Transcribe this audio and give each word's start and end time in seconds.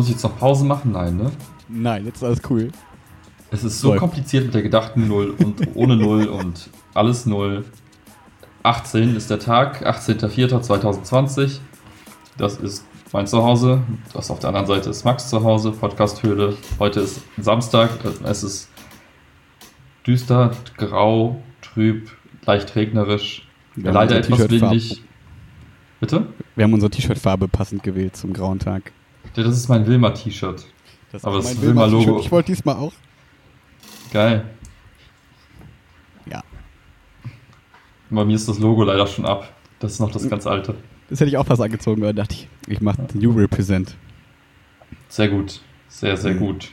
muss 0.00 0.06
ich 0.06 0.14
jetzt 0.14 0.22
noch 0.22 0.38
Pause 0.38 0.64
machen? 0.64 0.92
Nein, 0.92 1.18
ne? 1.18 1.30
Nein, 1.68 2.06
jetzt 2.06 2.16
ist 2.16 2.24
alles 2.24 2.40
cool. 2.48 2.72
Es 3.50 3.64
ist 3.64 3.80
so 3.80 3.88
Läuft. 3.88 4.00
kompliziert 4.00 4.46
mit 4.46 4.54
der 4.54 4.62
gedachten 4.62 5.06
Null 5.06 5.34
und 5.38 5.60
ohne 5.74 5.94
Null 5.94 6.26
und 6.26 6.70
alles 6.94 7.26
Null. 7.26 7.66
18 8.62 9.14
ist 9.14 9.28
der 9.28 9.40
Tag, 9.40 9.86
18.04.2020. 9.86 11.58
Das 12.38 12.56
ist 12.56 12.86
mein 13.12 13.26
Zuhause. 13.26 13.82
Das 14.14 14.30
auf 14.30 14.38
der 14.38 14.48
anderen 14.48 14.66
Seite 14.68 14.88
ist 14.88 15.04
Max 15.04 15.28
Zuhause, 15.28 15.70
Podcast-Höhle. 15.72 16.56
Heute 16.78 17.00
ist 17.00 17.20
Samstag. 17.36 17.90
Es 18.24 18.42
ist 18.42 18.70
düster, 20.06 20.52
grau, 20.78 21.42
trüb, 21.60 22.10
leicht 22.46 22.74
regnerisch. 22.74 23.46
Leider 23.76 24.16
etwas 24.16 24.48
windig. 24.48 25.02
Bitte? 26.00 26.26
Wir 26.56 26.64
haben 26.64 26.72
unsere 26.72 26.88
T-Shirt-Farbe 26.88 27.48
passend 27.48 27.82
gewählt 27.82 28.16
zum 28.16 28.32
grauen 28.32 28.60
Tag. 28.60 28.92
Ja, 29.36 29.42
Das 29.44 29.56
ist 29.56 29.68
mein 29.68 29.86
Wilma-T-Shirt. 29.86 30.66
Das 31.12 31.24
Aber 31.24 31.38
ist 31.38 31.48
das 31.48 31.54
mein 31.56 31.62
Wilma-Logo. 31.66 32.20
Ich 32.20 32.30
wollte 32.30 32.52
diesmal 32.52 32.76
auch. 32.76 32.92
Geil. 34.12 34.44
Ja. 36.26 36.42
Bei 38.10 38.24
mir 38.24 38.34
ist 38.34 38.48
das 38.48 38.58
Logo 38.58 38.84
leider 38.84 39.06
schon 39.06 39.24
ab. 39.26 39.52
Das 39.78 39.92
ist 39.92 40.00
noch 40.00 40.10
das 40.10 40.28
ganz 40.28 40.46
alte. 40.46 40.74
Das 41.08 41.20
hätte 41.20 41.30
ich 41.30 41.36
auch 41.36 41.46
fast 41.46 41.60
angezogen, 41.62 42.02
aber 42.02 42.12
dachte 42.12 42.34
ich, 42.34 42.48
ich 42.68 42.80
mache 42.80 43.02
New 43.14 43.32
Represent. 43.32 43.96
Sehr 45.08 45.28
gut. 45.28 45.60
Sehr, 45.88 46.16
sehr 46.16 46.34
Mhm. 46.34 46.38
gut. 46.38 46.68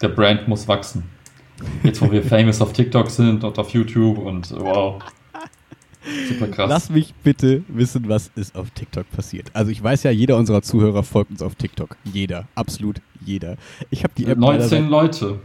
Der 0.00 0.08
Brand 0.08 0.48
muss 0.48 0.66
wachsen. 0.68 1.04
Jetzt, 1.82 2.00
wo 2.02 2.10
wir 2.10 2.22
famous 2.22 2.60
auf 2.62 2.72
TikTok 2.72 3.10
sind 3.10 3.44
und 3.44 3.58
auf 3.58 3.70
YouTube 3.70 4.18
und 4.18 4.50
wow. 4.52 5.02
Super 6.28 6.48
krass. 6.48 6.68
Lass 6.68 6.90
mich 6.90 7.14
bitte 7.22 7.64
wissen, 7.68 8.08
was 8.08 8.30
ist 8.36 8.56
auf 8.56 8.70
TikTok 8.70 9.10
passiert. 9.10 9.50
Also 9.54 9.70
ich 9.70 9.82
weiß 9.82 10.04
ja, 10.04 10.10
jeder 10.10 10.36
unserer 10.36 10.62
Zuhörer 10.62 11.02
folgt 11.02 11.30
uns 11.32 11.42
auf 11.42 11.54
TikTok. 11.54 11.96
Jeder, 12.04 12.46
absolut 12.54 13.00
jeder. 13.24 13.56
Ich 13.90 14.04
habe 14.04 14.14
die 14.16 14.24
App 14.24 14.38
leider 14.38 14.58
19 14.58 14.68
seit, 14.68 14.90
Leute. 14.90 15.40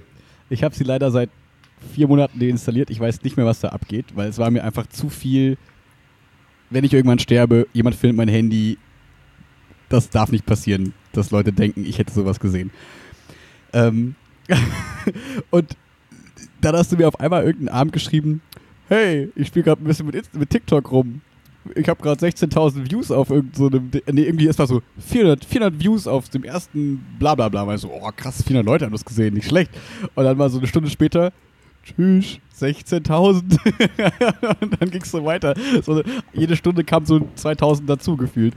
ich 0.50 0.64
habe 0.64 0.76
sie 0.76 0.84
leider 0.84 1.12
seit 1.12 1.30
vier 1.94 2.08
Monaten 2.08 2.40
deinstalliert. 2.40 2.90
Ich 2.90 3.00
weiß 3.00 3.24
nicht 3.24 3.38
mehr, 3.38 3.46
was 3.46 3.60
da 3.60 3.70
abgeht, 3.70 4.06
weil 4.16 4.30
es 4.30 4.38
war 4.38 4.52
mir 4.52 4.64
einfach 4.64 4.88
zu 4.88 5.10
viel. 5.10 5.58
Wenn 6.70 6.84
ich 6.84 6.94
irgendwann 6.94 7.20
sterbe, 7.20 7.68
jemand 7.74 7.96
filmt 7.96 8.18
mein 8.18 8.30
Handy. 8.30 8.78
Das 9.90 10.10
darf 10.10 10.32
nicht 10.32 10.46
passieren, 10.46 10.94
dass 11.12 11.32
Leute 11.32 11.52
denken, 11.52 11.84
ich 11.86 11.98
hätte 11.98 12.14
sowas 12.14 12.40
gesehen. 12.40 12.72
Ähm 13.74 14.16
und 15.50 15.76
dann 16.62 16.76
hast 16.76 16.92
du 16.92 16.98
mir 16.98 17.08
auf 17.08 17.20
einmal 17.20 17.44
irgendeinen 17.44 17.76
Abend 17.76 17.94
geschrieben, 17.94 18.42
hey, 18.92 19.32
ich 19.36 19.48
spiele 19.48 19.64
gerade 19.64 19.82
ein 19.82 19.86
bisschen 19.86 20.06
mit, 20.06 20.36
mit 20.36 20.50
TikTok 20.50 20.92
rum. 20.92 21.22
Ich 21.76 21.88
habe 21.88 22.02
gerade 22.02 22.26
16.000 22.26 22.90
Views 22.92 23.12
auf 23.12 23.30
irgendeinem, 23.30 23.92
so 23.94 24.02
nee, 24.12 24.24
irgendwie 24.24 24.48
ist 24.48 24.60
das 24.60 24.70
so 24.70 24.82
400, 24.98 25.46
400 25.46 25.80
Views 25.82 26.08
auf 26.08 26.28
dem 26.28 26.44
ersten 26.44 26.98
Blablabla. 27.20 27.64
Bla, 27.64 27.66
bla. 27.66 27.78
so, 27.78 27.90
oh 27.90 28.10
krass, 28.16 28.44
400 28.44 28.66
Leute 28.66 28.86
haben 28.86 28.92
das 28.92 29.06
gesehen, 29.06 29.36
nicht 29.36 29.48
schlecht. 29.48 29.72
Und 30.16 30.26
dann 30.26 30.38
mal 30.38 30.50
so 30.50 30.58
eine 30.58 30.68
Stunde 30.68 30.90
später, 30.90 31.32
tschüss, 31.84 32.40
16.000. 32.60 33.60
und 34.62 34.82
dann 34.82 34.92
ging 34.92 35.02
es 35.02 35.12
so 35.12 35.24
weiter. 35.24 35.54
So, 35.84 36.02
jede 36.34 36.58
Stunde 36.58 36.84
kam 36.84 37.06
so 37.06 37.18
2.000 37.38 37.86
dazu 37.86 38.18
gefühlt. 38.18 38.56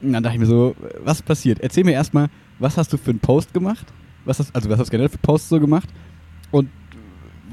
Und 0.00 0.12
dann 0.12 0.22
dachte 0.22 0.36
ich 0.36 0.40
mir 0.40 0.46
so, 0.46 0.74
was 1.04 1.20
passiert? 1.20 1.60
Erzähl 1.60 1.84
mir 1.84 1.92
erstmal, 1.92 2.28
was 2.58 2.78
hast 2.78 2.92
du 2.92 2.96
für 2.96 3.10
einen 3.10 3.20
Post 3.20 3.52
gemacht? 3.52 3.86
Was 4.24 4.38
hast, 4.38 4.54
also 4.54 4.70
was 4.70 4.78
hast 4.78 4.86
du 4.86 4.92
generell 4.92 5.10
für 5.10 5.18
Posts 5.18 5.48
so 5.50 5.60
gemacht? 5.60 5.88
Und 6.50 6.70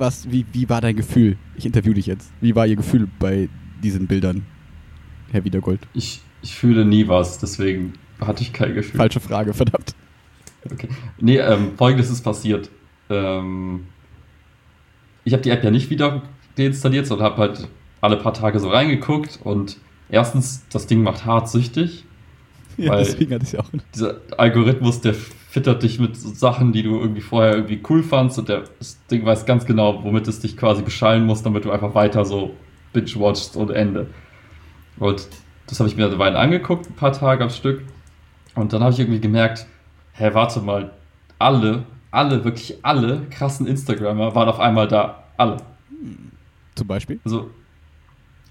was, 0.01 0.29
wie, 0.29 0.45
wie 0.51 0.67
war 0.67 0.81
dein 0.81 0.97
Gefühl? 0.97 1.37
Ich 1.55 1.65
interview 1.65 1.93
dich 1.93 2.07
jetzt. 2.07 2.29
Wie 2.41 2.53
war 2.55 2.67
ihr 2.67 2.75
Gefühl 2.75 3.07
bei 3.19 3.47
diesen 3.81 4.07
Bildern, 4.07 4.45
Herr 5.31 5.45
Wiedergold? 5.45 5.79
Ich, 5.93 6.19
ich 6.41 6.55
fühle 6.55 6.83
nie 6.83 7.07
was, 7.07 7.37
deswegen 7.39 7.93
hatte 8.19 8.41
ich 8.43 8.51
kein 8.51 8.73
Gefühl. 8.73 8.97
Falsche 8.97 9.21
Frage, 9.21 9.53
verdammt. 9.53 9.95
Okay. 10.69 10.89
Nee, 11.19 11.37
ähm, 11.37 11.71
folgendes 11.77 12.09
ist 12.09 12.21
passiert. 12.21 12.69
Ähm, 13.09 13.85
ich 15.23 15.33
habe 15.33 15.43
die 15.43 15.49
App 15.51 15.63
ja 15.63 15.71
nicht 15.71 15.89
wieder 15.89 16.23
deinstalliert, 16.57 17.07
sondern 17.07 17.27
habe 17.27 17.37
halt 17.37 17.67
alle 18.01 18.17
paar 18.17 18.33
Tage 18.33 18.59
so 18.59 18.69
reingeguckt 18.69 19.39
und 19.43 19.77
erstens, 20.09 20.65
das 20.71 20.87
Ding 20.87 21.03
macht 21.03 21.25
hart 21.25 21.49
süchtig. 21.49 22.03
Ja, 22.77 22.91
Weil- 22.91 23.03
deswegen 23.05 23.33
hatte 23.33 23.45
ich 23.45 23.57
auch. 23.59 23.69
Dieser 23.95 24.19
Algorithmus, 24.37 25.01
der 25.01 25.13
füttert 25.51 25.83
dich 25.83 25.99
mit 25.99 26.15
so 26.15 26.29
Sachen, 26.29 26.71
die 26.71 26.81
du 26.81 26.97
irgendwie 26.97 27.19
vorher 27.19 27.55
irgendwie 27.55 27.81
cool 27.89 28.03
fandst 28.03 28.39
und 28.39 28.47
der, 28.47 28.63
das 28.79 29.05
Ding 29.07 29.25
weiß 29.25 29.45
ganz 29.45 29.65
genau, 29.65 30.01
womit 30.05 30.25
es 30.29 30.39
dich 30.39 30.55
quasi 30.55 30.81
beschallen 30.81 31.25
muss, 31.25 31.43
damit 31.43 31.65
du 31.65 31.71
einfach 31.71 31.93
weiter 31.93 32.23
so 32.23 32.55
binge-watchst 32.93 33.57
ohne 33.57 33.73
Ende. 33.73 34.07
Und 34.97 35.27
das 35.67 35.81
habe 35.81 35.89
ich 35.89 35.97
mir 35.97 36.05
eine 36.05 36.17
Weile 36.17 36.39
angeguckt, 36.39 36.89
ein 36.89 36.93
paar 36.93 37.11
Tage 37.11 37.43
am 37.43 37.49
Stück. 37.49 37.83
Und 38.55 38.71
dann 38.71 38.81
habe 38.81 38.93
ich 38.93 38.99
irgendwie 39.01 39.19
gemerkt, 39.19 39.67
hä, 40.13 40.29
warte 40.31 40.61
mal, 40.61 40.91
alle, 41.37 41.83
alle, 42.11 42.45
wirklich 42.45 42.77
alle 42.81 43.23
krassen 43.29 43.67
Instagrammer 43.67 44.33
waren 44.33 44.47
auf 44.47 44.59
einmal 44.61 44.87
da. 44.87 45.25
Alle. 45.35 45.57
Zum 46.75 46.87
Beispiel. 46.87 47.19
Also, 47.25 47.49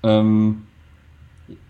ähm, 0.03 0.67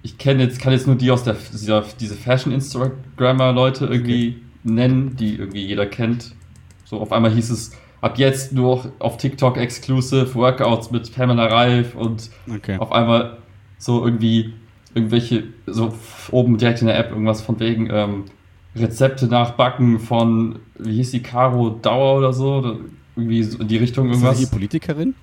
ich 0.03 0.19
kenne 0.19 0.43
jetzt, 0.43 0.61
kann 0.61 0.73
jetzt 0.73 0.89
nur 0.89 0.97
die 0.97 1.13
aus 1.13 1.23
der, 1.23 1.37
dieser, 1.53 1.85
diese 2.01 2.17
Fashion-Instagrammer-Leute 2.17 3.87
irgendwie 3.87 4.43
nennen, 4.63 5.17
die 5.17 5.37
irgendwie 5.37 5.65
jeder 5.67 5.87
kennt. 5.87 6.35
So, 6.85 7.01
auf 7.01 7.13
einmal 7.13 7.33
hieß 7.33 7.51
es, 7.51 7.73
ab 8.01 8.19
jetzt 8.19 8.53
nur 8.53 8.93
auf 8.99 9.17
TikTok 9.17 9.57
exclusive 9.57 10.35
Workouts 10.35 10.91
mit 10.91 11.15
Pamela 11.15 11.47
Reif 11.47 11.95
und 11.95 12.31
Okay. 12.53 12.77
auf 12.79 12.93
einmal 12.93 13.39
so 13.79 14.05
irgendwie 14.05 14.55
irgendwelche, 14.95 15.45
so 15.67 15.95
oben 16.31 16.59
direkt 16.59 16.81
in 16.81 16.89
der 16.89 16.99
App 16.99 17.11
irgendwas 17.11 17.41
von 17.43 17.61
wegen 17.61 17.89
ähm, 17.91 18.25
Rezepte 18.77 19.27
nachbacken 19.27 19.99
von, 20.01 20.59
wie 20.79 20.95
hieß 20.97 21.13
die, 21.13 21.23
Caro 21.23 21.71
Dauer 21.71 22.19
oder 22.19 22.33
so, 22.33 22.57
oder 22.59 22.77
irgendwie 23.17 23.43
so 23.43 23.59
in 23.61 23.69
die 23.69 23.77
Richtung 23.77 24.09
Ist 24.11 24.17
irgendwas. 24.17 24.39
hier 24.39 24.49
Politikerin? 24.49 25.15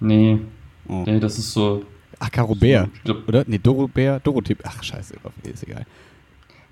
Nee, 0.00 0.38
Oh. 0.88 1.02
nee, 1.04 1.18
das 1.18 1.36
ist 1.36 1.52
so. 1.52 1.82
Ach, 2.20 2.30
Caro 2.30 2.54
Bär. 2.54 2.88
Glaub, 3.02 3.26
Oder? 3.28 3.42
Nee, 3.48 3.58
Doro 3.58 3.88
Bär, 3.88 4.20
Dorothee. 4.20 4.56
Ach, 4.62 4.82
scheiße, 4.82 5.14
ist 5.42 5.62
egal. 5.64 5.84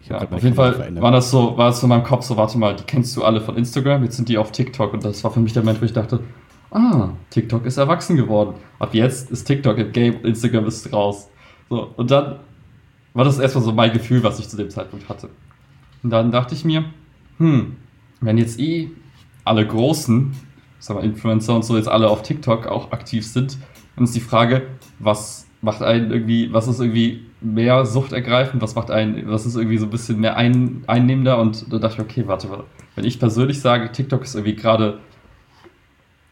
Ja, 0.09 0.19
auf 0.19 0.43
jeden 0.43 0.55
Fall 0.55 0.75
verändert. 0.75 1.03
war 1.03 1.13
das 1.13 1.31
so, 1.31 1.57
war 1.57 1.73
so 1.73 1.87
in 1.87 1.89
meinem 1.89 2.05
Kopf 2.05 2.25
so, 2.25 2.37
warte 2.37 2.59
mal, 2.59 2.77
die 2.77 2.85
kennst 2.85 3.17
du 3.17 3.25
alle 3.25 3.41
von 3.41 3.57
Instagram, 3.57 4.05
jetzt 4.05 4.17
sind 4.17 4.29
die 4.29 4.37
auf 4.37 4.53
TikTok 4.53 4.93
und 4.93 5.05
das 5.05 5.25
war 5.25 5.31
für 5.31 5.41
mich 5.41 5.55
der 5.55 5.63
Moment, 5.63 5.81
wo 5.81 5.87
ich 5.87 5.93
dachte, 5.95 6.21
ah, 6.71 7.11
TikTok 7.31 7.65
ist 7.65 7.79
erwachsen 7.79 8.17
geworden. 8.17 8.55
Ab 8.79 8.95
jetzt 8.95 9.31
ist 9.31 9.45
TikTok 9.45 9.79
im 9.79 9.93
Game, 9.93 10.23
Instagram 10.25 10.67
ist 10.67 10.93
raus. 10.93 11.31
So, 11.71 11.91
und 11.97 12.11
dann 12.11 12.41
war 13.15 13.25
das 13.25 13.39
erstmal 13.39 13.65
so 13.65 13.73
mein 13.73 13.93
Gefühl, 13.93 14.23
was 14.23 14.39
ich 14.39 14.49
zu 14.49 14.57
dem 14.57 14.69
Zeitpunkt 14.69 15.09
hatte. 15.09 15.31
Und 16.03 16.11
dann 16.11 16.31
dachte 16.31 16.55
ich 16.55 16.65
mir, 16.65 16.85
hm, 17.39 17.77
wenn 18.21 18.37
jetzt 18.37 18.61
eh 18.61 18.91
alle 19.45 19.67
großen, 19.67 20.35
sagen 20.79 21.01
wir 21.01 21.05
Influencer 21.05 21.55
und 21.55 21.65
so 21.65 21.77
jetzt 21.77 21.89
alle 21.89 22.11
auf 22.11 22.23
TikTok 22.23 22.67
auch 22.67 22.93
aktiv 22.93 23.27
sind, 23.27 23.57
dann 23.97 24.05
ist 24.05 24.15
die 24.15 24.21
Frage, 24.21 24.63
was 24.99 25.47
macht 25.63 25.83
einen 25.83 26.11
irgendwie, 26.11 26.53
was 26.53 26.69
ist 26.69 26.81
irgendwie 26.81 27.25
mehr 27.45 27.85
suchtergreifend, 27.87 28.63
was 28.63 28.75
macht 28.75 28.91
einen, 28.91 29.29
was 29.29 29.47
ist 29.47 29.55
irgendwie 29.57 29.79
so 29.79 29.87
ein 29.87 29.91
bisschen 29.91 30.19
mehr 30.21 30.37
ein, 30.37 30.83
einnehmender 30.87 31.39
und 31.39 31.73
da 31.73 31.79
dachte 31.79 31.97
ich, 31.99 32.01
okay, 32.03 32.25
warte 32.27 32.49
mal, 32.49 32.65
wenn 32.97 33.05
ich 33.05 33.19
persönlich 33.19 33.61
sage, 33.61 33.93
TikTok 33.93 34.23
ist 34.23 34.35
irgendwie 34.35 34.57
gerade 34.57 34.99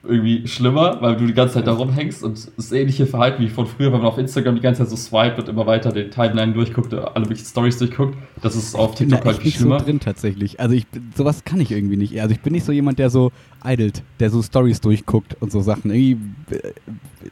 irgendwie 0.05 0.49
schlimmer, 0.49 1.01
weil 1.01 1.17
du 1.17 1.27
die 1.27 1.33
ganze 1.33 1.55
Zeit 1.55 1.69
da 1.69 1.75
rumhängst 1.75 2.25
und 2.25 2.51
das 2.57 2.73
ähnliche 2.73 3.07
Verhalten 3.07 3.41
wie 3.41 3.49
von 3.49 3.69
früher, 3.69 3.93
wenn 3.93 4.01
man 4.01 4.09
auf 4.09 4.19
Instagram 4.19 4.57
die 4.57 4.61
ganze 4.61 4.81
Zeit 4.83 4.91
so 4.91 4.97
swipe 4.97 5.41
und 5.41 5.49
immer 5.49 5.65
weiter 5.67 5.93
den 5.93 6.11
Timeline 6.11 6.53
durchguckt, 6.55 6.93
alle 6.93 7.21
möglichen 7.21 7.45
Stories 7.47 7.79
durchguckt, 7.79 8.17
das 8.43 8.57
ist 8.57 8.75
auf 8.75 8.95
Ich 8.95 8.99
bin 8.99 9.11
TikTok 9.11 9.21
da 9.25 9.27
halt 9.31 9.37
viel 9.39 9.47
nicht 9.47 9.59
so 9.59 9.65
schlimmer. 9.67 9.79
drin 9.79 10.01
tatsächlich. 10.01 10.59
Also 10.59 10.75
ich 10.75 10.89
bin- 10.89 11.13
sowas 11.17 11.45
kann 11.45 11.61
ich 11.61 11.71
irgendwie 11.71 11.97
nicht. 11.97 12.21
Also 12.21 12.35
ich 12.35 12.41
bin 12.41 12.53
nicht 12.53 12.65
so 12.65 12.73
jemand, 12.73 12.99
der 12.99 13.11
so 13.11 13.31
idelt, 13.65 14.03
der 14.19 14.31
so 14.31 14.43
Stories 14.43 14.81
durchguckt 14.81 15.37
und 15.41 15.53
so 15.53 15.61
Sachen. 15.61 15.93
Irgendwie, 15.93 16.55
äh, 16.57 16.73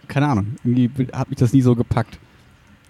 keine 0.07 0.29
Ahnung, 0.29 0.47
irgendwie 0.63 0.91
hat 1.13 1.29
mich 1.29 1.41
das 1.41 1.53
nie 1.53 1.63
so 1.63 1.75
gepackt. 1.75 2.21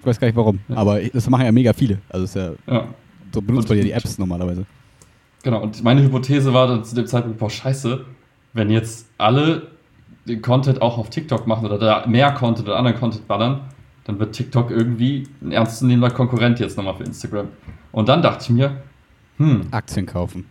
Ich 0.00 0.06
weiß 0.06 0.18
gar 0.18 0.26
nicht 0.28 0.36
warum, 0.36 0.60
Ja. 0.68 0.76
aber 0.76 1.00
das 1.00 1.28
machen 1.28 1.44
ja 1.44 1.52
mega 1.52 1.72
viele. 1.72 1.98
Also 2.08 2.24
es 2.24 2.30
ist 2.30 2.36
ja, 2.66 2.74
Ja. 2.74 2.84
so 3.32 3.42
benutzt 3.42 3.68
man 3.68 3.78
ja 3.78 3.84
die 3.84 3.92
Apps 3.92 4.18
normalerweise. 4.18 4.64
Genau, 5.42 5.62
und 5.62 5.82
meine 5.82 6.02
Hypothese 6.02 6.52
war 6.52 6.66
dann 6.66 6.84
zu 6.84 6.94
dem 6.94 7.06
Zeitpunkt, 7.06 7.38
boah, 7.38 7.50
scheiße, 7.50 8.04
wenn 8.52 8.70
jetzt 8.70 9.06
alle 9.18 9.68
den 10.26 10.42
Content 10.42 10.82
auch 10.82 10.98
auf 10.98 11.08
TikTok 11.10 11.46
machen 11.46 11.64
oder 11.66 11.78
da 11.78 12.06
mehr 12.06 12.32
Content 12.32 12.68
oder 12.68 12.76
anderen 12.76 12.98
Content 12.98 13.26
ballern, 13.26 13.60
dann 14.04 14.18
wird 14.18 14.34
TikTok 14.34 14.70
irgendwie 14.70 15.26
ein 15.42 15.52
ernstzunehmender 15.52 16.14
Konkurrent 16.14 16.60
jetzt 16.60 16.76
nochmal 16.76 16.94
für 16.96 17.04
Instagram. 17.04 17.48
Und 17.92 18.08
dann 18.08 18.22
dachte 18.22 18.44
ich 18.44 18.50
mir, 18.50 18.82
hm, 19.38 19.68
Aktien 19.70 20.06
kaufen. 20.06 20.46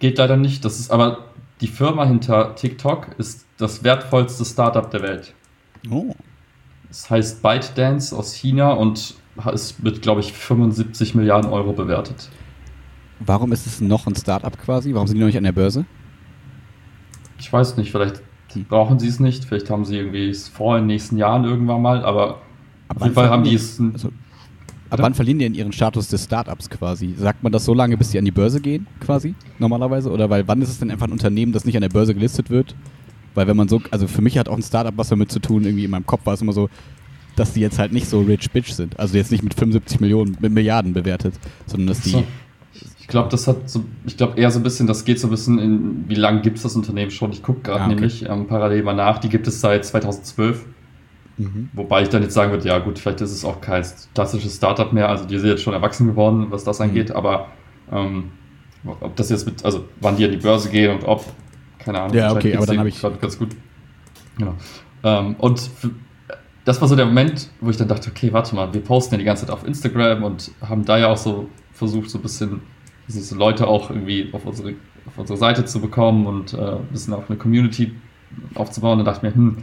geht 0.00 0.18
leider 0.18 0.36
nicht. 0.36 0.64
Das 0.64 0.80
ist 0.80 0.90
aber 0.90 1.26
die 1.60 1.68
Firma 1.68 2.04
hinter 2.04 2.54
TikTok 2.56 3.08
ist 3.18 3.46
das 3.58 3.84
wertvollste 3.84 4.44
Startup 4.44 4.90
der 4.90 5.02
Welt. 5.02 5.34
Oh. 5.90 6.14
Es 6.94 7.10
heißt 7.10 7.42
ByteDance 7.42 8.16
aus 8.16 8.34
China 8.34 8.72
und 8.72 9.16
ist 9.52 9.82
mit, 9.82 10.00
glaube 10.00 10.20
ich, 10.20 10.32
75 10.32 11.16
Milliarden 11.16 11.50
Euro 11.50 11.72
bewertet. 11.72 12.28
Warum 13.18 13.50
ist 13.50 13.66
es 13.66 13.80
noch 13.80 14.06
ein 14.06 14.14
Startup 14.14 14.56
quasi? 14.56 14.94
Warum 14.94 15.08
sind 15.08 15.16
die 15.16 15.20
noch 15.20 15.26
nicht 15.26 15.36
an 15.36 15.42
der 15.42 15.50
Börse? 15.50 15.86
Ich 17.40 17.52
weiß 17.52 17.76
nicht, 17.78 17.90
vielleicht 17.90 18.22
Hm. 18.52 18.66
brauchen 18.66 19.00
sie 19.00 19.08
es 19.08 19.18
nicht, 19.18 19.44
vielleicht 19.44 19.70
haben 19.70 19.84
sie 19.84 19.96
irgendwie 19.96 20.30
es 20.30 20.46
vor 20.46 20.76
in 20.76 20.82
den 20.82 20.86
nächsten 20.86 21.18
Jahren 21.18 21.44
irgendwann 21.44 21.82
mal, 21.82 22.04
aber 22.04 22.34
auf 22.34 22.40
wann 22.94 23.02
jeden 23.02 23.14
Fall 23.14 23.28
haben 23.28 23.42
die 23.42 23.54
es. 23.54 23.80
Also, 23.92 24.10
Ab 24.90 25.00
wann 25.00 25.14
verlieren 25.14 25.40
die 25.40 25.46
denn 25.46 25.54
ihren 25.54 25.72
Status 25.72 26.06
des 26.06 26.22
Startups 26.22 26.70
quasi? 26.70 27.16
Sagt 27.18 27.42
man 27.42 27.50
das 27.50 27.64
so 27.64 27.74
lange, 27.74 27.96
bis 27.96 28.10
die 28.10 28.18
an 28.18 28.24
die 28.24 28.30
Börse 28.30 28.60
gehen, 28.60 28.86
quasi, 29.00 29.34
normalerweise? 29.58 30.12
Oder 30.12 30.30
weil 30.30 30.46
wann 30.46 30.62
ist 30.62 30.68
es 30.68 30.78
denn 30.78 30.92
einfach 30.92 31.06
ein 31.06 31.12
Unternehmen, 31.12 31.50
das 31.50 31.64
nicht 31.64 31.74
an 31.74 31.82
der 31.82 31.88
Börse 31.88 32.14
gelistet 32.14 32.50
wird? 32.50 32.76
Weil 33.34 33.46
wenn 33.46 33.56
man 33.56 33.68
so, 33.68 33.80
also 33.90 34.06
für 34.06 34.22
mich 34.22 34.38
hat 34.38 34.48
auch 34.48 34.56
ein 34.56 34.62
Startup 34.62 34.96
was 34.96 35.08
damit 35.08 35.30
zu 35.30 35.40
tun, 35.40 35.64
irgendwie 35.64 35.84
in 35.84 35.90
meinem 35.90 36.06
Kopf 36.06 36.24
war 36.24 36.34
es 36.34 36.42
immer 36.42 36.52
so, 36.52 36.68
dass 37.36 37.52
die 37.52 37.60
jetzt 37.60 37.78
halt 37.78 37.92
nicht 37.92 38.08
so 38.08 38.20
rich 38.20 38.50
bitch 38.50 38.72
sind. 38.72 38.98
Also 38.98 39.16
jetzt 39.16 39.32
nicht 39.32 39.42
mit 39.42 39.54
75 39.54 40.00
Millionen, 40.00 40.36
mit 40.40 40.52
Milliarden 40.52 40.92
bewertet, 40.92 41.34
sondern 41.66 41.88
dass 41.88 42.00
die. 42.00 42.10
So. 42.10 42.24
Ich 43.00 43.08
glaube, 43.08 43.28
das 43.28 43.46
hat 43.46 43.68
so, 43.68 43.84
ich 44.06 44.16
glaube 44.16 44.40
eher 44.40 44.50
so 44.50 44.58
ein 44.58 44.62
bisschen, 44.62 44.86
das 44.86 45.04
geht 45.04 45.20
so 45.20 45.26
ein 45.26 45.30
bisschen 45.30 45.58
in, 45.58 46.04
wie 46.08 46.14
lange 46.14 46.40
gibt 46.40 46.56
es 46.56 46.62
das 46.62 46.74
Unternehmen 46.74 47.10
schon? 47.10 47.32
Ich 47.32 47.42
gucke 47.42 47.60
gerade 47.60 47.80
ah, 47.80 47.86
okay. 47.86 47.94
nämlich 47.94 48.28
ähm, 48.28 48.46
parallel 48.46 48.82
mal 48.82 48.94
nach, 48.94 49.18
die 49.18 49.28
gibt 49.28 49.46
es 49.46 49.60
seit 49.60 49.84
2012. 49.84 50.64
Mhm. 51.36 51.68
Wobei 51.72 52.02
ich 52.02 52.08
dann 52.08 52.22
jetzt 52.22 52.34
sagen 52.34 52.50
würde, 52.50 52.66
ja 52.66 52.78
gut, 52.78 52.98
vielleicht 52.98 53.20
ist 53.20 53.32
es 53.32 53.44
auch 53.44 53.60
kein 53.60 53.84
klassisches 54.14 54.56
Startup 54.56 54.92
mehr, 54.92 55.08
also 55.08 55.24
die 55.26 55.38
sind 55.38 55.48
jetzt 55.48 55.62
schon 55.62 55.74
erwachsen 55.74 56.06
geworden, 56.06 56.46
was 56.50 56.64
das 56.64 56.80
angeht, 56.80 57.10
mhm. 57.10 57.16
aber 57.16 57.48
ähm, 57.92 58.30
ob 58.84 59.16
das 59.16 59.30
jetzt 59.30 59.46
mit, 59.46 59.64
also 59.64 59.84
wann 60.00 60.16
die 60.16 60.24
an 60.24 60.30
die 60.30 60.36
Börse 60.36 60.70
gehen 60.70 60.90
und 60.92 61.04
ob, 61.04 61.24
keine 61.84 62.00
Ahnung. 62.00 62.16
Ja, 62.16 62.32
okay, 62.32 62.56
aber 62.56 62.66
dann 62.66 62.78
habe 62.78 62.88
ich... 62.88 63.00
Ganz 63.02 63.38
gut. 63.38 63.50
Genau. 64.38 64.54
Ähm, 65.02 65.36
und 65.38 65.70
das 66.64 66.80
war 66.80 66.88
so 66.88 66.96
der 66.96 67.06
Moment, 67.06 67.50
wo 67.60 67.70
ich 67.70 67.76
dann 67.76 67.88
dachte, 67.88 68.10
okay, 68.10 68.32
warte 68.32 68.54
mal, 68.54 68.72
wir 68.72 68.80
posten 68.80 69.14
ja 69.14 69.18
die 69.18 69.24
ganze 69.24 69.46
Zeit 69.46 69.54
auf 69.54 69.66
Instagram 69.66 70.24
und 70.24 70.50
haben 70.62 70.84
da 70.84 70.98
ja 70.98 71.08
auch 71.08 71.16
so 71.16 71.48
versucht, 71.72 72.10
so 72.10 72.18
ein 72.18 72.22
bisschen 72.22 72.60
so 73.06 73.36
Leute 73.36 73.66
auch 73.66 73.90
irgendwie 73.90 74.30
auf 74.32 74.46
unsere, 74.46 74.74
auf 75.06 75.18
unsere 75.18 75.38
Seite 75.38 75.66
zu 75.66 75.80
bekommen 75.80 76.26
und 76.26 76.54
äh, 76.54 76.56
ein 76.56 76.86
bisschen 76.90 77.12
auch 77.12 77.28
eine 77.28 77.36
Community 77.36 77.94
aufzubauen. 78.54 78.98
Und 78.98 79.04
dachte 79.04 79.26
mir, 79.26 79.34
hm, 79.34 79.58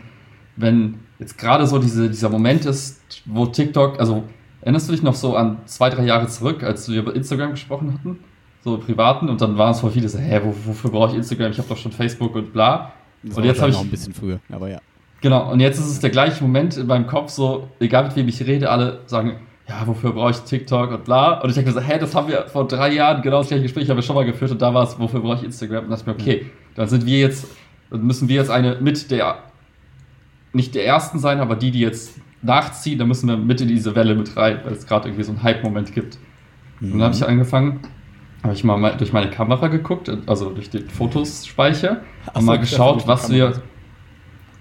wenn 0.57 0.99
jetzt 1.17 1.37
gerade 1.37 1.65
so 1.65 1.79
diese, 1.79 2.07
dieser 2.07 2.29
Moment 2.29 2.65
ist, 2.65 3.01
wo 3.25 3.47
TikTok, 3.47 3.99
also 3.99 4.23
erinnerst 4.61 4.87
du 4.87 4.91
dich 4.91 5.01
noch 5.01 5.15
so 5.15 5.35
an 5.35 5.57
zwei, 5.65 5.89
drei 5.89 6.05
Jahre 6.05 6.27
zurück, 6.27 6.61
als 6.61 6.87
wir 6.87 6.99
über 6.99 7.15
Instagram 7.15 7.51
gesprochen 7.51 7.93
hatten? 7.93 8.19
So 8.63 8.77
privaten 8.77 9.27
und 9.29 9.41
dann 9.41 9.57
waren 9.57 9.71
es 9.71 9.79
voll 9.79 9.91
viele 9.91 10.07
so, 10.07 10.19
hä, 10.19 10.39
wofür 10.43 10.91
brauche 10.91 11.11
ich 11.11 11.17
Instagram? 11.17 11.51
Ich 11.51 11.57
habe 11.57 11.67
doch 11.67 11.77
schon 11.77 11.91
Facebook 11.91 12.35
und 12.35 12.53
bla. 12.53 12.93
Das 13.23 13.37
und 13.37 13.43
jetzt 13.43 13.59
habe 13.59 13.71
ich 13.71 13.75
noch 13.75 13.83
ein 13.83 13.89
bisschen 13.89 14.13
früher, 14.13 14.39
aber 14.51 14.69
ja. 14.69 14.79
Genau, 15.21 15.51
und 15.51 15.59
jetzt 15.59 15.79
ist 15.79 15.87
es 15.87 15.99
der 15.99 16.09
gleiche 16.09 16.43
Moment 16.43 16.77
in 16.77 16.87
meinem 16.87 17.05
Kopf, 17.05 17.29
so, 17.29 17.67
egal 17.79 18.05
mit 18.05 18.15
wem 18.15 18.27
ich 18.27 18.45
rede, 18.45 18.69
alle 18.69 19.01
sagen, 19.05 19.37
ja, 19.67 19.85
wofür 19.85 20.11
brauche 20.11 20.31
ich 20.31 20.37
TikTok 20.37 20.91
und 20.91 21.05
bla. 21.05 21.39
Und 21.41 21.49
ich 21.49 21.55
denke 21.55 21.71
so, 21.71 21.79
hä, 21.79 21.97
das 21.99 22.15
haben 22.15 22.27
wir 22.27 22.47
vor 22.47 22.67
drei 22.67 22.93
Jahren, 22.93 23.21
genau 23.21 23.37
das 23.37 23.47
gleiche 23.47 23.63
Gespräch 23.63 23.89
haben 23.89 23.97
wir 23.97 24.03
schon 24.03 24.15
mal 24.15 24.25
geführt 24.25 24.51
und 24.51 24.61
da 24.61 24.73
war 24.73 24.83
es, 24.83 24.99
wofür 24.99 25.21
brauche 25.21 25.37
ich 25.37 25.43
Instagram? 25.43 25.85
Und 25.85 25.91
dachte 25.91 26.09
mir, 26.09 26.15
okay, 26.15 26.47
dann 26.75 26.87
sind 26.87 27.05
wir 27.05 27.19
jetzt, 27.19 27.45
dann 27.89 28.03
müssen 28.03 28.27
wir 28.27 28.35
jetzt 28.35 28.49
eine 28.49 28.77
mit 28.81 29.11
der, 29.11 29.37
nicht 30.53 30.73
der 30.73 30.85
ersten 30.85 31.19
sein, 31.19 31.39
aber 31.39 31.55
die, 31.55 31.71
die 31.71 31.79
jetzt 31.79 32.19
nachziehen, 32.41 32.97
da 32.97 33.05
müssen 33.05 33.29
wir 33.29 33.37
mit 33.37 33.61
in 33.61 33.67
diese 33.67 33.95
Welle 33.95 34.15
mit 34.15 34.35
rein, 34.35 34.59
weil 34.63 34.73
es 34.73 34.87
gerade 34.87 35.07
irgendwie 35.07 35.23
so 35.23 35.31
einen 35.31 35.43
Hype-Moment 35.43 35.93
gibt. 35.93 36.17
Mhm. 36.79 36.93
Und 36.93 36.99
dann 36.99 37.05
habe 37.05 37.15
ich 37.15 37.25
angefangen, 37.25 37.79
habe 38.43 38.53
ich 38.53 38.63
mal 38.63 38.97
durch 38.97 39.13
meine 39.13 39.29
Kamera 39.29 39.67
geguckt, 39.67 40.11
also 40.25 40.49
durch 40.49 40.69
den 40.69 40.89
Fotospeicher, 40.89 42.01
und 42.33 42.45
mal 42.45 42.59
geschaut, 42.59 43.07
was 43.07 43.29
wir 43.29 43.61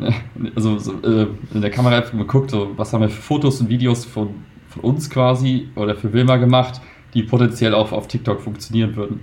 also 0.55 0.79
so, 0.79 0.93
äh, 1.03 1.27
in 1.53 1.61
der 1.61 1.71
Kamera 1.71 1.97
einfach 1.97 2.17
geguckt, 2.17 2.51
so, 2.51 2.73
was 2.77 2.93
haben 2.93 3.03
wir 3.03 3.11
für 3.11 3.23
Fotos 3.23 3.61
und 3.61 3.69
Videos 3.69 4.05
von, 4.05 4.45
von 4.69 4.83
uns 4.83 5.11
quasi 5.11 5.69
oder 5.77 5.95
für 5.95 6.13
Wilma 6.13 6.37
gemacht, 6.37 6.81
die 7.15 7.23
potenziell 7.23 7.75
auch 7.75 7.93
auf 7.93 8.09
TikTok 8.09 8.41
funktionieren 8.41 8.97
würden. 8.97 9.21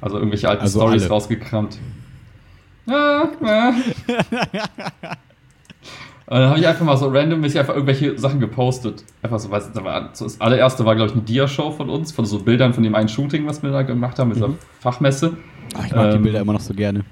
Also 0.00 0.16
irgendwelche 0.18 0.48
alten 0.48 0.62
also 0.62 0.80
Stories 0.80 1.10
rausgekramt. 1.10 1.78
Ja, 2.86 3.30
ja. 3.42 3.74
Und 6.34 6.40
dann 6.40 6.50
habe 6.50 6.58
ich 6.58 6.66
einfach 6.66 6.84
mal 6.84 6.96
so 6.96 7.06
randommäßig 7.06 7.60
einfach 7.60 7.74
irgendwelche 7.74 8.18
Sachen 8.18 8.40
gepostet. 8.40 9.04
Einfach 9.22 9.38
so, 9.38 9.52
weiß 9.52 9.70
so 10.14 10.24
das 10.24 10.40
allererste 10.40 10.84
war, 10.84 10.96
glaube 10.96 11.10
ich, 11.10 11.14
eine 11.14 11.22
Dia-Show 11.22 11.70
von 11.70 11.88
uns, 11.88 12.10
von 12.10 12.24
so 12.24 12.40
Bildern 12.40 12.74
von 12.74 12.82
dem 12.82 12.96
einen 12.96 13.08
Shooting, 13.08 13.46
was 13.46 13.62
wir 13.62 13.70
da 13.70 13.82
gemacht 13.82 14.18
haben, 14.18 14.30
mit 14.30 14.40
mhm. 14.40 14.56
Fachmesse. 14.80 15.36
Ach, 15.78 15.86
ich 15.86 15.94
mag 15.94 16.06
ähm, 16.06 16.12
die 16.14 16.24
Bilder 16.24 16.40
immer 16.40 16.54
noch 16.54 16.60
so 16.60 16.74
gerne. 16.74 17.04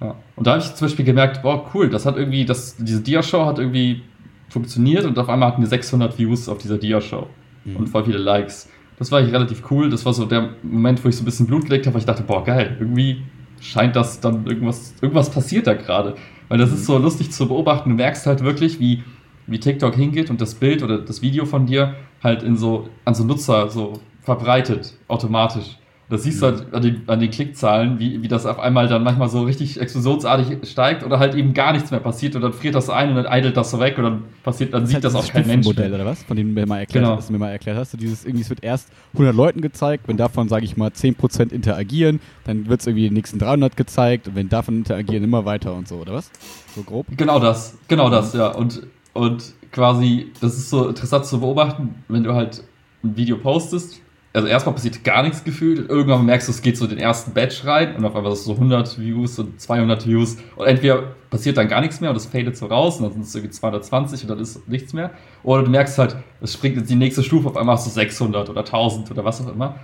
Ja. 0.00 0.16
Und 0.34 0.48
da 0.48 0.54
habe 0.54 0.62
ich 0.62 0.74
zum 0.74 0.88
Beispiel 0.88 1.04
gemerkt, 1.04 1.42
boah, 1.42 1.70
cool, 1.74 1.90
das 1.90 2.04
hat 2.06 2.16
irgendwie, 2.16 2.44
das, 2.44 2.74
diese 2.76 3.00
Dia-Show 3.00 3.46
hat 3.46 3.60
irgendwie 3.60 4.02
funktioniert 4.48 5.04
und 5.04 5.16
auf 5.16 5.28
einmal 5.28 5.50
hatten 5.50 5.62
wir 5.62 5.68
600 5.68 6.18
Views 6.18 6.48
auf 6.48 6.58
dieser 6.58 6.78
Dia-Show 6.78 7.28
mhm. 7.66 7.76
und 7.76 7.88
voll 7.88 8.04
viele 8.04 8.18
Likes. 8.18 8.68
Das 8.98 9.12
war 9.12 9.20
eigentlich 9.20 9.32
relativ 9.32 9.70
cool. 9.70 9.90
Das 9.90 10.04
war 10.04 10.12
so 10.12 10.24
der 10.24 10.48
Moment, 10.64 11.04
wo 11.04 11.08
ich 11.08 11.14
so 11.14 11.22
ein 11.22 11.24
bisschen 11.24 11.46
Blut 11.46 11.66
gelegt 11.66 11.86
habe, 11.86 11.94
weil 11.94 12.00
ich 12.00 12.06
dachte, 12.06 12.24
boah, 12.24 12.42
geil, 12.42 12.76
irgendwie 12.80 13.22
scheint 13.60 13.94
das 13.94 14.18
dann 14.18 14.44
irgendwas, 14.44 14.94
irgendwas 15.00 15.30
passiert 15.30 15.68
da 15.68 15.74
gerade. 15.74 16.16
Weil 16.50 16.58
das 16.58 16.70
mhm. 16.70 16.76
ist 16.76 16.86
so 16.86 16.98
lustig 16.98 17.30
zu 17.30 17.48
beobachten. 17.48 17.88
Du 17.88 17.96
merkst 17.96 18.26
halt 18.26 18.42
wirklich, 18.42 18.78
wie, 18.80 19.02
wie 19.46 19.60
TikTok 19.60 19.94
hingeht 19.94 20.28
und 20.28 20.40
das 20.42 20.56
Bild 20.56 20.82
oder 20.82 20.98
das 20.98 21.22
Video 21.22 21.46
von 21.46 21.64
dir 21.64 21.94
halt 22.22 22.42
in 22.42 22.58
so, 22.58 22.90
an 23.06 23.14
so 23.14 23.24
Nutzer 23.24 23.70
so 23.70 23.94
verbreitet, 24.20 24.94
automatisch. 25.08 25.78
Das 26.10 26.24
siehst 26.24 26.42
du 26.42 26.46
halt 26.46 26.74
an 26.74 26.82
den, 26.82 27.02
an 27.06 27.20
den 27.20 27.30
Klickzahlen, 27.30 28.00
wie, 28.00 28.20
wie 28.20 28.26
das 28.26 28.44
auf 28.44 28.58
einmal 28.58 28.88
dann 28.88 29.04
manchmal 29.04 29.28
so 29.28 29.42
richtig 29.42 29.80
explosionsartig 29.80 30.68
steigt 30.68 31.04
oder 31.04 31.20
halt 31.20 31.36
eben 31.36 31.54
gar 31.54 31.72
nichts 31.72 31.92
mehr 31.92 32.00
passiert 32.00 32.34
und 32.34 32.42
dann 32.42 32.52
friert 32.52 32.74
das 32.74 32.90
ein 32.90 33.10
und 33.10 33.14
dann 33.14 33.26
eidelt 33.26 33.56
das 33.56 33.70
so 33.70 33.78
weg 33.78 33.96
und 33.96 34.04
dann 34.04 34.22
passiert, 34.42 34.74
dann 34.74 34.82
das 34.82 34.90
sieht 34.90 35.04
das 35.04 35.14
auch 35.14 35.26
kein 35.28 35.46
Mensch. 35.46 35.64
Modell 35.64 35.94
oder 35.94 36.04
was? 36.04 36.24
Von 36.24 36.36
dem 36.36 36.48
du 36.48 36.60
mir 36.60 36.66
mal 36.66 36.80
erklärt, 36.80 37.04
genau. 37.04 37.16
hast, 37.16 37.28
du 37.28 37.32
mir 37.32 37.38
mal 37.38 37.50
erklärt 37.50 37.78
hast. 37.78 37.92
Du 37.92 37.96
dieses 37.96 38.24
irgendwie, 38.24 38.42
es 38.42 38.50
wird 38.50 38.64
erst 38.64 38.88
100 39.12 39.32
Leuten 39.32 39.60
gezeigt, 39.60 40.08
wenn 40.08 40.16
davon, 40.16 40.48
sage 40.48 40.64
ich 40.64 40.76
mal, 40.76 40.90
10% 40.90 41.52
interagieren, 41.52 42.18
dann 42.44 42.68
wird 42.68 42.80
es 42.80 42.88
irgendwie 42.88 43.08
die 43.08 43.14
nächsten 43.14 43.38
300 43.38 43.76
gezeigt 43.76 44.26
und 44.26 44.34
wenn 44.34 44.48
davon 44.48 44.78
interagieren, 44.78 45.22
immer 45.22 45.44
weiter 45.44 45.74
und 45.74 45.86
so, 45.86 45.96
oder 45.96 46.14
was? 46.14 46.32
So 46.74 46.82
grob? 46.82 47.06
Genau 47.16 47.38
das, 47.38 47.78
genau 47.86 48.10
das, 48.10 48.32
ja. 48.32 48.48
Und, 48.48 48.82
und 49.12 49.54
quasi, 49.70 50.32
das 50.40 50.56
ist 50.56 50.70
so 50.70 50.88
interessant 50.88 51.24
zu 51.24 51.38
beobachten, 51.38 51.94
wenn 52.08 52.24
du 52.24 52.34
halt 52.34 52.64
ein 53.04 53.16
Video 53.16 53.36
postest 53.36 54.00
also 54.32 54.46
erstmal 54.46 54.74
passiert 54.74 55.02
gar 55.02 55.22
nichts 55.22 55.42
gefühlt. 55.42 55.88
Irgendwann 55.88 56.24
merkst 56.24 56.46
du, 56.46 56.52
es 56.52 56.62
geht 56.62 56.76
so 56.76 56.86
den 56.86 56.98
ersten 56.98 57.32
Batch 57.32 57.64
rein 57.64 57.96
und 57.96 58.04
auf 58.04 58.14
einmal 58.14 58.32
ist 58.32 58.40
es 58.40 58.44
so 58.44 58.52
100 58.52 58.98
Views 58.98 59.38
und 59.40 59.60
200 59.60 60.06
Views 60.06 60.36
und 60.54 60.66
entweder 60.66 61.02
passiert 61.30 61.56
dann 61.56 61.68
gar 61.68 61.80
nichts 61.80 62.00
mehr 62.00 62.10
und 62.10 62.16
es 62.16 62.26
fadet 62.26 62.56
so 62.56 62.66
raus 62.66 62.98
und 62.98 63.04
dann 63.04 63.12
sind 63.12 63.22
es 63.22 63.34
irgendwie 63.34 63.50
220 63.50 64.22
und 64.22 64.28
dann 64.28 64.38
ist 64.38 64.68
nichts 64.68 64.92
mehr. 64.92 65.10
Oder 65.42 65.64
du 65.64 65.70
merkst 65.70 65.98
halt, 65.98 66.16
es 66.40 66.52
springt 66.52 66.76
jetzt 66.76 66.90
die 66.90 66.94
nächste 66.94 67.24
Stufe, 67.24 67.48
auf 67.48 67.56
einmal 67.56 67.76
hast 67.76 67.86
du 67.86 67.90
600 67.90 68.48
oder 68.48 68.60
1000 68.60 69.10
oder 69.10 69.24
was 69.24 69.44
auch 69.44 69.52
immer. 69.52 69.76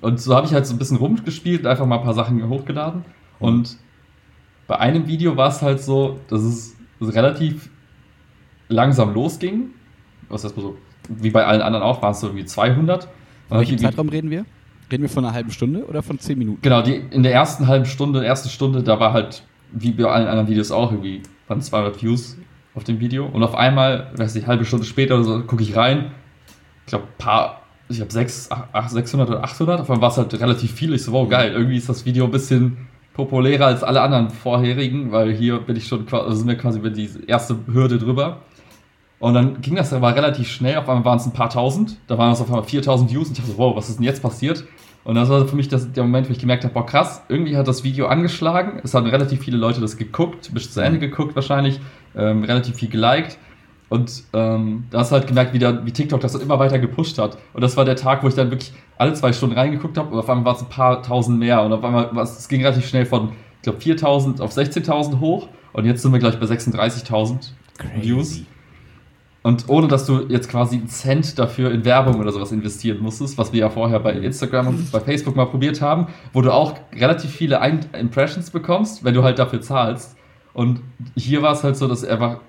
Und 0.00 0.20
so 0.20 0.34
habe 0.34 0.46
ich 0.46 0.54
halt 0.54 0.66
so 0.66 0.74
ein 0.74 0.78
bisschen 0.78 0.96
rumgespielt 0.96 1.62
und 1.62 1.66
einfach 1.66 1.86
mal 1.86 1.98
ein 1.98 2.04
paar 2.04 2.14
Sachen 2.14 2.48
hochgeladen. 2.48 3.04
Und 3.38 3.76
bei 4.66 4.78
einem 4.78 5.08
Video 5.08 5.36
war 5.36 5.48
es 5.48 5.62
halt 5.62 5.80
so, 5.80 6.20
dass 6.28 6.42
es 6.42 6.76
relativ 7.00 7.70
langsam 8.68 9.12
losging. 9.14 9.70
Was 10.28 10.44
heißt 10.44 10.54
so, 10.54 10.78
wie 11.08 11.30
bei 11.30 11.44
allen 11.44 11.60
anderen 11.60 11.82
auch, 11.82 12.02
waren 12.02 12.12
es 12.12 12.20
so 12.20 12.28
irgendwie 12.28 12.44
200. 12.44 13.08
Von 13.50 13.58
welchem 13.58 13.78
Zeitraum 13.78 14.08
reden 14.08 14.30
wir? 14.30 14.46
Reden 14.92 15.02
wir 15.02 15.08
von 15.08 15.24
einer 15.24 15.34
halben 15.34 15.50
Stunde 15.50 15.84
oder 15.86 16.02
von 16.02 16.18
zehn 16.20 16.38
Minuten? 16.38 16.62
Genau, 16.62 16.82
die, 16.82 17.02
in 17.10 17.24
der 17.24 17.32
ersten 17.32 17.66
halben 17.66 17.84
Stunde, 17.84 18.24
erste 18.24 18.48
Stunde, 18.48 18.82
da 18.84 19.00
war 19.00 19.12
halt, 19.12 19.42
wie 19.72 19.90
bei 19.90 20.04
allen 20.04 20.28
anderen 20.28 20.48
Videos 20.48 20.70
auch, 20.70 20.92
irgendwie 20.92 21.22
waren 21.48 21.60
200 21.60 22.00
Views 22.00 22.36
auf 22.76 22.84
dem 22.84 23.00
Video. 23.00 23.26
Und 23.26 23.42
auf 23.42 23.56
einmal, 23.56 24.12
weiß 24.16 24.36
ich, 24.36 24.46
halbe 24.46 24.64
Stunde 24.64 24.86
später 24.86 25.16
oder 25.16 25.24
so, 25.24 25.40
gucke 25.42 25.64
ich 25.64 25.74
rein. 25.74 26.12
Ich 26.86 26.90
glaube, 26.90 27.06
paar, 27.18 27.62
ich 27.88 28.00
habe 28.00 28.12
600 28.12 29.28
oder 29.28 29.42
800. 29.42 29.80
Auf 29.80 29.90
einmal 29.90 30.02
war 30.02 30.10
es 30.10 30.16
halt 30.16 30.32
relativ 30.40 30.72
viel. 30.72 30.94
Ich 30.94 31.02
so, 31.02 31.10
wow, 31.10 31.28
geil, 31.28 31.52
irgendwie 31.52 31.76
ist 31.76 31.88
das 31.88 32.06
Video 32.06 32.26
ein 32.26 32.30
bisschen 32.30 32.86
populärer 33.14 33.66
als 33.66 33.82
alle 33.82 34.00
anderen 34.00 34.30
vorherigen, 34.30 35.10
weil 35.10 35.32
hier 35.32 35.58
bin 35.58 35.74
ich 35.74 35.88
schon, 35.88 36.06
also 36.08 36.36
sind 36.36 36.46
wir 36.46 36.56
quasi 36.56 36.78
über 36.78 36.90
die 36.90 37.10
erste 37.26 37.56
Hürde 37.66 37.98
drüber. 37.98 38.42
Und 39.20 39.34
dann 39.34 39.60
ging 39.60 39.76
das 39.76 39.92
aber 39.92 40.16
relativ 40.16 40.48
schnell. 40.48 40.78
Auf 40.78 40.88
einmal 40.88 41.04
waren 41.04 41.18
es 41.18 41.26
ein 41.26 41.32
paar 41.32 41.50
tausend. 41.50 41.98
Da 42.06 42.16
waren 42.16 42.32
es 42.32 42.40
auf 42.40 42.48
einmal 42.48 42.64
4000 42.64 43.12
Views. 43.12 43.28
Und 43.28 43.38
ich 43.38 43.44
dachte, 43.44 43.58
wow, 43.58 43.76
was 43.76 43.90
ist 43.90 43.98
denn 43.98 44.04
jetzt 44.06 44.22
passiert? 44.22 44.64
Und 45.04 45.14
das 45.14 45.28
war 45.28 45.46
für 45.46 45.56
mich 45.56 45.68
das, 45.68 45.92
der 45.92 46.04
Moment, 46.04 46.28
wo 46.28 46.32
ich 46.32 46.38
gemerkt 46.38 46.64
habe, 46.64 46.72
boah, 46.72 46.86
krass, 46.86 47.22
irgendwie 47.28 47.56
hat 47.56 47.68
das 47.68 47.84
Video 47.84 48.06
angeschlagen. 48.06 48.80
Es 48.82 48.94
haben 48.94 49.06
relativ 49.06 49.40
viele 49.40 49.58
Leute 49.58 49.80
das 49.80 49.98
geguckt, 49.98 50.52
bis 50.54 50.72
zu 50.72 50.80
Ende 50.80 50.96
mhm. 50.96 51.02
geguckt 51.02 51.36
wahrscheinlich, 51.36 51.80
ähm, 52.16 52.44
relativ 52.44 52.76
viel 52.76 52.88
geliked. 52.88 53.38
Und 53.90 54.22
ähm, 54.32 54.84
da 54.90 55.00
hast 55.00 55.10
du 55.10 55.16
halt 55.16 55.26
gemerkt, 55.26 55.52
wie, 55.52 55.58
der, 55.58 55.84
wie 55.84 55.90
TikTok 55.90 56.20
das 56.20 56.34
immer 56.36 56.58
weiter 56.58 56.78
gepusht 56.78 57.18
hat. 57.18 57.36
Und 57.52 57.60
das 57.60 57.76
war 57.76 57.84
der 57.84 57.96
Tag, 57.96 58.22
wo 58.22 58.28
ich 58.28 58.34
dann 58.34 58.50
wirklich 58.50 58.72
alle 58.96 59.12
zwei 59.14 59.32
Stunden 59.32 59.56
reingeguckt 59.56 59.98
habe 59.98 60.10
und 60.10 60.18
auf 60.18 60.30
einmal 60.30 60.44
war 60.46 60.54
es 60.54 60.62
ein 60.62 60.68
paar 60.68 61.02
tausend 61.02 61.38
mehr. 61.38 61.62
Und 61.62 61.72
auf 61.72 61.84
einmal, 61.84 62.16
es 62.22 62.48
ging 62.48 62.62
relativ 62.62 62.88
schnell 62.88 63.04
von, 63.04 63.32
ich 63.56 63.62
glaube, 63.62 63.80
4000 63.80 64.40
auf 64.40 64.56
16.000 64.56 65.20
hoch. 65.20 65.48
Und 65.72 65.84
jetzt 65.84 66.02
sind 66.02 66.12
wir 66.12 66.20
gleich 66.20 66.38
bei 66.38 66.46
36.000 66.46 67.50
Views. 68.00 68.42
Und 69.42 69.68
ohne 69.68 69.88
dass 69.88 70.04
du 70.04 70.26
jetzt 70.28 70.50
quasi 70.50 70.76
einen 70.76 70.88
Cent 70.88 71.38
dafür 71.38 71.70
in 71.70 71.84
Werbung 71.84 72.20
oder 72.20 72.30
sowas 72.30 72.52
investieren 72.52 72.98
musstest, 73.00 73.38
was 73.38 73.52
wir 73.52 73.60
ja 73.60 73.70
vorher 73.70 73.98
bei 74.00 74.12
Instagram 74.12 74.68
und 74.68 74.92
bei 74.92 75.00
Facebook 75.00 75.34
mal 75.34 75.46
probiert 75.46 75.80
haben, 75.80 76.08
wo 76.34 76.42
du 76.42 76.52
auch 76.52 76.74
relativ 76.94 77.30
viele 77.30 77.58
Impressions 77.98 78.50
bekommst, 78.50 79.02
wenn 79.02 79.14
du 79.14 79.22
halt 79.22 79.38
dafür 79.38 79.62
zahlst. 79.62 80.16
Und 80.52 80.80
hier 81.16 81.40
war 81.40 81.52
es 81.52 81.64
halt 81.64 81.76
so, 81.76 81.88
dass 81.88 82.02
ich 82.02 82.10
einfach, 82.10 82.40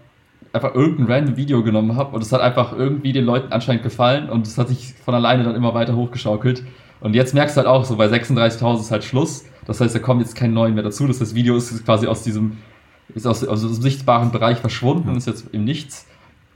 einfach 0.51 0.75
irgendein 0.75 1.05
random 1.05 1.37
Video 1.37 1.63
genommen 1.63 1.95
habe 1.95 2.13
und 2.13 2.21
es 2.21 2.33
hat 2.33 2.41
einfach 2.41 2.73
irgendwie 2.73 3.13
den 3.13 3.23
Leuten 3.23 3.53
anscheinend 3.53 3.83
gefallen 3.83 4.29
und 4.29 4.45
es 4.45 4.57
hat 4.57 4.67
sich 4.67 4.93
von 5.05 5.15
alleine 5.15 5.43
dann 5.43 5.55
immer 5.55 5.73
weiter 5.73 5.95
hochgeschaukelt. 5.95 6.63
Und 6.99 7.15
jetzt 7.15 7.33
merkst 7.33 7.55
du 7.55 7.59
halt 7.59 7.67
auch 7.67 7.85
so, 7.85 7.95
bei 7.95 8.07
36.000 8.07 8.79
ist 8.79 8.91
halt 8.91 9.03
Schluss. 9.03 9.45
Das 9.65 9.79
heißt, 9.79 9.95
da 9.95 9.99
kommt 9.99 10.21
jetzt 10.21 10.35
kein 10.35 10.53
neuen 10.53 10.73
mehr 10.73 10.83
dazu. 10.83 11.07
Das, 11.07 11.15
heißt, 11.15 11.31
das 11.31 11.35
Video 11.35 11.55
ist 11.55 11.85
quasi 11.85 12.05
aus 12.05 12.23
diesem, 12.23 12.57
ist 13.15 13.25
aus, 13.25 13.43
aus 13.43 13.61
diesem 13.61 13.81
sichtbaren 13.81 14.31
Bereich 14.31 14.59
verschwunden, 14.59 15.15
ist 15.15 15.25
jetzt 15.25 15.47
im 15.53 15.63
Nichts. 15.63 16.05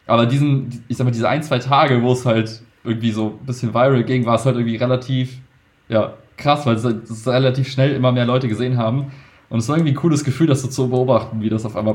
Aber 0.08 0.26
diesen, 0.26 0.84
ich 0.88 0.98
sag 0.98 1.06
mal, 1.06 1.12
diese 1.12 1.30
ein, 1.30 1.44
zwei 1.44 1.60
Tage, 1.60 2.02
wo 2.02 2.14
es 2.14 2.26
halt 2.26 2.62
irgendwie 2.84 3.12
so 3.12 3.40
ein 3.42 3.46
bisschen 3.46 3.74
viral 3.74 4.04
ging, 4.04 4.26
war 4.26 4.36
es 4.36 4.46
halt 4.46 4.56
irgendwie 4.56 4.76
relativ, 4.76 5.40
ja, 5.90 6.14
krass, 6.38 6.66
weil 6.66 6.76
es, 6.76 7.28
relativ 7.28 7.70
schnell 7.70 7.94
immer 7.94 8.12
mehr 8.12 8.26
Leute 8.26 8.48
gesehen 8.48 8.78
haben. 8.78 9.08
Und 9.48 9.60
es 9.60 9.70
war 9.70 9.78
irgendwie 9.78 9.94
ein 9.94 9.98
cooles 9.98 10.24
Gefühl, 10.24 10.48
das 10.48 10.64
so 10.64 10.68
zu 10.68 10.90
beobachten, 10.90 11.40
wie 11.40 11.50
das 11.50 11.66
auf 11.66 11.76
einmal 11.76 11.94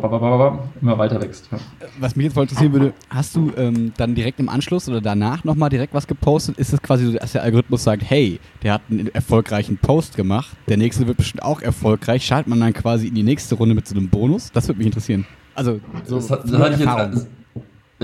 immer 0.81 0.99
weiter 0.99 1.21
wächst. 1.21 1.49
Ja. 1.51 1.59
Was 1.99 2.15
mich 2.15 2.25
jetzt 2.25 2.35
voll 2.35 2.45
interessieren 2.45 2.73
würde, 2.73 2.93
hast 3.11 3.35
du 3.35 3.53
ähm, 3.57 3.93
dann 3.97 4.15
direkt 4.15 4.39
im 4.39 4.49
Anschluss 4.49 4.89
oder 4.89 5.01
danach 5.01 5.43
nochmal 5.43 5.69
direkt 5.69 5.93
was 5.93 6.07
gepostet? 6.07 6.59
Ist 6.59 6.73
es 6.73 6.81
quasi 6.81 7.07
so, 7.07 7.13
dass 7.13 7.33
der 7.33 7.43
Algorithmus 7.43 7.83
sagt, 7.83 8.03
hey, 8.09 8.39
der 8.63 8.75
hat 8.75 8.83
einen 8.89 9.09
erfolgreichen 9.09 9.79
Post 9.79 10.17
gemacht, 10.17 10.57
der 10.69 10.77
nächste 10.77 11.09
wird 11.09 11.17
bestimmt 11.17 11.43
auch 11.43 11.61
erfolgreich, 11.61 12.25
schaltet 12.25 12.49
man 12.49 12.61
dann 12.61 12.73
quasi 12.73 13.09
in 13.09 13.17
die 13.17 13.25
nächste 13.25 13.57
Runde 13.57 13.75
mit 13.75 13.87
so 13.87 13.97
einem 13.97 14.09
Bonus? 14.09 14.53
Das 14.53 14.69
würde 14.69 14.79
mich 14.79 14.87
interessieren. 14.87 15.27
Also, 15.57 15.81
so 16.05 16.17
das, 16.17 16.31
hat, 16.31 16.45
das 16.45 16.53
hatte, 16.53 16.75
ich 16.75 16.81
jetzt, 16.81 17.29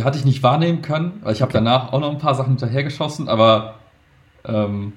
hatte 0.02 0.18
ich 0.18 0.24
nicht 0.24 0.42
wahrnehmen 0.42 0.82
können, 0.82 1.12
weil 1.22 1.32
ich 1.32 1.42
habe 1.42 1.52
danach 1.52 1.92
auch 1.92 2.00
noch 2.00 2.10
ein 2.10 2.18
paar 2.18 2.34
Sachen 2.34 2.50
hinterhergeschossen, 2.50 3.28
aber 3.28 3.76
ähm, 4.44 4.92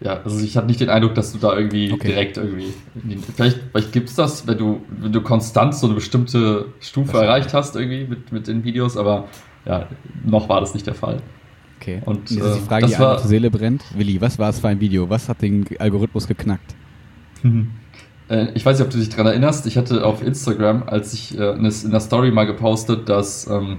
ja, 0.00 0.20
also 0.24 0.44
ich 0.44 0.56
hatte 0.56 0.66
nicht 0.66 0.80
den 0.80 0.88
Eindruck, 0.90 1.14
dass 1.14 1.32
du 1.32 1.38
da 1.38 1.56
irgendwie 1.56 1.92
Okay. 1.92 2.08
direkt 2.08 2.36
irgendwie. 2.36 2.72
Vielleicht, 3.36 3.60
vielleicht 3.70 3.92
gibt 3.92 4.08
es 4.08 4.14
das, 4.16 4.46
wenn 4.46 4.58
du, 4.58 4.82
wenn 4.88 5.12
du 5.12 5.20
konstant 5.20 5.74
so 5.74 5.86
eine 5.86 5.94
bestimmte 5.94 6.66
Stufe 6.80 7.18
erreicht 7.18 7.54
hast, 7.54 7.76
irgendwie 7.76 8.04
mit, 8.04 8.32
mit 8.32 8.48
den 8.48 8.64
Videos, 8.64 8.96
aber 8.96 9.28
ja, 9.64 9.86
noch 10.24 10.48
war 10.48 10.60
das 10.60 10.74
nicht 10.74 10.86
der 10.86 10.94
Fall. 10.94 11.18
Okay. 11.80 12.00
Und, 12.04 12.30
jetzt 12.30 12.40
ist 12.44 12.54
die 12.56 12.60
äh, 12.60 12.62
Frage, 12.66 12.82
das 12.86 12.92
die 12.94 12.98
war- 13.00 13.14
auf 13.16 13.20
Seele 13.24 13.50
brennt. 13.50 13.82
Willi, 13.96 14.20
was 14.20 14.38
war 14.38 14.50
es 14.50 14.58
für 14.60 14.68
ein 14.68 14.80
Video? 14.80 15.08
Was 15.10 15.28
hat 15.28 15.40
den 15.42 15.64
Algorithmus 15.78 16.26
geknackt? 16.26 16.74
Äh, 18.28 18.52
ich 18.54 18.64
weiß 18.64 18.78
nicht, 18.78 18.86
ob 18.86 18.92
du 18.92 18.98
dich 18.98 19.08
daran 19.08 19.26
erinnerst. 19.26 19.66
Ich 19.66 19.76
hatte 19.76 20.06
auf 20.06 20.22
Instagram, 20.22 20.84
als 20.86 21.12
ich 21.12 21.36
äh, 21.36 21.50
in 21.54 21.64
das- 21.64 21.82
in 21.84 21.90
der 21.90 21.98
Story 22.00 22.30
mal 22.30 22.44
gepostet, 22.46 23.08
dass, 23.08 23.48
ähm, 23.48 23.78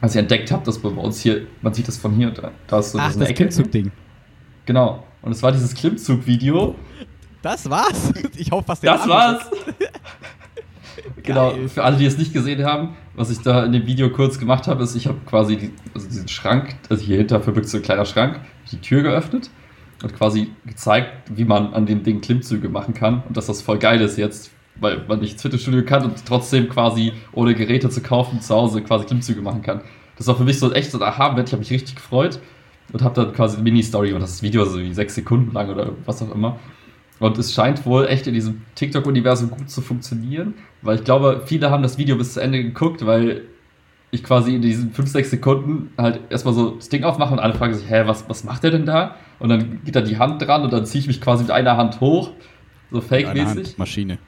als 0.00 0.14
ich 0.14 0.20
entdeckt 0.20 0.50
habe, 0.50 0.64
dass 0.64 0.78
bei 0.78 0.88
uns 0.88 1.20
hier, 1.20 1.46
man 1.60 1.74
sieht 1.74 1.88
das 1.88 1.96
von 1.96 2.12
hier, 2.14 2.30
da, 2.30 2.52
da 2.66 2.78
ist 2.78 2.92
so 2.92 2.98
Ach, 2.98 3.14
das. 3.14 3.28
Klimmzug-Ding. 3.34 3.90
Genau. 4.66 5.04
Und 5.22 5.32
es 5.32 5.42
war 5.42 5.50
dieses 5.52 5.74
Klimmzug-Video. 5.74 6.74
Das 7.42 7.68
war's? 7.68 8.12
Ich 8.36 8.50
hoffe, 8.50 8.68
was 8.68 8.80
der 8.80 8.92
Das 8.92 9.08
war's. 9.08 9.50
genau. 11.22 11.50
Geil. 11.50 11.68
Für 11.68 11.84
alle, 11.84 11.96
die 11.96 12.06
es 12.06 12.16
nicht 12.16 12.32
gesehen 12.32 12.64
haben, 12.64 12.96
was 13.14 13.30
ich 13.30 13.40
da 13.40 13.64
in 13.64 13.72
dem 13.72 13.86
Video 13.86 14.10
kurz 14.10 14.38
gemacht 14.38 14.68
habe, 14.68 14.84
ist, 14.84 14.94
ich 14.94 15.06
habe 15.06 15.18
quasi 15.26 15.56
die, 15.56 15.72
also 15.94 16.06
diesen 16.06 16.28
Schrank, 16.28 16.76
also 16.88 17.04
hier 17.04 17.16
hinter 17.16 17.40
verbirgt 17.40 17.68
so 17.68 17.78
ein 17.78 17.82
kleiner 17.82 18.04
Schrank, 18.04 18.40
die 18.70 18.78
Tür 18.78 19.02
geöffnet 19.02 19.50
und 20.02 20.14
quasi 20.14 20.52
gezeigt, 20.66 21.30
wie 21.34 21.44
man 21.44 21.74
an 21.74 21.86
dem 21.86 22.04
Ding 22.04 22.20
Klimmzüge 22.20 22.68
machen 22.68 22.94
kann 22.94 23.22
und 23.26 23.36
dass 23.36 23.46
das 23.46 23.62
voll 23.62 23.78
geil 23.78 24.00
ist 24.00 24.16
jetzt, 24.18 24.52
weil 24.80 25.04
man 25.06 25.20
nicht 25.20 25.32
ins 25.32 25.42
Fitnessstudio 25.42 25.84
kann 25.84 26.04
und 26.04 26.24
trotzdem 26.26 26.68
quasi 26.68 27.12
ohne 27.32 27.54
Geräte 27.54 27.90
zu 27.90 28.00
kaufen 28.00 28.40
zu 28.40 28.54
Hause 28.54 28.82
quasi 28.82 29.04
Klimmzüge 29.06 29.40
machen 29.40 29.62
kann. 29.62 29.82
Das 30.16 30.26
war 30.26 30.36
für 30.36 30.44
mich 30.44 30.58
so 30.58 30.72
echt 30.72 30.90
so 30.90 30.98
ein 30.98 31.04
Aha-Moment, 31.04 31.48
ich 31.48 31.52
habe 31.52 31.60
mich 31.60 31.70
richtig 31.70 31.96
gefreut 31.96 32.40
und 32.92 33.02
habe 33.02 33.14
dann 33.14 33.32
quasi 33.32 33.56
eine 33.56 33.64
Mini-Story 33.64 34.12
und 34.12 34.20
das 34.20 34.42
Video 34.42 34.64
so 34.64 34.80
wie 34.80 34.92
sechs 34.92 35.14
Sekunden 35.14 35.52
lang 35.52 35.70
oder 35.70 35.92
was 36.06 36.22
auch 36.22 36.34
immer. 36.34 36.58
Und 37.20 37.36
es 37.38 37.52
scheint 37.52 37.84
wohl 37.84 38.06
echt 38.06 38.26
in 38.26 38.34
diesem 38.34 38.62
TikTok-Universum 38.76 39.50
gut 39.50 39.70
zu 39.70 39.80
funktionieren, 39.80 40.54
weil 40.82 40.96
ich 40.96 41.04
glaube, 41.04 41.42
viele 41.46 41.70
haben 41.70 41.82
das 41.82 41.98
Video 41.98 42.16
bis 42.16 42.34
zu 42.34 42.40
Ende 42.40 42.62
geguckt, 42.62 43.04
weil 43.04 43.42
ich 44.10 44.24
quasi 44.24 44.54
in 44.54 44.62
diesen 44.62 44.92
5, 44.92 45.08
6 45.08 45.30
Sekunden 45.30 45.90
halt 45.98 46.20
erstmal 46.30 46.54
so 46.54 46.70
das 46.70 46.88
Ding 46.88 47.04
aufmache 47.04 47.32
und 47.32 47.40
alle 47.40 47.54
fragen 47.54 47.74
sich, 47.74 47.90
hä, 47.90 48.02
was, 48.06 48.28
was 48.28 48.44
macht 48.44 48.62
der 48.62 48.70
denn 48.70 48.86
da? 48.86 49.16
Und 49.38 49.50
dann 49.50 49.80
geht 49.84 49.96
da 49.96 50.00
die 50.00 50.18
Hand 50.18 50.40
dran 50.40 50.62
und 50.62 50.72
dann 50.72 50.86
ziehe 50.86 51.00
ich 51.00 51.08
mich 51.08 51.20
quasi 51.20 51.42
mit 51.42 51.50
einer 51.50 51.76
Hand 51.76 52.00
hoch, 52.00 52.30
so 52.90 53.00
fake-mäßig. 53.00 53.76
Maschine. 53.76 54.18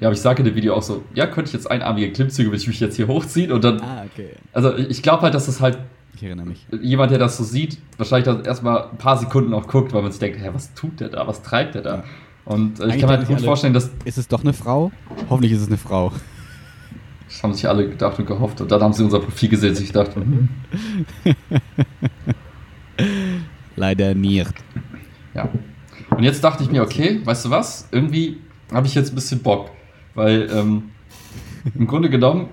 Ja, 0.00 0.08
aber 0.08 0.14
ich 0.14 0.20
sage 0.20 0.38
in 0.40 0.46
dem 0.46 0.54
Video 0.54 0.74
auch 0.74 0.82
so, 0.82 1.02
ja, 1.14 1.26
könnte 1.26 1.48
ich 1.48 1.52
jetzt 1.52 1.70
einarmige 1.70 2.10
Klimmzüge, 2.10 2.50
will 2.50 2.58
ich 2.58 2.66
mich 2.66 2.80
jetzt 2.80 2.96
hier 2.96 3.06
hochziehen 3.06 3.52
und 3.52 3.62
dann, 3.62 3.80
Ah, 3.82 4.04
okay. 4.10 4.30
also 4.52 4.74
ich 4.76 5.02
glaube 5.02 5.22
halt, 5.24 5.34
dass 5.34 5.44
das 5.46 5.60
halt 5.60 5.78
Ich 6.16 6.22
erinnere 6.22 6.46
mich. 6.46 6.66
jemand, 6.80 7.10
der 7.12 7.18
das 7.18 7.36
so 7.36 7.44
sieht, 7.44 7.78
wahrscheinlich 7.98 8.24
dann 8.24 8.44
erstmal 8.44 8.84
ein 8.90 8.96
paar 8.96 9.18
Sekunden 9.18 9.52
auch 9.52 9.66
guckt, 9.68 9.92
weil 9.92 10.00
man 10.02 10.10
sich 10.10 10.18
denkt, 10.20 10.38
hä, 10.40 10.48
was 10.54 10.72
tut 10.74 11.00
der 11.00 11.10
da, 11.10 11.26
was 11.26 11.42
treibt 11.42 11.74
der 11.74 11.82
da? 11.82 11.94
Ja. 11.96 12.04
Und 12.46 12.80
äh, 12.80 12.86
ich 12.88 12.98
kann 12.98 13.10
mir 13.10 13.18
halt 13.18 13.26
gut 13.28 13.36
alle- 13.36 13.44
vorstellen, 13.44 13.74
dass 13.74 13.90
Ist 14.06 14.16
es 14.16 14.26
doch 14.26 14.40
eine 14.42 14.54
Frau? 14.54 14.90
Hoffentlich 15.28 15.52
ist 15.52 15.60
es 15.60 15.68
eine 15.68 15.76
Frau. 15.76 16.12
das 17.28 17.42
haben 17.42 17.52
sich 17.52 17.68
alle 17.68 17.86
gedacht 17.88 18.18
und 18.18 18.26
gehofft 18.26 18.60
und 18.62 18.72
dann 18.72 18.80
haben 18.82 18.94
sie 18.94 19.04
unser 19.04 19.20
Profil 19.20 19.50
gesehen 19.50 19.70
und 19.70 19.76
sich 19.76 19.88
gedacht, 19.88 20.16
hm, 20.16 20.48
Leider 23.76 24.14
nicht. 24.14 24.52
ja. 25.34 25.48
Und 26.10 26.22
jetzt 26.24 26.42
dachte 26.42 26.62
ich 26.64 26.70
mir, 26.70 26.82
okay, 26.82 27.20
weißt 27.24 27.44
du 27.46 27.50
was, 27.50 27.88
irgendwie 27.92 28.38
habe 28.72 28.86
ich 28.86 28.94
jetzt 28.94 29.12
ein 29.12 29.14
bisschen 29.14 29.40
Bock, 29.42 29.70
weil 30.14 30.48
ähm, 30.52 30.90
im 31.74 31.86
Grunde 31.86 32.10
genommen, 32.10 32.48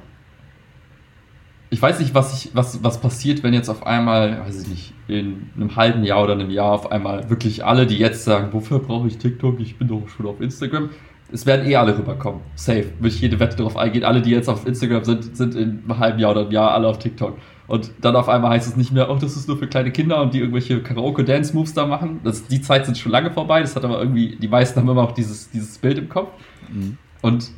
ich 1.69 1.81
weiß 1.81 1.99
nicht, 1.99 2.13
was, 2.13 2.33
ich, 2.33 2.51
was, 2.55 2.83
was 2.83 3.01
passiert, 3.01 3.43
wenn 3.43 3.53
jetzt 3.53 3.69
auf 3.69 3.85
einmal, 3.85 4.39
weiß 4.39 4.63
ich 4.63 4.67
nicht, 4.69 4.93
in 5.07 5.49
einem 5.55 5.75
halben 5.75 6.03
Jahr 6.03 6.23
oder 6.23 6.33
einem 6.33 6.49
Jahr 6.49 6.71
auf 6.71 6.91
einmal 6.91 7.29
wirklich 7.29 7.65
alle, 7.65 7.85
die 7.85 7.97
jetzt 7.97 8.23
sagen, 8.23 8.53
wofür 8.53 8.79
brauche 8.79 9.07
ich 9.07 9.17
TikTok, 9.17 9.59
ich 9.59 9.77
bin 9.77 9.87
doch 9.87 10.07
schon 10.07 10.27
auf 10.27 10.39
Instagram, 10.39 10.89
es 11.31 11.45
werden 11.45 11.67
eh 11.67 11.75
alle 11.75 11.97
rüberkommen. 11.97 12.41
Safe. 12.55 12.85
Würde 12.99 13.13
ich 13.13 13.19
jede 13.19 13.39
Wette 13.39 13.57
darauf 13.57 13.75
eingehen. 13.75 14.05
Alle, 14.05 14.21
die 14.21 14.29
jetzt 14.29 14.47
auf 14.47 14.65
Instagram 14.65 15.03
sind, 15.03 15.35
sind 15.35 15.55
in 15.55 15.83
einem 15.83 15.99
halben 15.99 16.19
Jahr 16.19 16.31
oder 16.31 16.41
einem 16.41 16.51
Jahr 16.51 16.71
alle 16.71 16.87
auf 16.87 16.99
TikTok. 16.99 17.37
Und 17.67 17.91
dann 17.99 18.15
auf 18.15 18.29
einmal 18.29 18.51
heißt 18.51 18.65
es 18.65 18.77
nicht 18.77 18.93
mehr, 18.93 19.09
oh, 19.09 19.17
das 19.19 19.35
ist 19.35 19.47
nur 19.47 19.57
für 19.57 19.67
kleine 19.67 19.91
Kinder 19.91 20.21
und 20.21 20.33
die 20.33 20.39
irgendwelche 20.39 20.81
Karaoke-Dance-Moves 20.81 21.73
da 21.73 21.85
machen. 21.85 22.21
Das, 22.23 22.47
die 22.47 22.61
Zeit 22.61 22.85
sind 22.85 22.97
schon 22.97 23.11
lange 23.11 23.31
vorbei. 23.31 23.59
Das 23.59 23.75
hat 23.75 23.83
aber 23.83 23.99
irgendwie, 23.99 24.37
die 24.37 24.47
meisten 24.47 24.79
haben 24.79 24.87
immer 24.87 25.01
noch 25.01 25.11
dieses, 25.11 25.49
dieses 25.49 25.77
Bild 25.77 25.97
im 25.97 26.07
Kopf. 26.07 26.29
Mhm. 26.71 26.97
Und 27.21 27.51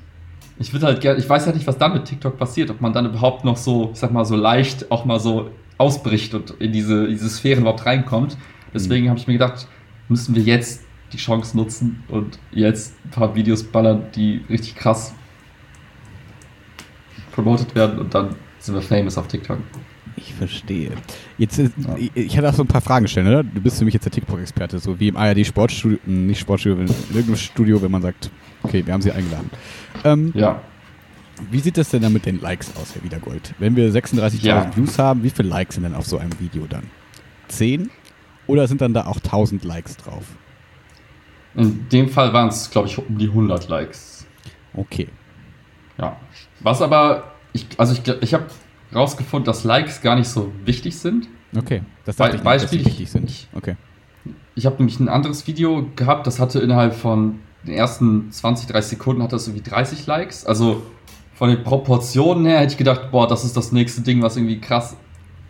ich 0.60 0.74
würde 0.74 0.88
halt 0.88 1.02
gerne, 1.02 1.20
ich 1.20 1.30
weiß 1.30 1.46
ja 1.46 1.54
nicht, 1.54 1.68
was 1.68 1.78
dann 1.78 1.94
mit 1.94 2.06
TikTok 2.06 2.38
passiert, 2.38 2.70
ob 2.70 2.82
man 2.82 2.94
dann 2.94 3.06
überhaupt 3.06 3.46
noch 3.46 3.58
so, 3.58 3.92
ich 3.94 4.00
sag 4.00 4.12
mal, 4.12 4.26
so 4.26 4.36
leicht 4.36 4.92
auch 4.92 5.06
mal 5.06 5.20
so 5.20 5.52
ausbricht 5.78 6.34
und 6.34 6.52
in 6.60 6.74
diese, 6.74 7.08
diese 7.08 7.30
Sphären 7.30 7.62
überhaupt 7.62 7.86
reinkommt. 7.86 8.38
Deswegen 8.74 9.10
habe 9.10 9.18
ich 9.18 9.28
mir 9.28 9.34
gedacht, 9.34 9.68
müssen 10.10 10.36
wir 10.36 10.44
jetzt 10.44 10.84
die 11.14 11.18
Chance 11.18 11.56
nutzen 11.58 12.04
und 12.10 12.38
jetzt 12.52 12.94
ein 13.06 13.10
paar 13.10 13.36
Videos 13.36 13.64
ballern, 13.64 14.04
die 14.16 14.42
richtig 14.50 14.76
krass 14.76 15.14
promoted 17.32 17.74
werden 17.74 18.00
und 18.00 18.14
dann 18.14 18.36
sind 18.60 18.76
wir 18.76 18.82
famous 18.82 19.18
auf 19.18 19.28
TikTok. 19.28 19.60
Ich 20.22 20.34
verstehe. 20.34 20.92
Jetzt, 21.38 21.58
ist- 21.60 21.74
ich, 21.98 22.12
ich 22.16 22.38
hatte 22.38 22.50
auch 22.50 22.54
so 22.54 22.64
ein 22.64 22.68
paar 22.68 22.82
Fragen 22.82 23.06
gestellt, 23.06 23.28
oder? 23.28 23.44
Du 23.44 23.62
bist 23.62 23.80
für 23.80 23.86
mich 23.86 23.94
jetzt 23.94 24.04
der 24.06 24.12
TikTok-Experte, 24.12 24.80
so 24.80 25.00
wie 25.00 25.08
im 25.08 25.16
ARD 25.18 25.46
Sportstudio, 25.46 25.98
hm, 26.06 26.28
nicht 26.28 26.40
Sportstudio, 26.40 26.80
in 26.82 26.88
irgendeinem 26.88 27.36
Studio, 27.38 27.82
wenn 27.82 27.92
man 27.92 28.02
sagt, 28.02 28.30
okay, 28.64 28.86
wir 28.86 28.94
haben 28.94 29.02
sie 29.02 29.12
eingeladen. 29.12 29.50
Ähm, 30.04 30.32
Ja. 30.36 30.62
Wie 31.52 31.60
sieht 31.60 31.78
das 31.78 31.90
denn 31.90 32.02
dann 32.02 32.12
mit 32.12 32.26
den 32.26 32.42
Likes 32.42 32.74
aus, 32.76 32.94
Herr 32.96 33.02
Wiedergold? 33.04 33.54
Wenn 33.60 33.74
wir 33.78 33.90
36.000 33.94 34.44
Ja. 34.46 34.76
Views 34.76 35.00
haben, 35.00 35.24
wie 35.24 35.30
viele 35.30 35.48
Likes 35.48 35.76
sind 35.76 35.84
denn 35.86 35.96
auf 35.96 36.06
so 36.06 36.18
einem 36.18 36.38
Video 36.38 36.66
dann? 36.68 36.84
10? 37.48 37.90
Oder 38.46 38.68
sind 38.68 38.82
dann 38.82 38.94
da 38.94 39.06
auch 39.06 39.20
1000 39.22 39.64
Likes 39.64 39.96
drauf? 39.96 40.26
In 41.56 41.88
dem 41.90 42.10
Fall 42.10 42.34
waren 42.34 42.50
es, 42.50 42.70
glaube 42.70 42.90
ich, 42.90 42.98
um 42.98 43.18
die 43.18 43.28
100 43.28 43.70
Likes. 43.70 44.26
Okay. 44.74 45.08
Ja. 45.98 46.18
Was 46.60 46.82
aber, 46.82 47.32
ich, 47.54 47.66
also 47.78 47.94
ich, 47.94 48.06
ich 48.22 48.34
habe 48.34 48.48
rausgefunden, 48.94 49.46
dass 49.46 49.64
Likes 49.64 50.02
gar 50.02 50.16
nicht 50.16 50.28
so 50.28 50.52
wichtig 50.66 50.98
sind. 50.98 51.28
Okay. 51.58 51.82
Das 52.06 52.16
Be- 52.16 52.24
dachte 52.24 52.38
ich 52.38 52.44
nicht, 52.44 52.46
dass 52.54 52.62
Beispiel, 52.64 52.80
die 52.80 52.86
wichtig 52.86 53.12
sind. 53.12 53.30
ich- 53.30 53.48
Okay. 53.54 53.76
Ich 54.56 54.66
habe 54.66 54.76
nämlich 54.78 55.00
ein 55.00 55.08
anderes 55.10 55.48
Video 55.48 55.88
gehabt, 55.96 56.28
das 56.28 56.40
hatte 56.40 56.60
innerhalb 56.60 56.94
von 56.94 57.40
den 57.66 57.74
ersten 57.76 58.32
20, 58.32 58.68
30 58.68 58.98
Sekunden 58.98 59.24
hat 59.24 59.32
das 59.34 59.48
irgendwie 59.48 59.68
30 59.70 60.06
Likes. 60.06 60.46
Also 60.46 60.84
von 61.34 61.50
den 61.50 61.64
Proportionen 61.64 62.46
her 62.46 62.60
hätte 62.60 62.74
ich 62.74 62.78
gedacht, 62.78 63.12
boah, 63.12 63.28
das 63.28 63.46
ist 63.46 63.56
das 63.56 63.72
nächste 63.72 64.02
Ding, 64.02 64.22
was 64.22 64.36
irgendwie 64.38 64.60
krass 64.60 64.98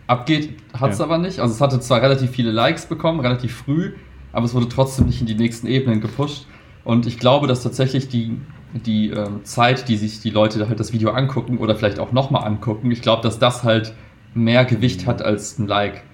abgeht. 0.06 0.56
Hat 0.72 0.92
es 0.92 0.98
Ja. 0.98 1.04
aber 1.04 1.18
nicht. 1.18 1.40
Also 1.40 1.54
es 1.54 1.60
hatte 1.60 1.80
zwar 1.80 2.02
relativ 2.02 2.30
viele 2.30 2.50
Likes 2.52 2.86
bekommen, 2.86 3.20
relativ 3.20 3.54
früh, 3.54 3.92
aber 4.32 4.44
es 4.46 4.54
wurde 4.54 4.68
trotzdem 4.68 5.06
nicht 5.06 5.20
in 5.20 5.26
die 5.26 5.34
nächsten 5.34 5.66
Ebenen 5.66 6.00
gepusht. 6.00 6.46
Und 6.84 7.06
ich 7.06 7.18
glaube, 7.18 7.46
dass 7.46 7.62
tatsächlich 7.62 8.08
die, 8.08 8.40
die 8.72 9.10
ähm, 9.10 9.44
Zeit, 9.44 9.88
die 9.88 9.96
sich 9.96 10.20
die 10.20 10.30
Leute 10.30 10.68
halt 10.68 10.80
das 10.80 10.92
Video 10.92 11.10
angucken 11.10 11.58
oder 11.58 11.74
vielleicht 11.74 11.98
auch 11.98 12.12
nochmal 12.12 12.44
angucken, 12.44 12.90
ich 12.90 13.02
glaube, 13.02 13.22
dass 13.22 13.38
das 13.38 13.64
halt 13.64 13.94
mehr 14.34 14.64
Gewicht 14.64 15.06
hat 15.06 15.22
als 15.22 15.58
ein 15.58 15.66
Like. 15.66 16.04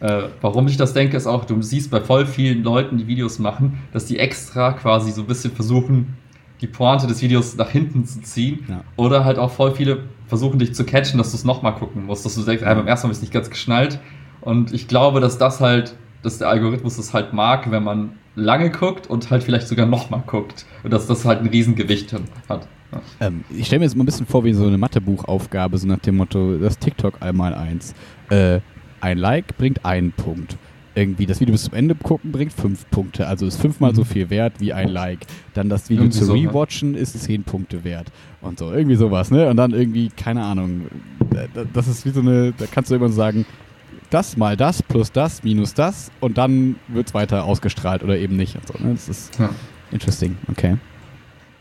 Äh, 0.00 0.24
warum 0.40 0.66
ich 0.66 0.76
das 0.76 0.92
denke, 0.92 1.16
ist 1.16 1.26
auch, 1.26 1.44
du 1.44 1.60
siehst 1.62 1.90
bei 1.90 2.00
voll 2.00 2.26
vielen 2.26 2.62
Leuten, 2.62 2.98
die 2.98 3.06
Videos 3.06 3.38
machen, 3.38 3.78
dass 3.92 4.06
die 4.06 4.18
extra 4.18 4.72
quasi 4.72 5.10
so 5.10 5.22
ein 5.22 5.26
bisschen 5.26 5.52
versuchen, 5.52 6.16
die 6.60 6.66
Pointe 6.66 7.06
des 7.06 7.22
Videos 7.22 7.56
nach 7.56 7.70
hinten 7.70 8.04
zu 8.04 8.20
ziehen. 8.22 8.64
Ja. 8.68 8.82
Oder 8.96 9.24
halt 9.24 9.38
auch 9.38 9.50
voll 9.50 9.74
viele 9.74 10.04
versuchen, 10.26 10.58
dich 10.58 10.74
zu 10.74 10.84
catchen, 10.84 11.18
dass 11.18 11.30
du 11.30 11.36
es 11.36 11.44
nochmal 11.44 11.74
gucken 11.74 12.06
musst, 12.06 12.24
dass 12.24 12.34
du 12.34 12.42
denkst, 12.42 12.62
ah, 12.64 12.74
beim 12.74 12.86
ersten 12.86 13.08
Mal 13.08 13.12
es 13.12 13.20
nicht 13.20 13.32
ganz 13.32 13.50
geschnallt. 13.50 14.00
Und 14.40 14.72
ich 14.72 14.88
glaube, 14.88 15.20
dass 15.20 15.38
das 15.38 15.60
halt, 15.60 15.96
dass 16.22 16.38
der 16.38 16.48
Algorithmus 16.48 16.98
es 16.98 17.12
halt 17.12 17.32
mag, 17.32 17.70
wenn 17.70 17.82
man 17.82 18.12
lange 18.36 18.70
guckt 18.70 19.08
und 19.08 19.28
halt 19.30 19.42
vielleicht 19.42 19.66
sogar 19.66 19.86
nochmal 19.86 20.22
guckt. 20.26 20.64
Und 20.84 20.92
dass 20.92 21.06
das 21.06 21.24
halt 21.24 21.40
ein 21.40 21.48
Riesengewicht 21.48 22.14
hat. 22.48 22.68
Ähm, 23.20 23.44
ich 23.50 23.66
stelle 23.66 23.80
mir 23.80 23.86
jetzt 23.86 23.96
mal 23.96 24.04
ein 24.04 24.06
bisschen 24.06 24.26
vor 24.26 24.44
wie 24.44 24.52
so 24.52 24.66
eine 24.66 24.78
Mathebuchaufgabe, 24.78 25.76
so 25.78 25.86
nach 25.88 25.98
dem 25.98 26.16
Motto, 26.16 26.56
das 26.58 26.78
TikTok 26.78 27.20
einmal 27.20 27.52
eins. 27.54 27.94
Äh, 28.30 28.60
ein 29.00 29.18
Like 29.18 29.56
bringt 29.58 29.84
einen 29.84 30.12
Punkt. 30.12 30.56
Irgendwie 30.94 31.26
das 31.26 31.40
Video 31.40 31.52
bis 31.52 31.64
zum 31.64 31.74
Ende 31.74 31.94
gucken 31.94 32.32
bringt 32.32 32.52
fünf 32.54 32.88
Punkte. 32.90 33.26
Also 33.26 33.46
ist 33.46 33.60
fünfmal 33.60 33.94
so 33.94 34.00
Mhm. 34.02 34.06
viel 34.06 34.30
wert 34.30 34.54
wie 34.60 34.72
ein 34.72 34.88
Like. 34.88 35.26
Dann 35.52 35.68
das 35.68 35.90
Video 35.90 36.04
Irgendwie 36.04 36.18
zu 36.18 36.24
so, 36.24 36.34
ne? 36.34 36.48
rewatchen 36.48 36.94
ist 36.94 37.20
zehn 37.22 37.42
Punkte 37.42 37.84
wert. 37.84 38.06
Und 38.40 38.58
so, 38.58 38.72
irgendwie 38.72 38.96
sowas, 38.96 39.30
ne? 39.30 39.46
Und 39.50 39.56
dann 39.58 39.72
irgendwie, 39.72 40.08
keine 40.08 40.42
Ahnung. 40.44 40.82
äh, 41.34 41.48
Das 41.74 41.86
ist 41.88 42.06
wie 42.06 42.10
so 42.10 42.20
eine, 42.20 42.52
da 42.56 42.64
kannst 42.70 42.90
du 42.90 42.94
immer 42.94 43.10
sagen, 43.10 43.44
das 44.10 44.36
mal 44.36 44.56
das 44.56 44.82
plus 44.82 45.12
das 45.12 45.42
minus 45.42 45.74
das 45.74 46.10
und 46.20 46.38
dann 46.38 46.76
wird 46.88 47.08
es 47.08 47.14
weiter 47.14 47.44
ausgestrahlt 47.44 48.02
oder 48.02 48.16
eben 48.16 48.36
nicht. 48.36 48.54
Und 48.56 48.66
so, 48.68 48.84
ne? 48.84 48.92
Das 48.94 49.08
ist 49.08 49.38
Ja. 49.38 49.50
interesting, 49.90 50.36
okay. 50.50 50.76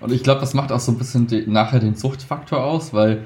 Und 0.02 0.12
ich 0.12 0.24
glaube, 0.24 0.42
das 0.42 0.54
macht 0.54 0.72
auch 0.72 0.80
so 0.80 0.92
ein 0.92 0.98
bisschen 0.98 1.28
die, 1.28 1.46
nachher 1.48 1.80
den 1.80 1.96
Suchtfaktor 1.96 2.64
aus, 2.64 2.94
weil 2.94 3.24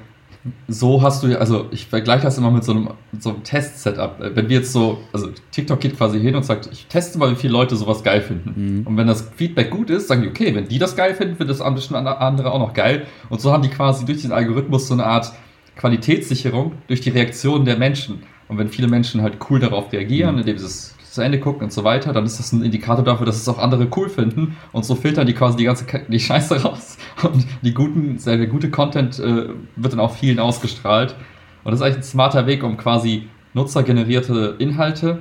so 0.69 1.01
hast 1.01 1.21
du 1.21 1.27
ja, 1.27 1.39
also 1.39 1.67
ich 1.71 1.87
vergleiche 1.87 2.23
das 2.23 2.37
immer 2.37 2.49
mit 2.49 2.63
so 2.63 2.71
einem, 2.71 2.89
mit 3.11 3.21
so 3.21 3.31
einem 3.31 3.43
Test-Setup. 3.43 4.15
Wenn 4.19 4.47
wir 4.47 4.59
jetzt 4.59 4.71
so, 4.71 4.99
also 5.11 5.29
TikTok 5.51 5.81
geht 5.81 5.97
quasi 5.97 6.19
hin 6.19 6.35
und 6.35 6.43
sagt, 6.45 6.69
ich 6.71 6.85
teste 6.87 7.17
mal, 7.17 7.29
wie 7.31 7.35
viele 7.35 7.51
Leute 7.51 7.75
sowas 7.75 8.03
geil 8.03 8.21
finden. 8.21 8.53
Mhm. 8.79 8.87
Und 8.87 8.95
wenn 8.95 9.07
das 9.07 9.29
Feedback 9.35 9.69
gut 9.69 9.89
ist, 9.89 10.07
sagen 10.07 10.21
die, 10.21 10.29
okay, 10.29 10.55
wenn 10.55 10.67
die 10.69 10.79
das 10.79 10.95
geil 10.95 11.13
finden, 11.13 11.35
findet 11.35 11.59
das 11.59 11.61
andere 11.61 12.51
auch 12.51 12.59
noch 12.59 12.73
geil. 12.73 13.05
Und 13.29 13.41
so 13.41 13.51
haben 13.51 13.63
die 13.63 13.69
quasi 13.69 14.05
durch 14.05 14.21
den 14.21 14.31
Algorithmus 14.31 14.87
so 14.87 14.93
eine 14.93 15.05
Art 15.05 15.33
Qualitätssicherung 15.75 16.73
durch 16.87 17.01
die 17.01 17.09
Reaktionen 17.09 17.65
der 17.65 17.77
Menschen. 17.77 18.23
Und 18.49 18.57
wenn 18.57 18.67
viele 18.67 18.87
Menschen 18.89 19.21
halt 19.21 19.37
cool 19.49 19.59
darauf 19.59 19.93
reagieren, 19.93 20.33
Mhm. 20.35 20.41
indem 20.41 20.57
sie 20.57 20.65
es 20.65 20.95
zu 21.11 21.21
Ende 21.21 21.39
gucken 21.39 21.63
und 21.63 21.71
so 21.73 21.83
weiter, 21.83 22.11
dann 22.13 22.25
ist 22.25 22.37
das 22.39 22.51
ein 22.51 22.61
Indikator 22.63 23.03
dafür, 23.05 23.25
dass 23.25 23.37
es 23.37 23.47
auch 23.47 23.57
andere 23.57 23.87
cool 23.95 24.09
finden. 24.09 24.57
Und 24.73 24.83
so 24.85 24.95
filtern 24.95 25.25
die 25.25 25.33
quasi 25.33 25.57
die 25.57 25.63
ganze 25.63 25.85
Ka- 25.85 26.01
die 26.07 26.19
Scheiße 26.19 26.61
raus. 26.63 26.97
Und 27.23 27.45
die 27.63 27.73
guten, 27.73 28.17
sehr 28.19 28.45
gute 28.47 28.69
Content 28.69 29.17
äh, 29.19 29.49
wird 29.75 29.93
dann 29.93 29.99
auch 29.99 30.13
vielen 30.15 30.39
ausgestrahlt. 30.39 31.15
Und 31.63 31.71
das 31.71 31.79
ist 31.79 31.85
eigentlich 31.85 31.97
ein 31.97 32.03
smarter 32.03 32.45
Weg, 32.47 32.63
um 32.63 32.77
quasi 32.77 33.27
nutzergenerierte 33.53 34.55
Inhalte 34.59 35.19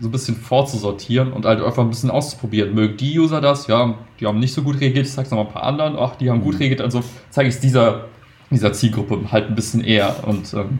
so 0.00 0.08
ein 0.08 0.12
bisschen 0.12 0.36
vorzusortieren 0.36 1.32
und 1.32 1.44
halt 1.44 1.60
einfach 1.60 1.82
ein 1.82 1.90
bisschen 1.90 2.10
auszuprobieren. 2.10 2.72
Mögen 2.74 2.96
die 2.96 3.18
User 3.18 3.40
das? 3.40 3.66
Ja, 3.66 3.94
die 4.20 4.26
haben 4.26 4.38
nicht 4.38 4.54
so 4.54 4.62
gut 4.62 4.80
reagiert. 4.80 5.06
Ich 5.06 5.12
zeig's 5.12 5.30
noch 5.32 5.38
mal 5.38 5.44
ein 5.46 5.52
paar 5.52 5.64
anderen. 5.64 5.96
Ach, 5.98 6.14
die 6.16 6.30
haben 6.30 6.40
gut 6.40 6.54
Mhm. 6.54 6.58
reagiert. 6.60 6.80
Also 6.82 7.02
zeige 7.30 7.48
ich 7.48 7.56
es 7.56 7.60
dieser, 7.60 8.04
dieser 8.50 8.72
Zielgruppe 8.72 9.18
halt 9.32 9.48
ein 9.48 9.54
bisschen 9.56 9.82
eher. 9.82 10.14
Und 10.26 10.52
ähm, 10.54 10.78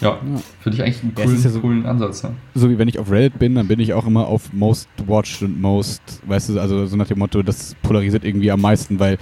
ja, 0.00 0.08
Ja. 0.10 0.18
finde 0.60 0.76
ich 0.76 0.82
eigentlich 0.82 1.02
einen 1.02 1.14
coolen, 1.14 1.42
ja 1.42 1.50
so- 1.50 1.60
coolen 1.60 1.86
Ansatz. 1.86 2.22
Ja. 2.22 2.32
So 2.54 2.68
wie 2.70 2.78
wenn 2.78 2.88
ich 2.88 2.98
auf 2.98 3.10
Reddit 3.10 3.38
bin, 3.38 3.54
dann 3.54 3.66
bin 3.68 3.80
ich 3.80 3.92
auch 3.94 4.06
immer 4.06 4.26
auf 4.26 4.52
Most 4.52 4.88
Watched 5.06 5.42
und 5.42 5.60
Most, 5.60 6.02
weißt 6.26 6.50
du, 6.50 6.60
also 6.60 6.86
so 6.86 6.96
nach 6.96 7.06
dem 7.06 7.18
Motto, 7.18 7.42
das 7.42 7.74
polarisiert 7.82 8.24
irgendwie 8.24 8.50
am 8.50 8.60
meisten, 8.60 8.98
weil 8.98 9.18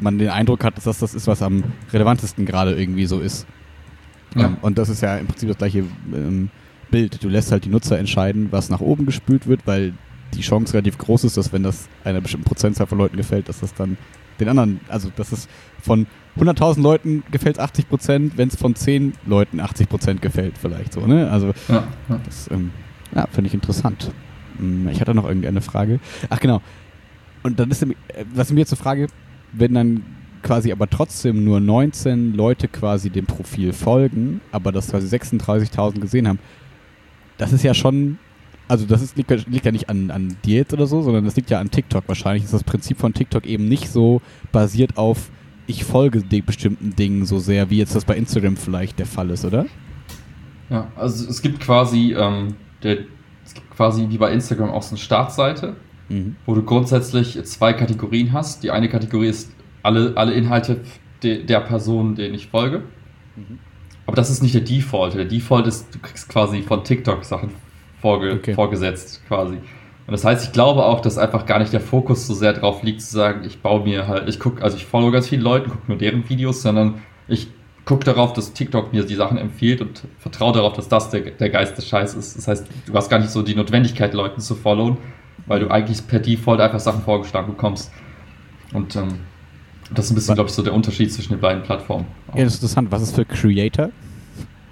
man 0.00 0.18
den 0.18 0.28
Eindruck 0.28 0.64
hat, 0.64 0.76
dass 0.76 0.84
das 0.84 0.98
das 0.98 1.14
ist, 1.14 1.26
was 1.26 1.40
am 1.42 1.64
relevantesten 1.92 2.46
gerade 2.46 2.74
irgendwie 2.74 3.06
so 3.06 3.20
ist. 3.20 3.46
Ja. 4.34 4.46
Ähm, 4.46 4.56
und 4.62 4.78
das 4.78 4.88
ist 4.88 5.00
ja 5.02 5.16
im 5.16 5.26
Prinzip 5.26 5.48
das 5.48 5.58
gleiche 5.58 5.84
ähm, 6.12 6.50
Bild. 6.90 7.22
Du 7.22 7.28
lässt 7.28 7.52
halt 7.52 7.64
die 7.64 7.68
Nutzer 7.70 7.98
entscheiden, 7.98 8.48
was 8.50 8.70
nach 8.70 8.80
oben 8.80 9.06
gespült 9.06 9.46
wird, 9.46 9.66
weil 9.66 9.94
die 10.34 10.40
Chance 10.40 10.74
relativ 10.74 10.98
groß 10.98 11.24
ist, 11.24 11.36
dass 11.36 11.52
wenn 11.52 11.62
das 11.62 11.88
einer 12.02 12.20
bestimmten 12.20 12.44
Prozentzahl 12.44 12.88
von 12.88 12.98
Leuten 12.98 13.16
gefällt, 13.16 13.48
dass 13.48 13.60
das 13.60 13.72
dann 13.74 13.96
den 14.40 14.48
anderen, 14.48 14.80
also 14.88 15.10
dass 15.14 15.30
es 15.30 15.46
von 15.80 16.06
100.000 16.38 16.80
Leuten 16.82 17.22
gefällt 17.30 17.58
80 17.58 17.88
Prozent, 17.88 18.36
wenn 18.36 18.48
es 18.48 18.56
von 18.56 18.74
10 18.74 19.12
Leuten 19.26 19.60
80 19.60 19.88
Prozent 19.88 20.22
gefällt 20.22 20.58
vielleicht 20.58 20.92
so, 20.92 21.06
ne? 21.06 21.30
Also 21.30 21.54
Ja, 21.68 21.84
ja. 22.08 22.20
das 22.24 22.50
ähm, 22.50 22.70
ja, 23.14 23.26
finde 23.30 23.48
ich 23.48 23.54
interessant. 23.54 24.10
Hm, 24.58 24.88
Ich 24.88 25.00
hatte 25.00 25.14
noch 25.14 25.26
irgendeine 25.26 25.60
Frage. 25.60 26.00
Ach 26.30 26.40
genau. 26.40 26.60
Und 27.42 27.60
dann 27.60 27.70
ist 27.70 27.82
äh, 27.82 27.94
was 28.34 28.50
mir 28.50 28.60
jetzt 28.60 28.70
so 28.70 28.76
frage, 28.76 29.06
wenn 29.52 29.74
dann 29.74 30.02
quasi 30.42 30.72
aber 30.72 30.88
trotzdem 30.90 31.44
nur 31.44 31.60
19 31.60 32.34
Leute 32.34 32.68
quasi 32.68 33.10
dem 33.10 33.26
Profil 33.26 33.72
folgen, 33.72 34.40
aber 34.52 34.72
das 34.72 34.90
quasi 34.90 35.06
36.000 35.14 36.00
gesehen 36.00 36.28
haben, 36.28 36.38
das 37.38 37.52
ist 37.52 37.62
ja 37.64 37.74
schon, 37.74 38.18
also 38.68 38.84
das 38.86 39.02
ist, 39.02 39.16
liegt, 39.16 39.30
liegt 39.48 39.64
ja 39.64 39.72
nicht 39.72 39.88
an, 39.88 40.10
an 40.10 40.36
dir 40.44 40.56
jetzt 40.58 40.72
oder 40.72 40.86
so, 40.86 41.00
sondern 41.02 41.24
das 41.24 41.36
liegt 41.36 41.50
ja 41.50 41.60
an 41.60 41.70
TikTok. 41.70 42.04
Wahrscheinlich 42.06 42.44
ist 42.44 42.52
das 42.52 42.64
Prinzip 42.64 42.98
von 42.98 43.14
TikTok 43.14 43.46
eben 43.46 43.68
nicht 43.68 43.88
so 43.88 44.20
basiert 44.52 44.96
auf, 44.98 45.30
ich 45.66 45.84
folge 45.84 46.22
den 46.22 46.44
bestimmten 46.44 46.94
Dingen 46.96 47.24
so 47.26 47.38
sehr, 47.38 47.70
wie 47.70 47.78
jetzt 47.78 47.94
das 47.94 48.04
bei 48.04 48.16
Instagram 48.16 48.56
vielleicht 48.56 48.98
der 48.98 49.06
Fall 49.06 49.30
ist, 49.30 49.44
oder? 49.44 49.66
Ja, 50.70 50.90
also 50.96 51.28
es 51.28 51.42
gibt 51.42 51.60
quasi, 51.60 52.14
ähm, 52.18 52.54
der, 52.82 52.98
es 53.44 53.54
gibt 53.54 53.70
quasi 53.70 54.06
wie 54.08 54.18
bei 54.18 54.32
Instagram 54.32 54.70
auch 54.70 54.82
so 54.82 54.90
eine 54.90 54.98
Startseite, 54.98 55.76
Mhm. 56.10 56.36
wo 56.44 56.54
du 56.54 56.62
grundsätzlich 56.62 57.42
zwei 57.44 57.72
Kategorien 57.72 58.32
hast. 58.34 58.62
Die 58.62 58.70
eine 58.70 58.90
Kategorie 58.90 59.28
ist 59.28 59.50
alle, 59.82 60.12
alle 60.16 60.34
Inhalte 60.34 60.80
de, 61.22 61.42
der 61.44 61.60
Person, 61.60 62.14
denen 62.14 62.34
ich 62.34 62.48
folge. 62.48 62.82
Mhm. 63.36 63.58
Aber 64.06 64.14
das 64.16 64.28
ist 64.28 64.42
nicht 64.42 64.54
der 64.54 64.60
Default. 64.60 65.14
Der 65.14 65.24
Default 65.24 65.66
ist, 65.66 65.94
du 65.94 65.98
kriegst 65.98 66.28
quasi 66.28 66.60
von 66.60 66.84
TikTok 66.84 67.24
Sachen 67.24 67.50
vorge 68.02 68.32
Okay. 68.34 68.52
vorgesetzt 68.52 69.22
quasi. 69.28 69.56
Und 70.06 70.12
das 70.12 70.24
heißt, 70.24 70.44
ich 70.44 70.52
glaube 70.52 70.84
auch, 70.84 71.00
dass 71.00 71.16
einfach 71.16 71.46
gar 71.46 71.58
nicht 71.58 71.72
der 71.72 71.80
Fokus 71.80 72.26
so 72.26 72.34
sehr 72.34 72.52
drauf 72.52 72.82
liegt, 72.82 73.00
zu 73.00 73.12
sagen, 73.12 73.44
ich 73.44 73.60
baue 73.60 73.84
mir 73.84 74.06
halt, 74.06 74.28
ich 74.28 74.38
gucke, 74.38 74.62
also 74.62 74.76
ich 74.76 74.84
folge 74.84 75.12
ganz 75.12 75.28
vielen 75.28 75.40
Leuten, 75.40 75.70
gucke 75.70 75.84
nur 75.88 75.96
deren 75.96 76.28
Videos, 76.28 76.60
sondern 76.60 77.02
ich 77.26 77.48
gucke 77.86 78.04
darauf, 78.04 78.34
dass 78.34 78.52
TikTok 78.52 78.92
mir 78.92 79.04
die 79.04 79.14
Sachen 79.14 79.38
empfiehlt 79.38 79.80
und 79.80 80.02
vertraue 80.18 80.52
darauf, 80.52 80.74
dass 80.74 80.88
das 80.88 81.10
der, 81.10 81.22
der 81.22 81.50
Geist 81.50 81.78
des 81.78 81.88
Scheiß 81.88 82.14
ist. 82.14 82.36
Das 82.36 82.48
heißt, 82.48 82.66
du 82.86 82.94
hast 82.94 83.08
gar 83.08 83.18
nicht 83.18 83.30
so 83.30 83.42
die 83.42 83.54
Notwendigkeit, 83.54 84.12
Leuten 84.12 84.40
zu 84.40 84.54
followen, 84.54 84.98
weil 85.46 85.60
du 85.60 85.70
eigentlich 85.70 86.06
per 86.06 86.20
Default 86.20 86.60
einfach 86.60 86.80
Sachen 86.80 87.02
vorgeschlagen 87.02 87.48
bekommst. 87.48 87.90
Und 88.72 88.96
ähm, 88.96 89.20
das 89.94 90.06
ist 90.06 90.12
ein 90.12 90.14
bisschen, 90.16 90.34
glaube 90.34 90.48
ich, 90.48 90.54
so 90.54 90.62
der 90.62 90.74
Unterschied 90.74 91.12
zwischen 91.12 91.34
den 91.34 91.40
beiden 91.40 91.62
Plattformen. 91.62 92.06
Ja, 92.34 92.44
das 92.44 92.54
ist 92.54 92.62
interessant. 92.62 92.90
Was 92.90 93.02
ist 93.02 93.14
für 93.14 93.24
Creator? 93.24 93.90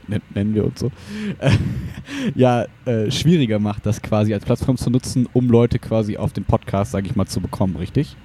Nen- 0.08 0.22
Nennen 0.34 0.54
wir 0.54 0.64
uns 0.64 0.80
so. 0.80 0.90
Äh, 1.38 1.50
ja, 2.34 2.66
äh, 2.84 3.10
schwieriger 3.10 3.58
macht, 3.58 3.86
das 3.86 4.02
quasi 4.02 4.34
als 4.34 4.44
Plattform 4.44 4.76
zu 4.76 4.90
nutzen, 4.90 5.28
um 5.32 5.48
Leute 5.48 5.78
quasi 5.78 6.16
auf 6.16 6.32
den 6.32 6.44
Podcast, 6.44 6.92
sage 6.92 7.06
ich 7.06 7.16
mal, 7.16 7.26
zu 7.26 7.40
bekommen, 7.40 7.76
richtig? 7.76 8.16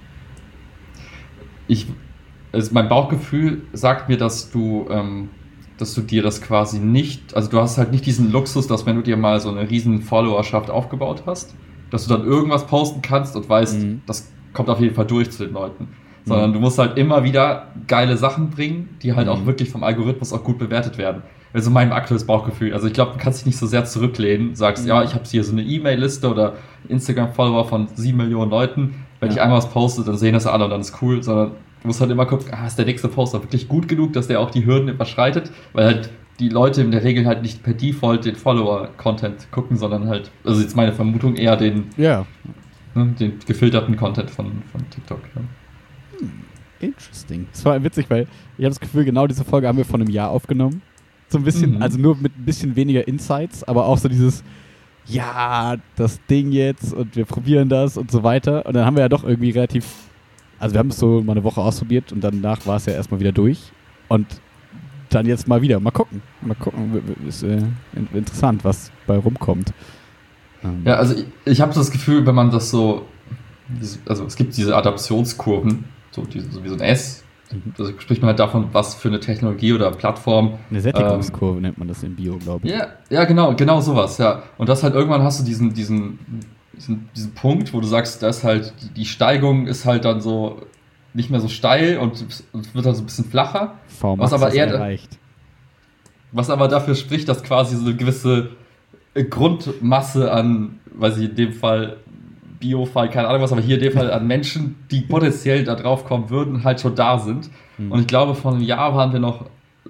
ich, 1.67 1.87
also 2.51 2.71
mein 2.73 2.87
Bauchgefühl 2.89 3.61
sagt 3.73 4.09
mir, 4.09 4.17
dass 4.17 4.51
du, 4.51 4.87
ähm, 4.89 5.29
dass 5.77 5.93
du 5.93 6.01
dir 6.01 6.23
das 6.23 6.41
quasi 6.41 6.79
nicht, 6.79 7.35
also 7.35 7.49
du 7.49 7.59
hast 7.59 7.77
halt 7.77 7.91
nicht 7.91 8.05
diesen 8.05 8.31
Luxus, 8.31 8.67
dass 8.67 8.85
wenn 8.85 8.95
du 8.95 9.01
dir 9.01 9.17
mal 9.17 9.39
so 9.39 9.49
eine 9.49 9.69
riesen 9.69 10.01
Followerschaft 10.01 10.69
aufgebaut 10.69 11.23
hast, 11.25 11.55
dass 11.91 12.07
du 12.07 12.13
dann 12.15 12.25
irgendwas 12.25 12.65
posten 12.67 13.01
kannst 13.01 13.35
und 13.35 13.47
weißt, 13.49 13.79
Mhm. 13.81 14.01
das 14.05 14.31
kommt 14.53 14.69
auf 14.69 14.79
jeden 14.79 14.95
Fall 14.95 15.05
durch 15.05 15.29
zu 15.31 15.43
den 15.45 15.53
Leuten. 15.53 15.89
Sondern 16.25 16.51
du 16.51 16.59
musst 16.59 16.77
halt 16.77 16.97
immer 16.97 17.23
wieder 17.23 17.67
geile 17.87 18.17
Sachen 18.17 18.49
bringen, 18.49 18.89
die 19.01 19.13
halt 19.13 19.29
auch 19.29 19.41
Mhm. 19.41 19.45
wirklich 19.45 19.69
vom 19.69 19.83
Algorithmus 19.83 20.33
auch 20.33 20.43
gut 20.43 20.57
bewertet 20.57 20.97
werden. 20.97 21.21
Also 21.53 21.69
mein 21.71 21.91
aktuelles 21.91 22.25
Bauchgefühl. 22.25 22.73
Also 22.73 22.87
ich 22.87 22.93
glaube, 22.93 23.13
du 23.13 23.17
kannst 23.19 23.39
dich 23.39 23.45
nicht 23.47 23.57
so 23.57 23.65
sehr 23.65 23.85
zurücklehnen, 23.85 24.55
sagst, 24.55 24.83
Mhm. 24.83 24.89
ja, 24.89 25.03
ich 25.03 25.13
habe 25.13 25.23
hier 25.25 25.43
so 25.43 25.51
eine 25.53 25.63
E-Mail-Liste 25.63 26.29
oder 26.29 26.55
Instagram-Follower 26.89 27.65
von 27.65 27.87
sieben 27.95 28.17
Millionen 28.17 28.51
Leuten. 28.51 29.05
Wenn 29.19 29.29
Ja. 29.29 29.35
ich 29.35 29.41
einmal 29.41 29.57
was 29.57 29.69
poste, 29.69 30.03
dann 30.03 30.17
sehen 30.17 30.33
das 30.33 30.45
alle 30.45 30.65
und 30.65 30.69
dann 30.71 30.81
ist 30.81 31.01
cool, 31.01 31.23
sondern 31.23 31.51
du 31.81 31.87
musst 31.87 32.01
halt 32.01 32.11
immer 32.11 32.25
gucken, 32.25 32.47
ah, 32.51 32.67
ist 32.67 32.77
der 32.77 32.85
nächste 32.85 33.07
Poster 33.07 33.41
wirklich 33.41 33.67
gut 33.67 33.87
genug, 33.87 34.13
dass 34.13 34.27
der 34.27 34.39
auch 34.39 34.51
die 34.51 34.65
Hürden 34.65 34.89
überschreitet, 34.89 35.51
weil 35.73 35.85
halt 35.85 36.09
die 36.39 36.49
Leute 36.49 36.81
in 36.81 36.91
der 36.91 37.03
Regel 37.03 37.25
halt 37.25 37.41
nicht 37.41 37.63
per 37.63 37.73
Default 37.73 38.25
den 38.25 38.35
Follower-Content 38.35 39.51
gucken, 39.51 39.75
sondern 39.77 40.07
halt, 40.07 40.29
also 40.43 40.61
jetzt 40.61 40.75
meine 40.75 40.93
Vermutung, 40.93 41.35
eher 41.35 41.55
den, 41.55 41.85
Ja. 41.97 42.25
ne, 42.93 43.07
den 43.19 43.39
gefilterten 43.47 43.95
Content 43.97 44.29
von, 44.29 44.61
von 44.71 44.87
TikTok. 44.91 45.19
Ja. 45.35 45.41
Interesting. 46.79 47.47
Das 47.51 47.65
war 47.65 47.83
witzig, 47.83 48.05
weil 48.09 48.27
ich 48.57 48.63
habe 48.65 48.69
das 48.69 48.79
Gefühl, 48.79 49.03
genau 49.03 49.25
diese 49.25 49.43
Folge 49.43 49.67
haben 49.67 49.77
wir 49.79 49.85
vor 49.85 49.99
einem 49.99 50.09
Jahr 50.11 50.29
aufgenommen. 50.29 50.83
So 51.29 51.37
ein 51.37 51.43
bisschen, 51.43 51.75
Mhm. 51.75 51.81
also 51.81 51.97
nur 51.99 52.15
mit 52.15 52.37
ein 52.37 52.45
bisschen 52.45 52.75
weniger 52.75 53.07
Insights, 53.07 53.63
aber 53.63 53.85
auch 53.85 53.97
so 53.97 54.07
dieses, 54.07 54.43
ja, 55.05 55.75
das 55.95 56.19
Ding 56.29 56.51
jetzt 56.51 56.93
und 56.93 57.15
wir 57.15 57.25
probieren 57.25 57.69
das 57.69 57.97
und 57.97 58.11
so 58.11 58.23
weiter. 58.23 58.65
Und 58.65 58.75
dann 58.75 58.85
haben 58.85 58.95
wir 58.95 59.01
ja 59.03 59.09
doch 59.09 59.23
irgendwie 59.23 59.51
relativ, 59.51 59.85
also 60.59 60.73
wir 60.75 60.79
haben 60.79 60.89
es 60.89 60.97
so 60.99 61.21
mal 61.21 61.33
eine 61.33 61.43
Woche 61.43 61.61
ausprobiert 61.61 62.11
und 62.11 62.23
danach 62.23 62.65
war 62.65 62.77
es 62.77 62.85
ja 62.85 62.93
erstmal 62.93 63.19
wieder 63.19 63.31
durch. 63.31 63.71
Und 64.07 64.25
dann 65.09 65.25
jetzt 65.25 65.47
mal 65.47 65.61
wieder. 65.61 65.79
Mal 65.79 65.91
gucken. 65.91 66.21
Mal 66.41 66.55
gucken. 66.55 67.01
Ist 67.27 67.43
äh, 67.43 67.57
in- 67.93 68.07
interessant, 68.13 68.63
was 68.65 68.91
bei 69.05 69.17
rumkommt. 69.17 69.71
Ähm, 70.63 70.81
Ja, 70.85 70.95
also 70.95 71.15
ich, 71.15 71.25
ich 71.45 71.61
habe 71.61 71.73
das 71.73 71.91
Gefühl, 71.91 72.25
wenn 72.25 72.35
man 72.35 72.51
das 72.51 72.69
so, 72.69 73.05
also 74.05 74.25
es 74.25 74.35
gibt 74.35 74.55
diese 74.57 74.75
Adaptionskurven, 74.75 75.85
so, 76.11 76.23
diese, 76.25 76.51
so 76.51 76.61
wie 76.63 76.67
so 76.69 76.75
ein 76.75 76.81
S, 76.81 77.23
Mhm. 77.51 77.73
da 77.77 77.85
spricht 77.99 78.21
man 78.21 78.29
halt 78.29 78.39
davon, 78.39 78.69
was 78.73 78.95
für 78.95 79.07
eine 79.07 79.19
Technologie 79.19 79.73
oder 79.73 79.91
Plattform 79.91 80.57
Eine 80.69 80.81
Sättigungskurve 80.81 81.61
nennt 81.61 81.77
man 81.77 81.87
das 81.87 82.03
im 82.03 82.15
Bio, 82.15 82.37
glaube 82.37 82.67
ich. 82.67 82.73
Ja, 82.73 82.87
ja, 83.09 83.23
genau, 83.25 83.53
genau 83.55 83.79
sowas, 83.79 84.17
ja. 84.17 84.43
Und 84.57 84.67
das 84.69 84.83
halt 84.83 84.93
irgendwann 84.95 85.23
hast 85.23 85.39
du 85.39 85.43
diesen, 85.45 85.73
diesen, 85.73 86.19
diesen, 86.75 87.09
diesen 87.15 87.33
Punkt, 87.33 87.73
wo 87.73 87.79
du 87.79 87.87
sagst, 87.87 88.21
da 88.21 88.29
ist 88.29 88.43
halt, 88.43 88.73
die, 88.95 89.05
Steigung 89.05 89.67
ist 89.67 89.85
halt 89.85 90.05
dann 90.05 90.19
so 90.21 90.61
nicht 91.13 91.29
mehr 91.29 91.39
so 91.39 91.47
steil 91.47 91.97
und, 91.97 92.23
und 92.51 92.75
wird 92.75 92.85
dann 92.85 92.95
so 92.95 93.01
ein 93.01 93.05
bisschen 93.05 93.25
flacher. 93.25 93.75
Was 94.01 94.33
aber 94.33 94.53
eher- 94.53 94.67
erreicht. 94.67 95.17
Was 96.33 96.49
aber 96.49 96.67
dafür 96.67 96.95
spricht, 96.95 97.29
dass 97.29 97.41
quasi 97.43 97.77
so 97.77 97.85
eine 97.85 97.95
gewisse 97.95 98.49
Grundmasse 99.29 100.31
an, 100.31 100.79
weiß 100.93 101.17
ich, 101.17 101.29
in 101.29 101.35
dem 101.35 101.53
Fall 101.53 101.97
Biofall, 102.59 103.09
keine 103.09 103.27
Ahnung 103.27 103.41
was, 103.41 103.51
aber 103.51 103.61
hier 103.61 103.75
in 103.75 103.81
dem 103.83 103.93
Fall 103.93 104.11
an 104.11 104.25
Menschen, 104.27 104.75
die 104.91 105.01
potenziell 105.01 105.63
da 105.63 105.75
drauf 105.75 106.05
kommen 106.05 106.29
würden, 106.29 106.63
halt 106.63 106.79
schon 106.81 106.95
da 106.95 107.17
sind. 107.19 107.49
Mhm. 107.77 107.91
Und 107.91 107.99
ich 108.01 108.07
glaube, 108.07 108.35
vor 108.35 108.51
einem 108.53 108.61
Jahr 108.61 108.95
waren 108.95 109.11
wir 109.13 109.19
noch 109.19 109.45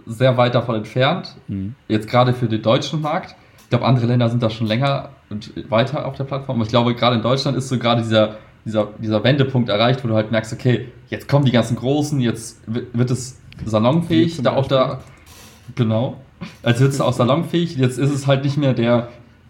sehr 0.05 0.37
weit 0.37 0.55
davon 0.55 0.75
entfernt. 0.75 1.35
Mhm. 1.47 1.75
Jetzt 1.87 2.09
gerade 2.09 2.33
für 2.33 2.47
den 2.47 2.61
deutschen 2.61 3.01
Markt. 3.01 3.35
Ich 3.63 3.69
glaube, 3.69 3.85
andere 3.85 4.07
Länder 4.07 4.29
sind 4.29 4.41
da 4.43 4.49
schon 4.49 4.67
länger 4.67 5.09
und 5.29 5.51
weiter 5.69 6.05
auf 6.05 6.15
der 6.15 6.23
Plattform. 6.23 6.55
Aber 6.57 6.63
ich 6.63 6.69
glaube, 6.69 6.95
gerade 6.95 7.17
in 7.17 7.21
Deutschland 7.21 7.57
ist 7.57 7.67
so 7.69 7.77
gerade 7.77 8.01
dieser, 8.01 8.37
dieser, 8.65 8.87
dieser 8.97 9.23
Wendepunkt 9.23 9.69
erreicht, 9.69 10.03
wo 10.03 10.07
du 10.07 10.15
halt 10.15 10.31
merkst, 10.31 10.53
okay, 10.53 10.87
jetzt 11.09 11.27
kommen 11.27 11.45
die 11.45 11.51
ganzen 11.51 11.75
Großen, 11.75 12.19
jetzt 12.21 12.61
wi- 12.67 12.83
wird 12.93 13.11
es 13.11 13.39
salonfähig, 13.65 14.41
da 14.41 14.55
auch 14.55 14.67
da, 14.67 14.99
genau, 15.75 16.17
als 16.63 16.79
wird 16.79 16.91
es 16.91 17.01
auch 17.01 17.13
salonfähig, 17.13 17.75
jetzt 17.77 17.97
ist 17.97 18.13
es 18.13 18.27
halt 18.27 18.43
nicht 18.43 18.57
mehr 18.57 18.73
der, 18.73 19.07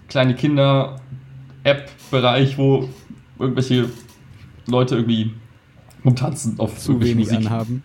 kleine 0.10 0.36
Kinder-App-Bereich, 0.36 2.58
wo 2.58 2.88
irgendwelche 3.39 3.89
Leute 4.67 4.95
irgendwie 4.95 5.34
rumtanzen 6.04 6.60
auf 6.60 6.78
Zu 6.78 7.00
wenig 7.02 7.30
Musik. 7.30 7.38
anhaben. 7.38 7.84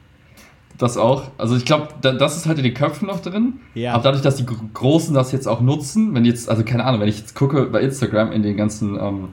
Das 0.79 0.97
auch. 0.97 1.31
Also 1.39 1.57
ich 1.57 1.65
glaube, 1.65 1.89
da, 2.01 2.13
das 2.13 2.37
ist 2.37 2.47
halt 2.47 2.59
in 2.59 2.65
den 2.65 2.75
Köpfen 2.75 3.07
noch 3.07 3.21
drin. 3.21 3.61
Ja. 3.75 3.95
Aber 3.95 4.03
dadurch, 4.03 4.23
dass 4.23 4.37
die 4.37 4.47
Großen 4.47 5.15
das 5.15 5.31
jetzt 5.31 5.47
auch 5.47 5.61
nutzen, 5.61 6.15
wenn 6.15 6.25
jetzt, 6.25 6.49
also 6.49 6.65
keine 6.65 6.85
Ahnung, 6.85 7.01
wenn 7.01 7.09
ich 7.09 7.19
jetzt 7.19 7.35
gucke 7.35 7.67
bei 7.67 7.81
Instagram 7.81 8.33
in 8.33 8.43
den 8.43 8.57
ganzen, 8.57 8.99
ähm, 8.99 9.29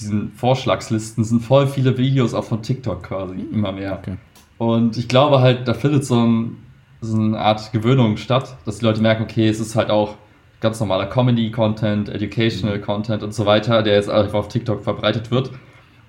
diesen 0.00 0.32
Vorschlagslisten, 0.32 1.22
sind 1.22 1.42
voll 1.42 1.66
viele 1.66 1.96
Videos 1.96 2.34
auch 2.34 2.44
von 2.44 2.62
TikTok 2.62 3.04
quasi, 3.04 3.34
mhm. 3.34 3.52
immer 3.52 3.72
mehr. 3.72 3.98
Okay. 3.98 4.16
Und 4.58 4.96
ich 4.96 5.06
glaube 5.06 5.40
halt, 5.40 5.68
da 5.68 5.74
findet 5.74 6.04
so, 6.04 6.16
ein, 6.16 6.56
so 7.00 7.16
eine 7.16 7.38
Art 7.38 7.72
Gewöhnung 7.72 8.16
statt, 8.16 8.56
dass 8.64 8.78
die 8.78 8.84
Leute 8.84 9.00
merken, 9.00 9.24
okay, 9.24 9.48
es 9.48 9.60
ist 9.60 9.76
halt 9.76 9.90
auch 9.90 10.16
ganz 10.60 10.80
normaler 10.80 11.06
Comedy-Content, 11.06 12.08
Educational-Content 12.08 13.20
mhm. 13.20 13.26
und 13.28 13.34
so 13.34 13.46
weiter, 13.46 13.82
der 13.82 13.94
jetzt 13.94 14.10
einfach 14.10 14.38
auf 14.38 14.48
TikTok 14.48 14.82
verbreitet 14.82 15.30
wird. 15.30 15.50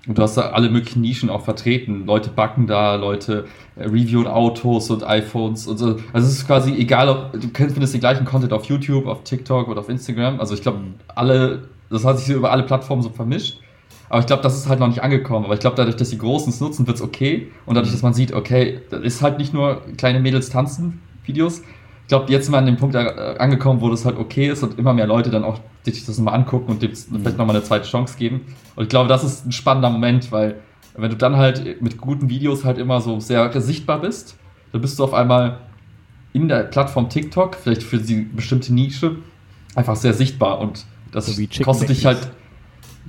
Und 0.08 0.17
du 0.17 0.21
hast 0.21 0.38
da 0.38 0.49
alle 0.49 0.69
möglichen 0.69 1.01
Nischen 1.01 1.29
auch 1.29 1.41
vertreten. 1.41 2.05
Leute 2.05 2.29
backen 2.29 2.67
da, 2.67 2.95
Leute 2.95 3.45
äh, 3.75 3.86
reviewen 3.86 4.27
Autos 4.27 4.91
und 4.91 5.03
iPhones 5.03 5.65
und 5.65 5.77
so. 5.77 5.97
Also 6.13 6.27
es 6.27 6.38
ist 6.38 6.47
quasi 6.47 6.73
egal, 6.75 7.10
ob 7.10 7.34
du 7.34 7.49
findest 7.49 7.93
den 7.93 8.01
gleichen 8.01 8.25
Content 8.25 8.53
auf 8.53 8.65
YouTube, 8.65 9.08
auf 9.08 9.23
TikTok 9.23 9.67
oder 9.67 9.79
auf 9.79 9.89
Instagram. 9.89 10.39
Also 10.39 10.53
ich 10.53 10.62
glaube, 10.62 10.79
mhm. 10.79 10.93
alle, 11.08 11.63
das 11.89 12.05
hat 12.05 12.19
sich 12.19 12.27
so 12.27 12.34
über 12.34 12.51
alle 12.51 12.63
Plattformen 12.63 13.01
so 13.01 13.10
vermischt. 13.10 13.60
Aber 14.08 14.19
ich 14.19 14.27
glaube, 14.27 14.43
das 14.43 14.55
ist 14.55 14.69
halt 14.69 14.79
noch 14.79 14.88
nicht 14.88 15.01
angekommen. 15.01 15.45
Aber 15.45 15.55
ich 15.55 15.60
glaube, 15.60 15.75
dadurch, 15.75 15.95
dass 15.95 16.12
die 16.12 16.19
Großen 16.19 16.53
es 16.53 16.62
nutzen, 16.62 16.86
wird 16.86 16.97
es 16.97 17.01
okay. 17.01 17.51
Und 17.65 17.73
dadurch, 17.73 17.91
mhm. 17.91 17.95
dass 17.95 18.03
man 18.03 18.13
sieht, 18.13 18.34
okay, 18.34 18.81
das 18.91 19.01
ist 19.01 19.21
halt 19.23 19.39
nicht 19.39 19.53
nur 19.53 19.81
kleine 19.97 20.19
Mädels 20.19 20.49
tanzen 20.49 21.01
Videos, 21.25 21.63
ich 22.05 22.09
glaube, 22.09 22.31
jetzt 22.31 22.45
sind 22.45 22.53
wir 22.53 22.59
an 22.59 22.67
dem 22.67 22.77
Punkt 22.77 22.93
äh, 22.93 23.35
angekommen, 23.39 23.81
wo 23.81 23.89
das 23.89 24.05
halt 24.05 24.19
okay 24.19 24.47
ist 24.47 24.61
und 24.61 24.77
immer 24.77 24.93
mehr 24.93 25.07
Leute 25.07 25.31
dann 25.31 25.43
auch 25.43 25.59
sich 25.83 26.05
das 26.05 26.19
nochmal 26.19 26.35
angucken 26.35 26.69
und 26.69 26.83
dem 26.83 26.91
mhm. 26.91 27.21
vielleicht 27.21 27.39
nochmal 27.39 27.55
eine 27.55 27.65
zweite 27.65 27.89
Chance 27.89 28.15
geben. 28.19 28.41
Und 28.75 28.83
ich 28.83 28.89
glaube, 28.89 29.09
das 29.09 29.23
ist 29.23 29.47
ein 29.47 29.51
spannender 29.51 29.89
Moment, 29.89 30.31
weil 30.31 30.61
wenn 30.95 31.09
du 31.09 31.17
dann 31.17 31.35
halt 31.35 31.81
mit 31.81 31.97
guten 31.97 32.29
Videos 32.29 32.63
halt 32.63 32.77
immer 32.77 33.01
so 33.01 33.19
sehr 33.19 33.51
sichtbar 33.59 34.01
bist, 34.01 34.37
dann 34.71 34.81
bist 34.81 34.99
du 34.99 35.03
auf 35.03 35.15
einmal 35.15 35.57
in 36.31 36.47
der 36.47 36.65
Plattform 36.65 37.09
TikTok, 37.09 37.55
vielleicht 37.55 37.81
für 37.81 37.97
die 37.97 38.21
bestimmte 38.21 38.71
Nische, 38.71 39.15
einfach 39.73 39.95
sehr 39.95 40.13
sichtbar 40.13 40.59
und 40.59 40.85
das 41.11 41.25
so 41.25 41.63
kostet 41.63 41.89
dich 41.89 42.05
halt 42.05 42.29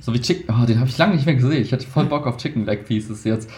so 0.01 0.13
wie 0.13 0.21
Chicken. 0.21 0.55
Oh, 0.55 0.67
den 0.67 0.79
habe 0.79 0.89
ich 0.89 0.99
lange 0.99 1.15
nicht 1.15 1.27
mehr 1.27 1.35
gesehen. 1.35 1.63
Ich 1.63 1.73
hatte 1.73 1.87
voll 1.87 2.05
Bock 2.05 2.27
auf 2.27 2.37
Chicken 2.37 2.67
Leg 2.67 2.87
Pieces 2.87 3.25
jetzt. 3.25 3.51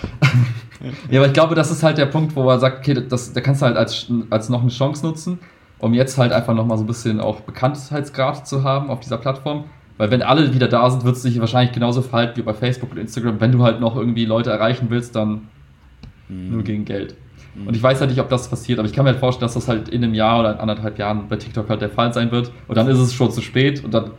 ja, 1.11 1.21
aber 1.21 1.27
ich 1.27 1.33
glaube, 1.33 1.55
das 1.55 1.71
ist 1.71 1.83
halt 1.83 1.99
der 1.99 2.07
Punkt, 2.07 2.37
wo 2.37 2.49
er 2.49 2.59
sagt, 2.59 2.79
okay, 2.79 3.03
das, 3.09 3.33
da 3.33 3.41
kannst 3.41 3.63
du 3.63 3.67
halt 3.67 3.77
als, 3.77 4.07
als 4.31 4.49
noch 4.49 4.63
eine 4.63 4.71
Chance 4.71 5.05
nutzen, 5.05 5.39
um 5.79 5.95
jetzt 5.95 6.17
halt 6.19 6.33
einfach 6.33 6.55
nochmal 6.55 6.79
so 6.79 6.85
ein 6.85 6.87
bisschen 6.87 7.21
auch 7.21 7.41
Bekanntheitsgrad 7.41 8.47
zu 8.47 8.63
haben 8.63 8.91
auf 8.91 9.01
dieser 9.01 9.19
Plattform. 9.19 9.65
Weil 9.97 10.13
wenn 10.13 10.23
alle 10.23 10.55
wieder 10.55 10.69
da 10.69 10.89
sind, 10.91 11.05
wird 11.05 11.17
es 11.17 11.23
sich 11.23 11.41
wahrscheinlich 11.41 11.73
genauso 11.73 12.03
verhalten 12.03 12.37
wie 12.37 12.43
bei 12.43 12.55
Facebook 12.55 12.93
und 12.93 12.99
Instagram. 12.99 13.41
Wenn 13.41 13.51
du 13.51 13.65
halt 13.65 13.81
noch 13.81 13.97
irgendwie 13.97 14.25
Leute 14.25 14.51
erreichen 14.51 14.87
willst, 14.91 15.17
dann 15.17 15.49
mhm. 16.29 16.53
nur 16.53 16.63
gegen 16.63 16.85
Geld. 16.85 17.17
Mhm. 17.57 17.67
Und 17.67 17.77
ich 17.77 17.83
weiß 17.83 17.99
halt 18.01 18.11
nicht, 18.11 18.21
ob 18.21 18.29
das 18.29 18.49
passiert, 18.49 18.79
aber 18.79 18.87
ich 18.87 18.95
kann 18.95 19.05
mir 19.05 19.11
halt 19.11 19.21
vorstellen, 19.21 19.47
dass 19.47 19.55
das 19.55 19.67
halt 19.67 19.89
in 19.89 20.05
einem 20.05 20.15
Jahr 20.15 20.39
oder 20.39 20.53
in 20.53 20.61
anderthalb 20.61 20.99
Jahren 21.01 21.29
bei 21.29 21.35
TikTok 21.35 21.69
halt 21.69 21.83
der 21.83 21.91
Fall 21.91 22.13
sein 22.13 22.31
wird. 22.31 22.53
Und 22.69 22.77
dann 22.77 22.87
ist 22.87 22.99
es 22.99 23.13
schon 23.13 23.33
zu 23.33 23.41
spät 23.41 23.85
und 23.85 23.93
dann 23.93 24.13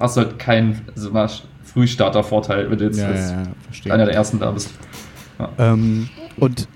hast 0.00 0.16
du 0.16 0.22
halt 0.22 0.38
keinen 0.38 0.80
also 0.94 1.12
Frühstarter-Vorteil, 1.64 2.70
wenn 2.70 2.78
du 2.78 2.84
jetzt 2.86 2.98
ja, 2.98 3.12
ja, 3.12 3.94
einer 3.94 4.06
der 4.06 4.14
ersten 4.14 4.40
da 4.40 4.50
bist. 4.50 4.72
Ähm, 5.58 6.08
und 6.36 6.68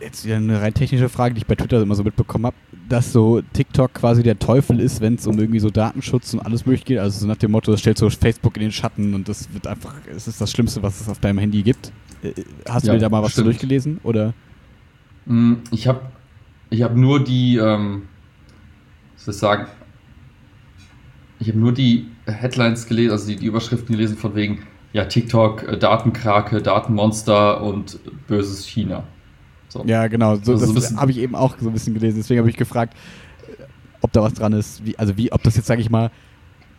jetzt 0.00 0.24
wieder 0.24 0.36
eine 0.36 0.60
rein 0.60 0.74
technische 0.74 1.08
Frage, 1.08 1.34
die 1.34 1.38
ich 1.38 1.46
bei 1.46 1.54
Twitter 1.54 1.80
immer 1.80 1.94
so 1.94 2.02
mitbekommen 2.02 2.46
habe, 2.46 2.56
dass 2.88 3.12
so 3.12 3.40
TikTok 3.52 3.94
quasi 3.94 4.22
der 4.22 4.38
Teufel 4.38 4.80
ist, 4.80 5.00
wenn 5.00 5.14
es 5.14 5.26
um 5.26 5.38
irgendwie 5.38 5.60
so 5.60 5.70
Datenschutz 5.70 6.34
und 6.34 6.40
alles 6.40 6.66
mögliche 6.66 6.84
geht. 6.84 6.98
Also 6.98 7.20
so 7.20 7.26
nach 7.26 7.36
dem 7.36 7.52
Motto, 7.52 7.70
das 7.70 7.80
stellt 7.80 7.96
so 7.96 8.10
Facebook 8.10 8.56
in 8.56 8.62
den 8.62 8.72
Schatten 8.72 9.14
und 9.14 9.28
das 9.28 9.52
wird 9.54 9.66
einfach, 9.66 9.94
es 10.14 10.28
ist 10.28 10.40
das 10.40 10.50
Schlimmste, 10.50 10.82
was 10.82 11.00
es 11.00 11.08
auf 11.08 11.20
deinem 11.20 11.38
Handy 11.38 11.62
gibt. 11.62 11.92
Äh, 12.22 12.32
hast 12.68 12.86
ja, 12.86 12.92
du 12.92 12.98
dir 12.98 13.04
da 13.04 13.08
mal 13.08 13.22
was 13.22 13.34
durchgelesen? 13.34 14.00
Oder? 14.02 14.34
Mm, 15.26 15.54
ich 15.70 15.86
habe 15.86 16.00
ich 16.70 16.82
hab 16.82 16.96
nur 16.96 17.22
die, 17.22 17.56
ähm, 17.56 18.02
was 19.14 19.24
soll 19.24 19.34
ich 19.34 19.40
sagen, 19.40 19.66
ich 21.42 21.48
habe 21.48 21.58
nur 21.58 21.72
die 21.72 22.06
Headlines 22.26 22.86
gelesen, 22.86 23.10
also 23.10 23.26
die, 23.26 23.36
die, 23.36 23.46
Überschriften 23.46 23.96
gelesen 23.96 24.16
von 24.16 24.34
wegen, 24.34 24.60
ja, 24.92 25.04
TikTok, 25.04 25.64
äh, 25.64 25.76
Datenkrake, 25.76 26.62
Datenmonster 26.62 27.60
und 27.62 27.98
böses 28.28 28.64
China. 28.64 29.02
So. 29.68 29.82
Ja, 29.86 30.06
genau, 30.06 30.36
so, 30.36 30.52
also 30.52 30.72
das 30.72 30.94
habe 30.96 31.10
ich 31.10 31.18
eben 31.18 31.34
auch 31.34 31.56
so 31.58 31.68
ein 31.68 31.72
bisschen 31.72 31.94
gelesen. 31.94 32.18
Deswegen 32.18 32.38
habe 32.38 32.50
ich 32.50 32.56
gefragt, 32.56 32.96
ob 34.02 34.12
da 34.12 34.22
was 34.22 34.34
dran 34.34 34.52
ist. 34.52 34.84
Wie, 34.84 34.96
also 34.98 35.16
wie, 35.16 35.32
ob 35.32 35.42
das 35.42 35.56
jetzt, 35.56 35.66
sage 35.66 35.80
ich 35.80 35.90
mal, 35.90 36.10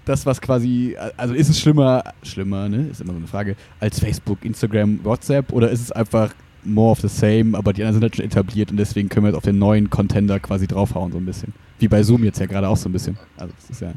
das, 0.06 0.26
was 0.26 0.39
quasi, 0.39 0.95
also 1.17 1.34
ist 1.34 1.49
es 1.49 1.60
schlimmer, 1.60 2.04
schlimmer, 2.23 2.69
ne, 2.69 2.88
ist 2.91 3.02
immer 3.02 3.13
so 3.13 3.17
eine 3.17 3.28
Frage, 3.28 3.56
als 3.80 3.99
Facebook, 3.99 4.45
Instagram, 4.45 5.04
WhatsApp 5.04 5.52
oder 5.52 5.69
ist 5.69 5.82
es 5.82 5.91
einfach 5.91 6.34
more 6.63 6.91
of 6.91 7.02
the 7.02 7.10
same, 7.10 7.58
aber 7.58 7.73
die 7.73 7.82
anderen 7.82 7.95
sind 7.95 8.04
halt 8.04 8.15
schon 8.15 8.26
etabliert 8.26 8.71
und 8.71 8.78
deswegen 8.78 9.10
können 9.10 9.26
wir 9.26 9.30
jetzt 9.30 9.38
auf 9.38 9.43
den 9.43 9.60
neuen 9.60 9.89
Contender 9.89 10.39
quasi 10.39 10.67
draufhauen, 10.67 11.12
so 11.12 11.17
ein 11.17 11.26
bisschen. 11.26 11.54
Wie 11.80 11.88
bei 11.88 12.04
Zoom 12.04 12.23
jetzt 12.23 12.39
ja 12.39 12.45
gerade 12.45 12.69
auch 12.69 12.78
so 12.78 12.88
ein 12.89 12.93
bisschen. 12.93 13.17
Also, 13.38 13.54
das 13.60 13.69
ist 13.69 13.82
ja. 13.82 13.93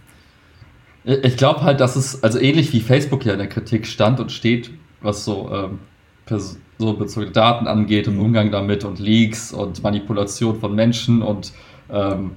Ich 1.07 1.37
glaube 1.37 1.63
halt, 1.63 1.81
dass 1.81 1.95
es, 1.95 2.23
also 2.25 2.41
ähnlich 2.41 2.73
wie 2.73 2.81
Facebook 2.81 3.25
ja 3.25 3.33
in 3.33 3.39
der 3.39 3.49
Kritik 3.49 3.87
stand 3.87 4.19
und 4.19 4.33
steht, 4.33 4.71
was 5.01 5.25
so 5.25 5.49
ähm, 5.53 5.79
personenbezogene 6.27 7.31
Daten 7.31 7.69
angeht 7.69 8.09
und 8.09 8.17
mhm. 8.17 8.23
Umgang 8.23 8.51
damit 8.51 8.85
und 8.85 8.99
Leaks 8.99 9.53
und 9.53 9.83
Manipulation 9.85 10.59
von 10.59 10.75
Menschen 10.75 11.23
und 11.23 11.53
ähm, 11.91 12.33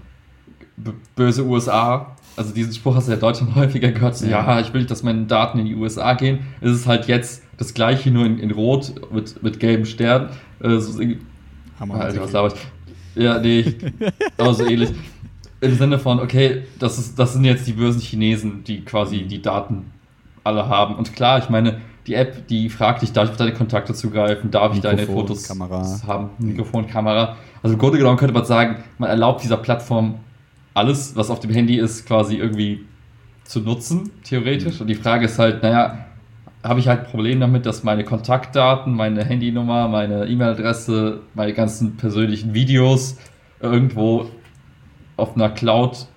böse 1.16 1.44
USA. 1.46 2.16
Also 2.38 2.54
diesen 2.54 2.72
Spruch 2.72 2.96
hast 2.96 3.08
du 3.08 3.12
ja 3.12 3.18
Deutschland 3.18 3.56
häufiger 3.56 3.92
gehört, 3.92 4.16
so, 4.16 4.28
ja, 4.28 4.60
ich 4.60 4.72
will 4.72 4.82
nicht, 4.82 4.92
dass 4.92 5.02
meine 5.02 5.26
Daten 5.26 5.58
in 5.58 5.66
die 5.66 5.76
USA 5.76 6.14
gehen. 6.14 6.40
Es 6.62 6.72
ist 6.72 6.86
halt 6.86 7.08
jetzt 7.08 7.44
das 7.58 7.74
gleiche, 7.74 8.12
nur 8.12 8.26
in, 8.26 8.38
in 8.38 8.52
Rot 8.52 8.94
mit, 9.12 9.42
mit 9.42 9.60
gelben 9.60 9.86
Stern. 9.86 10.30
Äh, 10.62 10.78
so, 10.78 11.02
Hammer. 11.80 11.96
Alter, 11.96 12.22
was 12.22 12.32
laber 12.32 12.54
ich? 12.54 13.22
Ja, 13.22 13.40
nee, 13.40 13.66
aber 14.38 14.54
so 14.54 14.64
ähnlich. 14.64 14.92
Im 15.62 15.76
Sinne 15.76 16.00
von, 16.00 16.20
okay, 16.20 16.64
das, 16.80 16.98
ist, 16.98 17.20
das 17.20 17.34
sind 17.34 17.44
jetzt 17.44 17.68
die 17.68 17.74
bösen 17.74 18.00
Chinesen, 18.02 18.64
die 18.64 18.82
quasi 18.86 19.24
die 19.24 19.42
Daten 19.42 19.92
alle 20.44 20.68
haben. 20.68 20.96
Und 20.96 21.14
klar, 21.16 21.40
ich 21.40 21.50
meine, 21.50 21.82
die 22.08 22.14
App, 22.16 22.48
die 22.48 22.70
fragt 22.70 23.02
dich, 23.02 23.12
darf 23.12 23.26
ich 23.26 23.32
auf 23.32 23.38
deine 23.38 23.54
Kontakte 23.54 23.94
zugreifen, 23.94 24.52
darf 24.52 24.74
ich 24.74 24.82
deine 24.82 25.06
Fotos 25.06 25.48
Kamera. 25.48 25.86
haben, 26.08 26.30
Mikrofon, 26.40 26.88
Kamera. 26.88 27.36
Also 27.62 27.74
im 27.74 27.80
Grunde 27.80 27.98
genommen 27.98 28.18
könnte 28.18 28.34
man 28.34 28.46
sagen, 28.46 28.84
man 28.98 29.10
erlaubt 29.10 29.44
dieser 29.44 29.58
Plattform 29.58 30.16
alles, 30.74 31.16
was 31.16 31.30
auf 31.30 31.40
dem 31.40 31.52
Handy 31.52 31.78
ist, 31.78 32.06
quasi 32.06 32.38
irgendwie 32.38 32.86
zu 33.44 33.60
nutzen, 33.60 34.12
theoretisch. 34.24 34.76
Mhm. 34.76 34.82
Und 34.82 34.88
die 34.88 34.96
Frage 34.96 35.26
ist 35.26 35.38
halt, 35.40 35.62
naja, 35.62 36.06
habe 36.64 36.80
ich 36.80 36.88
halt 36.88 37.02
ein 37.02 37.06
Problem 37.08 37.40
damit, 37.40 37.66
dass 37.66 37.84
meine 37.84 38.04
Kontaktdaten, 38.04 38.94
meine 38.94 39.24
Handynummer, 39.24 39.88
meine 39.88 40.26
E-Mail-Adresse, 40.26 41.22
meine 41.34 41.54
ganzen 41.54 41.98
persönlichen 41.98 42.54
Videos 42.54 43.18
irgendwo 43.62 44.30
auf 45.20 45.36
einer 45.36 45.50
Cloud 45.50 46.08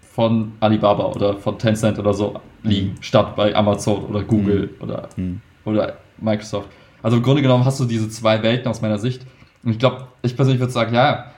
von 0.00 0.52
Alibaba 0.60 1.04
oder 1.06 1.36
von 1.36 1.58
Tencent 1.58 1.98
oder 1.98 2.12
so 2.12 2.40
liegen, 2.62 2.90
mhm. 2.90 3.02
statt 3.02 3.36
bei 3.36 3.54
Amazon 3.54 4.04
oder 4.04 4.22
Google 4.22 4.70
mhm. 4.78 4.82
Oder, 4.82 5.08
mhm. 5.16 5.40
oder 5.64 5.96
Microsoft. 6.18 6.68
Also 7.02 7.16
im 7.16 7.22
Grunde 7.22 7.42
genommen 7.42 7.64
hast 7.64 7.78
du 7.78 7.84
diese 7.84 8.08
zwei 8.08 8.42
Welten 8.42 8.68
aus 8.68 8.82
meiner 8.82 8.98
Sicht. 8.98 9.22
Und 9.62 9.72
ich 9.72 9.78
glaube, 9.78 10.08
ich 10.22 10.34
persönlich 10.34 10.60
würde 10.60 10.72
sagen, 10.72 10.94
ja, 10.94 11.32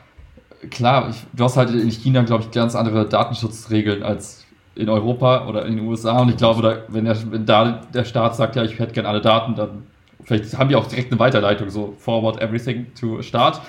klar, 0.71 1.11
ich, 1.11 1.17
du 1.33 1.45
hast 1.45 1.57
halt 1.57 1.71
in 1.71 1.91
China, 1.91 2.23
glaube 2.23 2.45
ich, 2.45 2.51
ganz 2.51 2.75
andere 2.75 3.09
Datenschutzregeln 3.09 4.03
als 4.03 4.47
in 4.75 4.89
Europa 4.89 5.47
oder 5.47 5.67
in 5.67 5.77
den 5.77 5.87
USA. 5.87 6.21
Und 6.21 6.31
ich 6.31 6.37
glaube, 6.37 6.63
da, 6.63 6.79
wenn, 6.89 7.05
der, 7.05 7.17
wenn 7.31 7.45
da 7.45 7.83
der 7.93 8.05
Staat 8.05 8.37
sagt, 8.37 8.57
ja, 8.57 8.65
ich 8.65 8.79
hätte 8.79 8.93
gerne 8.93 9.09
alle 9.09 9.21
Daten, 9.21 9.55
dann 9.55 9.83
vielleicht 10.25 10.57
haben 10.57 10.69
die 10.69 10.77
auch 10.77 10.87
direkt 10.87 11.13
eine 11.13 11.19
Weiterleitung, 11.19 11.71
so 11.71 11.95
forward 11.99 12.41
everything 12.41 12.87
to 12.99 13.21
Staat. 13.23 13.61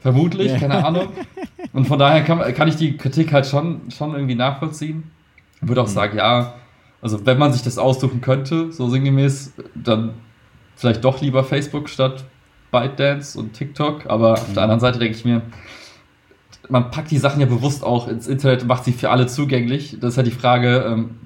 Vermutlich, 0.00 0.58
keine 0.58 0.84
Ahnung. 0.84 1.08
Und 1.72 1.86
von 1.86 1.98
daher 1.98 2.22
kann, 2.22 2.40
kann 2.54 2.68
ich 2.68 2.76
die 2.76 2.96
Kritik 2.96 3.32
halt 3.32 3.46
schon, 3.46 3.90
schon 3.90 4.14
irgendwie 4.14 4.34
nachvollziehen. 4.34 5.10
Ich 5.62 5.68
würde 5.68 5.82
auch 5.82 5.88
mhm. 5.88 5.92
sagen, 5.92 6.16
ja, 6.16 6.54
also 7.02 7.24
wenn 7.26 7.38
man 7.38 7.52
sich 7.52 7.62
das 7.62 7.78
aussuchen 7.78 8.20
könnte, 8.20 8.72
so 8.72 8.88
sinngemäß, 8.88 9.52
dann 9.74 10.14
vielleicht 10.76 11.04
doch 11.04 11.20
lieber 11.20 11.44
Facebook 11.44 11.88
statt 11.88 12.24
ByteDance 12.70 13.38
und 13.38 13.52
TikTok. 13.52 14.06
Aber 14.06 14.32
auf 14.32 14.44
der 14.44 14.52
mhm. 14.52 14.58
anderen 14.58 14.80
Seite 14.80 14.98
denke 14.98 15.16
ich 15.16 15.24
mir, 15.24 15.42
man 16.68 16.90
packt 16.90 17.10
die 17.10 17.18
Sachen 17.18 17.40
ja 17.40 17.46
bewusst 17.46 17.84
auch 17.84 18.08
ins 18.08 18.26
Internet 18.26 18.62
und 18.62 18.68
macht 18.68 18.84
sie 18.84 18.92
für 18.92 19.10
alle 19.10 19.26
zugänglich. 19.26 19.98
Das 20.00 20.10
ist 20.10 20.16
ja 20.16 20.22
die 20.22 20.30
Frage, 20.30 20.84
ähm, 20.86 21.16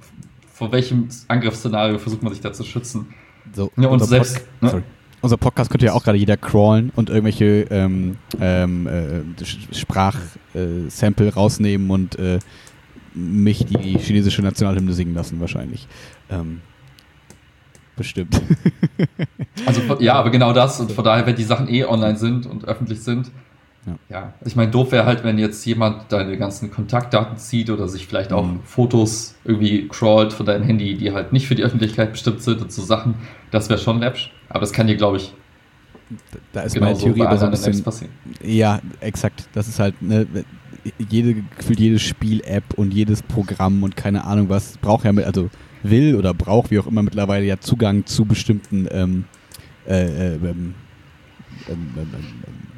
vor 0.52 0.72
welchem 0.72 1.08
Angriffsszenario 1.28 1.98
versucht 1.98 2.22
man 2.22 2.32
sich 2.32 2.40
da 2.40 2.52
zu 2.52 2.64
schützen. 2.64 3.14
So, 3.52 3.70
ja, 3.76 3.88
und 3.88 4.00
selbst. 4.00 4.46
Ne? 4.60 4.82
Unser 5.24 5.38
Podcast 5.38 5.70
könnte 5.70 5.86
ja 5.86 5.94
auch 5.94 6.04
gerade 6.04 6.18
jeder 6.18 6.36
crawlen 6.36 6.92
und 6.94 7.08
irgendwelche 7.08 7.62
ähm, 7.70 8.18
ähm, 8.38 8.86
äh, 8.86 9.74
Sprachsample 9.74 11.26
äh, 11.28 11.30
rausnehmen 11.30 11.90
und 11.90 12.18
äh, 12.18 12.40
mich 13.14 13.64
die 13.64 13.96
chinesische 13.98 14.42
Nationalhymne 14.42 14.92
singen 14.92 15.14
lassen, 15.14 15.40
wahrscheinlich. 15.40 15.88
Ähm, 16.28 16.60
bestimmt. 17.96 18.38
also 19.64 19.80
ja, 19.98 20.12
aber 20.12 20.28
genau 20.28 20.52
das 20.52 20.78
und 20.78 20.92
von 20.92 21.02
daher, 21.02 21.24
wenn 21.24 21.36
die 21.36 21.44
Sachen 21.44 21.72
eh 21.72 21.86
online 21.86 22.18
sind 22.18 22.44
und 22.44 22.66
öffentlich 22.66 23.00
sind, 23.00 23.30
Ja, 23.86 23.96
ja. 24.10 24.34
ich 24.44 24.56
meine, 24.56 24.70
doof 24.70 24.92
wäre 24.92 25.06
halt, 25.06 25.24
wenn 25.24 25.38
jetzt 25.38 25.64
jemand 25.64 26.12
deine 26.12 26.36
ganzen 26.36 26.70
Kontaktdaten 26.70 27.38
zieht 27.38 27.70
oder 27.70 27.88
sich 27.88 28.06
vielleicht 28.06 28.34
auch 28.34 28.44
mhm. 28.44 28.60
Fotos 28.64 29.36
irgendwie 29.46 29.88
crawlt 29.88 30.34
von 30.34 30.44
deinem 30.44 30.64
Handy, 30.64 30.98
die 30.98 31.12
halt 31.12 31.32
nicht 31.32 31.46
für 31.48 31.54
die 31.54 31.62
Öffentlichkeit 31.62 32.12
bestimmt 32.12 32.42
sind 32.42 32.60
und 32.60 32.70
so 32.70 32.82
Sachen. 32.82 33.14
Das 33.50 33.70
wäre 33.70 33.80
schon 33.80 34.00
läppsch. 34.00 34.30
Aber 34.48 34.60
das 34.60 34.72
kann 34.72 34.86
dir, 34.86 34.96
glaube 34.96 35.16
ich, 35.16 35.32
da 36.52 36.62
ist 36.62 36.78
meine 36.78 36.96
Theorie 36.96 37.22
aber 37.22 37.38
so 37.38 37.46
ein 37.46 37.50
bisschen. 37.50 38.08
Ja, 38.42 38.80
exakt. 39.00 39.48
Das 39.52 39.68
ist 39.68 39.78
halt, 39.78 40.00
ne, 40.02 40.26
jede, 41.10 41.42
gefühlt 41.56 41.80
jede 41.80 41.98
Spiel-App 41.98 42.74
und 42.76 42.92
jedes 42.92 43.22
Programm 43.22 43.82
und 43.82 43.96
keine 43.96 44.24
Ahnung 44.24 44.50
was 44.50 44.76
braucht 44.78 45.04
ja 45.06 45.12
mit, 45.12 45.24
also 45.24 45.48
will 45.82 46.14
oder 46.14 46.34
braucht, 46.34 46.70
wie 46.70 46.78
auch 46.78 46.86
immer 46.86 47.02
mittlerweile 47.02 47.44
ja 47.46 47.58
Zugang 47.58 48.04
zu 48.06 48.24
bestimmten 48.24 48.86
ähm, 48.90 49.24
äh, 49.86 50.34
äh, 50.34 50.34
ähm, 50.34 50.74
ähm, 51.68 51.88
ähm, 51.96 52.06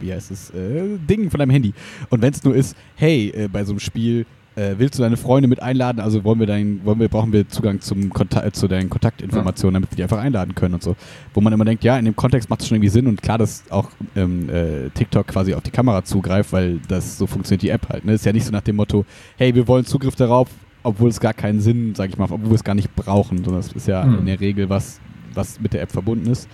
wie 0.00 0.12
heißt 0.12 0.30
es, 0.30 0.50
äh, 0.50 0.98
Dingen 0.98 1.30
von 1.30 1.38
deinem 1.38 1.50
Handy. 1.50 1.72
Und 2.10 2.22
wenn 2.22 2.32
es 2.32 2.44
nur 2.44 2.54
ist, 2.54 2.76
hey, 2.94 3.30
äh, 3.30 3.48
bei 3.48 3.64
so 3.64 3.72
einem 3.72 3.80
Spiel 3.80 4.26
äh, 4.56 4.74
willst 4.78 4.98
du 4.98 5.02
deine 5.02 5.16
Freunde 5.16 5.48
mit 5.48 5.62
einladen? 5.62 6.00
Also 6.00 6.24
wollen 6.24 6.40
wir 6.40 6.46
dein, 6.46 6.84
wollen 6.84 6.98
wir, 6.98 7.08
brauchen 7.08 7.32
wir 7.32 7.48
Zugang 7.48 7.80
zum 7.80 8.10
Kontakt, 8.10 8.56
zu 8.56 8.66
deinen 8.66 8.90
Kontaktinformationen, 8.90 9.74
damit 9.74 9.90
wir 9.90 9.96
die 9.96 10.02
einfach 10.02 10.18
einladen 10.18 10.54
können 10.54 10.74
und 10.74 10.82
so. 10.82 10.96
Wo 11.34 11.40
man 11.40 11.52
immer 11.52 11.64
denkt, 11.64 11.84
ja, 11.84 11.98
in 11.98 12.06
dem 12.06 12.16
Kontext 12.16 12.50
macht 12.50 12.62
es 12.62 12.68
schon 12.68 12.76
irgendwie 12.76 12.88
Sinn 12.88 13.06
und 13.06 13.22
klar, 13.22 13.38
dass 13.38 13.64
auch 13.70 13.90
ähm, 14.16 14.48
äh, 14.48 14.88
TikTok 14.90 15.26
quasi 15.26 15.54
auf 15.54 15.62
die 15.62 15.70
Kamera 15.70 16.04
zugreift, 16.04 16.52
weil 16.52 16.80
das 16.88 17.18
so 17.18 17.26
funktioniert 17.26 17.62
die 17.62 17.68
App 17.68 17.88
halt. 17.88 18.04
Ne? 18.04 18.14
Ist 18.14 18.24
ja 18.24 18.32
nicht 18.32 18.46
so 18.46 18.52
nach 18.52 18.62
dem 18.62 18.76
Motto, 18.76 19.04
hey, 19.36 19.54
wir 19.54 19.68
wollen 19.68 19.84
Zugriff 19.84 20.16
darauf, 20.16 20.48
obwohl 20.82 21.10
es 21.10 21.20
gar 21.20 21.34
keinen 21.34 21.60
Sinn, 21.60 21.94
sag 21.94 22.08
ich 22.08 22.16
mal, 22.16 22.24
obwohl 22.24 22.50
wir 22.50 22.54
es 22.54 22.64
gar 22.64 22.74
nicht 22.74 22.94
brauchen, 22.96 23.44
sondern 23.44 23.60
es 23.60 23.72
ist 23.72 23.88
ja 23.88 24.04
mhm. 24.04 24.20
in 24.20 24.26
der 24.26 24.40
Regel 24.40 24.70
was, 24.70 25.00
was 25.34 25.60
mit 25.60 25.74
der 25.74 25.82
App 25.82 25.92
verbunden 25.92 26.30
ist. 26.30 26.48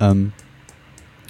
Ähm, 0.00 0.32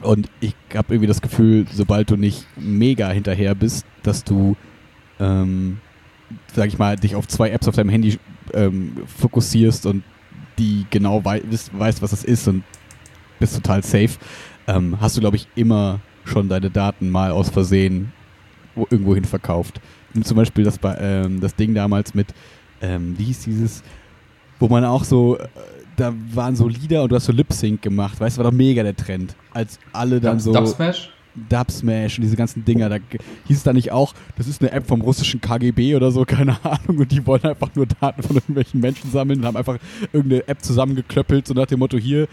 und 0.03 0.29
ich 0.41 0.55
habe 0.75 0.95
irgendwie 0.95 1.09
das 1.09 1.21
Gefühl, 1.21 1.67
sobald 1.73 2.11
du 2.11 2.17
nicht 2.17 2.47
mega 2.57 3.11
hinterher 3.11 3.55
bist, 3.55 3.85
dass 4.03 4.25
du, 4.25 4.57
ähm, 5.21 5.79
sag 6.55 6.69
ich 6.69 6.79
mal, 6.79 6.97
dich 6.97 7.15
auf 7.15 7.27
zwei 7.27 7.51
Apps 7.51 7.69
auf 7.69 7.75
deinem 7.75 7.91
Handy 7.91 8.19
ähm, 8.55 8.97
fokussierst 9.07 9.87
und 9.87 10.03
die 10.59 10.87
genau 10.91 11.25
wei 11.25 11.43
weißt, 11.73 12.03
was 12.03 12.11
das 12.11 12.25
ist 12.25 12.49
und 12.49 12.65
bist 13.39 13.55
total 13.55 13.83
safe, 13.83 14.11
ähm, 14.67 15.01
hast 15.01 15.17
du, 15.17 15.21
glaube 15.21 15.37
ich, 15.37 15.47
immer 15.55 16.01
schon 16.25 16.49
deine 16.49 16.71
Daten 16.71 17.09
mal 17.11 17.31
aus 17.31 17.49
Versehen 17.49 18.13
irgendwo 18.91 19.15
hin 19.15 19.25
verkauft. 19.25 19.81
Und 20.15 20.27
zum 20.27 20.37
Beispiel 20.37 20.65
das, 20.65 20.79
ähm, 20.99 21.41
das 21.41 21.55
Ding 21.55 21.75
damals 21.75 22.15
mit, 22.15 22.29
ähm, 22.81 23.15
wie 23.19 23.25
hieß 23.25 23.41
dieses, 23.45 23.83
wo 24.59 24.69
man 24.69 24.85
auch 24.85 25.05
so 25.05 25.39
äh, 25.39 25.49
da 25.99 26.15
waren 26.33 26.57
so 26.57 26.69
Lieder 26.69 27.03
und 27.03 27.11
du 27.11 27.17
hast 27.17 27.27
so 27.27 27.33
Lip-Sync 27.33 27.83
gemacht. 27.83 28.21
Weißt 28.21 28.37
du, 28.37 28.43
war 28.43 28.51
doch 28.51 28.57
mega 28.57 28.83
der 28.83 28.97
Trend. 28.97 29.35
Als 29.53 29.79
alle 29.93 30.21
dann 30.21 30.41
so. 30.41 30.53
Dubsmash? 31.49 32.19
Und 32.19 32.23
diese 32.23 32.37
ganzen 32.37 32.65
Dinger. 32.65 32.89
Da 32.89 32.97
hieß 33.47 33.57
es 33.57 33.63
da 33.63 33.73
nicht 33.73 33.93
auch, 33.93 34.15
das 34.37 34.47
ist 34.47 34.63
eine 34.63 34.73
App 34.73 34.87
vom 34.87 35.01
russischen 35.01 35.41
KGB 35.41 35.95
oder 35.95 36.11
so, 36.11 36.25
keine 36.27 36.63
Ahnung. 36.65 36.99
Und 36.99 37.13
die 37.13 37.27
wollen 37.27 37.45
einfach 37.45 37.75
nur 37.75 37.87
Daten 37.87 38.23
von 38.23 38.37
irgendwelchen 38.37 38.81
Menschen 38.81 39.11
sammeln 39.11 39.41
und 39.41 39.47
haben 39.47 39.57
einfach 39.57 39.79
irgendeine 40.13 40.47
App 40.49 40.63
zusammengeklöppelt, 40.63 41.47
so 41.47 41.55
nach 41.55 41.67
dem 41.67 41.81
Motto: 41.81 41.99
hier, 41.99 42.29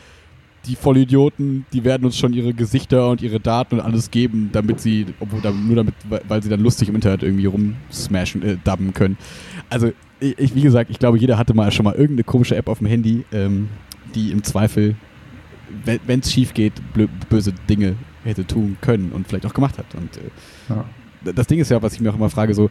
die 0.65 0.75
Vollidioten, 0.75 1.65
die 1.73 1.83
werden 1.83 2.05
uns 2.05 2.17
schon 2.17 2.33
ihre 2.33 2.53
Gesichter 2.53 3.09
und 3.09 3.21
ihre 3.21 3.39
Daten 3.39 3.75
und 3.75 3.81
alles 3.81 4.11
geben, 4.11 4.49
damit 4.51 4.79
sie, 4.79 5.05
obwohl, 5.19 5.41
nur 5.53 5.75
damit, 5.75 5.95
weil 6.27 6.41
sie 6.41 6.49
dann 6.49 6.61
lustig 6.61 6.89
im 6.89 6.95
Internet 6.95 7.23
irgendwie 7.23 7.45
rumsmashen, 7.45 8.41
äh, 8.41 8.57
dubben 8.63 8.93
können. 8.93 9.17
Also 9.69 9.91
ich, 10.19 10.55
wie 10.55 10.61
gesagt, 10.61 10.89
ich 10.89 10.99
glaube, 10.99 11.17
jeder 11.17 11.37
hatte 11.37 11.53
mal 11.53 11.71
schon 11.71 11.83
mal 11.83 11.93
irgendeine 11.93 12.23
komische 12.23 12.55
App 12.55 12.67
auf 12.67 12.79
dem 12.79 12.87
Handy, 12.87 13.25
ähm, 13.31 13.69
die 14.15 14.31
im 14.31 14.43
Zweifel, 14.43 14.95
wenn 15.83 16.19
es 16.19 16.31
schief 16.31 16.53
geht, 16.53 16.73
böse 17.29 17.53
Dinge 17.69 17.95
hätte 18.25 18.45
tun 18.45 18.77
können 18.81 19.11
und 19.11 19.27
vielleicht 19.27 19.45
auch 19.45 19.53
gemacht 19.53 19.77
hat. 19.77 19.95
Und 19.95 20.17
äh, 20.17 20.21
ja. 20.69 20.85
das 21.33 21.47
Ding 21.47 21.59
ist 21.59 21.69
ja, 21.69 21.81
was 21.81 21.93
ich 21.93 22.01
mir 22.01 22.11
auch 22.11 22.15
immer 22.15 22.29
frage, 22.29 22.53
so, 22.53 22.69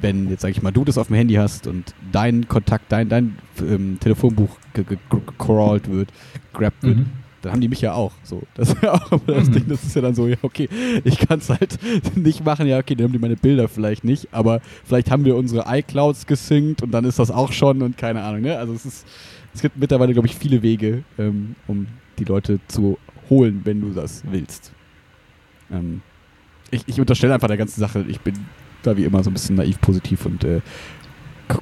wenn 0.00 0.30
jetzt, 0.30 0.42
sag 0.42 0.50
ich 0.50 0.62
mal, 0.62 0.70
du 0.70 0.84
das 0.84 0.98
auf 0.98 1.08
dem 1.08 1.16
Handy 1.16 1.34
hast 1.34 1.66
und 1.66 1.94
dein 2.12 2.48
Kontakt, 2.48 2.90
dein, 2.90 3.08
dein 3.08 3.38
ähm, 3.60 3.98
Telefonbuch 4.00 4.56
gecrawlt 4.74 5.90
wird, 5.90 6.12
grabbed 6.52 6.82
wird, 6.82 6.98
mhm 6.98 7.22
dann 7.42 7.52
haben 7.52 7.60
die 7.60 7.68
mich 7.68 7.80
ja 7.80 7.92
auch. 7.92 8.12
So, 8.22 8.42
das 8.54 8.70
ist 8.70 8.82
ja 8.82 8.94
auch 8.94 9.20
das 9.26 9.48
mhm. 9.48 9.52
Ding, 9.52 9.64
das 9.68 9.82
ist 9.82 9.94
ja 9.94 10.02
dann 10.02 10.14
so, 10.14 10.26
ja, 10.26 10.36
okay, 10.42 10.68
ich 11.04 11.18
kann 11.18 11.40
es 11.40 11.50
halt 11.50 11.78
nicht 12.14 12.44
machen, 12.44 12.66
ja, 12.66 12.78
okay, 12.78 12.94
dann 12.94 13.06
haben 13.06 13.12
die 13.12 13.18
meine 13.18 13.36
Bilder 13.36 13.68
vielleicht 13.68 14.04
nicht, 14.04 14.28
aber 14.32 14.60
vielleicht 14.84 15.10
haben 15.10 15.24
wir 15.24 15.36
unsere 15.36 15.64
iClouds 15.66 16.26
gesynkt 16.26 16.82
und 16.82 16.92
dann 16.92 17.04
ist 17.04 17.18
das 17.18 17.30
auch 17.30 17.52
schon 17.52 17.82
und 17.82 17.98
keine 17.98 18.22
Ahnung, 18.22 18.42
ne? 18.42 18.56
Also 18.56 18.72
es 18.72 18.86
ist, 18.86 19.06
es 19.52 19.60
gibt 19.60 19.76
mittlerweile, 19.76 20.12
glaube 20.12 20.28
ich, 20.28 20.36
viele 20.36 20.62
Wege, 20.62 21.02
ähm, 21.18 21.56
um 21.66 21.88
die 22.18 22.24
Leute 22.24 22.60
zu 22.68 22.96
holen, 23.30 23.62
wenn 23.64 23.80
du 23.80 23.90
das 23.90 24.22
willst. 24.30 24.72
Ähm, 25.70 26.02
ich, 26.70 26.84
ich 26.86 27.00
unterstelle 27.00 27.34
einfach 27.34 27.48
der 27.48 27.56
ganzen 27.56 27.80
Sache, 27.80 28.04
ich 28.08 28.20
bin 28.20 28.34
da 28.82 28.96
wie 28.96 29.04
immer 29.04 29.22
so 29.22 29.30
ein 29.30 29.34
bisschen 29.34 29.56
naiv 29.56 29.80
positiv 29.80 30.26
und 30.26 30.44
äh, 30.44 30.60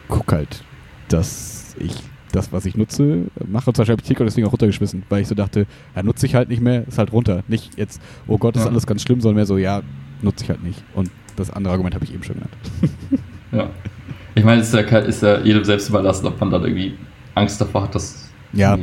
guck 0.09 0.33
halt, 0.33 0.65
dass 1.09 1.75
ich 1.79 1.95
das, 2.33 2.53
was 2.53 2.65
ich 2.65 2.77
nutze, 2.77 3.25
mache. 3.47 3.73
Zum 3.73 3.83
Beispiel 3.83 3.93
habe 3.93 4.03
ich 4.03 4.09
TikTok 4.09 4.27
deswegen 4.27 4.47
auch 4.47 4.53
runtergeschmissen, 4.53 5.03
weil 5.09 5.23
ich 5.23 5.29
so 5.29 5.35
dachte, 5.35 5.67
ja, 5.97 6.03
nutze 6.03 6.27
ich 6.27 6.35
halt 6.35 6.49
nicht 6.49 6.63
mehr, 6.63 6.87
ist 6.87 6.99
halt 6.99 7.13
runter. 7.13 7.43
Nicht 7.49 7.77
jetzt, 7.77 8.01
oh 8.29 8.39
Gott, 8.39 8.57
ist 8.57 8.65
ja. 8.65 8.71
alles 8.71 8.87
ganz 8.87 9.03
schlimm, 9.03 9.21
sondern 9.21 9.37
mehr 9.37 9.47
so, 9.47 9.59
ja, 9.59 9.83
nutze 10.23 10.45
ich 10.45 10.51
halt 10.51 10.63
nicht. 10.63 10.83
Und 10.95 11.11
das 11.37 11.51
andere 11.51 11.73
Argument 11.73 11.95
habe 11.95 12.05
ich 12.05 12.15
eben 12.15 12.23
schon 12.23 12.37
genannt. 12.37 12.55
ja. 13.53 13.71
Ich 14.35 14.45
meine, 14.45 14.61
es 14.61 14.73
ist 14.73 14.75
ja, 14.75 14.99
ist 14.99 15.23
ja 15.23 15.41
jedem 15.41 15.65
selbst 15.65 15.89
überlassen, 15.89 16.27
ob 16.27 16.41
man 16.41 16.51
dann 16.51 16.63
irgendwie 16.63 16.95
Angst 17.35 17.61
davor 17.61 17.83
hat, 17.83 17.95
dass 17.95 18.30
ja. 18.53 18.79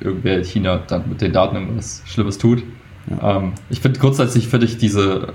irgendwer 0.00 0.38
in 0.38 0.44
China 0.44 0.78
dann 0.86 1.08
mit 1.08 1.20
den 1.20 1.32
Daten 1.32 1.56
irgendwas 1.56 2.02
Schlimmes 2.06 2.38
tut. 2.38 2.62
Ja. 3.10 3.38
Ähm, 3.38 3.52
ich 3.70 3.80
finde 3.80 3.98
grundsätzlich 3.98 4.48
finde 4.48 4.66
ich 4.66 4.78
diese, 4.78 5.34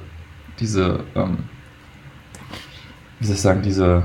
diese, 0.60 1.04
ähm, 1.16 1.38
wie 3.20 3.26
soll 3.26 3.36
ich 3.36 3.42
sagen, 3.42 3.62
diese 3.62 4.04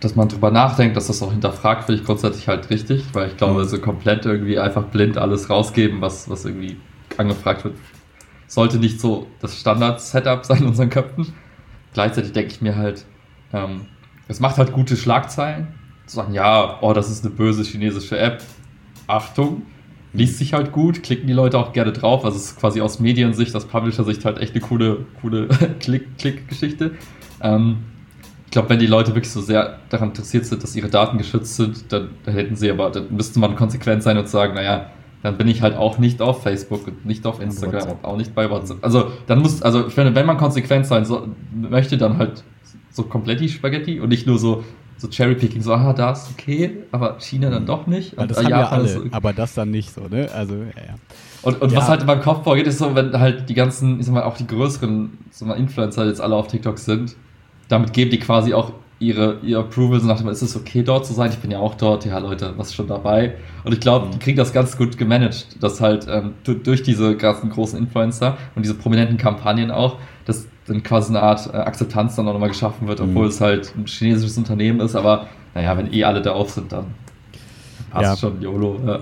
dass 0.00 0.14
man 0.14 0.28
drüber 0.28 0.50
nachdenkt, 0.50 0.96
dass 0.96 1.06
das 1.06 1.22
auch 1.22 1.32
hinterfragt, 1.32 1.84
finde 1.84 2.00
ich 2.00 2.06
grundsätzlich 2.06 2.48
halt 2.48 2.68
richtig, 2.70 3.04
weil 3.12 3.28
ich 3.28 3.36
glaube, 3.36 3.62
mhm. 3.62 3.64
so 3.66 3.78
komplett 3.78 4.26
irgendwie 4.26 4.58
einfach 4.58 4.84
blind 4.84 5.16
alles 5.16 5.48
rausgeben, 5.48 6.00
was, 6.00 6.28
was 6.28 6.44
irgendwie 6.44 6.76
angefragt 7.16 7.64
wird, 7.64 7.76
sollte 8.46 8.78
nicht 8.78 9.00
so 9.00 9.26
das 9.40 9.58
Standard-Setup 9.58 10.44
sein 10.44 10.58
in 10.58 10.66
unseren 10.66 10.90
Köpfen. 10.90 11.32
Gleichzeitig 11.94 12.32
denke 12.32 12.52
ich 12.52 12.60
mir 12.60 12.76
halt, 12.76 13.06
ähm, 13.52 13.86
es 14.28 14.38
macht 14.40 14.58
halt 14.58 14.72
gute 14.72 14.96
Schlagzeilen. 14.96 15.68
Zu 16.06 16.16
sagen, 16.16 16.34
ja, 16.34 16.78
oh, 16.80 16.92
das 16.92 17.10
ist 17.10 17.24
eine 17.24 17.34
böse 17.34 17.62
chinesische 17.62 18.18
App. 18.18 18.42
Achtung, 19.06 19.62
liest 20.12 20.38
sich 20.38 20.52
halt 20.52 20.72
gut, 20.72 21.02
klicken 21.02 21.26
die 21.26 21.32
Leute 21.32 21.58
auch 21.58 21.72
gerne 21.72 21.92
drauf. 21.92 22.24
Also 22.24 22.36
es 22.36 22.46
ist 22.46 22.60
quasi 22.60 22.80
aus 22.80 23.00
Mediensicht, 23.00 23.54
aus 23.54 23.66
Publisher-Sicht 23.66 24.24
halt 24.24 24.38
echt 24.38 24.52
eine 24.52 24.60
coole, 24.60 25.06
coole 25.20 25.48
Klick-Klick-Geschichte. 25.80 26.92
Ähm, 27.42 27.78
ich 28.46 28.52
glaube, 28.52 28.70
wenn 28.70 28.78
die 28.78 28.86
Leute 28.86 29.14
wirklich 29.14 29.32
so 29.32 29.40
sehr 29.40 29.80
daran 29.90 30.10
interessiert 30.10 30.46
sind, 30.46 30.62
dass 30.62 30.74
ihre 30.74 30.88
Daten 30.88 31.18
geschützt 31.18 31.56
sind, 31.56 31.92
dann, 31.92 32.10
dann 32.24 32.34
hätten 32.34 32.56
sie 32.56 32.70
aber, 32.70 32.90
dann 32.90 33.14
müsste 33.14 33.38
man 33.38 33.56
konsequent 33.56 34.02
sein 34.02 34.16
und 34.16 34.28
sagen, 34.28 34.54
naja, 34.54 34.90
dann 35.22 35.36
bin 35.36 35.48
ich 35.48 35.60
halt 35.60 35.76
auch 35.76 35.98
nicht 35.98 36.22
auf 36.22 36.42
Facebook 36.42 36.86
und 36.86 37.04
nicht 37.04 37.26
auf 37.26 37.40
Instagram 37.40 37.90
und 37.90 38.04
auch 38.04 38.16
nicht 38.16 38.34
bei 38.34 38.48
WhatsApp. 38.48 38.78
Also 38.82 39.10
dann 39.26 39.40
muss, 39.40 39.60
also 39.62 39.88
ich 39.88 39.92
finde, 39.92 40.14
wenn 40.14 40.24
man 40.24 40.36
konsequent 40.36 40.86
sein 40.86 41.04
so, 41.04 41.26
möchte, 41.52 41.98
dann 41.98 42.18
halt 42.18 42.44
so 42.90 43.02
komplett 43.02 43.40
die 43.40 43.48
Spaghetti 43.48 44.00
und 44.00 44.08
nicht 44.08 44.26
nur 44.26 44.38
so, 44.38 44.64
so 44.98 45.08
Cherrypicking, 45.08 45.60
so, 45.60 45.72
ah, 45.72 45.92
da 45.92 46.12
ist 46.12 46.30
okay, 46.30 46.84
aber 46.90 47.18
China 47.18 47.50
dann 47.50 47.66
doch 47.66 47.86
nicht. 47.86 48.16
Ja, 48.16 48.26
das 48.26 48.38
haben 48.38 48.48
ja 48.48 48.68
alle, 48.68 48.88
so, 48.88 49.02
aber 49.10 49.32
das 49.32 49.54
dann 49.54 49.70
nicht 49.70 49.92
so, 49.92 50.02
ne? 50.08 50.28
Also, 50.34 50.54
ja, 50.54 50.62
ja. 50.88 50.94
Und, 51.42 51.60
und 51.60 51.70
ja. 51.70 51.78
was 51.78 51.88
halt 51.88 52.00
in 52.00 52.06
meinem 52.06 52.22
Kopf 52.22 52.44
vorgeht, 52.44 52.66
ist 52.66 52.78
so, 52.78 52.94
wenn 52.94 53.12
halt 53.18 53.48
die 53.48 53.54
ganzen, 53.54 54.00
ich 54.00 54.06
sag 54.06 54.14
mal, 54.14 54.22
auch 54.22 54.36
die 54.36 54.46
größeren 54.46 55.18
so 55.30 55.44
mal 55.44 55.54
Influencer 55.54 56.06
jetzt 56.06 56.20
alle 56.20 56.34
auf 56.34 56.48
TikTok 56.48 56.78
sind, 56.78 57.14
damit 57.68 57.92
geben 57.92 58.10
die 58.10 58.18
quasi 58.18 58.54
auch 58.54 58.72
ihre, 58.98 59.38
ihr 59.42 59.58
Approval, 59.58 60.00
so 60.00 60.06
nach 60.06 60.18
dem, 60.18 60.28
ist 60.28 60.42
es 60.42 60.56
okay 60.56 60.82
dort 60.82 61.04
zu 61.04 61.12
sein? 61.12 61.30
Ich 61.30 61.38
bin 61.38 61.50
ja 61.50 61.58
auch 61.58 61.74
dort, 61.74 62.06
ja 62.06 62.18
Leute, 62.18 62.54
was 62.56 62.68
ist 62.68 62.74
schon 62.74 62.88
dabei? 62.88 63.34
Und 63.64 63.72
ich 63.72 63.80
glaube, 63.80 64.08
die 64.12 64.18
kriegen 64.18 64.38
das 64.38 64.52
ganz 64.52 64.76
gut 64.76 64.96
gemanagt, 64.96 65.62
dass 65.62 65.80
halt 65.80 66.06
ähm, 66.08 66.32
durch 66.44 66.82
diese 66.82 67.16
ganzen 67.16 67.50
großen 67.50 67.78
Influencer 67.78 68.38
und 68.54 68.64
diese 68.64 68.74
prominenten 68.74 69.18
Kampagnen 69.18 69.70
auch, 69.70 69.98
dass 70.24 70.46
dann 70.66 70.82
quasi 70.82 71.10
eine 71.10 71.22
Art 71.22 71.48
äh, 71.52 71.56
Akzeptanz 71.56 72.16
dann 72.16 72.28
auch 72.28 72.32
nochmal 72.32 72.48
geschaffen 72.48 72.88
wird, 72.88 73.00
obwohl 73.00 73.24
mhm. 73.24 73.30
es 73.30 73.40
halt 73.40 73.72
ein 73.76 73.86
chinesisches 73.86 74.36
Unternehmen 74.38 74.80
ist, 74.80 74.94
aber 74.94 75.26
naja, 75.54 75.76
wenn 75.76 75.92
eh 75.92 76.04
alle 76.04 76.22
da 76.22 76.32
auf 76.32 76.50
sind, 76.50 76.72
dann 76.72 76.86
passt 77.90 78.04
ja. 78.04 78.16
schon 78.16 78.42
YOLO. 78.42 78.80
Ja, 78.86 79.00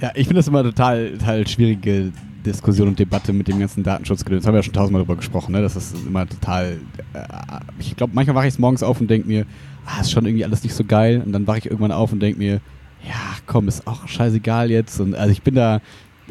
ja 0.00 0.10
ich 0.14 0.26
finde 0.26 0.40
das 0.40 0.48
immer 0.48 0.62
total, 0.62 1.12
total 1.12 1.46
schwierige 1.46 2.12
Diskussion 2.44 2.88
und 2.88 2.98
Debatte 2.98 3.32
mit 3.32 3.48
dem 3.48 3.58
ganzen 3.58 3.82
Datenschutzgedöns. 3.82 4.42
Das 4.42 4.46
haben 4.46 4.54
wir 4.54 4.60
ja 4.60 4.62
schon 4.62 4.74
tausendmal 4.74 5.02
darüber 5.02 5.16
gesprochen, 5.16 5.52
ne? 5.52 5.62
Das 5.62 5.74
ist 5.76 5.96
immer 6.06 6.26
total. 6.26 6.78
Äh, 7.12 7.20
ich 7.78 7.96
glaube, 7.96 8.12
manchmal 8.14 8.36
wache 8.36 8.48
ich 8.48 8.58
morgens 8.58 8.82
auf 8.82 9.00
und 9.00 9.08
denke 9.08 9.26
mir, 9.26 9.46
ah, 9.84 10.00
ist 10.00 10.12
schon 10.12 10.24
irgendwie 10.26 10.44
alles 10.44 10.62
nicht 10.62 10.74
so 10.74 10.84
geil. 10.84 11.22
Und 11.24 11.32
dann 11.32 11.46
wache 11.46 11.58
ich 11.58 11.66
irgendwann 11.66 11.92
auf 11.92 12.12
und 12.12 12.20
denke 12.20 12.38
mir, 12.38 12.60
ja, 13.06 13.14
komm, 13.46 13.68
ist 13.68 13.86
auch 13.86 14.06
scheißegal 14.06 14.70
jetzt. 14.70 15.00
Und 15.00 15.14
also 15.14 15.30
ich 15.30 15.42
bin 15.42 15.54
da 15.54 15.80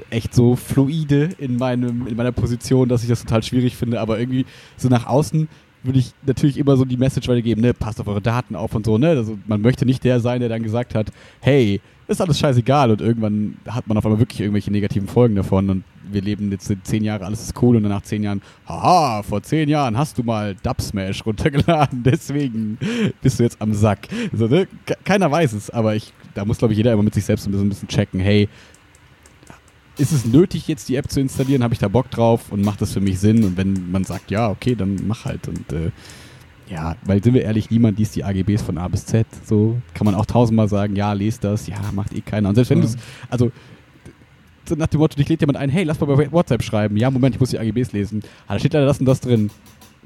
echt 0.09 0.33
so 0.33 0.55
fluide 0.55 1.29
in, 1.37 1.57
meinem, 1.57 2.07
in 2.07 2.15
meiner 2.15 2.31
Position, 2.31 2.89
dass 2.89 3.03
ich 3.03 3.09
das 3.09 3.21
total 3.21 3.43
schwierig 3.43 3.75
finde. 3.75 3.99
Aber 3.99 4.19
irgendwie 4.19 4.45
so 4.77 4.89
nach 4.89 5.07
außen 5.07 5.47
würde 5.85 5.99
ich 5.99 6.11
natürlich 6.25 6.57
immer 6.57 6.77
so 6.77 6.85
die 6.85 6.97
Message 6.97 7.27
weitergeben, 7.27 7.61
ne, 7.61 7.73
passt 7.73 7.99
auf 8.01 8.07
eure 8.07 8.21
Daten 8.21 8.55
auf 8.55 8.73
und 8.73 8.85
so, 8.85 8.97
ne? 8.97 9.09
Also 9.09 9.37
man 9.45 9.61
möchte 9.61 9.85
nicht 9.85 10.03
der 10.03 10.19
sein, 10.19 10.39
der 10.39 10.49
dann 10.49 10.63
gesagt 10.63 10.95
hat, 10.95 11.11
hey, 11.41 11.79
ist 12.07 12.21
alles 12.21 12.39
scheißegal 12.39 12.91
und 12.91 13.01
irgendwann 13.01 13.57
hat 13.67 13.87
man 13.87 13.97
auf 13.97 14.05
einmal 14.05 14.19
wirklich 14.19 14.39
irgendwelche 14.39 14.71
negativen 14.71 15.07
Folgen 15.07 15.35
davon 15.35 15.69
und 15.69 15.83
wir 16.11 16.21
leben 16.21 16.51
jetzt 16.51 16.71
zehn 16.83 17.03
Jahre, 17.03 17.25
alles 17.25 17.41
ist 17.41 17.61
cool 17.61 17.75
und 17.75 17.83
dann 17.83 17.91
nach 17.91 18.03
zehn 18.03 18.23
Jahren, 18.23 18.41
haha, 18.67 19.23
vor 19.23 19.41
zehn 19.41 19.69
Jahren 19.69 19.97
hast 19.97 20.17
du 20.17 20.23
mal 20.23 20.55
Dubsmash 20.61 21.25
runtergeladen, 21.25 22.03
deswegen 22.05 22.77
bist 23.21 23.39
du 23.39 23.43
jetzt 23.43 23.59
am 23.59 23.73
Sack. 23.73 24.07
So, 24.33 24.47
ne? 24.47 24.67
Keiner 25.03 25.31
weiß 25.31 25.53
es, 25.53 25.69
aber 25.69 25.95
ich, 25.95 26.13
da 26.35 26.45
muss, 26.45 26.59
glaube 26.59 26.73
ich, 26.73 26.77
jeder 26.77 26.93
immer 26.93 27.03
mit 27.03 27.13
sich 27.13 27.25
selbst 27.25 27.47
ein 27.47 27.53
ein 27.53 27.69
bisschen 27.69 27.87
checken, 27.87 28.19
hey, 28.19 28.47
ist 29.97 30.11
es 30.11 30.25
nötig, 30.25 30.67
jetzt 30.67 30.89
die 30.89 30.95
App 30.95 31.09
zu 31.09 31.19
installieren? 31.19 31.63
Habe 31.63 31.73
ich 31.73 31.79
da 31.79 31.87
Bock 31.87 32.09
drauf 32.11 32.51
und 32.51 32.63
macht 32.63 32.81
das 32.81 32.93
für 32.93 33.01
mich 33.01 33.19
Sinn? 33.19 33.43
Und 33.43 33.57
wenn 33.57 33.91
man 33.91 34.03
sagt, 34.03 34.31
ja, 34.31 34.49
okay, 34.49 34.75
dann 34.75 35.07
mach 35.07 35.25
halt. 35.25 35.47
Und 35.47 35.71
äh, 35.71 35.91
ja, 36.69 36.95
weil 37.05 37.23
sind 37.23 37.33
wir 37.33 37.43
ehrlich, 37.43 37.69
niemand 37.69 37.99
liest 37.99 38.15
die 38.15 38.23
AGBs 38.23 38.63
von 38.63 38.77
A 38.77 38.87
bis 38.87 39.05
Z. 39.05 39.27
So 39.45 39.77
kann 39.93 40.05
man 40.05 40.15
auch 40.15 40.25
tausendmal 40.25 40.67
sagen, 40.67 40.95
ja, 40.95 41.13
lest 41.13 41.43
das, 41.43 41.67
ja, 41.67 41.77
macht 41.93 42.13
eh 42.13 42.21
keiner. 42.21 42.49
Und 42.49 42.55
selbst 42.55 42.69
wenn 42.71 42.79
ja. 42.79 42.85
du 42.85 42.89
es, 42.89 42.97
also 43.29 43.51
so 44.67 44.75
nach 44.75 44.87
dem 44.87 44.99
Motto, 44.99 45.15
dich 45.15 45.29
lädt 45.29 45.41
jemand 45.41 45.57
ein, 45.57 45.69
hey, 45.69 45.83
lass 45.83 45.99
mal 45.99 46.07
bei 46.07 46.31
WhatsApp 46.31 46.63
schreiben. 46.63 46.97
Ja, 46.97 47.11
Moment, 47.11 47.35
ich 47.35 47.39
muss 47.39 47.51
die 47.51 47.59
AGBs 47.59 47.91
lesen. 47.91 48.23
Ah, 48.47 48.53
da 48.53 48.59
steht 48.59 48.73
leider 48.73 48.87
das 48.87 48.99
und 48.99 49.05
das 49.05 49.21
drin. 49.21 49.51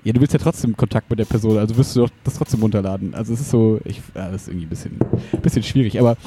Ja, 0.04 0.14
du 0.14 0.22
willst 0.22 0.34
ja 0.34 0.40
trotzdem 0.40 0.78
Kontakt 0.78 1.10
mit 1.10 1.20
der 1.20 1.26
Person, 1.26 1.58
also 1.58 1.76
wirst 1.76 1.96
du 1.96 2.02
doch 2.02 2.10
das 2.24 2.36
trotzdem 2.36 2.62
runterladen. 2.62 3.14
Also 3.14 3.34
es 3.34 3.42
ist 3.42 3.50
so, 3.50 3.80
ich, 3.86 4.02
ja, 4.16 4.30
das 4.32 4.44
ist 4.44 4.48
irgendwie 4.50 4.66
ein 4.66 4.70
bisschen, 4.70 5.00
bisschen 5.42 5.64
schwierig, 5.64 6.00
aber 6.00 6.18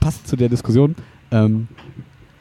passt 0.00 0.26
zu 0.26 0.36
der 0.36 0.48
Diskussion. 0.48 0.94
Ähm, 1.30 1.68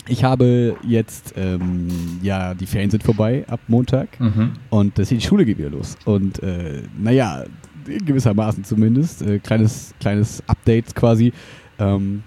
ich 0.08 0.24
habe 0.24 0.76
jetzt, 0.84 1.34
ähm, 1.36 2.20
ja, 2.22 2.54
die 2.54 2.66
Ferien 2.66 2.90
sind 2.90 3.04
vorbei 3.04 3.46
ab 3.48 3.60
Montag 3.68 4.20
mhm. 4.20 4.54
und 4.70 4.98
das 4.98 5.10
die 5.10 5.22
Schule 5.22 5.46
geht 5.46 5.58
wieder 5.58 5.70
los. 5.70 5.98
Und 6.06 6.42
äh, 6.44 6.84
naja, 6.98 7.44
gewissermaßen 7.86 8.64
zumindest, 8.64 9.22
äh, 9.22 9.40
kleines, 9.40 9.94
kleines 10.00 10.44
Update 10.48 10.96
quasi. 10.96 11.34
Ähm, 11.80 12.24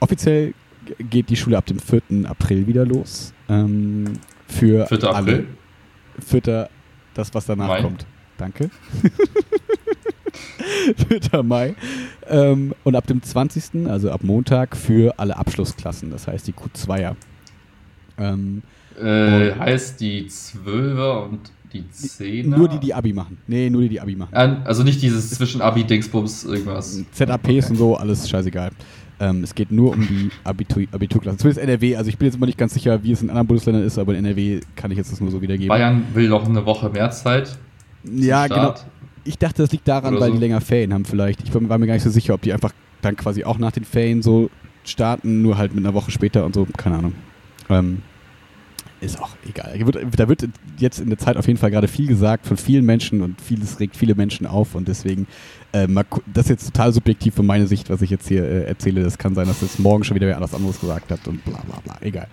offiziell 0.00 0.54
geht 0.98 1.28
die 1.28 1.36
Schule 1.36 1.56
ab 1.56 1.66
dem 1.66 1.78
4. 1.78 2.02
April 2.24 2.66
wieder 2.66 2.84
los. 2.84 3.32
Ähm, 3.48 4.04
für 4.46 4.86
4. 4.86 5.14
alle. 5.14 5.44
4. 6.24 6.68
das, 7.14 7.34
was 7.34 7.46
danach 7.46 7.68
Mai. 7.68 7.82
kommt. 7.82 8.06
Danke. 8.38 8.70
4. 11.30 11.42
Mai. 11.42 11.74
Ähm, 12.28 12.74
und 12.84 12.94
ab 12.94 13.06
dem 13.06 13.22
20., 13.22 13.86
also 13.88 14.10
ab 14.10 14.22
Montag, 14.22 14.76
für 14.76 15.18
alle 15.18 15.36
Abschlussklassen, 15.36 16.10
das 16.10 16.26
heißt 16.26 16.46
die 16.46 16.52
Q2er. 16.52 17.14
Ähm, 18.18 18.62
äh, 19.00 19.52
heißt 19.52 20.00
die 20.00 20.26
12er 20.26 21.24
und 21.24 21.52
die 21.72 21.82
10er? 21.82 22.56
Nur 22.56 22.68
die, 22.68 22.78
die 22.78 22.94
Abi 22.94 23.12
machen. 23.12 23.38
Nee, 23.46 23.68
nur 23.70 23.82
die, 23.82 23.90
die 23.90 24.00
Abi 24.00 24.16
machen. 24.16 24.34
Also 24.34 24.82
nicht 24.82 25.02
dieses 25.02 25.30
zwischen 25.30 25.60
Abi-Dingsbums 25.60 26.44
irgendwas. 26.44 27.04
ZAPs 27.12 27.44
okay. 27.44 27.64
und 27.68 27.76
so, 27.76 27.96
alles 27.96 28.28
scheißegal. 28.28 28.70
Ähm, 29.18 29.42
es 29.42 29.54
geht 29.54 29.72
nur 29.72 29.92
um 29.92 30.06
die 30.06 30.30
Abitur 30.44 30.84
Abiturklassen. 30.92 31.38
Zumindest 31.38 31.66
NRW. 31.66 31.96
Also 31.96 32.10
ich 32.10 32.18
bin 32.18 32.26
jetzt 32.26 32.36
immer 32.36 32.46
nicht 32.46 32.58
ganz 32.58 32.74
sicher, 32.74 33.02
wie 33.02 33.12
es 33.12 33.22
in 33.22 33.30
anderen 33.30 33.46
Bundesländern 33.46 33.84
ist, 33.84 33.98
aber 33.98 34.14
in 34.14 34.24
NRW 34.24 34.60
kann 34.74 34.90
ich 34.90 34.98
jetzt 34.98 35.10
das 35.10 35.20
nur 35.20 35.30
so 35.30 35.40
wiedergeben. 35.40 35.68
Bayern 35.68 36.04
will 36.12 36.28
noch 36.28 36.46
eine 36.46 36.66
Woche 36.66 36.90
mehr 36.90 37.10
Zeit. 37.10 37.56
Ja, 38.04 38.46
genau 38.46 38.74
ich 39.26 39.38
dachte, 39.38 39.62
das 39.62 39.72
liegt 39.72 39.88
daran, 39.88 40.14
Oder 40.14 40.22
weil 40.22 40.28
so. 40.30 40.34
die 40.34 40.40
länger 40.40 40.60
Ferien 40.60 40.94
haben 40.94 41.04
vielleicht. 41.04 41.42
Ich 41.42 41.54
war 41.54 41.78
mir 41.78 41.86
gar 41.86 41.94
nicht 41.94 42.02
so 42.02 42.10
sicher, 42.10 42.34
ob 42.34 42.42
die 42.42 42.52
einfach 42.52 42.72
dann 43.02 43.16
quasi 43.16 43.44
auch 43.44 43.58
nach 43.58 43.72
den 43.72 43.84
Ferien 43.84 44.22
so 44.22 44.50
starten, 44.84 45.42
nur 45.42 45.58
halt 45.58 45.74
mit 45.74 45.84
einer 45.84 45.94
Woche 45.94 46.10
später 46.10 46.44
und 46.44 46.54
so. 46.54 46.66
Keine 46.76 46.98
Ahnung. 46.98 47.12
Ähm, 47.68 48.02
ist 49.00 49.20
auch 49.20 49.30
egal. 49.46 49.78
Da 50.16 50.28
wird 50.28 50.48
jetzt 50.78 51.00
in 51.00 51.10
der 51.10 51.18
Zeit 51.18 51.36
auf 51.36 51.46
jeden 51.46 51.58
Fall 51.58 51.70
gerade 51.70 51.88
viel 51.88 52.06
gesagt 52.06 52.46
von 52.46 52.56
vielen 52.56 52.84
Menschen 52.84 53.20
und 53.20 53.40
vieles 53.40 53.78
regt 53.78 53.96
viele 53.96 54.14
Menschen 54.14 54.46
auf 54.46 54.74
und 54.74 54.88
deswegen, 54.88 55.26
äh, 55.72 55.86
das 56.32 56.46
ist 56.46 56.50
jetzt 56.50 56.66
total 56.66 56.92
subjektiv 56.92 57.34
von 57.34 57.44
meiner 57.44 57.66
Sicht, 57.66 57.90
was 57.90 58.00
ich 58.00 58.10
jetzt 58.10 58.26
hier 58.26 58.44
äh, 58.44 58.64
erzähle. 58.64 59.02
Das 59.02 59.18
kann 59.18 59.34
sein, 59.34 59.46
dass 59.46 59.60
das 59.60 59.78
morgen 59.78 60.04
schon 60.04 60.14
wieder 60.14 60.26
wer 60.26 60.36
anders 60.36 60.54
anderes 60.54 60.80
gesagt 60.80 61.10
hat 61.10 61.28
und 61.28 61.44
bla 61.44 61.60
bla 61.66 61.80
bla. 61.84 61.96
Egal. 62.00 62.28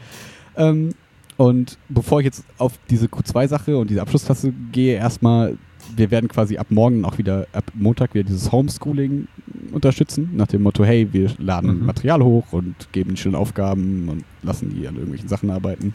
Ähm, 0.55 0.93
und 1.35 1.77
bevor 1.89 2.19
ich 2.19 2.25
jetzt 2.25 2.45
auf 2.57 2.73
diese 2.89 3.07
Q2-Sache 3.07 3.77
und 3.77 3.89
diese 3.89 4.01
Abschlussklasse 4.01 4.53
gehe, 4.71 4.95
erstmal 4.95 5.57
wir 5.95 6.11
werden 6.11 6.29
quasi 6.29 6.57
ab 6.57 6.67
morgen 6.69 7.05
auch 7.05 7.17
wieder, 7.17 7.47
ab 7.53 7.65
Montag 7.73 8.13
wieder 8.13 8.23
dieses 8.23 8.51
Homeschooling 8.51 9.27
unterstützen, 9.71 10.31
nach 10.33 10.47
dem 10.47 10.63
Motto, 10.63 10.83
hey, 10.83 11.07
wir 11.11 11.31
laden 11.37 11.79
mhm. 11.79 11.85
Material 11.85 12.23
hoch 12.23 12.45
und 12.51 12.75
geben 12.91 13.11
ihnen 13.11 13.17
schöne 13.17 13.37
Aufgaben 13.37 14.07
und 14.09 14.23
lassen 14.41 14.69
die 14.69 14.87
an 14.87 14.95
irgendwelchen 14.95 15.29
Sachen 15.29 15.49
arbeiten. 15.49 15.93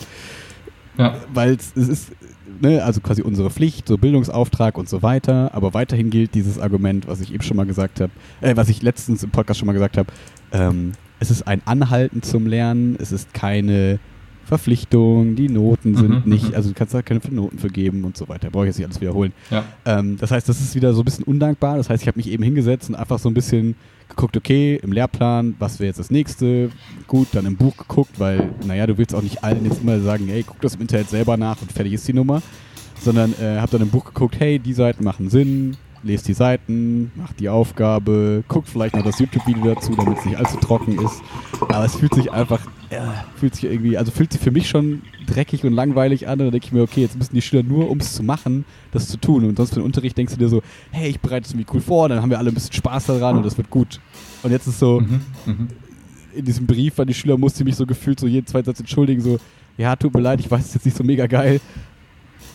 Ja. 0.96 1.16
Weil 1.32 1.54
es 1.54 1.72
ist, 1.72 2.12
ne, 2.60 2.82
also 2.82 3.00
quasi 3.00 3.22
unsere 3.22 3.50
Pflicht, 3.50 3.86
so 3.86 3.98
Bildungsauftrag 3.98 4.76
und 4.76 4.88
so 4.88 5.02
weiter, 5.02 5.54
aber 5.54 5.74
weiterhin 5.74 6.10
gilt 6.10 6.34
dieses 6.34 6.58
Argument, 6.58 7.06
was 7.06 7.20
ich 7.20 7.32
eben 7.32 7.42
schon 7.42 7.56
mal 7.56 7.66
gesagt 7.66 8.00
habe, 8.00 8.12
äh, 8.40 8.56
was 8.56 8.68
ich 8.68 8.82
letztens 8.82 9.22
im 9.22 9.30
Podcast 9.30 9.60
schon 9.60 9.66
mal 9.66 9.74
gesagt 9.74 9.96
habe, 9.96 10.12
ähm, 10.52 10.92
es 11.20 11.30
ist 11.30 11.46
ein 11.46 11.62
Anhalten 11.64 12.22
zum 12.22 12.46
Lernen, 12.46 12.96
es 12.98 13.12
ist 13.12 13.32
keine 13.34 13.98
Verpflichtungen, 14.48 15.36
die 15.36 15.50
Noten 15.50 15.94
sind 15.94 16.24
mhm, 16.24 16.32
nicht, 16.32 16.48
mhm. 16.48 16.54
also 16.54 16.70
du 16.70 16.74
kannst 16.74 16.94
da 16.94 17.02
keine 17.02 17.20
Noten 17.30 17.58
für 17.58 17.68
geben 17.68 18.02
und 18.04 18.16
so 18.16 18.28
weiter. 18.28 18.48
Brauche 18.48 18.64
ich 18.64 18.68
jetzt 18.68 18.78
nicht 18.78 18.86
alles 18.86 19.00
wiederholen. 19.02 19.34
Ja. 19.50 19.62
Ähm, 19.84 20.16
das 20.18 20.30
heißt, 20.30 20.48
das 20.48 20.58
ist 20.58 20.74
wieder 20.74 20.94
so 20.94 21.02
ein 21.02 21.04
bisschen 21.04 21.24
undankbar. 21.24 21.76
Das 21.76 21.90
heißt, 21.90 22.02
ich 22.02 22.08
habe 22.08 22.18
mich 22.18 22.30
eben 22.30 22.42
hingesetzt 22.42 22.88
und 22.88 22.94
einfach 22.94 23.18
so 23.18 23.28
ein 23.28 23.34
bisschen 23.34 23.74
geguckt, 24.08 24.38
okay, 24.38 24.80
im 24.82 24.90
Lehrplan, 24.90 25.54
was 25.58 25.80
wäre 25.80 25.88
jetzt 25.88 25.98
das 25.98 26.10
nächste? 26.10 26.70
Gut, 27.06 27.28
dann 27.32 27.44
im 27.44 27.56
Buch 27.56 27.76
geguckt, 27.76 28.18
weil, 28.18 28.48
naja, 28.66 28.86
du 28.86 28.96
willst 28.96 29.14
auch 29.14 29.22
nicht 29.22 29.44
allen 29.44 29.66
jetzt 29.66 29.82
immer 29.82 30.00
sagen, 30.00 30.28
hey, 30.28 30.42
guck 30.46 30.58
das 30.62 30.76
im 30.76 30.80
Internet 30.80 31.10
selber 31.10 31.36
nach 31.36 31.60
und 31.60 31.70
fertig 31.70 31.92
ist 31.92 32.08
die 32.08 32.14
Nummer. 32.14 32.40
Sondern 33.00 33.34
äh, 33.40 33.58
habe 33.58 33.70
dann 33.72 33.82
im 33.82 33.90
Buch 33.90 34.06
geguckt, 34.06 34.36
hey, 34.40 34.58
die 34.58 34.72
Seiten 34.72 35.04
machen 35.04 35.28
Sinn, 35.28 35.76
lest 36.02 36.28
die 36.28 36.32
Seiten, 36.32 37.10
macht 37.14 37.40
die 37.40 37.48
Aufgabe, 37.48 38.44
guckt 38.48 38.68
vielleicht 38.68 38.94
noch 38.94 39.04
das 39.04 39.18
YouTube-Video 39.18 39.74
dazu, 39.74 39.94
damit 39.94 40.18
es 40.18 40.24
nicht 40.24 40.36
allzu 40.36 40.56
trocken 40.58 40.98
ist. 41.04 41.22
Aber 41.60 41.84
es 41.84 41.96
fühlt 41.96 42.14
sich 42.14 42.30
einfach, 42.30 42.60
ja, 42.90 43.24
fühlt 43.36 43.54
sich 43.54 43.64
irgendwie, 43.64 43.96
also 43.96 44.10
fühlt 44.10 44.32
sich 44.32 44.40
für 44.40 44.50
mich 44.50 44.68
schon 44.68 45.02
dreckig 45.26 45.64
und 45.64 45.72
langweilig 45.72 46.26
an. 46.26 46.34
Und 46.34 46.46
dann 46.46 46.50
denke 46.52 46.66
ich 46.66 46.72
mir, 46.72 46.82
okay, 46.82 47.02
jetzt 47.02 47.16
müssen 47.18 47.34
die 47.34 47.42
Schüler 47.42 47.62
nur, 47.62 47.90
um 47.90 47.98
es 47.98 48.14
zu 48.14 48.22
machen, 48.22 48.64
das 48.92 49.08
zu 49.08 49.18
tun. 49.18 49.44
Und 49.44 49.56
sonst 49.56 49.70
für 49.70 49.80
den 49.80 49.84
Unterricht 49.84 50.16
denkst 50.16 50.34
du 50.34 50.38
dir 50.38 50.48
so, 50.48 50.62
hey, 50.90 51.10
ich 51.10 51.20
bereite 51.20 51.46
es 51.46 51.52
irgendwie 51.52 51.66
cool 51.74 51.80
vor, 51.80 52.08
dann 52.08 52.22
haben 52.22 52.30
wir 52.30 52.38
alle 52.38 52.50
ein 52.50 52.54
bisschen 52.54 52.72
Spaß 52.72 53.06
daran 53.06 53.36
und 53.36 53.44
das 53.44 53.56
wird 53.56 53.70
gut. 53.70 54.00
Und 54.42 54.50
jetzt 54.50 54.66
ist 54.66 54.78
so, 54.78 55.00
mhm, 55.00 55.20
mhm. 55.46 55.68
in 56.34 56.44
diesem 56.44 56.66
Brief 56.66 56.98
an 57.00 57.06
die 57.06 57.14
Schüler 57.14 57.36
musste 57.36 57.62
ich 57.62 57.66
mich 57.66 57.76
so 57.76 57.86
gefühlt 57.86 58.20
so 58.20 58.26
jeden 58.26 58.46
zweiten 58.46 58.66
Satz 58.66 58.80
entschuldigen, 58.80 59.20
so, 59.20 59.38
ja, 59.76 59.94
tut 59.96 60.14
mir 60.14 60.20
leid, 60.20 60.40
ich 60.40 60.50
weiß 60.50 60.64
es 60.64 60.74
jetzt 60.74 60.84
nicht 60.86 60.96
so 60.96 61.04
mega 61.04 61.26
geil, 61.26 61.60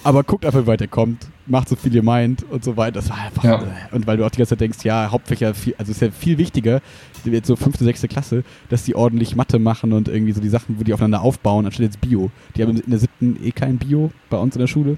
aber 0.03 0.23
guckt 0.23 0.45
einfach, 0.45 0.63
wie 0.63 0.67
weit 0.67 0.82
er 0.82 0.88
kommt, 0.88 1.27
macht 1.45 1.69
so 1.69 1.75
viel 1.75 1.93
ihr 1.95 2.03
meint 2.03 2.43
und 2.43 2.63
so 2.63 2.77
weiter. 2.77 2.93
Das 2.93 3.10
war 3.10 3.17
einfach. 3.17 3.43
Ja. 3.43 3.62
Äh, 3.62 3.95
und 3.95 4.08
weil 4.08 4.17
du 4.17 4.25
auch 4.25 4.29
die 4.29 4.38
ganze 4.38 4.51
Zeit 4.51 4.62
denkst, 4.62 4.79
ja, 4.84 5.12
Hauptfächer, 5.12 5.53
viel, 5.53 5.75
also 5.77 5.91
ist 5.91 6.01
ja 6.01 6.12
viel 6.12 6.38
wichtiger, 6.38 6.82
jetzt 7.25 7.47
so 7.47 7.56
fünfte, 7.56 7.84
sechste 7.84 8.08
Klasse, 8.08 8.43
dass 8.69 8.84
die 8.84 8.95
ordentlich 8.95 9.36
Mathe 9.36 9.60
machen 9.60 9.93
und 9.93 10.08
irgendwie 10.08 10.34
so 10.34 10.41
die 10.41 10.49
Sachen, 10.49 10.79
wo 10.79 10.84
die 10.84 10.93
aufeinander 10.93 11.21
aufbauen, 11.21 11.65
anstatt 11.65 11.86
jetzt 11.86 12.01
Bio. 12.01 12.32
Die 12.56 12.62
haben 12.62 12.75
in 12.77 12.89
der 12.89 12.99
siebten 12.99 13.38
eh 13.43 13.51
kein 13.51 13.77
Bio 13.77 14.12
bei 14.29 14.38
uns 14.38 14.56
in 14.56 14.60
der 14.60 14.67
Schule. 14.67 14.97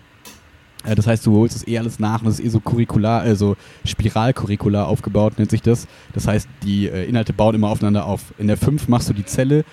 Äh, 0.86 0.96
das 0.96 1.08
heißt, 1.08 1.26
du 1.26 1.36
holst 1.36 1.56
es 1.56 1.68
eh 1.68 1.78
alles 1.78 2.00
nach 2.00 2.22
und 2.22 2.28
es 2.28 2.40
ist 2.40 2.46
eh 2.46 2.50
so 2.50 2.60
curricular, 2.60 3.22
also 3.22 3.58
spiralcurricular 3.86 4.88
aufgebaut, 4.88 5.38
nennt 5.38 5.52
sich 5.52 5.62
das. 5.62 5.88
Das 6.14 6.28
heißt, 6.28 6.48
die 6.64 6.88
äh, 6.88 7.06
Inhalte 7.06 7.34
bauen 7.34 7.56
immer 7.56 7.70
aufeinander 7.70 8.06
auf. 8.06 8.34
In 8.38 8.48
der 8.48 8.58
5 8.58 8.88
machst 8.88 9.10
du 9.10 9.14
die 9.14 9.26
Zelle, 9.26 9.66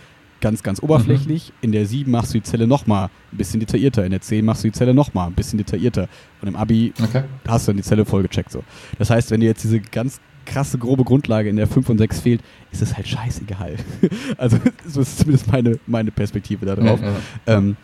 ganz, 0.43 0.63
ganz 0.63 0.83
oberflächlich. 0.83 1.49
Mhm. 1.49 1.55
In 1.63 1.73
der 1.73 1.87
7 1.87 2.11
machst 2.11 2.35
du 2.35 2.39
die 2.39 2.43
Zelle 2.43 2.67
nochmal 2.67 3.09
ein 3.33 3.39
bisschen 3.39 3.61
detaillierter. 3.61 4.05
In 4.05 4.11
der 4.11 4.21
10 4.21 4.45
machst 4.45 4.63
du 4.63 4.69
die 4.69 4.73
Zelle 4.73 4.93
nochmal 4.93 5.29
ein 5.29 5.35
bisschen 5.35 5.57
detaillierter. 5.57 6.09
Und 6.43 6.49
im 6.49 6.57
Abi 6.57 6.93
okay. 7.03 7.23
hast 7.49 7.67
du 7.67 7.71
dann 7.73 7.79
die 7.79 7.83
Zelle 7.83 8.05
voll 8.05 8.23
gecheckt. 8.23 8.53
So. 8.53 8.63
Das 8.99 9.09
heißt, 9.09 9.31
wenn 9.31 9.41
dir 9.41 9.47
jetzt 9.47 9.65
diese 9.65 9.81
ganz 9.81 10.21
krasse, 10.45 10.77
grobe 10.77 11.05
Grundlage 11.05 11.49
in 11.49 11.57
der 11.57 11.67
5 11.67 11.89
und 11.89 11.99
6 11.99 12.21
fehlt, 12.21 12.43
ist 12.71 12.83
es 12.83 12.95
halt 12.95 13.09
scheißegal. 13.09 13.77
also, 14.37 14.59
so 14.87 15.01
ist 15.01 15.19
zumindest 15.19 15.51
meine, 15.51 15.79
meine 15.87 16.11
Perspektive 16.11 16.67
darauf. 16.67 17.01
Ja, 17.01 17.07
ja. 17.07 17.15
Ähm, 17.47 17.77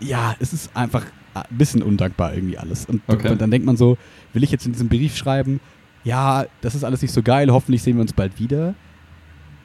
ja, 0.00 0.34
es 0.40 0.52
ist 0.52 0.74
einfach 0.74 1.04
ein 1.34 1.56
bisschen 1.56 1.82
undankbar 1.82 2.34
irgendwie 2.34 2.58
alles. 2.58 2.86
Und, 2.86 3.02
okay. 3.06 3.30
und 3.30 3.40
dann 3.40 3.50
denkt 3.50 3.66
man 3.66 3.76
so, 3.76 3.96
will 4.32 4.42
ich 4.42 4.50
jetzt 4.50 4.66
in 4.66 4.72
diesem 4.72 4.88
Brief 4.88 5.16
schreiben, 5.16 5.60
ja, 6.04 6.46
das 6.60 6.74
ist 6.74 6.84
alles 6.84 7.02
nicht 7.02 7.12
so 7.12 7.22
geil, 7.22 7.50
hoffentlich 7.52 7.82
sehen 7.82 7.96
wir 7.96 8.02
uns 8.02 8.12
bald 8.12 8.38
wieder. 8.40 8.74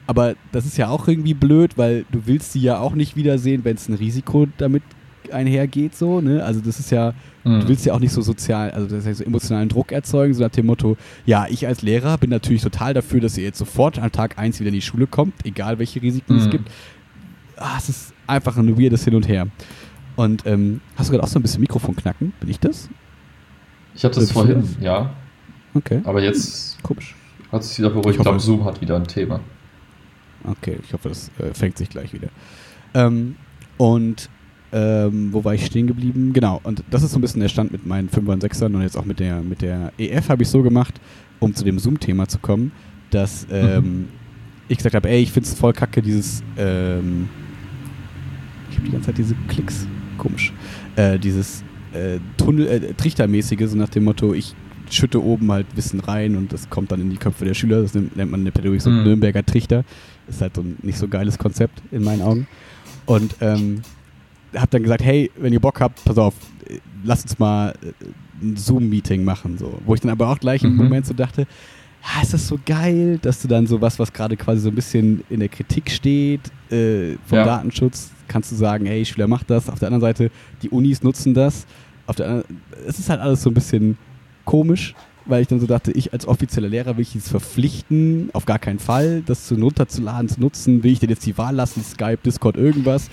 Aber 0.08 0.36
das 0.52 0.64
ist 0.64 0.78
ja 0.78 0.88
auch 0.88 1.06
irgendwie 1.06 1.34
blöd, 1.34 1.76
weil 1.76 2.06
du 2.10 2.22
willst 2.24 2.52
sie 2.52 2.60
ja 2.60 2.78
auch 2.80 2.94
nicht 2.94 3.14
wiedersehen, 3.14 3.64
wenn 3.64 3.76
es 3.76 3.88
ein 3.88 3.94
Risiko 3.94 4.48
damit 4.56 4.82
einhergeht, 5.30 5.94
so, 5.94 6.22
ne? 6.22 6.42
Also 6.42 6.62
das 6.62 6.80
ist 6.80 6.90
ja, 6.90 7.12
mhm. 7.44 7.60
du 7.60 7.68
willst 7.68 7.84
ja 7.84 7.92
auch 7.92 8.00
nicht 8.00 8.12
so 8.12 8.22
sozial, 8.22 8.70
also 8.70 8.86
das 8.86 9.04
heißt 9.04 9.18
so 9.18 9.24
emotionalen 9.24 9.68
Druck 9.68 9.92
erzeugen, 9.92 10.32
so 10.32 10.42
nach 10.42 10.50
dem 10.50 10.64
Motto, 10.64 10.96
ja, 11.26 11.46
ich 11.50 11.66
als 11.66 11.82
Lehrer 11.82 12.16
bin 12.16 12.30
natürlich 12.30 12.62
total 12.62 12.94
dafür, 12.94 13.20
dass 13.20 13.36
ihr 13.36 13.44
jetzt 13.44 13.58
sofort 13.58 13.98
an 13.98 14.10
Tag 14.10 14.38
1 14.38 14.60
wieder 14.60 14.68
in 14.68 14.74
die 14.76 14.80
Schule 14.80 15.06
kommt, 15.06 15.34
egal 15.44 15.78
welche 15.78 16.00
Risiken 16.00 16.36
mhm. 16.36 16.40
es 16.40 16.48
gibt. 16.48 16.70
Ah, 17.56 17.74
es 17.76 17.90
ist 17.90 18.14
einfach 18.26 18.56
ein 18.56 18.80
weirdes 18.80 19.04
Hin 19.04 19.14
und 19.14 19.28
Her. 19.28 19.48
Und 20.16 20.46
ähm, 20.46 20.80
hast 20.96 21.10
du 21.10 21.12
gerade 21.12 21.24
auch 21.24 21.28
so 21.28 21.38
ein 21.38 21.42
bisschen 21.42 21.60
Mikrofon 21.60 21.94
knacken? 21.94 22.32
Bin 22.40 22.48
ich 22.48 22.58
das? 22.58 22.88
Ich 23.94 24.04
hatte 24.06 24.20
das 24.20 24.32
vorhin, 24.32 24.64
ja. 24.80 25.10
Okay. 25.74 26.00
Aber 26.04 26.22
jetzt 26.22 26.82
Komisch. 26.82 27.14
hat 27.52 27.62
sich 27.62 27.78
wieder 27.78 27.90
beruhigt. 27.90 28.08
Ich, 28.08 28.16
ich 28.16 28.22
glaube, 28.22 28.40
Zoom 28.40 28.64
hat 28.64 28.80
wieder 28.80 28.96
ein 28.96 29.06
Thema. 29.06 29.40
Okay, 30.44 30.78
ich 30.82 30.92
hoffe, 30.92 31.08
das 31.08 31.30
äh, 31.38 31.54
fängt 31.54 31.78
sich 31.78 31.88
gleich 31.88 32.12
wieder. 32.12 32.28
Ähm, 32.94 33.36
und 33.76 34.28
ähm, 34.72 35.32
wo 35.32 35.44
war 35.44 35.54
ich 35.54 35.64
stehen 35.66 35.86
geblieben? 35.86 36.32
Genau, 36.32 36.60
und 36.62 36.84
das 36.90 37.02
ist 37.02 37.12
so 37.12 37.18
ein 37.18 37.22
bisschen 37.22 37.40
der 37.40 37.48
Stand 37.48 37.72
mit 37.72 37.86
meinen 37.86 38.08
5 38.08 38.28
und 38.28 38.44
6ern 38.44 38.74
und 38.74 38.82
jetzt 38.82 38.96
auch 38.96 39.04
mit 39.04 39.18
der, 39.18 39.42
mit 39.42 39.62
der 39.62 39.92
EF 39.98 40.28
habe 40.28 40.42
ich 40.42 40.48
so 40.48 40.62
gemacht, 40.62 41.00
um 41.38 41.54
zu 41.54 41.64
dem 41.64 41.78
Zoom-Thema 41.78 42.28
zu 42.28 42.38
kommen, 42.38 42.72
dass 43.10 43.46
ähm, 43.50 43.84
mhm. 43.84 44.08
ich 44.68 44.76
gesagt 44.76 44.94
habe, 44.94 45.08
ey, 45.08 45.22
ich 45.22 45.32
finde 45.32 45.48
es 45.48 45.54
voll 45.54 45.72
kacke, 45.72 46.02
dieses, 46.02 46.42
ähm, 46.58 47.28
ich 48.70 48.76
habe 48.76 48.86
die 48.86 48.92
ganze 48.92 49.06
Zeit 49.06 49.18
diese 49.18 49.34
Klicks. 49.48 49.86
Komisch. 50.18 50.52
Äh, 50.96 51.18
dieses 51.18 51.62
äh, 51.92 52.18
Tunnel, 52.36 52.66
äh, 52.66 52.94
Trichtermäßige, 52.94 53.70
so 53.70 53.76
nach 53.76 53.88
dem 53.88 54.04
Motto, 54.04 54.34
ich 54.34 54.54
schütte 54.90 55.22
oben 55.22 55.50
halt 55.52 55.66
Wissen 55.76 56.00
rein 56.00 56.36
und 56.36 56.52
das 56.52 56.68
kommt 56.68 56.92
dann 56.92 57.00
in 57.00 57.10
die 57.10 57.16
Köpfe 57.16 57.44
der 57.44 57.54
Schüler. 57.54 57.82
Das 57.82 57.94
nennt 57.94 58.16
man 58.16 58.40
in 58.40 58.44
der 58.44 58.52
Pädagogik 58.52 58.82
so 58.82 58.90
Mhm. 58.90 59.04
Nürnberger 59.04 59.44
Trichter. 59.44 59.84
Ist 60.28 60.40
halt 60.40 60.54
so 60.56 60.62
ein 60.62 60.76
nicht 60.82 60.98
so 60.98 61.08
geiles 61.08 61.38
Konzept 61.38 61.80
in 61.90 62.02
meinen 62.04 62.22
Augen. 62.22 62.46
Und 63.06 63.34
ähm, 63.40 63.82
hab 64.54 64.70
dann 64.70 64.82
gesagt, 64.82 65.02
hey, 65.02 65.30
wenn 65.36 65.52
ihr 65.52 65.60
Bock 65.60 65.80
habt, 65.80 66.04
pass 66.04 66.18
auf, 66.18 66.34
lasst 67.04 67.24
uns 67.24 67.38
mal 67.38 67.74
äh, 67.82 67.92
ein 68.44 68.56
Zoom-Meeting 68.56 69.24
machen. 69.24 69.56
So. 69.58 69.78
Wo 69.84 69.94
ich 69.94 70.00
dann 70.00 70.10
aber 70.10 70.28
auch 70.28 70.38
gleich 70.38 70.62
im 70.62 70.72
Mhm. 70.72 70.76
Moment 70.76 71.06
so 71.06 71.14
dachte, 71.14 71.46
ah, 72.02 72.22
ist 72.22 72.34
das 72.34 72.46
so 72.46 72.58
geil, 72.64 73.18
dass 73.20 73.40
du 73.42 73.48
dann 73.48 73.66
sowas, 73.66 73.98
was 73.98 74.12
gerade 74.12 74.36
quasi 74.36 74.60
so 74.60 74.68
ein 74.68 74.74
bisschen 74.74 75.22
in 75.30 75.40
der 75.40 75.48
Kritik 75.48 75.90
steht, 75.90 76.40
äh, 76.70 77.16
vom 77.26 77.38
Ja. 77.38 77.44
Datenschutz, 77.44 78.10
kannst 78.28 78.52
du 78.52 78.56
sagen, 78.56 78.86
hey, 78.86 79.04
Schüler, 79.04 79.26
macht 79.26 79.48
das. 79.50 79.68
Auf 79.70 79.78
der 79.78 79.88
anderen 79.88 80.02
Seite, 80.02 80.30
die 80.62 80.68
Unis 80.68 81.02
nutzen 81.02 81.34
das. 81.34 81.66
Auf 82.06 82.16
der 82.16 82.26
anderen, 82.26 82.60
es 82.86 82.98
ist 82.98 83.08
halt 83.10 83.20
alles 83.20 83.42
so 83.42 83.50
ein 83.50 83.54
bisschen 83.54 83.96
komisch, 84.44 84.94
weil 85.28 85.42
ich 85.42 85.48
dann 85.48 85.60
so 85.60 85.66
dachte, 85.66 85.92
ich 85.92 86.12
als 86.12 86.26
offizieller 86.26 86.68
Lehrer 86.68 86.96
will 86.96 87.02
ich 87.02 87.14
jetzt 87.14 87.28
verpflichten, 87.28 88.30
auf 88.32 88.46
gar 88.46 88.58
keinen 88.58 88.78
Fall, 88.78 89.22
das 89.24 89.46
zu 89.46 89.54
runterzuladen, 89.54 90.28
zu 90.28 90.40
nutzen. 90.40 90.82
Will 90.82 90.92
ich 90.92 91.00
denn 91.00 91.10
jetzt 91.10 91.24
die 91.26 91.36
Wahl 91.38 91.54
lassen, 91.54 91.84
Skype, 91.84 92.18
Discord, 92.24 92.56
irgendwas? 92.56 93.10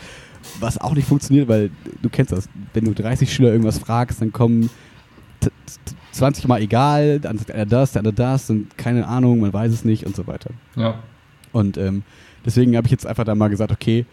Was 0.59 0.77
auch 0.79 0.93
nicht 0.93 1.07
funktioniert, 1.07 1.47
weil 1.47 1.71
du 2.01 2.09
kennst 2.09 2.31
das. 2.31 2.47
Wenn 2.73 2.85
du 2.85 2.93
30 2.93 3.31
Schüler 3.33 3.51
irgendwas 3.51 3.79
fragst, 3.79 4.21
dann 4.21 4.31
kommen 4.31 4.69
t- 5.41 5.49
t- 5.49 5.95
20 6.11 6.47
Mal 6.47 6.61
egal, 6.61 7.19
dann 7.19 7.37
sagt 7.37 7.51
einer 7.51 7.65
das, 7.65 7.91
der 7.91 7.99
andere 8.01 8.13
das 8.13 8.49
und 8.49 8.77
keine 8.77 9.07
Ahnung, 9.07 9.41
man 9.41 9.51
weiß 9.51 9.73
es 9.73 9.83
nicht 9.83 10.05
und 10.05 10.15
so 10.15 10.25
weiter. 10.27 10.51
Ja. 10.75 10.99
Und 11.51 11.77
ähm, 11.77 12.03
deswegen 12.45 12.77
habe 12.77 12.87
ich 12.87 12.91
jetzt 12.91 13.05
einfach 13.05 13.25
da 13.25 13.35
mal 13.35 13.49
gesagt, 13.49 13.71
okay, 13.71 14.05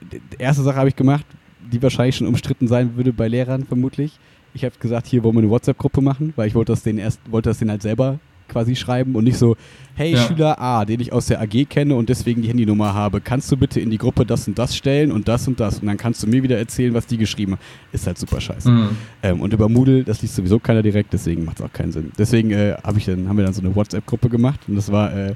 die 0.00 0.20
erste 0.38 0.62
Sache 0.62 0.76
habe 0.76 0.88
ich 0.88 0.96
gemacht, 0.96 1.26
die 1.70 1.82
wahrscheinlich 1.82 2.16
schon 2.16 2.26
umstritten 2.26 2.68
sein 2.68 2.96
würde 2.96 3.12
bei 3.12 3.28
Lehrern 3.28 3.64
vermutlich. 3.64 4.18
Ich 4.54 4.64
habe 4.64 4.74
gesagt, 4.78 5.06
hier 5.06 5.22
wollen 5.22 5.36
wir 5.36 5.42
eine 5.42 5.50
WhatsApp-Gruppe 5.50 6.00
machen, 6.00 6.32
weil 6.36 6.48
ich 6.48 6.54
wollte 6.54 6.72
das 6.72 6.82
denen 6.82 6.98
erst, 6.98 7.20
wollte 7.30 7.50
das 7.50 7.58
denen 7.58 7.70
halt 7.70 7.82
selber 7.82 8.18
quasi 8.48 8.74
schreiben 8.74 9.14
und 9.14 9.24
nicht 9.24 9.38
so, 9.38 9.56
hey 9.94 10.12
Ja. 10.12 10.18
Schüler 10.18 10.60
A, 10.60 10.84
den 10.84 11.00
ich 11.00 11.12
aus 11.12 11.26
der 11.26 11.40
AG 11.40 11.66
kenne 11.68 11.94
und 11.94 12.08
deswegen 12.08 12.42
die 12.42 12.48
Handynummer 12.48 12.92
habe, 12.94 13.20
kannst 13.20 13.50
du 13.52 13.56
bitte 13.56 13.80
in 13.80 13.90
die 13.90 13.98
Gruppe 13.98 14.26
das 14.26 14.48
und 14.48 14.58
das 14.58 14.76
stellen 14.76 15.12
und 15.12 15.28
das 15.28 15.46
und 15.46 15.60
das 15.60 15.78
und 15.78 15.86
dann 15.86 15.96
kannst 15.96 16.22
du 16.22 16.26
mir 16.26 16.42
wieder 16.42 16.58
erzählen, 16.58 16.92
was 16.92 17.06
die 17.06 17.16
geschrieben 17.16 17.52
haben. 17.52 17.60
Ist 17.92 18.06
halt 18.06 18.18
super 18.18 18.40
scheiße. 18.40 18.68
Mhm. 18.68 18.88
Ähm, 19.22 19.40
und 19.40 19.52
über 19.52 19.68
Moodle, 19.68 20.04
das 20.04 20.20
liest 20.22 20.34
sowieso 20.34 20.58
keiner 20.58 20.82
direkt, 20.82 21.12
deswegen 21.12 21.44
macht 21.44 21.60
es 21.60 21.64
auch 21.64 21.72
keinen 21.72 21.92
Sinn. 21.92 22.10
Deswegen 22.18 22.50
äh, 22.50 22.76
hab 22.82 22.96
ich 22.96 23.06
dann, 23.06 23.28
haben 23.28 23.36
wir 23.36 23.44
dann 23.44 23.54
so 23.54 23.62
eine 23.62 23.74
WhatsApp-Gruppe 23.74 24.28
gemacht 24.28 24.60
und 24.66 24.74
das 24.74 24.90
war 24.90 25.12
äh, 25.14 25.34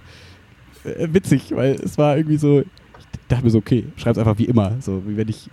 äh, 0.84 1.08
witzig, 1.12 1.52
weil 1.54 1.74
es 1.74 1.96
war 1.96 2.16
irgendwie 2.16 2.36
so, 2.36 2.60
ich 2.60 2.66
dachte 3.28 3.44
mir 3.44 3.50
so, 3.50 3.58
okay, 3.58 3.84
schreib's 3.96 4.18
einfach 4.18 4.38
wie 4.38 4.44
immer, 4.46 4.72
so 4.80 5.02
wie 5.06 5.16
wenn 5.16 5.28
ich 5.28 5.48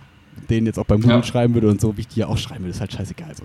denen 0.50 0.66
jetzt 0.66 0.78
auch 0.78 0.84
bei 0.86 0.96
Moodle 0.96 1.10
Ja. 1.16 1.22
schreiben 1.22 1.54
würde 1.54 1.68
und 1.68 1.80
so, 1.80 1.96
wie 1.96 2.00
ich 2.02 2.08
die 2.08 2.20
ja 2.20 2.26
auch 2.26 2.38
schreiben 2.38 2.60
würde, 2.64 2.70
ist 2.70 2.80
halt 2.80 2.92
scheißegal 2.92 3.34
so. 3.36 3.44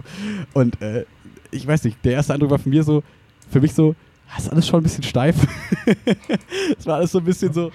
Und 0.53 0.81
äh, 0.81 1.05
ich 1.51 1.65
weiß 1.67 1.83
nicht, 1.85 1.97
der 2.03 2.13
erste 2.13 2.33
Eindruck 2.33 2.51
war 2.51 2.59
von 2.59 2.69
mir 2.71 2.83
so, 2.83 3.03
für 3.49 3.61
mich 3.61 3.73
so, 3.73 3.95
das 4.35 4.45
ist 4.45 4.51
alles 4.51 4.67
schon 4.67 4.81
ein 4.81 4.83
bisschen 4.83 5.03
steif. 5.03 5.35
Es 6.77 6.85
war 6.85 6.95
alles 6.97 7.11
so 7.11 7.19
ein 7.19 7.23
bisschen 7.25 7.53
so, 7.53 7.71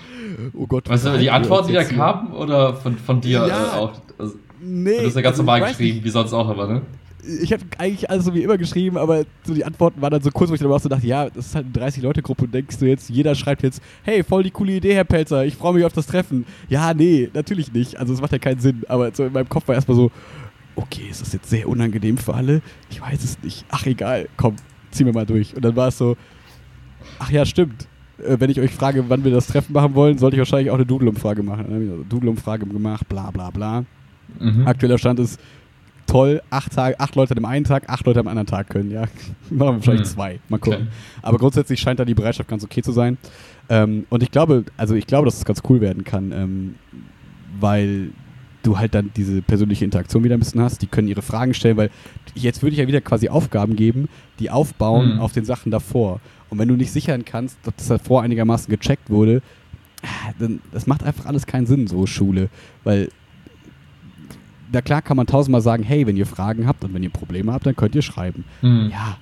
oh 0.54 0.66
Gott. 0.66 0.88
Weißt 0.88 1.06
du, 1.06 1.18
die 1.18 1.30
uns 1.30 1.66
die 1.66 1.72
da 1.72 1.84
kamen 1.84 2.32
oder 2.32 2.74
von, 2.74 2.96
von 2.98 3.20
dir 3.20 3.46
Ja. 3.46 3.74
äh, 3.74 3.78
auch? 3.78 3.92
Also, 4.18 4.34
Nee. 4.64 4.98
du 5.00 5.06
hast 5.06 5.16
ja 5.16 5.22
ganz 5.22 5.32
also 5.34 5.42
normal 5.42 5.60
weiß 5.62 5.68
nicht. 5.70 5.78
geschrieben, 5.78 6.04
wie 6.04 6.10
sonst 6.10 6.32
auch 6.32 6.48
immer, 6.50 6.66
ne? 6.68 6.82
Ich 7.22 7.52
habe 7.52 7.62
eigentlich 7.78 8.10
alles 8.10 8.24
so 8.24 8.34
wie 8.34 8.42
immer 8.42 8.58
geschrieben, 8.58 8.96
aber 8.98 9.24
so 9.44 9.54
die 9.54 9.64
Antworten 9.64 10.02
waren 10.02 10.10
dann 10.10 10.22
so 10.22 10.30
kurz, 10.30 10.50
wo 10.50 10.54
ich 10.54 10.60
dann 10.60 10.70
auch 10.70 10.80
so 10.80 10.88
dachte, 10.88 11.06
ja, 11.06 11.30
das 11.30 11.46
ist 11.46 11.54
halt 11.54 11.66
eine 11.66 11.86
30-Leute-Gruppe 11.86 12.44
und 12.44 12.54
denkst 12.54 12.78
du 12.78 12.86
jetzt, 12.86 13.10
jeder 13.10 13.34
schreibt 13.34 13.62
jetzt, 13.62 13.80
hey, 14.02 14.24
voll 14.24 14.42
die 14.42 14.50
coole 14.50 14.72
Idee, 14.72 14.94
Herr 14.94 15.04
Pelzer, 15.04 15.44
ich 15.44 15.54
freue 15.54 15.74
mich 15.74 15.84
auf 15.84 15.92
das 15.92 16.06
Treffen. 16.06 16.44
Ja, 16.68 16.92
nee, 16.94 17.30
natürlich 17.32 17.72
nicht. 17.72 17.98
Also 17.98 18.12
es 18.12 18.20
macht 18.20 18.32
ja 18.32 18.38
keinen 18.38 18.60
Sinn. 18.60 18.82
Aber 18.88 19.14
so 19.14 19.24
in 19.24 19.32
meinem 19.32 19.48
Kopf 19.48 19.68
war 19.68 19.74
erstmal 19.74 19.96
so, 19.96 20.10
okay, 20.74 21.06
ist 21.10 21.20
das 21.20 21.32
jetzt 21.32 21.48
sehr 21.48 21.68
unangenehm 21.68 22.18
für 22.18 22.34
alle? 22.34 22.60
Ich 22.90 23.00
weiß 23.00 23.22
es 23.22 23.40
nicht. 23.42 23.64
Ach 23.70 23.86
egal, 23.86 24.28
komm, 24.36 24.56
ziehen 24.90 25.06
wir 25.06 25.14
mal 25.14 25.26
durch. 25.26 25.54
Und 25.54 25.64
dann 25.64 25.76
war 25.76 25.88
es 25.88 25.98
so, 25.98 26.16
ach 27.20 27.30
ja, 27.30 27.44
stimmt. 27.46 27.86
Äh, 28.18 28.40
Wenn 28.40 28.50
ich 28.50 28.60
euch 28.60 28.72
frage, 28.72 29.04
wann 29.08 29.22
wir 29.24 29.30
das 29.30 29.46
Treffen 29.46 29.72
machen 29.72 29.94
wollen, 29.94 30.18
sollte 30.18 30.36
ich 30.36 30.40
wahrscheinlich 30.40 30.70
auch 30.70 30.76
eine 30.76 30.86
Doodle-Umfrage 30.86 31.44
machen. 31.44 31.64
Dann 31.66 31.74
habe 31.74 31.84
ich 31.84 31.92
eine 31.92 32.04
Doodle-Umfrage 32.04 32.66
gemacht, 32.66 33.08
bla 33.08 33.30
bla 33.30 33.50
bla. 33.50 33.84
Mhm. 34.40 34.66
Aktueller 34.66 34.98
Stand 34.98 35.20
ist 35.20 35.38
toll, 36.12 36.42
acht, 36.50 36.72
Tage, 36.72 36.98
acht 37.00 37.14
Leute 37.16 37.32
an 37.32 37.36
dem 37.36 37.44
einen 37.44 37.64
Tag, 37.64 37.88
acht 37.88 38.04
Leute 38.06 38.20
am 38.20 38.28
anderen 38.28 38.46
Tag 38.46 38.68
können, 38.68 38.90
ja. 38.90 39.04
Machen 39.50 39.76
wir 39.76 39.82
vielleicht 39.82 40.04
Hm. 40.04 40.10
zwei. 40.10 40.40
Mal 40.48 40.58
gucken. 40.58 40.82
Okay. 40.88 40.90
Aber 41.22 41.38
grundsätzlich 41.38 41.80
scheint 41.80 41.98
da 42.00 42.04
die 42.04 42.14
Bereitschaft 42.14 42.48
ganz 42.48 42.62
okay 42.64 42.82
zu 42.82 42.92
sein. 42.92 43.16
Ähm, 43.68 44.04
und 44.10 44.22
ich 44.22 44.30
glaube, 44.30 44.64
also 44.76 44.94
ich 44.94 45.06
glaube, 45.06 45.24
dass 45.26 45.38
es 45.38 45.44
ganz 45.44 45.62
cool 45.68 45.80
werden 45.80 46.04
kann, 46.04 46.32
ähm, 46.32 46.74
weil 47.60 48.10
du 48.62 48.78
halt 48.78 48.94
dann 48.94 49.10
diese 49.16 49.42
persönliche 49.42 49.84
Interaktion 49.84 50.22
wieder 50.22 50.36
ein 50.36 50.40
bisschen 50.40 50.60
hast. 50.60 50.82
Die 50.82 50.86
können 50.86 51.08
ihre 51.08 51.22
Fragen 51.22 51.52
stellen, 51.54 51.76
weil 51.76 51.90
jetzt 52.34 52.62
würde 52.62 52.74
ich 52.74 52.78
ja 52.78 52.86
wieder 52.86 53.00
quasi 53.00 53.28
Aufgaben 53.28 53.74
geben, 53.74 54.08
die 54.38 54.50
aufbauen 54.50 55.14
Hm. 55.14 55.20
auf 55.20 55.32
den 55.32 55.44
Sachen 55.44 55.70
davor. 55.72 56.20
Und 56.50 56.58
wenn 56.58 56.68
du 56.68 56.74
nicht 56.76 56.92
sichern 56.92 57.24
kannst, 57.24 57.56
ob 57.66 57.76
das 57.76 57.88
davor 57.88 58.22
einigermaßen 58.22 58.68
gecheckt 58.70 59.08
wurde, 59.10 59.40
ah, 60.02 60.32
dann 60.38 60.60
das 60.72 60.86
macht 60.86 61.02
einfach 61.02 61.24
alles 61.26 61.46
keinen 61.46 61.66
Sinn, 61.66 61.86
so 61.86 62.06
Schule. 62.06 62.50
Weil 62.84 63.08
na 64.72 64.80
klar 64.80 65.02
kann 65.02 65.16
man 65.16 65.26
tausendmal 65.26 65.60
sagen, 65.60 65.82
hey, 65.82 66.06
wenn 66.06 66.16
ihr 66.16 66.26
Fragen 66.26 66.66
habt 66.66 66.84
und 66.84 66.94
wenn 66.94 67.02
ihr 67.02 67.10
Probleme 67.10 67.52
habt, 67.52 67.66
dann 67.66 67.76
könnt 67.76 67.94
ihr 67.94 68.02
schreiben. 68.02 68.44
Mhm. 68.62 68.88
Ja, 68.90 69.16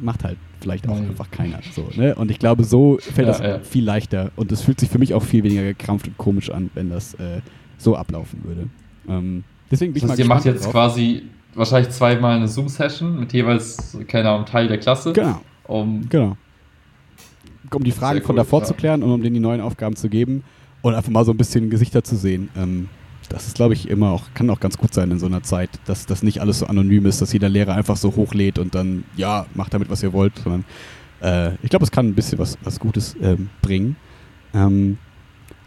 macht 0.00 0.24
halt 0.24 0.38
vielleicht 0.60 0.88
auch 0.88 0.98
Mhm. 0.98 1.10
einfach 1.10 1.30
keiner. 1.30 1.60
So, 1.72 1.88
ne? 1.96 2.14
Und 2.14 2.30
ich 2.30 2.38
glaube, 2.38 2.64
so 2.64 2.98
fällt 3.00 3.26
Ja, 3.28 3.32
das 3.32 3.38
ja. 3.40 3.58
viel 3.60 3.84
leichter 3.84 4.30
und 4.36 4.52
es 4.52 4.62
fühlt 4.62 4.80
sich 4.80 4.88
für 4.90 4.98
mich 4.98 5.14
auch 5.14 5.22
viel 5.22 5.42
weniger 5.42 5.62
gekrampft 5.62 6.06
und 6.08 6.18
komisch 6.18 6.50
an, 6.50 6.70
wenn 6.74 6.90
das 6.90 7.14
äh, 7.14 7.40
so 7.78 7.96
ablaufen 7.96 8.42
würde. 8.44 8.68
Ähm, 9.08 9.44
deswegen 9.70 9.92
bin 9.92 9.98
ich 9.98 10.02
Das 10.02 10.08
mal 10.08 10.12
heißt, 10.12 10.18
ihr 10.20 10.26
macht 10.28 10.44
jetzt 10.44 10.64
drauf. 10.64 10.72
quasi 10.72 11.22
wahrscheinlich 11.54 11.90
zweimal 11.92 12.36
eine 12.36 12.48
Zoom-Session 12.48 13.20
mit 13.20 13.32
jeweils, 13.32 13.98
keine 14.06 14.30
Ahnung, 14.30 14.46
Teil 14.46 14.68
der 14.68 14.78
Klasse. 14.78 15.12
Genau, 15.12 15.40
Um, 15.64 16.08
genau. 16.08 16.36
Um 17.72 17.84
die 17.84 17.92
Fragen 17.92 18.18
Sehr 18.18 18.26
von 18.26 18.34
cool, 18.34 18.38
davor 18.38 18.60
ja. 18.60 18.66
zu 18.66 18.74
klären 18.74 19.02
und 19.02 19.10
um 19.12 19.22
denen 19.22 19.34
die 19.34 19.40
neuen 19.40 19.60
Aufgaben 19.60 19.94
zu 19.96 20.08
geben 20.08 20.42
und 20.82 20.94
einfach 20.94 21.10
mal 21.10 21.24
so 21.24 21.30
ein 21.32 21.36
bisschen 21.36 21.70
Gesichter 21.70 22.02
zu 22.02 22.16
sehen. 22.16 22.48
Ähm, 22.56 22.88
das 23.30 23.46
ist, 23.46 23.54
glaube 23.54 23.74
ich, 23.74 23.88
immer 23.88 24.10
auch, 24.10 24.24
kann 24.34 24.50
auch 24.50 24.60
ganz 24.60 24.76
gut 24.76 24.92
sein 24.92 25.10
in 25.10 25.18
so 25.18 25.26
einer 25.26 25.42
Zeit, 25.42 25.70
dass 25.86 26.04
das 26.04 26.22
nicht 26.22 26.40
alles 26.40 26.58
so 26.58 26.66
anonym 26.66 27.06
ist, 27.06 27.22
dass 27.22 27.32
jeder 27.32 27.48
Lehrer 27.48 27.74
einfach 27.74 27.96
so 27.96 28.14
hochlädt 28.16 28.58
und 28.58 28.74
dann, 28.74 29.04
ja, 29.16 29.46
macht 29.54 29.72
damit, 29.72 29.88
was 29.88 30.02
ihr 30.02 30.12
wollt, 30.12 30.32
sondern 30.42 30.64
äh, 31.22 31.54
ich 31.62 31.70
glaube, 31.70 31.84
es 31.84 31.92
kann 31.92 32.08
ein 32.08 32.14
bisschen 32.14 32.38
was, 32.38 32.58
was 32.62 32.80
Gutes 32.80 33.16
ähm, 33.22 33.48
bringen. 33.62 33.96
Ähm, 34.52 34.98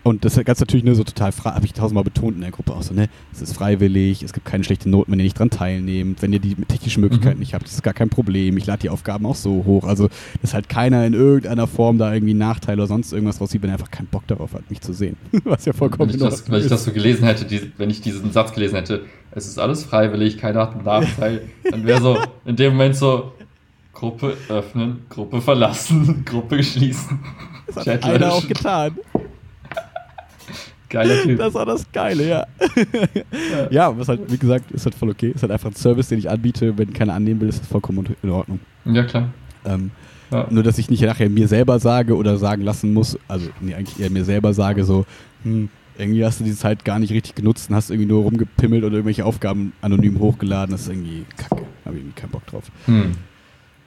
und 0.03 0.25
das 0.25 0.37
ist 0.37 0.45
ganz 0.45 0.59
natürlich 0.59 0.83
nur 0.83 0.95
so 0.95 1.03
total 1.03 1.31
frei, 1.31 1.51
habe 1.51 1.65
ich 1.65 1.73
tausendmal 1.73 2.03
betont 2.03 2.35
in 2.35 2.41
der 2.41 2.51
Gruppe 2.51 2.73
auch 2.73 2.83
so, 2.83 2.93
ne? 2.93 3.07
Es 3.31 3.41
ist 3.41 3.53
freiwillig, 3.55 4.21
es 4.21 4.33
gibt 4.33 4.45
keine 4.45 4.63
schlechten 4.63 4.89
Noten, 4.89 5.11
wenn 5.11 5.19
ihr 5.19 5.23
nicht 5.23 5.39
dran 5.39 5.49
teilnehmt, 5.49 6.21
wenn 6.21 6.33
ihr 6.33 6.39
die 6.39 6.55
technischen 6.55 7.01
Möglichkeiten 7.01 7.35
Mhm. 7.35 7.39
nicht 7.39 7.53
habt, 7.53 7.63
das 7.65 7.73
ist 7.73 7.83
gar 7.83 7.93
kein 7.93 8.09
Problem. 8.09 8.57
Ich 8.57 8.65
lade 8.65 8.79
die 8.79 8.89
Aufgaben 8.89 9.25
auch 9.25 9.35
so 9.35 9.63
hoch. 9.65 9.85
Also, 9.85 10.09
dass 10.41 10.53
halt 10.53 10.67
keiner 10.69 11.05
in 11.05 11.13
irgendeiner 11.13 11.67
Form 11.67 11.97
da 11.97 12.13
irgendwie 12.13 12.33
Nachteil 12.33 12.77
oder 12.77 12.87
sonst 12.87 13.13
irgendwas 13.13 13.39
raussieht, 13.39 13.61
wenn 13.61 13.69
er 13.69 13.73
einfach 13.75 13.91
keinen 13.91 14.07
Bock 14.07 14.27
darauf 14.27 14.53
hat, 14.53 14.69
mich 14.69 14.81
zu 14.81 14.93
sehen. 14.93 15.15
Was 15.45 15.65
ja 15.65 15.73
vollkommen 15.73 16.09
wenn, 16.09 16.15
ich 16.17 16.21
das, 16.21 16.49
wenn 16.51 16.61
ich 16.61 16.67
das 16.67 16.83
so 16.83 16.91
gelesen 16.91 17.25
hätte, 17.25 17.45
die, 17.45 17.71
wenn 17.77 17.89
ich 17.89 18.01
diesen 18.01 18.31
Satz 18.31 18.53
gelesen 18.53 18.75
hätte, 18.75 19.05
es 19.31 19.47
ist 19.47 19.57
alles 19.57 19.83
freiwillig, 19.83 20.37
keiner 20.37 20.61
hat 20.61 20.73
einen 20.75 20.83
Nachteil, 20.83 21.41
dann 21.69 21.85
wäre 21.85 22.01
so 22.01 22.17
in 22.45 22.55
dem 22.55 22.73
Moment 22.73 22.95
so 22.95 23.31
Gruppe 23.93 24.35
öffnen, 24.49 25.05
Gruppe 25.09 25.39
verlassen, 25.39 26.23
Gruppe 26.25 26.61
schließen. 26.63 27.19
Das 27.73 27.87
hat 27.87 28.03
einer 28.03 28.33
auch 28.33 28.47
getan. 28.47 28.97
Geiler 30.93 31.21
Typ. 31.23 31.37
Das 31.39 31.53
war 31.53 31.65
das 31.65 31.85
Geile, 31.91 32.27
ja. 32.29 32.45
ja, 33.69 33.97
was 33.97 34.07
halt, 34.07 34.31
wie 34.31 34.37
gesagt, 34.37 34.71
ist 34.71 34.85
halt 34.85 34.95
voll 34.95 35.09
okay. 35.09 35.31
Ist 35.35 35.41
halt 35.41 35.51
einfach 35.51 35.69
ein 35.69 35.75
Service, 35.75 36.07
den 36.07 36.19
ich 36.19 36.29
anbiete. 36.29 36.77
Wenn 36.77 36.93
keiner 36.93 37.13
annehmen 37.15 37.41
will, 37.41 37.49
ist 37.49 37.59
das 37.61 37.67
vollkommen 37.67 38.07
in 38.23 38.29
Ordnung. 38.29 38.59
ja, 38.85 39.03
klar. 39.03 39.29
Ähm, 39.65 39.91
Ja. 40.31 40.47
Nur, 40.49 40.63
dass 40.63 40.77
ich 40.79 40.89
nicht 40.89 41.01
nachher 41.03 41.29
mir 41.29 41.47
selber 41.47 41.79
sage 41.79 42.15
oder 42.15 42.37
sagen 42.37 42.63
lassen 42.63 42.93
muss, 42.93 43.17
also 43.27 43.49
nee, 43.61 43.75
eigentlich 43.75 43.99
eher 43.99 44.09
mir 44.09 44.23
selber 44.25 44.53
sage, 44.53 44.83
so, 44.83 45.05
hm, 45.43 45.69
irgendwie 45.97 46.25
hast 46.25 46.39
du 46.39 46.43
die 46.43 46.55
Zeit 46.55 46.83
gar 46.85 46.97
nicht 46.97 47.11
richtig 47.11 47.35
genutzt 47.35 47.69
und 47.69 47.75
hast 47.75 47.91
irgendwie 47.91 48.07
nur 48.07 48.23
rumgepimmelt 48.23 48.83
oder 48.83 48.93
irgendwelche 48.95 49.25
Aufgaben 49.25 49.73
anonym 49.81 50.17
hochgeladen. 50.19 50.71
Das 50.71 50.81
ist 50.81 50.89
irgendwie 50.89 51.25
kacke. 51.37 51.63
Habe 51.85 51.95
ich 51.97 52.01
irgendwie 52.01 52.19
keinen 52.19 52.31
Bock 52.31 52.45
drauf. 52.47 52.63
Hm. 52.87 53.11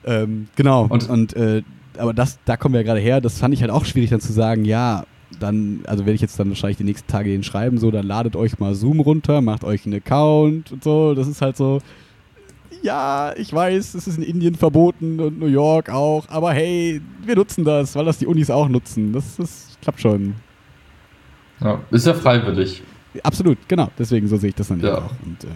Ähm, 0.05 0.47
genau. 0.55 0.85
Und- 0.89 1.09
Und, 1.09 1.35
äh, 1.35 1.63
aber 1.97 2.13
das, 2.13 2.39
da 2.45 2.55
kommen 2.55 2.73
wir 2.75 2.81
ja 2.81 2.85
gerade 2.87 3.01
her. 3.01 3.19
Das 3.19 3.39
fand 3.39 3.53
ich 3.53 3.59
halt 3.61 3.71
auch 3.71 3.83
schwierig, 3.83 4.09
dann 4.11 4.21
zu 4.21 4.31
sagen, 4.31 4.63
ja, 4.63 5.03
dann, 5.39 5.81
also 5.85 6.05
werde 6.05 6.15
ich 6.15 6.21
jetzt 6.21 6.39
dann 6.39 6.49
wahrscheinlich 6.49 6.77
die 6.77 6.83
nächsten 6.83 7.07
Tage 7.07 7.29
den 7.29 7.43
schreiben, 7.43 7.77
so, 7.77 7.91
dann 7.91 8.05
ladet 8.07 8.35
euch 8.35 8.59
mal 8.59 8.73
Zoom 8.75 8.99
runter, 8.99 9.41
macht 9.41 9.63
euch 9.63 9.85
einen 9.85 9.95
Account 9.95 10.71
und 10.71 10.83
so. 10.83 11.13
Das 11.13 11.27
ist 11.27 11.41
halt 11.41 11.57
so, 11.57 11.81
ja, 12.81 13.33
ich 13.37 13.51
weiß, 13.51 13.93
es 13.95 14.07
ist 14.07 14.17
in 14.17 14.23
Indien 14.23 14.55
verboten 14.55 15.19
und 15.19 15.39
New 15.39 15.47
York 15.47 15.89
auch, 15.89 16.27
aber 16.29 16.53
hey, 16.53 17.01
wir 17.25 17.35
nutzen 17.35 17.63
das, 17.65 17.95
weil 17.95 18.05
das 18.05 18.19
die 18.19 18.27
Unis 18.27 18.49
auch 18.49 18.69
nutzen. 18.69 19.13
Das, 19.13 19.35
das 19.37 19.77
klappt 19.81 19.99
schon. 20.01 20.35
Ja, 21.59 21.79
ist 21.91 22.05
ja 22.07 22.13
freiwillig. 22.13 22.83
Absolut, 23.23 23.57
genau. 23.67 23.89
Deswegen 23.97 24.27
so 24.27 24.37
sehe 24.37 24.49
ich 24.49 24.55
das 24.55 24.67
dann 24.67 24.79
Ja. 24.79 24.99
auch. 24.99 25.11
Und, 25.25 25.43
äh, 25.43 25.47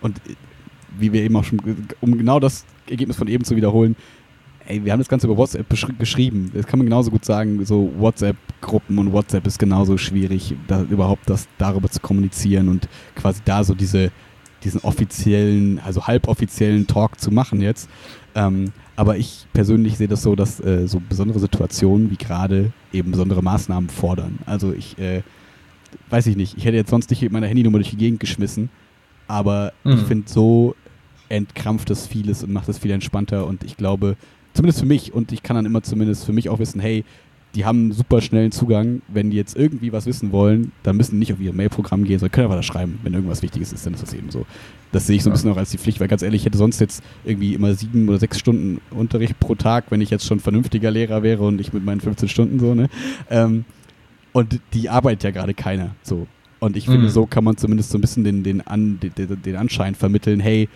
und 0.00 0.16
äh, 0.28 0.34
wie 0.98 1.12
wir 1.12 1.22
eben 1.22 1.36
auch 1.36 1.44
schon, 1.44 1.60
um 2.00 2.18
genau 2.18 2.40
das 2.40 2.64
Ergebnis 2.88 3.16
von 3.16 3.28
eben 3.28 3.44
zu 3.44 3.54
wiederholen, 3.56 3.94
ey, 4.72 4.84
wir 4.84 4.92
haben 4.92 5.00
das 5.00 5.08
Ganze 5.08 5.26
über 5.26 5.36
WhatsApp 5.36 5.66
geschrieben. 5.98 6.50
Das 6.54 6.66
kann 6.66 6.78
man 6.78 6.86
genauso 6.86 7.10
gut 7.10 7.24
sagen, 7.24 7.64
so 7.64 7.92
WhatsApp-Gruppen 7.98 8.98
und 8.98 9.12
WhatsApp 9.12 9.46
ist 9.46 9.58
genauso 9.58 9.98
schwierig, 9.98 10.54
da 10.66 10.82
überhaupt 10.82 11.28
das 11.28 11.46
darüber 11.58 11.88
zu 11.90 12.00
kommunizieren 12.00 12.68
und 12.68 12.88
quasi 13.14 13.42
da 13.44 13.62
so 13.64 13.74
diese, 13.74 14.10
diesen 14.64 14.80
offiziellen, 14.80 15.78
also 15.80 16.06
halboffiziellen 16.06 16.86
Talk 16.86 17.20
zu 17.20 17.30
machen 17.30 17.60
jetzt. 17.60 17.88
Ähm, 18.34 18.72
aber 18.96 19.16
ich 19.16 19.46
persönlich 19.52 19.98
sehe 19.98 20.08
das 20.08 20.22
so, 20.22 20.34
dass 20.34 20.60
äh, 20.60 20.86
so 20.86 21.00
besondere 21.06 21.38
Situationen 21.38 22.10
wie 22.10 22.16
gerade 22.16 22.72
eben 22.92 23.10
besondere 23.10 23.42
Maßnahmen 23.42 23.90
fordern. 23.90 24.38
Also 24.46 24.72
ich 24.72 24.98
äh, 24.98 25.22
weiß 26.08 26.26
ich 26.26 26.36
nicht, 26.36 26.56
ich 26.56 26.64
hätte 26.64 26.76
jetzt 26.76 26.90
sonst 26.90 27.10
nicht 27.10 27.30
meine 27.30 27.46
Handynummer 27.46 27.78
durch 27.78 27.90
die 27.90 27.96
Gegend 27.96 28.20
geschmissen, 28.20 28.70
aber 29.28 29.72
mhm. 29.84 29.92
ich 29.92 30.00
finde 30.00 30.30
so 30.30 30.74
entkrampft 31.28 31.88
das 31.88 32.06
vieles 32.06 32.44
und 32.44 32.52
macht 32.52 32.68
es 32.68 32.78
viel 32.78 32.90
entspannter 32.90 33.46
und 33.46 33.64
ich 33.64 33.76
glaube, 33.76 34.16
zumindest 34.54 34.80
für 34.80 34.86
mich 34.86 35.12
und 35.12 35.32
ich 35.32 35.42
kann 35.42 35.56
dann 35.56 35.66
immer 35.66 35.82
zumindest 35.82 36.24
für 36.24 36.32
mich 36.32 36.48
auch 36.48 36.58
wissen, 36.58 36.80
hey, 36.80 37.04
die 37.54 37.64
haben 37.64 37.92
super 37.92 38.20
schnellen 38.20 38.50
Zugang. 38.50 39.02
Wenn 39.08 39.30
die 39.30 39.36
jetzt 39.36 39.56
irgendwie 39.56 39.92
was 39.92 40.06
wissen 40.06 40.32
wollen, 40.32 40.72
dann 40.82 40.96
müssen 40.96 41.12
die 41.12 41.18
nicht 41.18 41.32
auf 41.32 41.40
ihr 41.40 41.52
Mailprogramm 41.52 42.04
gehen, 42.04 42.18
sondern 42.18 42.32
können 42.32 42.46
einfach 42.46 42.56
da 42.56 42.62
schreiben. 42.62 42.98
Wenn 43.02 43.12
irgendwas 43.12 43.42
Wichtiges 43.42 43.72
ist, 43.72 43.84
dann 43.84 43.94
ist 43.94 44.02
das 44.02 44.14
eben 44.14 44.30
so. 44.30 44.46
Das 44.90 45.06
sehe 45.06 45.16
ich 45.16 45.22
so 45.22 45.30
ein 45.30 45.32
bisschen 45.32 45.50
auch 45.50 45.56
als 45.56 45.70
die 45.70 45.78
Pflicht, 45.78 46.00
weil 46.00 46.08
ganz 46.08 46.22
ehrlich, 46.22 46.42
ich 46.42 46.46
hätte 46.46 46.58
sonst 46.58 46.80
jetzt 46.80 47.02
irgendwie 47.24 47.54
immer 47.54 47.74
sieben 47.74 48.08
oder 48.08 48.18
sechs 48.18 48.38
Stunden 48.38 48.80
Unterricht 48.90 49.38
pro 49.38 49.54
Tag, 49.54 49.86
wenn 49.90 50.00
ich 50.00 50.10
jetzt 50.10 50.26
schon 50.26 50.40
vernünftiger 50.40 50.90
Lehrer 50.90 51.22
wäre 51.22 51.42
und 51.44 51.60
ich 51.60 51.72
mit 51.72 51.84
meinen 51.84 52.00
15 52.00 52.28
Stunden 52.28 52.58
so, 52.58 52.74
ne? 52.74 52.88
Ähm, 53.30 53.64
und 54.32 54.60
die 54.72 54.88
arbeitet 54.88 55.24
ja 55.24 55.30
gerade 55.30 55.52
keiner. 55.52 55.94
So. 56.02 56.26
Und 56.58 56.76
ich 56.76 56.86
finde, 56.86 57.08
mhm. 57.08 57.10
so 57.10 57.26
kann 57.26 57.44
man 57.44 57.56
zumindest 57.56 57.90
so 57.90 57.98
ein 57.98 58.00
bisschen 58.00 58.24
den, 58.24 58.44
den, 58.44 58.66
An, 58.66 58.98
den, 59.00 59.42
den 59.42 59.56
Anschein 59.56 59.94
vermitteln, 59.94 60.40
hey, 60.40 60.68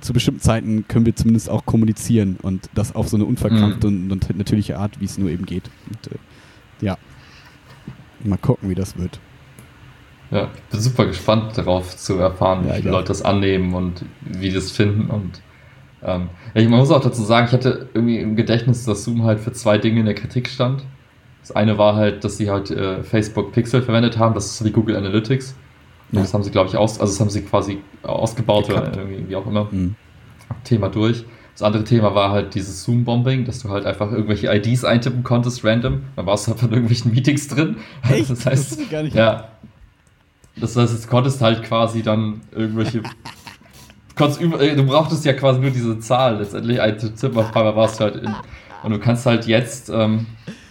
zu 0.00 0.12
bestimmten 0.12 0.40
Zeiten 0.40 0.86
können 0.88 1.06
wir 1.06 1.14
zumindest 1.14 1.50
auch 1.50 1.64
kommunizieren 1.64 2.36
und 2.42 2.68
das 2.74 2.94
auf 2.94 3.08
so 3.08 3.16
eine 3.16 3.24
unverkrampfte 3.24 3.88
mhm. 3.88 4.10
und, 4.10 4.30
und, 4.30 4.38
natürliche 4.38 4.78
Art, 4.78 5.00
wie 5.00 5.04
es 5.04 5.18
nur 5.18 5.30
eben 5.30 5.46
geht. 5.46 5.70
Und, 5.88 6.12
äh, 6.12 6.16
ja, 6.84 6.98
mal 8.24 8.38
gucken, 8.38 8.68
wie 8.68 8.74
das 8.74 8.96
wird. 8.98 9.20
Ja, 10.30 10.48
ich 10.54 10.62
bin 10.70 10.80
super 10.80 11.06
gespannt 11.06 11.56
darauf 11.56 11.96
zu 11.96 12.18
erfahren, 12.18 12.66
ja, 12.66 12.76
wie 12.76 12.82
viele 12.82 12.90
Leute 12.90 13.08
das 13.08 13.22
annehmen 13.22 13.74
und 13.74 14.04
wie 14.20 14.50
das 14.50 14.70
finden. 14.70 15.08
Und 15.08 15.40
ähm, 16.02 16.28
ja, 16.54 16.68
man 16.68 16.80
muss 16.80 16.90
auch 16.90 17.00
dazu 17.00 17.22
sagen, 17.22 17.46
ich 17.46 17.52
hatte 17.52 17.88
irgendwie 17.94 18.18
im 18.18 18.36
Gedächtnis, 18.36 18.84
dass 18.84 19.04
Zoom 19.04 19.24
halt 19.24 19.40
für 19.40 19.52
zwei 19.52 19.78
Dinge 19.78 20.00
in 20.00 20.06
der 20.06 20.14
Kritik 20.14 20.48
stand. 20.48 20.84
Das 21.40 21.52
eine 21.52 21.78
war 21.78 21.94
halt, 21.94 22.24
dass 22.24 22.36
sie 22.36 22.50
halt 22.50 22.70
äh, 22.70 23.02
Facebook 23.02 23.52
Pixel 23.52 23.80
verwendet 23.80 24.18
haben, 24.18 24.34
das 24.34 24.46
ist 24.46 24.58
so 24.58 24.64
wie 24.64 24.70
Google 24.70 24.96
Analytics. 24.96 25.54
Ja. 26.12 26.22
Das 26.22 26.32
haben 26.32 26.42
sie, 26.42 26.50
glaube 26.50 26.68
ich, 26.68 26.76
aus, 26.76 26.98
also 26.98 27.12
das 27.12 27.20
haben 27.20 27.30
sie 27.30 27.42
quasi 27.42 27.78
ausgebaut 28.02 28.70
oder 28.70 28.96
irgendwie, 28.96 29.28
wie 29.28 29.36
auch 29.36 29.46
immer. 29.46 29.68
Mhm. 29.70 29.94
Thema 30.64 30.88
durch. 30.88 31.24
Das 31.58 31.62
andere 31.62 31.84
Thema 31.84 32.14
war 32.14 32.30
halt 32.30 32.54
dieses 32.54 32.84
Zoom-Bombing, 32.84 33.44
dass 33.44 33.58
du 33.58 33.68
halt 33.68 33.84
einfach 33.84 34.12
irgendwelche 34.12 34.46
IDs 34.54 34.84
eintippen 34.84 35.24
konntest, 35.24 35.64
random. 35.64 36.02
Dann 36.14 36.24
warst 36.24 36.46
du 36.46 36.52
halt 36.52 36.62
in 36.62 36.70
irgendwelchen 36.70 37.12
Meetings 37.12 37.48
drin. 37.48 37.76
Echt? 38.08 38.28
Das 38.30 38.46
heißt, 38.46 38.80
das 38.80 38.90
gar 38.90 39.02
nicht 39.02 39.16
ja. 39.16 39.48
Das 40.56 40.76
heißt, 40.76 41.04
du 41.04 41.08
konntest 41.08 41.42
halt 41.42 41.62
quasi 41.64 42.02
dann 42.02 42.40
irgendwelche. 42.52 43.02
Über, 44.40 44.58
du 44.58 44.84
brauchtest 44.84 45.24
ja 45.24 45.32
quasi 45.32 45.60
nur 45.60 45.70
diese 45.70 45.98
Zahl 46.00 46.38
letztendlich 46.38 46.80
einzutippen, 46.80 47.38
auf 47.38 47.54
einmal 47.54 47.76
warst 47.76 48.00
du 48.00 48.04
halt 48.04 48.16
in. 48.16 48.34
Und 48.82 48.90
du 48.92 48.98
kannst 48.98 49.26
halt 49.26 49.46
jetzt 49.46 49.90
ähm, 49.90 50.26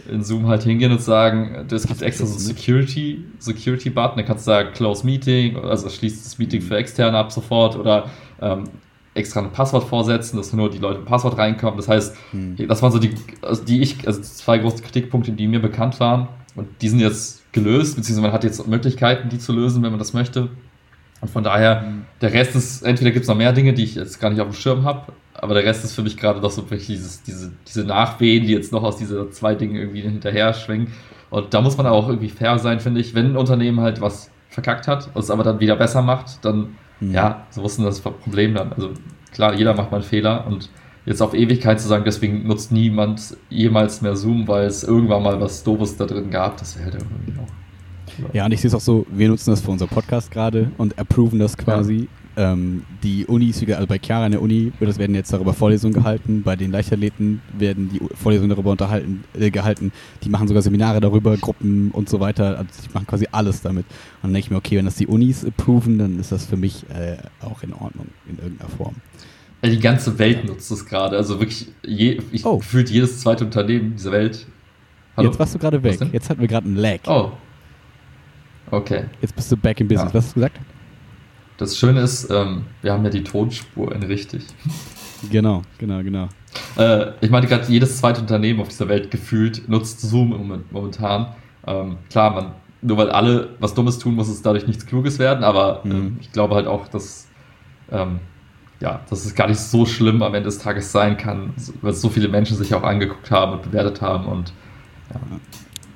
in 0.09 0.23
Zoom 0.23 0.47
halt 0.47 0.63
hingehen 0.63 0.91
und 0.91 1.01
sagen, 1.01 1.65
es 1.69 1.87
gibt 1.87 2.01
extra 2.01 2.25
so 2.25 2.37
Security, 2.37 3.23
Security 3.39 3.89
Button, 3.89 4.17
da 4.17 4.23
kannst 4.23 4.45
du 4.45 4.51
sagen 4.51 4.69
Close 4.73 5.05
Meeting, 5.05 5.57
also 5.57 5.89
schließt 5.89 6.25
das 6.25 6.37
Meeting 6.37 6.61
für 6.61 6.77
Externe 6.77 7.17
ab 7.17 7.31
sofort 7.31 7.75
oder 7.75 8.09
ähm, 8.41 8.65
extra 9.17 9.41
ein 9.41 9.51
Passwort 9.51 9.83
vorsetzen, 9.83 10.37
dass 10.37 10.53
nur 10.53 10.69
die 10.69 10.77
Leute 10.77 10.99
ein 10.99 11.05
Passwort 11.05 11.37
reinkommen. 11.37 11.77
Das 11.77 11.87
heißt, 11.87 12.15
hm. 12.31 12.55
das 12.67 12.81
waren 12.81 12.91
so 12.91 12.99
die, 12.99 13.15
also 13.41 13.63
die 13.63 13.81
ich, 13.81 14.07
also 14.07 14.21
zwei 14.21 14.59
große 14.59 14.83
Kritikpunkte, 14.83 15.31
die 15.31 15.47
mir 15.47 15.61
bekannt 15.61 15.99
waren 15.99 16.27
und 16.55 16.67
die 16.81 16.89
sind 16.89 16.99
jetzt 16.99 17.51
gelöst, 17.51 17.95
beziehungsweise 17.95 18.21
man 18.21 18.31
hat 18.31 18.43
jetzt 18.43 18.65
Möglichkeiten, 18.67 19.29
die 19.29 19.39
zu 19.39 19.53
lösen, 19.53 19.83
wenn 19.83 19.91
man 19.91 19.99
das 19.99 20.13
möchte. 20.13 20.49
Und 21.19 21.31
von 21.31 21.43
daher, 21.43 21.81
hm. 21.81 22.05
der 22.21 22.31
Rest 22.33 22.55
ist, 22.55 22.83
entweder 22.83 23.11
gibt 23.11 23.23
es 23.23 23.29
noch 23.29 23.37
mehr 23.37 23.53
Dinge, 23.53 23.73
die 23.73 23.83
ich 23.83 23.95
jetzt 23.95 24.19
gar 24.19 24.29
nicht 24.29 24.39
auf 24.39 24.47
dem 24.47 24.53
Schirm 24.53 24.85
habe, 24.85 25.11
aber 25.37 25.53
der 25.53 25.63
Rest 25.63 25.83
ist 25.83 25.93
für 25.93 26.03
mich 26.03 26.17
gerade 26.17 26.41
doch 26.41 26.51
so 26.51 26.63
wirklich 26.63 26.87
dieses, 26.87 27.23
diese, 27.23 27.51
diese 27.67 27.83
Nachwehen, 27.83 28.45
die 28.45 28.53
jetzt 28.53 28.71
noch 28.71 28.83
aus 28.83 28.97
diesen 28.97 29.31
zwei 29.31 29.55
Dingen 29.55 29.75
irgendwie 29.75 30.01
hinterher 30.01 30.53
schwingen. 30.53 30.93
Und 31.29 31.53
da 31.53 31.61
muss 31.61 31.77
man 31.77 31.85
auch 31.85 32.07
irgendwie 32.09 32.29
fair 32.29 32.57
sein, 32.59 32.79
finde 32.79 33.01
ich. 33.01 33.13
Wenn 33.13 33.27
ein 33.27 33.37
Unternehmen 33.37 33.81
halt 33.81 34.01
was 34.01 34.31
verkackt 34.49 34.87
hat 34.87 35.09
und 35.13 35.21
es 35.21 35.29
aber 35.29 35.43
dann 35.43 35.59
wieder 35.59 35.75
besser 35.75 36.01
macht, 36.01 36.43
dann, 36.43 36.75
mhm. 36.99 37.13
ja, 37.13 37.45
so 37.51 37.61
wussten 37.61 37.83
das 37.83 37.99
Problem 37.99 38.55
dann. 38.55 38.73
Also 38.73 38.91
klar, 39.31 39.53
jeder 39.53 39.73
macht 39.73 39.91
mal 39.91 39.97
einen 39.97 40.05
Fehler 40.05 40.47
und 40.47 40.69
jetzt 41.05 41.21
auf 41.21 41.33
Ewigkeit 41.33 41.79
zu 41.79 41.87
sagen, 41.87 42.03
deswegen 42.05 42.47
nutzt 42.47 42.71
niemand 42.71 43.37
jemals 43.49 44.01
mehr 44.01 44.15
Zoom, 44.15 44.47
weil 44.47 44.65
es 44.65 44.83
irgendwann 44.83 45.23
mal 45.23 45.39
was 45.39 45.63
Doofes 45.63 45.97
da 45.97 46.05
drin 46.05 46.31
gab, 46.31 46.57
das 46.57 46.75
wäre 46.77 46.91
halt 46.91 46.95
irgendwie 46.95 47.39
auch. 47.39 48.33
Ja, 48.33 48.45
und 48.45 48.51
ich 48.51 48.61
sehe 48.61 48.69
es 48.69 48.73
auch 48.73 48.81
so, 48.81 49.05
wir 49.09 49.29
nutzen 49.29 49.51
das 49.51 49.61
für 49.61 49.71
unser 49.71 49.87
Podcast 49.87 50.31
gerade 50.31 50.71
und 50.77 50.97
approven 50.97 51.39
das 51.39 51.55
quasi. 51.55 52.07
Ähm, 52.39 52.83
die 53.01 53.25
Unis, 53.25 53.67
also 53.67 53.87
bei 53.87 53.97
Chiara 53.97 54.27
in 54.27 54.33
der 54.33 54.41
Uni, 54.43 54.71
das 54.79 54.99
werden 54.99 55.15
jetzt 55.15 55.33
darüber 55.33 55.55
Vorlesungen 55.55 55.95
gehalten, 55.95 56.43
bei 56.43 56.55
den 56.55 56.71
Leichtathleten 56.71 57.41
werden 57.57 57.89
die 57.89 57.99
Vorlesungen 58.13 58.51
darüber 58.51 58.69
unterhalten, 58.69 59.23
äh, 59.33 59.49
gehalten, 59.49 59.91
die 60.23 60.29
machen 60.29 60.47
sogar 60.47 60.61
Seminare 60.61 60.99
darüber, 60.99 61.35
Gruppen 61.37 61.89
und 61.89 62.07
so 62.07 62.19
weiter, 62.19 62.59
also 62.59 62.69
die 62.85 62.93
machen 62.93 63.07
quasi 63.07 63.27
alles 63.31 63.63
damit. 63.63 63.85
Und 63.87 63.95
dann 64.21 64.33
denke 64.33 64.45
ich 64.45 64.51
mir, 64.51 64.57
okay, 64.57 64.77
wenn 64.77 64.85
das 64.85 64.97
die 64.97 65.07
Unis 65.07 65.43
approven, 65.43 65.97
dann 65.97 66.19
ist 66.19 66.31
das 66.31 66.45
für 66.45 66.57
mich 66.57 66.85
äh, 66.91 67.17
auch 67.43 67.63
in 67.63 67.73
Ordnung, 67.73 68.05
in 68.29 68.37
irgendeiner 68.37 68.69
Form. 68.69 68.93
Die 69.65 69.79
ganze 69.79 70.19
Welt 70.19 70.45
nutzt 70.45 70.69
es 70.69 70.85
gerade, 70.85 71.17
also 71.17 71.39
wirklich, 71.39 71.69
je, 71.83 72.21
ich, 72.31 72.45
oh. 72.45 72.59
gefühlt 72.59 72.91
jedes 72.91 73.19
zweite 73.19 73.45
Unternehmen 73.45 73.95
dieser 73.95 74.11
Welt. 74.11 74.45
Hallo? 75.17 75.29
Jetzt 75.29 75.39
warst 75.39 75.55
du 75.55 75.57
gerade 75.57 75.81
weg, 75.81 75.99
jetzt 76.13 76.29
hatten 76.29 76.39
wir 76.41 76.47
gerade 76.47 76.67
einen 76.67 76.75
Lag. 76.75 76.99
Oh. 77.07 77.31
Okay. 78.69 79.05
Jetzt 79.21 79.35
bist 79.35 79.51
du 79.51 79.57
back 79.57 79.79
in 79.79 79.87
business, 79.87 80.13
ja. 80.13 80.13
was 80.13 80.25
hast 80.25 80.35
du 80.35 80.41
gesagt? 80.41 80.59
Das 81.57 81.77
Schöne 81.77 82.01
ist, 82.01 82.29
ähm, 82.29 82.65
wir 82.81 82.93
haben 82.93 83.03
ja 83.03 83.09
die 83.09 83.23
Tonspur 83.23 83.93
in 83.93 84.03
richtig. 84.03 84.45
Genau, 85.31 85.63
genau, 85.79 86.03
genau. 86.03 86.29
Äh, 86.77 87.13
ich 87.21 87.31
meine 87.31 87.47
gerade, 87.47 87.65
jedes 87.71 87.97
zweite 87.97 88.21
Unternehmen 88.21 88.59
auf 88.59 88.67
dieser 88.67 88.87
Welt 88.87 89.09
gefühlt 89.09 89.67
nutzt 89.67 90.01
Zoom 90.01 90.63
momentan. 90.69 91.33
Ähm, 91.65 91.97
klar, 92.09 92.31
man, 92.31 92.51
nur 92.83 92.97
weil 92.97 93.09
alle 93.09 93.49
was 93.59 93.73
Dummes 93.73 93.97
tun, 93.97 94.13
muss 94.13 94.29
es 94.29 94.43
dadurch 94.43 94.67
nichts 94.67 94.85
Kluges 94.85 95.17
werden, 95.17 95.43
aber 95.43 95.81
mhm. 95.83 95.91
ähm, 95.91 96.17
ich 96.21 96.31
glaube 96.31 96.53
halt 96.53 96.67
auch, 96.67 96.87
dass, 96.87 97.27
ähm, 97.91 98.19
ja, 98.79 99.01
dass 99.09 99.25
es 99.25 99.33
gar 99.33 99.47
nicht 99.47 99.59
so 99.59 99.87
schlimm 99.87 100.21
am 100.21 100.35
Ende 100.35 100.47
des 100.47 100.59
Tages 100.59 100.91
sein 100.91 101.17
kann, 101.17 101.53
weil 101.81 101.93
so 101.93 102.09
viele 102.09 102.27
Menschen 102.27 102.55
sich 102.55 102.75
auch 102.75 102.83
angeguckt 102.83 103.31
haben 103.31 103.53
und 103.53 103.63
bewertet 103.63 104.01
haben 104.01 104.27
und 104.27 104.53
ja. 105.11 105.19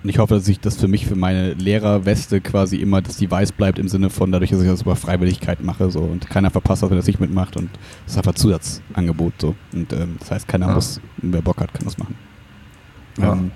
Und 0.03 0.09
ich 0.09 0.17
hoffe, 0.17 0.33
dass 0.33 0.47
ich 0.47 0.59
das 0.59 0.77
für 0.77 0.87
mich, 0.87 1.05
für 1.05 1.15
meine 1.15 1.53
Lehrerweste 1.53 2.41
quasi 2.41 2.77
immer, 2.77 3.01
dass 3.01 3.17
die 3.17 3.29
weiß 3.29 3.51
bleibt 3.51 3.77
im 3.77 3.87
Sinne 3.87 4.09
von 4.09 4.31
dadurch, 4.31 4.49
dass 4.49 4.61
ich 4.61 4.67
das 4.67 4.81
über 4.81 4.95
Freiwilligkeit 4.95 5.63
mache 5.63 5.91
so 5.91 5.99
und 5.99 6.27
keiner 6.27 6.49
verpasst, 6.49 6.81
wenn 6.81 6.97
das 6.97 7.05
nicht 7.05 7.19
mitmacht 7.19 7.55
und 7.55 7.69
das 8.05 8.13
ist 8.13 8.17
einfach 8.17 8.33
Zusatzangebot 8.33 9.33
so. 9.39 9.55
Und 9.73 9.93
ähm, 9.93 10.15
das 10.19 10.31
heißt, 10.31 10.47
keiner 10.47 10.67
ja. 10.67 10.73
muss, 10.73 10.99
wer 11.17 11.41
Bock 11.41 11.61
hat, 11.61 11.71
kann 11.73 11.85
das 11.85 11.99
machen. 11.99 12.15
Ja. 13.19 13.33
Ähm, 13.33 13.51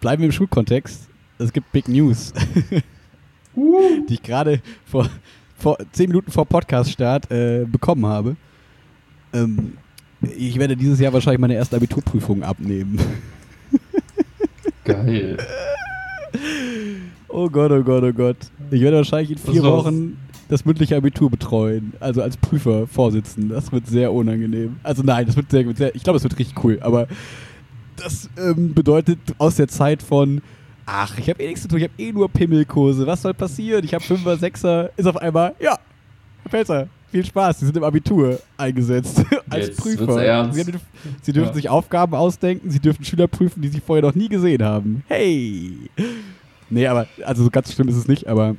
bleiben 0.00 0.20
wir 0.20 0.26
im 0.26 0.32
Schulkontext. 0.32 1.08
Es 1.38 1.52
gibt 1.52 1.72
Big 1.72 1.88
News, 1.88 2.34
uh. 3.56 4.04
die 4.08 4.14
ich 4.14 4.22
gerade 4.22 4.60
vor, 4.84 5.08
vor 5.56 5.78
zehn 5.92 6.08
Minuten 6.08 6.30
vor 6.30 6.44
Podcast-Start 6.44 7.30
äh, 7.30 7.64
bekommen 7.64 8.04
habe. 8.04 8.36
Ähm, 9.32 9.72
ich 10.36 10.58
werde 10.58 10.76
dieses 10.76 11.00
Jahr 11.00 11.12
wahrscheinlich 11.14 11.40
meine 11.40 11.54
erste 11.54 11.76
Abiturprüfung 11.76 12.42
abnehmen. 12.42 12.98
Geil. 14.86 15.36
Oh 17.28 17.50
Gott, 17.50 17.70
oh 17.70 17.82
Gott, 17.82 18.02
oh 18.02 18.12
Gott. 18.12 18.36
Ich 18.70 18.80
werde 18.80 18.96
wahrscheinlich 18.96 19.32
in 19.32 19.38
vier 19.38 19.62
Wochen 19.62 20.16
das 20.48 20.64
mündliche 20.64 20.96
Abitur 20.96 21.28
betreuen. 21.28 21.92
Also 22.00 22.22
als 22.22 22.36
Prüfer 22.36 22.86
vorsitzen. 22.86 23.48
Das 23.48 23.72
wird 23.72 23.86
sehr 23.86 24.12
unangenehm. 24.12 24.76
Also 24.82 25.02
nein, 25.02 25.26
das 25.26 25.36
wird 25.36 25.50
sehr, 25.50 25.64
sehr 25.74 25.94
ich 25.94 26.02
glaube, 26.02 26.16
es 26.16 26.22
wird 26.22 26.38
richtig 26.38 26.64
cool. 26.64 26.78
Aber 26.80 27.08
das 27.96 28.30
ähm, 28.38 28.72
bedeutet 28.74 29.18
aus 29.38 29.56
der 29.56 29.68
Zeit 29.68 30.02
von 30.02 30.40
ach, 30.86 31.18
ich 31.18 31.28
habe 31.28 31.42
eh 31.42 31.48
nichts 31.48 31.62
zu 31.62 31.68
tun, 31.68 31.78
ich 31.78 31.84
habe 31.84 31.94
eh 31.98 32.12
nur 32.12 32.28
Pimmelkurse. 32.30 33.06
Was 33.06 33.22
soll 33.22 33.34
passieren? 33.34 33.84
Ich 33.84 33.92
habe 33.92 34.04
Fünfer, 34.04 34.36
Sechser, 34.36 34.90
ist 34.96 35.06
auf 35.06 35.16
einmal, 35.16 35.54
ja, 35.58 35.78
Herr 36.42 36.50
Pelzer, 36.50 36.88
viel 37.16 37.24
Spaß. 37.24 37.60
Sie 37.60 37.66
sind 37.66 37.76
im 37.76 37.84
Abitur 37.84 38.38
eingesetzt 38.58 39.24
als 39.50 39.68
Jetzt 39.68 39.80
Prüfer. 39.80 40.18
Sie, 40.18 40.30
haben, 40.30 40.52
sie, 40.52 41.32
dürfen 41.32 41.48
ja. 41.48 41.54
sich 41.54 41.68
Aufgaben 41.68 42.14
ausdenken, 42.14 42.70
sie 42.70 42.80
dürfen 42.80 43.04
Schüler 43.04 43.26
prüfen, 43.26 43.62
die 43.62 43.68
sie 43.68 43.80
vorher 43.80 44.02
noch 44.02 44.14
nie 44.14 44.28
gesehen 44.28 44.62
haben. 44.62 45.02
Hey! 45.08 45.90
Nee, 46.68 46.86
aber, 46.86 47.06
also 47.24 47.44
so 47.44 47.50
ganz 47.50 47.72
schlimm 47.72 47.88
ist 47.88 47.96
es 47.96 48.08
nicht, 48.08 48.26
aber 48.26 48.56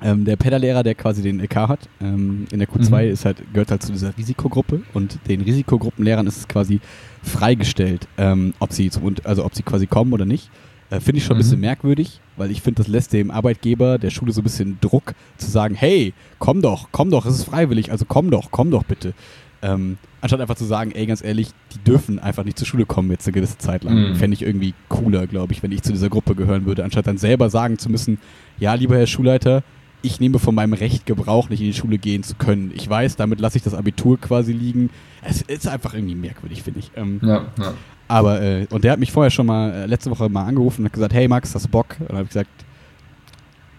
ähm, 0.00 0.24
der 0.24 0.36
Pedallehrer, 0.36 0.82
der 0.82 0.94
quasi 0.94 1.22
den 1.22 1.40
LK 1.40 1.56
hat, 1.56 1.88
ähm, 2.00 2.46
in 2.52 2.58
der 2.58 2.68
Q2 2.68 3.06
mhm. 3.06 3.12
ist 3.12 3.24
halt, 3.24 3.42
gehört 3.52 3.70
halt 3.70 3.82
zu 3.82 3.90
dieser 3.90 4.16
Risikogruppe 4.16 4.82
und 4.92 5.18
den 5.28 5.40
Risikogruppenlehrern 5.40 6.26
ist 6.26 6.36
es 6.38 6.48
quasi 6.48 6.80
freigestellt, 7.22 8.06
ähm, 8.16 8.54
ob 8.58 8.72
sie 8.72 8.90
zum, 8.90 9.14
also 9.24 9.44
ob 9.44 9.54
sie 9.54 9.62
quasi 9.62 9.86
kommen 9.86 10.12
oder 10.12 10.24
nicht. 10.24 10.50
Äh, 10.92 11.00
finde 11.00 11.18
ich 11.18 11.24
schon 11.24 11.36
ein 11.36 11.38
bisschen 11.38 11.56
mhm. 11.56 11.62
merkwürdig, 11.62 12.20
weil 12.36 12.50
ich 12.50 12.60
finde, 12.60 12.82
das 12.82 12.88
lässt 12.88 13.14
dem 13.14 13.30
Arbeitgeber 13.30 13.96
der 13.98 14.10
Schule 14.10 14.30
so 14.32 14.42
ein 14.42 14.44
bisschen 14.44 14.76
Druck 14.82 15.14
zu 15.38 15.50
sagen, 15.50 15.74
hey, 15.74 16.12
komm 16.38 16.60
doch, 16.60 16.88
komm 16.92 17.10
doch, 17.10 17.24
es 17.24 17.34
ist 17.34 17.44
freiwillig, 17.44 17.90
also 17.90 18.04
komm 18.06 18.30
doch, 18.30 18.50
komm 18.50 18.70
doch 18.70 18.84
bitte. 18.84 19.14
Ähm, 19.62 19.96
anstatt 20.20 20.42
einfach 20.42 20.56
zu 20.56 20.66
sagen, 20.66 20.90
ey, 20.92 21.06
ganz 21.06 21.24
ehrlich, 21.24 21.48
die 21.72 21.78
dürfen 21.78 22.18
einfach 22.18 22.44
nicht 22.44 22.58
zur 22.58 22.66
Schule 22.66 22.84
kommen 22.84 23.10
jetzt 23.10 23.26
eine 23.26 23.32
gewisse 23.32 23.56
Zeit 23.56 23.84
lang. 23.84 24.10
Mhm. 24.10 24.16
Fände 24.16 24.34
ich 24.34 24.42
irgendwie 24.42 24.74
cooler, 24.90 25.26
glaube 25.26 25.54
ich, 25.54 25.62
wenn 25.62 25.72
ich 25.72 25.82
zu 25.82 25.92
dieser 25.92 26.10
Gruppe 26.10 26.34
gehören 26.34 26.66
würde, 26.66 26.84
anstatt 26.84 27.06
dann 27.06 27.16
selber 27.16 27.48
sagen 27.48 27.78
zu 27.78 27.88
müssen, 27.88 28.18
ja, 28.58 28.74
lieber 28.74 28.96
Herr 28.96 29.06
Schulleiter, 29.06 29.62
ich 30.02 30.20
nehme 30.20 30.40
von 30.40 30.54
meinem 30.54 30.74
Recht 30.74 31.06
Gebrauch, 31.06 31.48
nicht 31.48 31.60
in 31.60 31.68
die 31.68 31.74
Schule 31.74 31.96
gehen 31.96 32.22
zu 32.22 32.34
können. 32.34 32.72
Ich 32.74 32.90
weiß, 32.90 33.16
damit 33.16 33.40
lasse 33.40 33.56
ich 33.56 33.62
das 33.62 33.72
Abitur 33.72 34.20
quasi 34.20 34.52
liegen. 34.52 34.90
Es 35.22 35.40
ist 35.40 35.68
einfach 35.68 35.94
irgendwie 35.94 36.16
merkwürdig, 36.16 36.62
finde 36.64 36.80
ich. 36.80 36.90
Ähm, 36.96 37.20
Ja, 37.22 37.46
ja. 37.58 37.74
Aber, 38.12 38.40
äh, 38.42 38.66
und 38.70 38.84
der 38.84 38.92
hat 38.92 39.00
mich 39.00 39.12
vorher 39.12 39.30
schon 39.30 39.46
mal, 39.46 39.70
äh, 39.72 39.86
letzte 39.86 40.10
Woche 40.10 40.28
mal 40.28 40.44
angerufen 40.44 40.82
und 40.82 40.86
hat 40.86 40.92
gesagt, 40.92 41.14
hey 41.14 41.28
Max, 41.28 41.54
hast 41.54 41.64
du 41.66 41.68
Bock? 41.68 41.96
Und 42.00 42.08
dann 42.10 42.16
habe 42.18 42.24
ich 42.24 42.30
gesagt, 42.30 42.50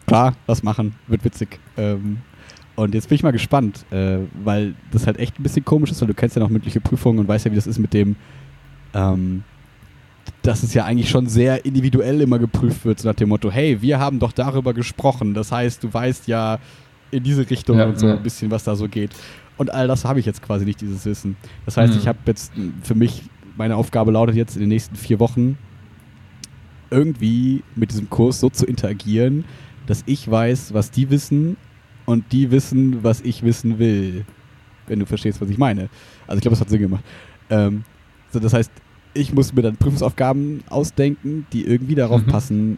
klar, 0.07 0.34
lass 0.47 0.63
machen, 0.63 0.95
wird 1.07 1.23
witzig. 1.23 1.59
Ähm, 1.77 2.17
und 2.75 2.95
jetzt 2.95 3.07
bin 3.09 3.15
ich 3.15 3.23
mal 3.23 3.31
gespannt, 3.31 3.86
äh, 3.91 4.17
weil 4.43 4.73
das 4.91 5.05
halt 5.05 5.17
echt 5.19 5.39
ein 5.39 5.43
bisschen 5.43 5.63
komisch 5.63 5.91
ist, 5.91 6.01
weil 6.01 6.07
du 6.07 6.13
kennst 6.13 6.36
ja 6.36 6.41
noch 6.41 6.49
mündliche 6.49 6.81
Prüfungen 6.81 7.19
und 7.19 7.27
weißt 7.27 7.45
ja, 7.45 7.51
wie 7.51 7.55
das 7.55 7.67
ist 7.67 7.79
mit 7.79 7.93
dem, 7.93 8.15
ähm, 8.93 9.43
dass 10.41 10.63
es 10.63 10.73
ja 10.73 10.86
eigentlich 10.86 11.09
schon 11.09 11.27
sehr 11.27 11.65
individuell 11.65 12.19
immer 12.21 12.39
geprüft 12.39 12.86
wird, 12.86 12.99
so 12.99 13.07
nach 13.07 13.15
dem 13.15 13.29
Motto, 13.29 13.51
hey, 13.51 13.81
wir 13.81 13.99
haben 13.99 14.19
doch 14.19 14.31
darüber 14.31 14.73
gesprochen. 14.73 15.34
Das 15.34 15.51
heißt, 15.51 15.84
du 15.84 15.93
weißt 15.93 16.27
ja 16.27 16.59
in 17.11 17.23
diese 17.23 17.47
Richtung 17.49 17.77
Ja, 17.77 17.86
und 17.86 17.99
so 17.99 18.07
ja. 18.07 18.13
ein 18.15 18.23
bisschen, 18.23 18.49
was 18.49 18.63
da 18.63 18.75
so 18.75 18.88
geht. 18.88 19.11
Und 19.57 19.69
all 19.71 19.88
das 19.88 20.03
habe 20.03 20.19
ich 20.19 20.25
jetzt 20.25 20.41
quasi 20.41 20.65
nicht, 20.65 20.81
dieses 20.81 21.05
Wissen. 21.05 21.36
Das 21.65 21.77
heißt, 21.77 21.93
Mhm. 21.93 21.99
ich 21.99 22.07
habe 22.07 22.17
jetzt 22.25 22.51
für 22.81 22.95
mich, 22.95 23.23
meine 23.58 23.76
Aufgabe 23.76 24.12
lautet 24.12 24.36
jetzt 24.36 24.56
in 24.56 24.62
den 24.62 24.70
nächsten 24.70 24.95
vier 24.95 25.20
Wochen, 25.20 25.58
irgendwie 26.89 27.64
mit 27.76 27.91
diesem 27.91 28.10
Kurs 28.10 28.39
so 28.39 28.49
zu 28.49 28.66
interagieren, 28.66 29.45
dass 29.88 30.04
ich 30.06 30.30
weiß, 30.30 30.74
was 30.74 30.91
die 30.91 31.10
wissen 31.10 31.58
und 32.06 32.32
die 32.32 32.51
wissen, 32.51 33.04
was 33.04 33.22
ich 33.22 33.43
wissen 33.43 33.80
will. 33.80 34.26
Wenn 34.88 34.99
du 34.99 35.06
verstehst, 35.06 35.41
was 35.41 35.49
ich 35.49 35.58
meine. 35.58 35.89
Also 36.28 36.38
ich 36.38 36.41
glaube, 36.41 36.54
das 36.54 36.62
hat 36.62 36.70
Sinn 36.70 36.82
gemacht. 36.82 37.04
Ähm, 37.49 37.84
so, 38.32 38.39
das 38.39 38.54
heißt, 38.54 38.72
ich 39.14 39.34
muss 39.34 39.54
mir 39.54 39.62
dann 39.62 39.78
Prüfungsaufgaben 39.78 40.64
ausdenken, 40.70 41.45
die 41.54 41.66
irgendwie 41.66 41.95
darauf 41.95 42.22
Mhm. 42.26 42.30
passen, 42.32 42.78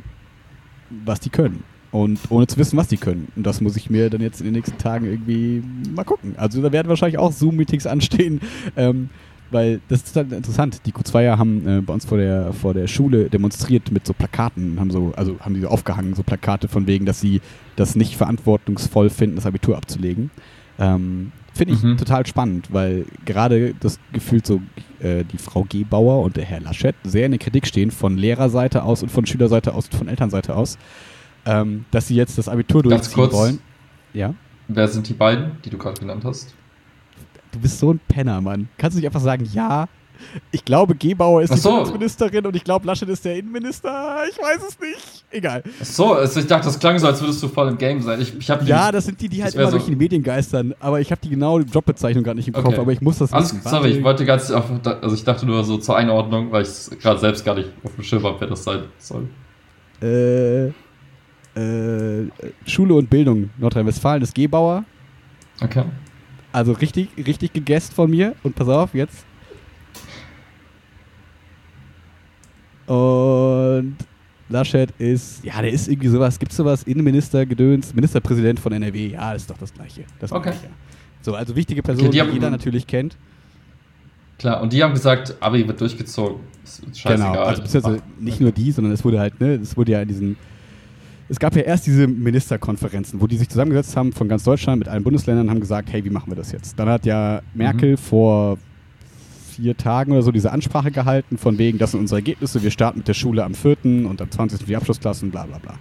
was 1.05 1.19
die 1.19 1.29
können. 1.29 1.63
Und 1.91 2.19
ohne 2.29 2.45
zu 2.45 2.57
wissen, 2.57 2.77
was 2.77 2.87
die 2.89 2.97
können. 2.97 3.29
Und 3.35 3.45
das 3.45 3.61
muss 3.61 3.77
ich 3.77 3.89
mir 3.89 4.09
dann 4.09 4.21
jetzt 4.21 4.39
in 4.41 4.45
den 4.45 4.53
nächsten 4.53 4.77
Tagen 4.77 5.05
irgendwie 5.05 5.63
mal 5.95 6.03
gucken. 6.03 6.33
Also 6.37 6.61
da 6.61 6.71
werden 6.71 6.89
wahrscheinlich 6.89 7.17
auch 7.17 7.31
Zoom-Meetings 7.31 7.87
anstehen. 7.87 8.41
Ähm, 8.75 9.09
weil 9.51 9.79
das 9.87 10.03
ist 10.03 10.15
halt 10.15 10.31
interessant. 10.31 10.81
Die 10.85 10.91
Q2er 10.91 11.37
haben 11.37 11.67
äh, 11.67 11.81
bei 11.81 11.93
uns 11.93 12.05
vor 12.05 12.17
der, 12.17 12.51
vor 12.53 12.73
der 12.73 12.87
Schule 12.87 13.29
demonstriert 13.29 13.91
mit 13.91 14.05
so 14.05 14.13
Plakaten, 14.13 14.79
haben 14.79 14.91
so, 14.91 15.13
also 15.15 15.37
haben 15.39 15.53
die 15.53 15.61
so 15.61 15.67
aufgehangen, 15.67 16.13
so 16.15 16.23
Plakate 16.23 16.67
von 16.67 16.87
wegen, 16.87 17.05
dass 17.05 17.21
sie 17.21 17.41
das 17.75 17.95
nicht 17.95 18.15
verantwortungsvoll 18.17 19.09
finden, 19.09 19.35
das 19.35 19.45
Abitur 19.45 19.77
abzulegen. 19.77 20.31
Ähm, 20.79 21.31
Finde 21.53 21.73
ich 21.73 21.83
Mhm. 21.83 21.95
total 21.95 22.25
spannend, 22.25 22.67
weil 22.73 23.05
gerade 23.23 23.73
das 23.79 23.97
gefühlt 24.11 24.45
so 24.45 24.61
äh, 24.99 25.23
die 25.23 25.37
Frau 25.37 25.65
Gebauer 25.69 26.21
und 26.21 26.35
der 26.35 26.43
Herr 26.43 26.59
Laschet 26.59 26.95
sehr 27.05 27.25
in 27.27 27.31
der 27.31 27.39
Kritik 27.39 27.65
stehen, 27.65 27.91
von 27.91 28.17
Lehrerseite 28.17 28.83
aus 28.83 29.01
und 29.03 29.09
von 29.09 29.25
Schülerseite 29.25 29.73
aus 29.73 29.85
und 29.87 29.97
von 29.97 30.07
Elternseite 30.09 30.53
aus, 30.53 30.77
ähm, 31.45 31.85
dass 31.91 32.07
sie 32.09 32.15
jetzt 32.15 32.37
das 32.37 32.49
Abitur 32.49 32.83
Ganz 32.83 33.03
durchziehen 33.09 33.15
kurz. 33.15 33.33
wollen. 33.33 33.59
Ja. 34.13 34.33
Wer 34.67 34.87
sind 34.89 35.07
die 35.07 35.13
beiden, 35.13 35.51
die 35.63 35.69
du 35.69 35.77
gerade 35.77 35.97
genannt 35.97 36.25
hast? 36.25 36.53
Du 37.55 37.61
bist 37.61 37.79
so 37.79 37.93
ein 37.93 37.99
Penner, 38.07 38.41
Mann. 38.41 38.67
Kannst 38.77 38.95
du 38.95 38.99
nicht 38.99 39.07
einfach 39.07 39.21
sagen, 39.21 39.49
ja? 39.53 39.87
Ich 40.51 40.63
glaube, 40.63 40.95
Gebauer 40.95 41.41
ist 41.41 41.51
Ach 41.51 41.55
die 41.55 41.61
so. 41.61 41.71
Bundesministerin 41.71 42.45
und 42.45 42.55
ich 42.55 42.63
glaube, 42.63 42.85
Laschet 42.87 43.07
ist 43.09 43.23
der 43.25 43.37
Innenminister. 43.37 44.23
Ich 44.29 44.37
weiß 44.37 44.59
es 44.67 44.79
nicht. 44.79 45.25
Egal. 45.31 45.61
Ach 45.81 45.85
so, 45.85 46.13
also 46.13 46.39
ich 46.39 46.47
dachte, 46.47 46.65
das 46.65 46.79
klang 46.79 46.97
so, 46.99 47.07
als 47.07 47.21
würdest 47.21 47.43
du 47.43 47.47
voll 47.49 47.67
im 47.69 47.77
Game 47.77 48.01
sein. 48.01 48.19
Ich, 48.21 48.33
ich 48.37 48.45
die- 48.45 48.65
Ja, 48.65 48.91
das 48.91 49.05
sind 49.05 49.19
die, 49.21 49.27
die 49.29 49.43
halt 49.43 49.53
immer 49.55 49.65
so- 49.65 49.71
durch 49.71 49.85
die 49.85 49.95
Medien 49.95 50.23
geistern. 50.23 50.73
Aber 50.79 50.99
ich 51.01 51.11
habe 51.11 51.19
die 51.21 51.29
genaue 51.29 51.61
Jobbezeichnung 51.61 52.23
gerade 52.23 52.37
nicht 52.37 52.47
im 52.47 52.53
Kopf, 52.53 52.65
Okay. 52.65 52.79
aber 52.79 52.91
ich 52.93 53.01
muss 53.01 53.17
das 53.19 53.31
Alles, 53.33 53.53
wissen. 53.55 53.67
sorry, 53.69 53.89
ich 53.89 54.03
wollte 54.03 54.25
ganz, 54.25 54.51
auf, 54.51 54.65
also 55.01 55.15
ich 55.15 55.23
dachte 55.23 55.45
nur 55.45 55.63
so 55.63 55.77
zur 55.77 55.95
Einordnung, 55.97 56.51
weil 56.51 56.63
ich 56.63 56.69
es 56.69 56.89
gerade 57.01 57.19
selbst 57.19 57.43
gar 57.45 57.55
nicht 57.55 57.69
auf 57.83 57.93
dem 57.95 58.03
Schirm 58.03 58.23
habe, 58.23 58.35
wer 58.39 58.47
das 58.47 58.63
sein 58.63 58.83
soll. 58.99 59.27
Äh, 60.01 60.67
äh, 61.57 62.29
Schule 62.65 62.93
und 62.95 63.09
Bildung 63.09 63.49
Nordrhein-Westfalen 63.57 64.21
ist 64.23 64.33
Gebauer. 64.35 64.83
Okay. 65.61 65.83
Also 66.55 66.71
richtig, 66.71 67.09
richtig 67.17 67.51
gegessen 67.51 67.93
von 67.93 68.09
mir. 68.09 68.33
Und 68.41 68.55
pass 68.55 68.69
auf, 68.69 68.93
jetzt. 68.93 69.25
Und 72.87 73.97
Laschet 74.47 74.89
ist, 74.97 75.43
ja, 75.43 75.61
der 75.61 75.71
ist 75.73 75.89
irgendwie 75.89 76.07
sowas, 76.07 76.39
gibt 76.39 76.53
sowas, 76.53 76.83
Innenminister, 76.83 77.45
Gedöns, 77.45 77.93
Ministerpräsident 77.93 78.57
von 78.61 78.71
NRW, 78.71 79.07
ja, 79.07 79.33
ist 79.33 79.49
doch 79.49 79.57
das 79.57 79.73
Gleiche. 79.73 80.05
Das 80.19 80.31
Okay. 80.31 80.51
ja. 80.63 80.69
So, 81.21 81.35
also 81.35 81.53
wichtige 81.57 81.83
Person, 81.83 82.05
die 82.05 82.11
die, 82.11 82.21
haben- 82.21 82.31
jeder 82.31 82.49
natürlich 82.49 82.87
kennt. 82.87 83.17
Klar, 84.39 84.61
und 84.61 84.71
die 84.71 84.81
haben 84.81 84.93
gesagt, 84.93 85.35
Abi 85.41 85.67
wird 85.67 85.81
durchgezogen. 85.81 86.39
Scheißegal. 86.93 87.31
Genau, 87.33 87.43
also 87.43 87.63
beziehungsweise 87.63 88.01
nicht 88.17 88.39
nur 88.39 88.51
die, 88.53 88.71
sondern 88.71 88.93
es 88.93 89.03
wurde 89.03 89.19
halt, 89.19 89.41
ne, 89.41 89.55
es 89.55 89.75
wurde 89.75 89.91
ja 89.91 90.01
in 90.01 90.07
diesen, 90.07 90.37
es 91.27 91.39
gab 91.39 91.55
ja 91.55 91.63
erst 91.63 91.87
diese 91.87 92.07
Ministerkonferenzen, 92.07 93.19
wo 93.19 93.27
die 93.27 93.37
sich 93.37 93.49
zusammengesetzt 93.49 93.97
haben 93.97 94.13
von 94.13 94.27
ganz 94.27 94.43
Deutschland 94.43 94.79
mit 94.79 94.87
allen 94.87 95.03
Bundesländern 95.03 95.47
und 95.47 95.51
haben 95.51 95.59
gesagt, 95.59 95.91
hey, 95.91 96.03
wie 96.05 96.09
machen 96.09 96.31
wir 96.31 96.35
das 96.35 96.51
jetzt? 96.51 96.77
Dann 96.77 96.87
hat 96.89 97.05
ja 97.05 97.41
Merkel 97.53 97.91
Mhm. 97.93 97.97
vor 97.97 98.57
vier 99.51 99.75
Tagen 99.77 100.11
oder 100.11 100.21
so 100.21 100.31
diese 100.31 100.51
Ansprache 100.51 100.91
gehalten, 100.91 101.37
von 101.37 101.57
wegen, 101.57 101.77
das 101.77 101.91
sind 101.91 102.01
unsere 102.01 102.19
Ergebnisse, 102.19 102.61
wir 102.61 102.71
starten 102.71 102.99
mit 102.99 103.07
der 103.07 103.13
Schule 103.13 103.43
am 103.43 103.53
4. 103.53 104.05
und 104.07 104.21
am 104.21 104.29
20. 104.29 104.59
für 104.59 104.65
die 104.67 104.75
Abschlussklassen, 104.75 105.31
bla 105.31 105.45
bla 105.45 105.59
bla. 105.59 105.75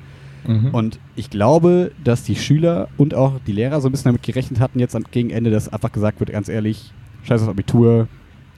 Mhm. 0.46 0.68
Und 0.74 0.98
ich 1.16 1.28
glaube, 1.28 1.90
dass 2.04 2.22
die 2.22 2.36
Schüler 2.36 2.88
und 2.96 3.14
auch 3.14 3.40
die 3.46 3.52
Lehrer 3.52 3.80
so 3.80 3.88
ein 3.88 3.90
bisschen 3.92 4.10
damit 4.10 4.22
gerechnet 4.22 4.60
hatten, 4.60 4.78
jetzt 4.78 4.94
am, 4.94 5.04
gegen 5.10 5.30
Ende, 5.30 5.50
dass 5.50 5.72
einfach 5.72 5.90
gesagt 5.90 6.20
wird, 6.20 6.30
ganz 6.30 6.48
ehrlich, 6.48 6.92
scheiß 7.24 7.42
auf 7.42 7.48
Abitur, 7.48 8.08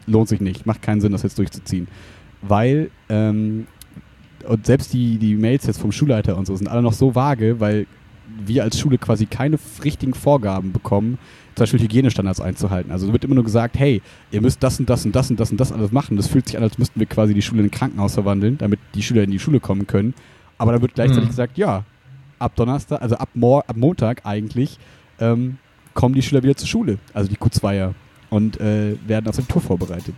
lohnt 0.07 0.29
sich 0.29 0.41
nicht, 0.41 0.67
macht 0.67 0.83
keinen 0.83 1.01
Sinn, 1.01 1.13
das 1.13 1.23
jetzt 1.23 1.39
durchzuziehen. 1.39 1.89
Weil, 2.43 2.91
ähm, 3.09 3.67
und 4.49 4.67
selbst 4.67 4.93
die, 4.93 5.19
die 5.19 5.35
Mails 5.35 5.67
jetzt 5.67 5.79
vom 5.79 5.93
Schulleiter 5.93 6.37
und 6.37 6.47
so 6.47 6.57
sind 6.57 6.69
alle 6.69 6.83
noch 6.83 6.93
so 6.93 7.15
vage, 7.15 7.61
weil 7.61 7.87
wir 8.45 8.65
als 8.65 8.79
Schule 8.79 8.99
quasi 8.99 9.27
keine 9.27 9.59
richtigen 9.85 10.15
Vorgaben 10.15 10.73
bekommen, 10.73 11.19
zum 11.55 11.63
Beispiel 11.63 11.81
Hygienestandards 11.81 12.41
einzuhalten. 12.41 12.91
Also 12.91 13.11
wird 13.13 13.25
immer 13.25 13.35
nur 13.37 13.45
gesagt, 13.45 13.79
hey, 13.79 14.03
ihr 14.31 14.41
müsst 14.43 14.63
das 14.63 14.79
und 14.81 14.91
das 14.91 15.07
und 15.07 15.15
das 15.15 15.31
und 15.31 15.41
das 15.41 15.51
und 15.51 15.59
das 15.59 15.73
alles 15.73 15.93
machen. 15.93 16.17
Das 16.17 16.27
fühlt 16.27 16.47
sich 16.47 16.57
an, 16.57 16.63
als 16.63 16.77
müssten 16.77 17.01
wir 17.01 17.07
quasi 17.07 17.35
die 17.35 17.43
Schule 17.43 17.61
in 17.61 17.69
ein 17.69 17.71
Krankenhaus 17.71 18.15
verwandeln, 18.15 18.59
damit 18.59 18.79
die 18.95 19.03
Schüler 19.03 19.23
in 19.23 19.31
die 19.31 19.39
Schule 19.39 19.61
kommen 19.61 19.87
können. 19.87 20.13
Aber 20.59 20.73
dann 20.73 20.83
wird 20.83 20.95
gleichzeitig 20.95 21.25
Mhm. 21.25 21.29
gesagt, 21.31 21.57
ja, 21.57 21.85
ab 22.39 22.55
Donnerstag, 22.57 23.01
also 23.01 23.17
ab, 23.17 23.31
Mor 23.35 23.65
ab 23.67 23.77
Montag 23.77 24.27
eigentlich, 24.27 24.79
ähm, 25.19 25.57
kommen 25.95 26.15
die 26.15 26.23
Schüler 26.23 26.43
wieder 26.43 26.57
zur 26.57 26.69
Schule, 26.69 26.99
also 27.15 27.31
die 27.31 27.37
Q2er, 27.37 27.95
und 28.29 28.61
äh, 28.61 28.97
werden 29.07 29.27
aufs 29.29 29.39
Abitur 29.39 29.63
vorbereitet. 29.63 30.15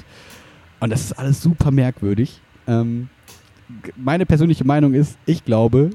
Und 0.81 0.91
das 0.91 1.03
ist 1.03 1.13
alles 1.13 1.41
super 1.43 1.71
merkwürdig. 1.71 2.41
Ähm, 2.67 3.09
meine 3.97 4.27
persönliche 4.27 4.65
Meinung 4.65 4.95
ist, 4.95 5.19
ich 5.27 5.45
glaube 5.45 5.91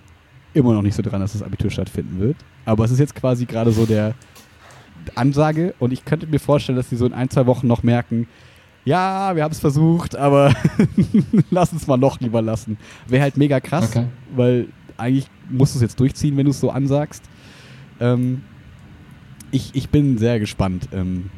immer 0.53 0.73
noch 0.73 0.81
nicht 0.83 0.95
so 0.95 1.01
dran, 1.01 1.19
dass 1.21 1.33
das 1.33 1.41
Abitur 1.41 1.71
stattfinden 1.71 2.19
wird. 2.19 2.37
Aber 2.65 2.85
es 2.85 2.91
ist 2.91 2.99
jetzt 2.99 3.15
quasi 3.15 3.45
gerade 3.45 3.71
so 3.71 3.85
der 3.85 4.13
Ansage 5.15 5.73
und 5.79 5.91
ich 5.91 6.05
könnte 6.05 6.27
mir 6.27 6.39
vorstellen, 6.39 6.75
dass 6.75 6.89
sie 6.89 6.95
so 6.95 7.05
in 7.05 7.13
ein, 7.13 7.29
zwei 7.29 7.45
Wochen 7.47 7.67
noch 7.67 7.83
merken, 7.83 8.27
ja, 8.85 9.35
wir 9.35 9.43
haben 9.43 9.51
es 9.51 9.59
versucht, 9.59 10.15
aber 10.15 10.53
lass 11.51 11.71
uns 11.73 11.87
mal 11.87 11.97
noch 11.97 12.19
lieber 12.19 12.41
lassen. 12.41 12.77
Wäre 13.07 13.23
halt 13.23 13.37
mega 13.37 13.59
krass, 13.59 13.89
Okay. 13.89 14.05
weil 14.35 14.67
eigentlich 14.97 15.27
musst 15.49 15.73
du 15.73 15.77
es 15.79 15.81
jetzt 15.81 15.99
durchziehen, 15.99 16.35
wenn 16.37 16.45
du 16.45 16.51
es 16.51 16.59
so 16.59 16.69
ansagst. 16.69 17.23
Ähm, 17.99 18.41
ich, 19.51 19.71
ich 19.73 19.89
bin 19.89 20.17
sehr 20.17 20.39
gespannt, 20.39 20.89
ähm, 20.91 21.29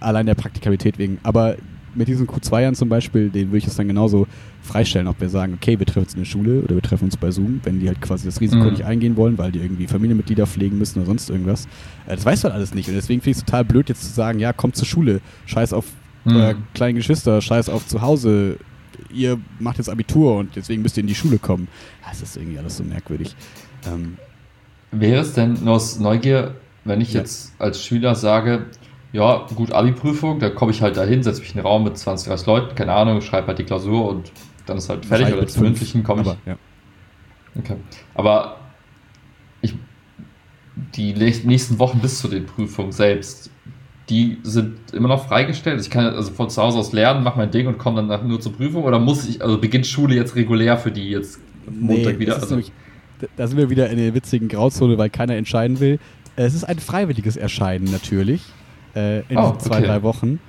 allein 0.00 0.26
der 0.26 0.34
Praktikabilität 0.34 0.98
wegen. 0.98 1.18
Aber 1.22 1.56
mit 1.94 2.08
diesen 2.08 2.26
Q2ern 2.26 2.74
zum 2.74 2.88
Beispiel, 2.88 3.30
den 3.30 3.48
würde 3.48 3.58
ich 3.58 3.66
es 3.66 3.76
dann 3.76 3.88
genauso 3.88 4.26
freistellen, 4.62 5.08
ob 5.08 5.20
wir 5.20 5.28
sagen, 5.28 5.54
okay, 5.54 5.78
wir 5.78 5.86
treffen 5.86 6.04
uns 6.04 6.14
in 6.14 6.20
der 6.20 6.24
Schule 6.26 6.60
oder 6.62 6.74
wir 6.74 6.82
treffen 6.82 7.04
uns 7.04 7.16
bei 7.16 7.30
Zoom, 7.30 7.60
wenn 7.64 7.80
die 7.80 7.88
halt 7.88 8.00
quasi 8.00 8.26
das 8.26 8.40
Risiko 8.40 8.64
Mhm. 8.64 8.70
nicht 8.70 8.84
eingehen 8.84 9.16
wollen, 9.16 9.38
weil 9.38 9.52
die 9.52 9.58
irgendwie 9.60 9.86
Familienmitglieder 9.86 10.46
pflegen 10.46 10.78
müssen 10.78 10.98
oder 10.98 11.06
sonst 11.06 11.30
irgendwas. 11.30 11.66
Äh, 12.06 12.16
das 12.16 12.24
weißt 12.24 12.44
du 12.44 12.48
halt 12.48 12.54
alles 12.54 12.74
nicht. 12.74 12.88
Und 12.88 12.94
deswegen 12.94 13.20
finde 13.20 13.32
ich 13.32 13.38
es 13.38 13.44
total 13.44 13.64
blöd, 13.64 13.88
jetzt 13.88 14.02
zu 14.02 14.12
sagen, 14.12 14.38
ja, 14.38 14.52
kommt 14.52 14.76
zur 14.76 14.86
Schule, 14.86 15.20
scheiß 15.46 15.72
auf 15.72 15.86
Mhm. 16.24 16.36
euer 16.36 16.54
kleinen 16.74 16.94
Geschwister, 16.96 17.40
scheiß 17.40 17.68
auf 17.68 17.86
zu 17.88 18.00
Hause, 18.00 18.56
ihr 19.12 19.38
macht 19.58 19.78
jetzt 19.78 19.88
Abitur 19.90 20.36
und 20.36 20.54
deswegen 20.54 20.82
müsst 20.82 20.96
ihr 20.96 21.00
in 21.00 21.08
die 21.08 21.14
Schule 21.16 21.38
kommen. 21.38 21.66
Das 22.08 22.22
ist 22.22 22.36
irgendwie 22.36 22.58
alles 22.58 22.76
so 22.76 22.84
merkwürdig. 22.84 23.34
Ähm, 23.92 24.16
Wäre 24.92 25.22
es 25.22 25.32
denn 25.32 25.54
nur 25.64 25.74
aus 25.74 25.98
Neugier, 25.98 26.54
wenn 26.84 27.00
ich 27.00 27.12
Ja. 27.14 27.20
jetzt 27.20 27.54
als 27.58 27.82
Schüler 27.84 28.14
sage, 28.14 28.66
ja, 29.12 29.46
gut, 29.54 29.72
Abi-Prüfung, 29.72 30.38
da 30.38 30.48
komme 30.50 30.70
ich 30.72 30.80
halt 30.82 30.96
dahin, 30.96 31.22
setze 31.22 31.40
mich 31.40 31.50
in 31.50 31.56
den 31.56 31.66
Raum 31.66 31.84
mit 31.84 31.98
20, 31.98 32.28
30 32.28 32.46
Leuten, 32.46 32.74
keine 32.74 32.92
Ahnung, 32.92 33.20
schreibe 33.20 33.48
halt 33.48 33.58
die 33.58 33.64
Klausur 33.64 34.08
und 34.08 34.32
dann 34.66 34.78
ist 34.78 34.88
halt 34.88 35.04
fertig 35.04 35.34
oder 35.34 35.46
zum 35.46 35.64
mündlichen 35.64 36.02
komme 36.02 36.22
ich. 36.22 36.28
aber, 36.28 36.38
ja. 36.46 36.56
Okay. 37.58 37.76
Aber 38.14 38.56
ich, 39.60 39.74
die 40.96 41.12
nächsten- 41.12 41.78
Wochen 41.78 41.98
bis 41.98 42.18
zu 42.20 42.28
den 42.28 42.46
Prüfungen 42.46 42.92
selbst, 42.92 43.50
die 44.08 44.38
sind 44.42 44.76
immer 44.94 45.08
noch 45.08 45.26
freigestellt. 45.28 45.80
Ich 45.80 45.90
kann 45.90 46.06
also 46.06 46.32
von 46.32 46.48
zu 46.50 46.60
Hause 46.62 46.78
aus 46.78 46.92
lernen, 46.92 47.22
mache 47.22 47.38
mein 47.38 47.50
Ding 47.50 47.66
und 47.66 47.78
komme 47.78 47.96
dann 47.96 48.06
nach- 48.08 48.22
nur 48.22 48.40
zur 48.40 48.52
Prüfung 48.54 48.84
oder 48.84 48.98
muss 48.98 49.28
ich, 49.28 49.42
also 49.42 49.58
beginnt 49.58 49.86
Schule 49.86 50.14
jetzt 50.14 50.34
regulär 50.36 50.76
für 50.78 50.90
die 50.90 51.10
jetzt 51.10 51.38
Montag 51.70 52.14
Nee, 52.14 52.18
wieder? 52.20 52.34
Also, 52.36 52.46
nämlich, 52.54 52.72
da- 53.20 53.26
da 53.36 53.46
sind 53.46 53.58
wir 53.58 53.68
wieder 53.70 53.90
in 53.90 53.98
der 53.98 54.14
witzigen 54.14 54.48
Grauzone, 54.48 54.96
weil 54.98 55.10
keiner 55.10 55.36
entscheiden 55.36 55.78
will. 55.80 55.98
Es 56.36 56.54
ist 56.54 56.64
ein 56.64 56.78
freiwilliges 56.78 57.36
Erscheinen 57.36 57.90
natürlich 57.92 58.42
äh, 58.94 59.20
in 59.28 59.36
Oh, 59.36 59.56
zwei, 59.58 59.78
okay. 59.78 59.86
drei 59.86 60.02
Wochen. 60.02 60.40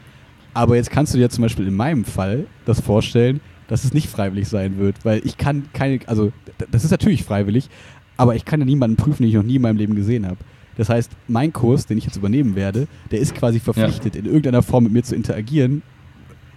Aber 0.54 0.76
jetzt 0.76 0.92
kannst 0.92 1.14
du 1.14 1.18
dir 1.18 1.30
zum 1.30 1.42
Beispiel 1.42 1.68
in 1.68 1.76
meinem 1.76 2.06
Fall 2.06 2.46
das 2.66 2.80
vorstellen, 2.80 3.42
dass 3.68 3.84
es 3.84 3.94
nicht 3.94 4.10
freiwillig 4.10 4.48
sein 4.48 4.78
wird, 4.78 5.04
weil 5.04 5.22
ich 5.26 5.38
kann 5.38 5.66
keine, 5.74 6.00
also 6.06 6.32
das 6.72 6.84
ist 6.84 6.92
natürlich 6.92 7.24
freiwillig, 7.24 7.70
aber 8.18 8.36
ich 8.36 8.46
kann 8.46 8.60
ja 8.60 8.66
niemanden 8.66 8.98
prüfen, 8.98 9.24
den 9.24 9.30
ich 9.30 9.36
noch 9.36 9.44
nie 9.44 9.56
in 9.56 9.62
meinem 9.62 9.78
Leben 9.78 9.96
gesehen 9.96 10.28
habe. 10.28 10.38
Das 10.78 10.90
heißt, 10.90 11.12
mein 11.28 11.54
Kurs, 11.54 11.86
den 11.86 11.98
ich 11.98 12.06
jetzt 12.06 12.18
übernehmen 12.18 12.56
werde, 12.56 12.88
der 13.12 13.20
ist 13.20 13.36
quasi 13.36 13.60
verpflichtet, 13.60 14.16
ja. 14.16 14.22
in 14.22 14.26
irgendeiner 14.26 14.64
Form 14.64 14.84
mit 14.84 14.94
mir 14.94 15.04
zu 15.04 15.16
interagieren. 15.16 15.82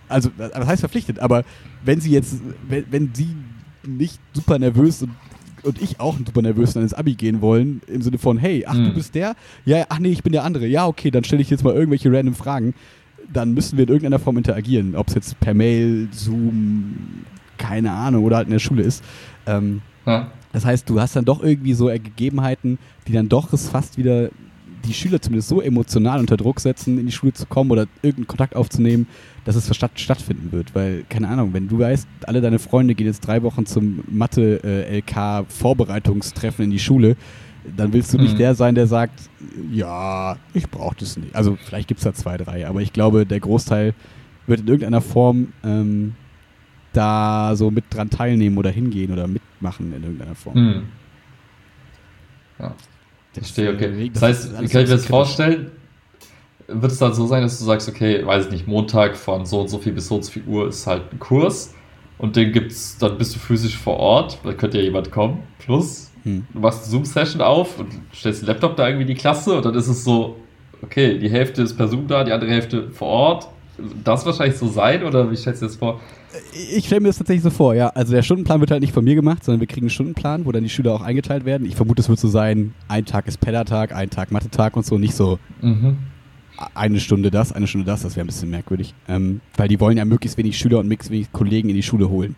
Also, 0.09 0.31
das 0.37 0.67
heißt 0.67 0.81
verpflichtet, 0.81 1.19
aber 1.19 1.45
wenn 1.85 2.01
sie 2.01 2.11
jetzt, 2.11 2.37
wenn, 2.69 2.85
wenn 2.91 3.11
sie 3.15 3.29
nicht 3.87 4.21
super 4.33 4.59
nervös 4.59 5.03
und, 5.03 5.11
und 5.67 5.83
ich 5.83 6.01
auch 6.01 6.17
super 6.17 6.43
nervös 6.43 6.73
dann 6.73 6.83
ins 6.83 6.95
Abi 6.95 7.15
gehen 7.15 7.41
wollen, 7.41 7.83
im 7.87 8.01
Sinne 8.01 8.19
von, 8.19 8.39
hey, 8.39 8.65
ach, 8.67 8.75
mhm. 8.75 8.85
du 8.87 8.95
bist 8.95 9.15
der? 9.15 9.35
Ja, 9.65 9.85
ach 9.89 9.99
nee, 9.99 10.11
ich 10.11 10.23
bin 10.23 10.33
der 10.33 10.45
andere. 10.45 10.67
Ja, 10.67 10.87
okay, 10.87 11.11
dann 11.11 11.25
stelle 11.25 11.43
ich 11.43 11.51
jetzt 11.51 11.65
mal 11.65 11.75
irgendwelche 11.75 12.13
random 12.13 12.35
Fragen. 12.35 12.75
Dann 13.33 13.53
müssen 13.53 13.77
wir 13.77 13.85
in 13.85 13.89
irgendeiner 13.89 14.21
Form 14.21 14.39
interagieren. 14.39 14.95
Ob 14.95 15.09
es 15.09 15.15
jetzt 15.15 15.41
per 15.41 15.53
Mail, 15.53 16.09
Zoom, 16.13 17.25
keine 17.59 17.91
Ahnung, 17.91 18.25
oder 18.25 18.37
halt 18.37 18.47
in 18.47 18.53
der 18.53 18.61
Schule 18.61 18.83
ist. 18.83 19.03
Ähm, 19.47 19.83
ja. 20.07 20.31
Das 20.53 20.65
heißt, 20.65 20.89
du 20.89 21.01
hast 21.01 21.17
dann 21.17 21.25
doch 21.25 21.43
irgendwie 21.43 21.75
so 21.75 21.87
Gegebenheiten, 21.87 22.79
die 23.09 23.13
dann 23.13 23.29
doch 23.29 23.53
es 23.53 23.69
fast 23.69 23.99
wieder 23.99 24.31
die 24.85 24.95
Schüler 24.95 25.21
zumindest 25.21 25.49
so 25.49 25.61
emotional 25.61 26.21
unter 26.21 26.37
Druck 26.37 26.61
setzen, 26.61 26.97
in 26.99 27.07
die 27.07 27.13
Schule 27.13 27.33
zu 27.33 27.47
kommen 27.47 27.71
oder 27.71 27.87
irgendeinen 28.03 28.27
Kontakt 28.27 28.57
aufzunehmen, 28.57 29.07
dass 29.45 29.55
es 29.57 29.75
statt, 29.75 29.93
stattfinden 29.97 30.53
wird. 30.53 30.75
Weil, 30.75 31.05
keine 31.09 31.29
Ahnung, 31.29 31.55
wenn 31.55 31.69
du 31.69 31.79
weißt, 31.79 32.07
alle 32.27 32.41
deine 32.41 32.59
Freunde 32.59 32.95
gehen 32.95 33.07
jetzt 33.07 33.21
drei 33.21 33.43
Wochen 33.43 33.67
zum 33.67 34.01
Mathe-LK-Vorbereitungstreffen 34.09 36.65
in 36.67 36.71
die 36.71 36.79
Schule, 36.79 37.17
dann 37.77 37.93
willst 37.93 38.15
du 38.15 38.19
nicht 38.19 38.35
mhm. 38.35 38.39
der 38.39 38.55
sein, 38.55 38.75
der 38.75 38.87
sagt, 38.87 39.29
ja, 39.73 40.37
ich 40.55 40.71
brauche 40.71 40.97
das 40.99 41.17
nicht. 41.17 41.35
Also 41.35 41.59
vielleicht 41.61 41.89
gibt 41.89 41.99
es 41.99 42.05
da 42.05 42.15
zwei, 42.15 42.37
drei, 42.37 42.67
aber 42.67 42.81
ich 42.81 42.93
glaube, 42.93 43.27
der 43.27 43.41
Großteil 43.41 43.95
wird 44.47 44.61
in 44.61 44.69
irgendeiner 44.69 45.01
Form 45.01 45.53
ähm, 45.65 46.15
da 46.93 47.57
so 47.57 47.71
mit 47.71 47.85
dran 47.91 48.11
teilnehmen 48.11 48.59
oder 48.59 48.71
hingehen 48.71 49.13
oder 49.13 49.27
mitmachen 49.27 49.93
in 49.93 50.03
irgendeiner 50.03 50.35
Form. 50.35 50.55
Hm. 50.55 50.83
Ja. 52.59 52.75
Verstehe, 53.41 53.73
okay. 53.73 54.11
Das, 54.13 54.23
heißt, 54.23 54.53
wie 54.61 54.69
kann 54.69 54.83
ich 54.83 54.89
mir 54.89 54.97
das 54.97 55.07
vorstellen? 55.07 55.71
Wird 56.69 56.91
es 56.91 56.99
dann 56.99 57.15
so 57.15 57.27
sein, 57.27 57.43
dass 57.43 57.59
du 57.59 57.65
sagst, 57.65 57.89
okay, 57.89 58.27
weiß 58.27 58.47
ich 58.47 58.51
nicht, 58.51 58.67
Montag 58.67 59.17
von 59.17 59.47
so 59.47 59.61
und 59.61 59.69
so 59.69 59.79
viel 59.79 59.93
bis 59.93 60.09
so 60.09 60.17
und 60.17 60.25
so 60.25 60.33
viel 60.33 60.45
Uhr 60.47 60.69
ist 60.69 60.87
halt 60.87 61.13
ein 61.13 61.19
Kurs 61.19 61.75
und 62.19 62.35
den 62.35 62.53
gibt's, 62.53 62.99
dann 62.99 63.19
bist 63.19 63.35
du 63.35 63.39
physisch 63.39 63.77
vor 63.77 63.99
Ort, 63.99 64.39
da 64.43 64.53
könnte 64.53 64.79
ja 64.79 64.85
jemand 64.85 65.13
kommen, 65.13 65.43
plus 65.59 66.11
hm. 66.25 66.45
du 66.53 66.59
machst 66.59 66.83
eine 66.83 66.91
Zoom-Session 66.91 67.41
auf 67.41 67.79
und 67.79 67.89
stellst 68.13 68.43
den 68.43 68.47
Laptop 68.49 68.75
da 68.77 68.89
irgendwie 68.89 69.03
in 69.03 69.09
die 69.09 69.15
Klasse 69.15 69.55
und 69.55 69.65
dann 69.65 69.75
ist 69.75 69.87
es 69.87 70.03
so, 70.03 70.37
okay, 70.83 71.19
die 71.19 71.31
Hälfte 71.31 71.63
ist 71.63 71.77
per 71.77 71.89
Zoom 71.89 72.09
da, 72.09 72.25
die 72.25 72.33
andere 72.33 72.51
Hälfte 72.51 72.91
vor 72.91 73.09
Ort. 73.09 73.49
Das 74.05 74.25
wahrscheinlich 74.25 74.57
so 74.57 74.69
sein 74.69 75.05
oder 75.05 75.31
wie 75.31 75.37
stellst 75.37 75.63
du 75.63 75.67
das 75.67 75.77
vor? 75.77 76.01
Ich 76.77 76.87
stelle 76.87 77.01
mir 77.01 77.09
das 77.09 77.19
tatsächlich 77.19 77.43
so 77.43 77.51
vor, 77.51 77.75
ja. 77.75 77.89
Also 77.89 78.13
der 78.13 78.23
Stundenplan 78.23 78.61
wird 78.61 78.71
halt 78.71 78.81
nicht 78.81 78.93
von 78.93 79.05
mir 79.05 79.15
gemacht, 79.15 79.45
sondern 79.45 79.61
wir 79.61 79.67
kriegen 79.67 79.85
einen 79.85 79.91
Stundenplan, 79.91 80.47
wo 80.47 80.53
dann 80.53 80.63
die 80.63 80.69
Schüler 80.69 80.95
auch 80.95 81.03
eingeteilt 81.03 81.45
werden. 81.45 81.67
Ich 81.67 81.77
vermute, 81.77 82.01
es 82.01 82.09
wird 82.09 82.19
so 82.19 82.29
sein, 82.29 82.75
ein 82.89 83.05
Tag 83.05 83.27
ist 83.27 83.41
Peddertag, 83.41 83.95
ein 83.95 84.11
Tag 84.11 84.31
Mathe-Tag 84.31 84.77
und 84.77 84.85
so, 84.85 84.99
nicht 84.99 85.15
so 85.15 85.39
mhm. 85.63 85.99
eine 86.75 87.01
Stunde 87.01 87.31
das, 87.31 87.53
eine 87.53 87.67
Stunde 87.67 87.87
das, 87.87 88.03
das 88.03 88.17
wäre 88.17 88.25
ein 88.25 88.29
bisschen 88.29 88.51
merkwürdig. 88.51 88.95
Ähm, 89.09 89.41
weil 89.57 89.69
die 89.69 89.81
wollen 89.81 89.97
ja 89.97 90.05
möglichst 90.05 90.39
wenig 90.39 90.59
Schüler 90.59 90.79
und 90.79 90.89
möglichst 90.89 91.11
wenig 91.11 91.33
Kollegen 91.33 91.69
in 91.69 91.77
die 91.77 91.83
Schule 91.83 92.09
holen. 92.09 92.37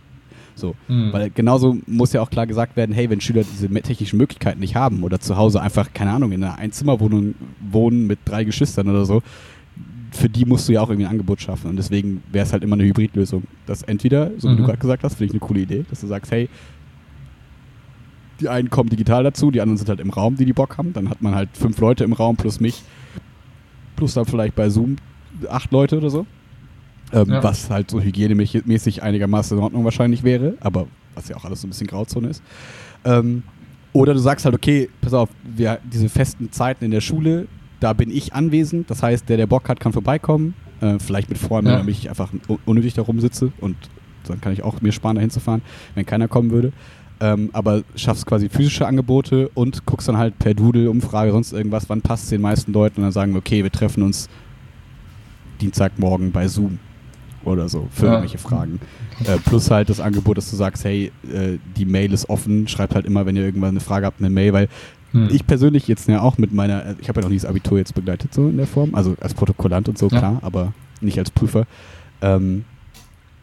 So. 0.59 0.74
Mhm. 0.89 1.12
Weil 1.12 1.30
genauso 1.30 1.78
muss 1.86 2.12
ja 2.12 2.20
auch 2.20 2.30
klar 2.30 2.47
gesagt 2.47 2.76
werden, 2.76 2.93
hey, 2.93 3.09
wenn 3.11 3.20
Schüler 3.20 3.45
diese 3.45 3.68
technischen 3.68 4.18
Möglichkeiten 4.18 4.61
nicht 4.61 4.74
haben 4.74 5.03
oder 5.05 5.20
zu 5.20 5.36
Hause 5.36 5.62
einfach, 5.62 5.93
keine 5.95 6.11
Ahnung, 6.11 6.32
in 6.32 6.43
einer 6.43 6.59
Einzimmerwohnung 6.59 7.34
wohnen 7.70 8.07
mit 8.07 8.18
drei 8.24 8.45
Geschwistern 8.45 8.89
oder 8.89 9.05
so, 9.05 9.22
für 10.11 10.28
die 10.28 10.44
musst 10.44 10.68
du 10.68 10.72
ja 10.72 10.80
auch 10.80 10.88
irgendwie 10.88 11.06
ein 11.06 11.12
Angebot 11.12 11.40
schaffen. 11.40 11.68
Und 11.70 11.76
deswegen 11.76 12.22
wäre 12.30 12.46
es 12.46 12.52
halt 12.52 12.62
immer 12.62 12.74
eine 12.74 12.84
Hybridlösung. 12.84 13.44
Das 13.66 13.82
entweder, 13.82 14.30
so 14.38 14.48
wie 14.48 14.52
mhm. 14.52 14.59
du 14.59 14.64
gerade 14.64 14.78
gesagt 14.78 15.04
hast, 15.04 15.16
finde 15.16 15.26
ich 15.26 15.32
eine 15.32 15.46
coole 15.46 15.61
Idee, 15.61 15.84
dass 15.90 16.00
du 16.00 16.06
sagst, 16.06 16.32
hey, 16.32 16.48
die 18.40 18.48
einen 18.48 18.70
kommen 18.70 18.88
digital 18.88 19.24
dazu, 19.24 19.50
die 19.50 19.61
anderen 19.61 19.76
sind 19.76 19.88
halt 19.88 20.00
im 20.00 20.11
Raum, 20.11 20.36
die 20.36 20.44
die 20.44 20.52
Bock 20.52 20.78
haben. 20.78 20.92
Dann 20.92 21.11
hat 21.11 21.22
man 21.22 21.34
halt 21.34 21.50
fünf 21.54 21.78
Leute 21.78 22.04
im 22.04 22.12
Raum 22.12 22.36
plus 22.36 22.61
mich, 22.61 22.82
plus 23.96 24.14
dann 24.14 24.26
vielleicht 24.26 24.54
bei 24.54 24.68
Zoom 24.70 24.96
acht 25.48 25.72
Leute 25.72 25.98
oder 25.98 26.11
so. 26.11 26.26
Ähm, 27.12 27.30
ja. 27.30 27.42
Was 27.42 27.70
halt 27.70 27.90
so 27.90 28.00
hygienemäßig 28.00 29.02
einigermaßen 29.02 29.56
in 29.56 29.62
Ordnung 29.62 29.84
wahrscheinlich 29.84 30.24
wäre, 30.24 30.54
aber 30.61 30.86
was 31.14 31.28
ja 31.28 31.36
auch 31.36 31.44
alles 31.44 31.62
so 31.62 31.66
ein 31.66 31.70
bisschen 31.70 31.86
Grauzone 31.86 32.28
ist. 32.28 32.42
Ähm, 33.04 33.42
oder 33.92 34.12
du 34.12 34.20
sagst 34.20 34.44
halt, 34.44 34.54
okay, 34.54 34.90
pass 35.00 35.14
auf, 35.14 35.30
wir 35.42 35.78
diese 35.90 36.09
festen 36.09 36.52
Zeiten 36.52 36.84
in 36.84 36.90
der 36.90 37.00
Schule, 37.00 37.46
da 37.80 37.92
bin 37.92 38.10
ich 38.10 38.34
anwesend. 38.34 38.90
Das 38.90 39.02
heißt, 39.02 39.28
der, 39.28 39.36
der 39.36 39.46
Bock 39.46 39.68
hat, 39.68 39.80
kann 39.80 39.92
vorbeikommen. 39.92 40.54
Äh, 40.80 40.98
vielleicht 40.98 41.28
mit 41.28 41.38
Freunden, 41.38 41.70
ja. 41.70 41.78
damit 41.78 41.96
ich 41.96 42.08
einfach 42.08 42.30
unnötig 42.64 42.94
da 42.94 43.02
rumsitze. 43.02 43.52
Und 43.60 43.76
dann 44.26 44.40
kann 44.40 44.52
ich 44.52 44.62
auch 44.62 44.80
mir 44.80 44.92
sparen, 44.92 45.16
da 45.16 45.20
hinzufahren, 45.20 45.62
wenn 45.94 46.06
keiner 46.06 46.28
kommen 46.28 46.50
würde. 46.50 46.72
Ähm, 47.20 47.50
aber 47.52 47.82
schaffst 47.96 48.26
quasi 48.26 48.48
physische 48.48 48.86
Angebote 48.86 49.48
und 49.54 49.86
guckst 49.86 50.08
dann 50.08 50.18
halt 50.18 50.38
per 50.38 50.54
Doodle, 50.54 50.88
Umfrage, 50.88 51.32
sonst 51.32 51.52
irgendwas, 51.52 51.88
wann 51.88 52.00
passt 52.00 52.24
es 52.24 52.30
den 52.30 52.40
meisten 52.40 52.72
Leuten 52.72 52.98
und 52.98 53.02
dann 53.02 53.12
sagen 53.12 53.32
wir, 53.32 53.38
okay, 53.38 53.64
wir 53.64 53.72
treffen 53.72 54.04
uns 54.04 54.28
Dienstagmorgen 55.60 56.30
bei 56.30 56.46
Zoom 56.46 56.78
oder 57.44 57.68
so 57.68 57.88
für 57.90 58.06
ja. 58.06 58.12
irgendwelche 58.12 58.38
Fragen. 58.38 58.78
Äh, 59.24 59.38
plus 59.38 59.68
halt 59.68 59.88
das 59.88 59.98
Angebot, 59.98 60.38
dass 60.38 60.48
du 60.50 60.54
sagst, 60.54 60.84
hey, 60.84 61.10
äh, 61.32 61.58
die 61.76 61.86
Mail 61.86 62.12
ist 62.12 62.28
offen, 62.28 62.68
schreibt 62.68 62.94
halt 62.94 63.04
immer, 63.04 63.26
wenn 63.26 63.34
ihr 63.34 63.44
irgendwann 63.44 63.70
eine 63.70 63.80
Frage 63.80 64.06
habt, 64.06 64.20
eine 64.20 64.30
Mail, 64.30 64.52
weil 64.52 64.68
hm. 65.12 65.28
Ich 65.32 65.46
persönlich 65.46 65.88
jetzt 65.88 66.09
ja 66.09 66.20
auch 66.20 66.38
mit 66.38 66.52
meiner, 66.52 66.84
äh, 66.84 66.94
ich 67.00 67.09
habe 67.09 67.20
ja 67.20 67.24
noch 67.24 67.30
nie 67.30 67.38
das 67.38 67.46
Abitur 67.46 67.78
jetzt 67.78 67.94
begleitet, 67.94 68.34
so 68.34 68.48
in 68.48 68.56
der 68.56 68.66
Form, 68.66 68.94
also 68.94 69.16
als 69.20 69.34
Protokollant 69.34 69.88
und 69.88 69.98
so, 69.98 70.09
ja. 70.09 70.18
klar, 70.18 70.38
aber 70.42 70.72
nicht 71.00 71.18
als 71.18 71.30
Prüfer. 71.30 71.66
Ähm, 72.20 72.64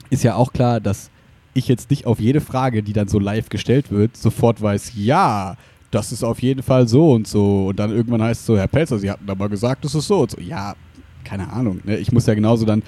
ist 0.09 0.23
ja 0.23 0.35
auch 0.35 0.53
klar, 0.53 0.79
dass 0.79 1.09
ich 1.53 1.67
jetzt 1.67 1.89
nicht 1.89 2.05
auf 2.05 2.19
jede 2.19 2.41
Frage, 2.41 2.83
die 2.83 2.93
dann 2.93 3.07
so 3.07 3.17
live 3.17 3.49
gestellt 3.49 3.91
wird, 3.91 4.15
sofort 4.17 4.61
weiß, 4.61 4.91
ja, 4.95 5.55
das 5.89 6.11
ist 6.11 6.23
auf 6.23 6.41
jeden 6.41 6.61
Fall 6.61 6.87
so 6.87 7.13
und 7.13 7.27
so. 7.27 7.67
Und 7.67 7.79
dann 7.79 7.91
irgendwann 7.91 8.21
heißt 8.21 8.41
es 8.41 8.45
so, 8.45 8.57
Herr 8.57 8.67
Pelzer, 8.67 8.99
Sie 8.99 9.09
hatten 9.09 9.29
aber 9.29 9.47
gesagt, 9.47 9.85
das 9.85 9.95
ist 9.95 10.07
so 10.07 10.21
und 10.21 10.31
so. 10.31 10.41
Ja, 10.41 10.75
keine 11.23 11.51
Ahnung. 11.51 11.79
Ne? 11.85 11.97
Ich 11.97 12.11
muss 12.11 12.25
ja 12.25 12.33
genauso 12.33 12.65
dann 12.65 12.83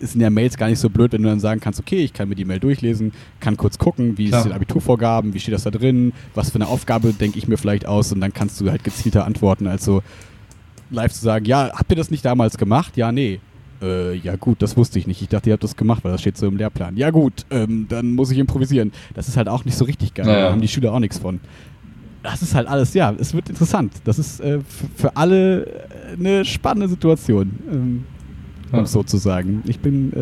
ist 0.00 0.14
in 0.14 0.20
der 0.20 0.30
Mails 0.30 0.56
gar 0.56 0.68
nicht 0.68 0.78
so 0.78 0.90
blöd, 0.90 1.12
wenn 1.12 1.22
du 1.22 1.28
dann 1.28 1.40
sagen 1.40 1.60
kannst, 1.60 1.78
okay, 1.78 2.02
ich 2.02 2.12
kann 2.12 2.28
mir 2.28 2.34
die 2.34 2.44
Mail 2.44 2.58
durchlesen, 2.58 3.12
kann 3.38 3.56
kurz 3.56 3.78
gucken, 3.78 4.18
wie 4.18 4.28
Klar. 4.28 4.40
ist 4.40 4.48
die 4.48 4.54
Abiturvorgaben, 4.54 5.34
wie 5.34 5.40
steht 5.40 5.54
das 5.54 5.62
da 5.62 5.70
drin, 5.70 6.12
was 6.34 6.50
für 6.50 6.56
eine 6.56 6.66
Aufgabe 6.66 7.12
denke 7.12 7.38
ich 7.38 7.48
mir 7.48 7.56
vielleicht 7.56 7.86
aus 7.86 8.12
und 8.12 8.20
dann 8.20 8.32
kannst 8.32 8.60
du 8.60 8.70
halt 8.70 8.82
gezielter 8.84 9.24
antworten, 9.24 9.66
also 9.66 10.02
live 10.90 11.12
zu 11.12 11.22
sagen, 11.22 11.44
ja, 11.44 11.70
habt 11.74 11.90
ihr 11.90 11.96
das 11.96 12.10
nicht 12.10 12.24
damals 12.24 12.58
gemacht? 12.58 12.96
Ja, 12.96 13.12
nee. 13.12 13.40
Äh, 13.82 14.16
ja 14.16 14.36
gut, 14.36 14.60
das 14.60 14.76
wusste 14.76 14.98
ich 14.98 15.06
nicht. 15.06 15.22
Ich 15.22 15.28
dachte, 15.28 15.48
ihr 15.48 15.54
habt 15.54 15.64
das 15.64 15.76
gemacht, 15.76 16.04
weil 16.04 16.12
das 16.12 16.20
steht 16.20 16.36
so 16.36 16.46
im 16.46 16.56
Lehrplan. 16.56 16.96
Ja 16.96 17.10
gut, 17.10 17.46
ähm, 17.50 17.86
dann 17.88 18.12
muss 18.12 18.30
ich 18.30 18.38
improvisieren. 18.38 18.92
Das 19.14 19.28
ist 19.28 19.36
halt 19.36 19.48
auch 19.48 19.64
nicht 19.64 19.76
so 19.76 19.84
richtig 19.84 20.14
geil. 20.14 20.26
Naja. 20.26 20.46
Da 20.46 20.52
haben 20.52 20.60
die 20.60 20.68
Schüler 20.68 20.92
auch 20.92 20.98
nichts 20.98 21.18
von. 21.18 21.40
Das 22.22 22.42
ist 22.42 22.54
halt 22.54 22.68
alles, 22.68 22.92
ja, 22.92 23.14
es 23.18 23.32
wird 23.32 23.48
interessant. 23.48 23.94
Das 24.04 24.18
ist 24.18 24.40
äh, 24.40 24.58
für 24.96 25.16
alle 25.16 25.64
äh, 25.64 25.68
eine 26.18 26.44
spannende 26.44 26.88
Situation. 26.88 27.58
Ähm, 27.72 28.04
um 28.72 28.80
es 28.80 28.92
so 28.92 29.02
zu 29.02 29.16
sagen. 29.16 29.62
Ich 29.66 29.80
bin, 29.80 30.12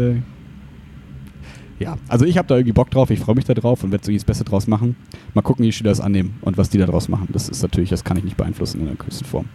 äh, 1.78 1.82
ja, 1.82 1.96
also 2.08 2.24
ich 2.24 2.38
habe 2.38 2.48
da 2.48 2.56
irgendwie 2.56 2.72
Bock 2.72 2.90
drauf, 2.90 3.10
ich 3.10 3.20
freue 3.20 3.34
mich 3.34 3.44
da 3.44 3.54
drauf 3.54 3.84
und 3.84 3.92
werde 3.92 4.04
so 4.04 4.12
das 4.12 4.24
Beste 4.24 4.44
draus 4.44 4.66
machen. 4.66 4.96
Mal 5.34 5.42
gucken, 5.42 5.62
wie 5.62 5.68
die 5.68 5.72
Schüler 5.72 5.90
das 5.90 6.00
annehmen 6.00 6.38
und 6.42 6.58
was 6.58 6.70
die 6.70 6.78
da 6.78 6.86
draus 6.86 7.08
machen. 7.08 7.28
Das 7.32 7.48
ist 7.48 7.62
natürlich, 7.62 7.90
das 7.90 8.04
kann 8.04 8.16
ich 8.16 8.24
nicht 8.24 8.36
beeinflussen 8.36 8.80
in 8.80 8.86
der 8.86 8.96
größten 8.96 9.26
Form. 9.26 9.46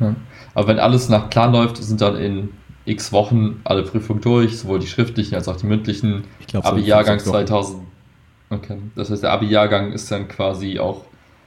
Ja. 0.00 0.16
Aber 0.54 0.68
wenn 0.68 0.78
alles 0.78 1.08
nach 1.08 1.30
Plan 1.30 1.52
läuft, 1.52 1.76
sind 1.76 2.00
dann 2.00 2.16
in 2.16 2.48
x 2.84 3.12
Wochen 3.12 3.60
alle 3.64 3.82
Prüfungen 3.82 4.20
durch, 4.20 4.58
sowohl 4.58 4.78
die 4.78 4.86
schriftlichen 4.86 5.34
als 5.34 5.48
auch 5.48 5.56
die 5.56 5.66
mündlichen. 5.66 6.24
Ich 6.40 6.46
glaube, 6.46 6.66
Abi-Jahrgang 6.66 7.18
2000. 7.18 7.82
Okay. 8.50 8.78
Das 8.94 9.10
heißt, 9.10 9.22
der 9.22 9.32
Abi-Jahrgang 9.32 9.92
ist 9.92 10.10
dann 10.10 10.28
quasi 10.28 10.78
auch 10.78 11.04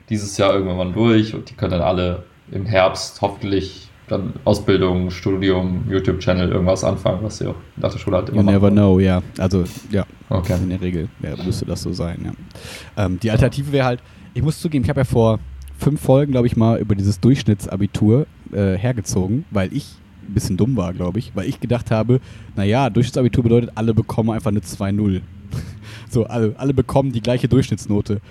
dieses 0.09 0.38
Jahr 0.38 0.53
irgendwann 0.53 0.77
mal 0.77 0.91
durch 0.93 1.35
und 1.35 1.49
die 1.49 1.53
können 1.53 1.71
dann 1.71 1.81
alle 1.81 2.23
im 2.51 2.65
Herbst 2.65 3.21
hoffentlich 3.21 3.86
dann 4.07 4.33
Ausbildung, 4.45 5.09
Studium, 5.11 5.83
YouTube-Channel, 5.89 6.51
irgendwas 6.51 6.83
anfangen, 6.83 7.19
was 7.21 7.39
sie 7.39 7.47
auch 7.47 7.55
nach 7.75 7.91
der 7.91 7.99
Schule 7.99 8.17
halt 8.17 8.29
immer 8.29 8.41
You 8.41 8.43
never 8.43 8.71
know, 8.71 8.99
ja. 8.99 9.21
Also, 9.37 9.65
ja. 9.91 10.05
Okay. 10.29 10.55
In 10.61 10.69
der 10.69 10.81
Regel 10.81 11.09
ja, 11.21 11.35
müsste 11.43 11.65
das 11.65 11.81
so 11.81 11.91
sein, 11.93 12.19
ja. 12.23 13.05
Ähm, 13.05 13.19
die 13.19 13.31
Alternative 13.31 13.71
wäre 13.71 13.85
halt, 13.85 13.99
ich 14.33 14.41
muss 14.41 14.59
zugeben, 14.59 14.83
ich 14.83 14.89
habe 14.89 15.01
ja 15.01 15.05
vor 15.05 15.39
fünf 15.77 16.01
Folgen, 16.01 16.31
glaube 16.31 16.47
ich, 16.47 16.55
mal 16.55 16.79
über 16.79 16.95
dieses 16.95 17.19
Durchschnittsabitur 17.19 18.27
äh, 18.51 18.77
hergezogen, 18.77 19.45
weil 19.51 19.73
ich 19.73 19.95
ein 20.27 20.33
bisschen 20.33 20.57
dumm 20.57 20.75
war, 20.75 20.93
glaube 20.93 21.19
ich, 21.19 21.35
weil 21.35 21.47
ich 21.47 21.59
gedacht 21.59 21.91
habe, 21.91 22.19
naja, 22.55 22.89
Durchschnittsabitur 22.89 23.43
bedeutet, 23.43 23.71
alle 23.75 23.93
bekommen 23.93 24.29
einfach 24.31 24.51
eine 24.51 24.59
2-0. 24.59 25.21
so, 26.09 26.25
alle, 26.25 26.55
alle 26.57 26.73
bekommen 26.73 27.11
die 27.11 27.21
gleiche 27.21 27.47
Durchschnittsnote. 27.47 28.21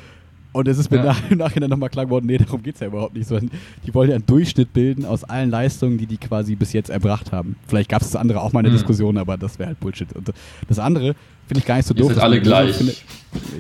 Und 0.57 0.69
es 0.69 0.79
ist 0.79 0.91
mir 0.91 0.97
ja. 0.97 1.05
nach, 1.05 1.31
im 1.31 1.37
Nachhinein 1.37 1.69
nochmal 1.69 1.91
klar 1.91 2.07
geworden, 2.07 2.25
nee, 2.27 2.39
darum 2.39 2.63
geht 2.63 2.77
es 2.77 2.81
ja 2.81 2.87
überhaupt 2.87 3.15
nicht, 3.15 3.29
sondern 3.29 3.51
die 3.87 3.93
wollen 3.93 4.09
ja 4.09 4.17
einen 4.17 4.25
Durchschnitt 4.25 4.73
bilden 4.73 5.05
aus 5.05 5.23
allen 5.23 5.51
Leistungen, 5.51 5.99
die 5.99 6.07
die 6.07 6.17
quasi 6.17 6.55
bis 6.55 6.73
jetzt 6.73 6.89
erbracht 6.89 7.31
haben. 7.31 7.57
Vielleicht 7.69 7.91
gab 7.91 8.01
es 8.01 8.11
das 8.11 8.17
andere 8.19 8.41
auch 8.41 8.55
mal 8.55 8.61
eine 8.61 8.71
mhm. 8.71 8.75
Diskussion, 8.75 9.19
aber 9.19 9.37
das 9.37 9.59
wäre 9.59 9.69
halt 9.69 9.81
Bullshit. 9.81 10.11
Und 10.15 10.33
das 10.67 10.79
andere 10.79 11.15
finde 11.47 11.59
ich 11.59 11.67
gar 11.67 11.77
nicht 11.77 11.87
so 11.87 11.93
doof. 11.93 12.09
Die 12.09 12.15
sind 12.15 12.23
alle 12.23 12.41
gleich. 12.41 12.75
Finde, 12.75 12.95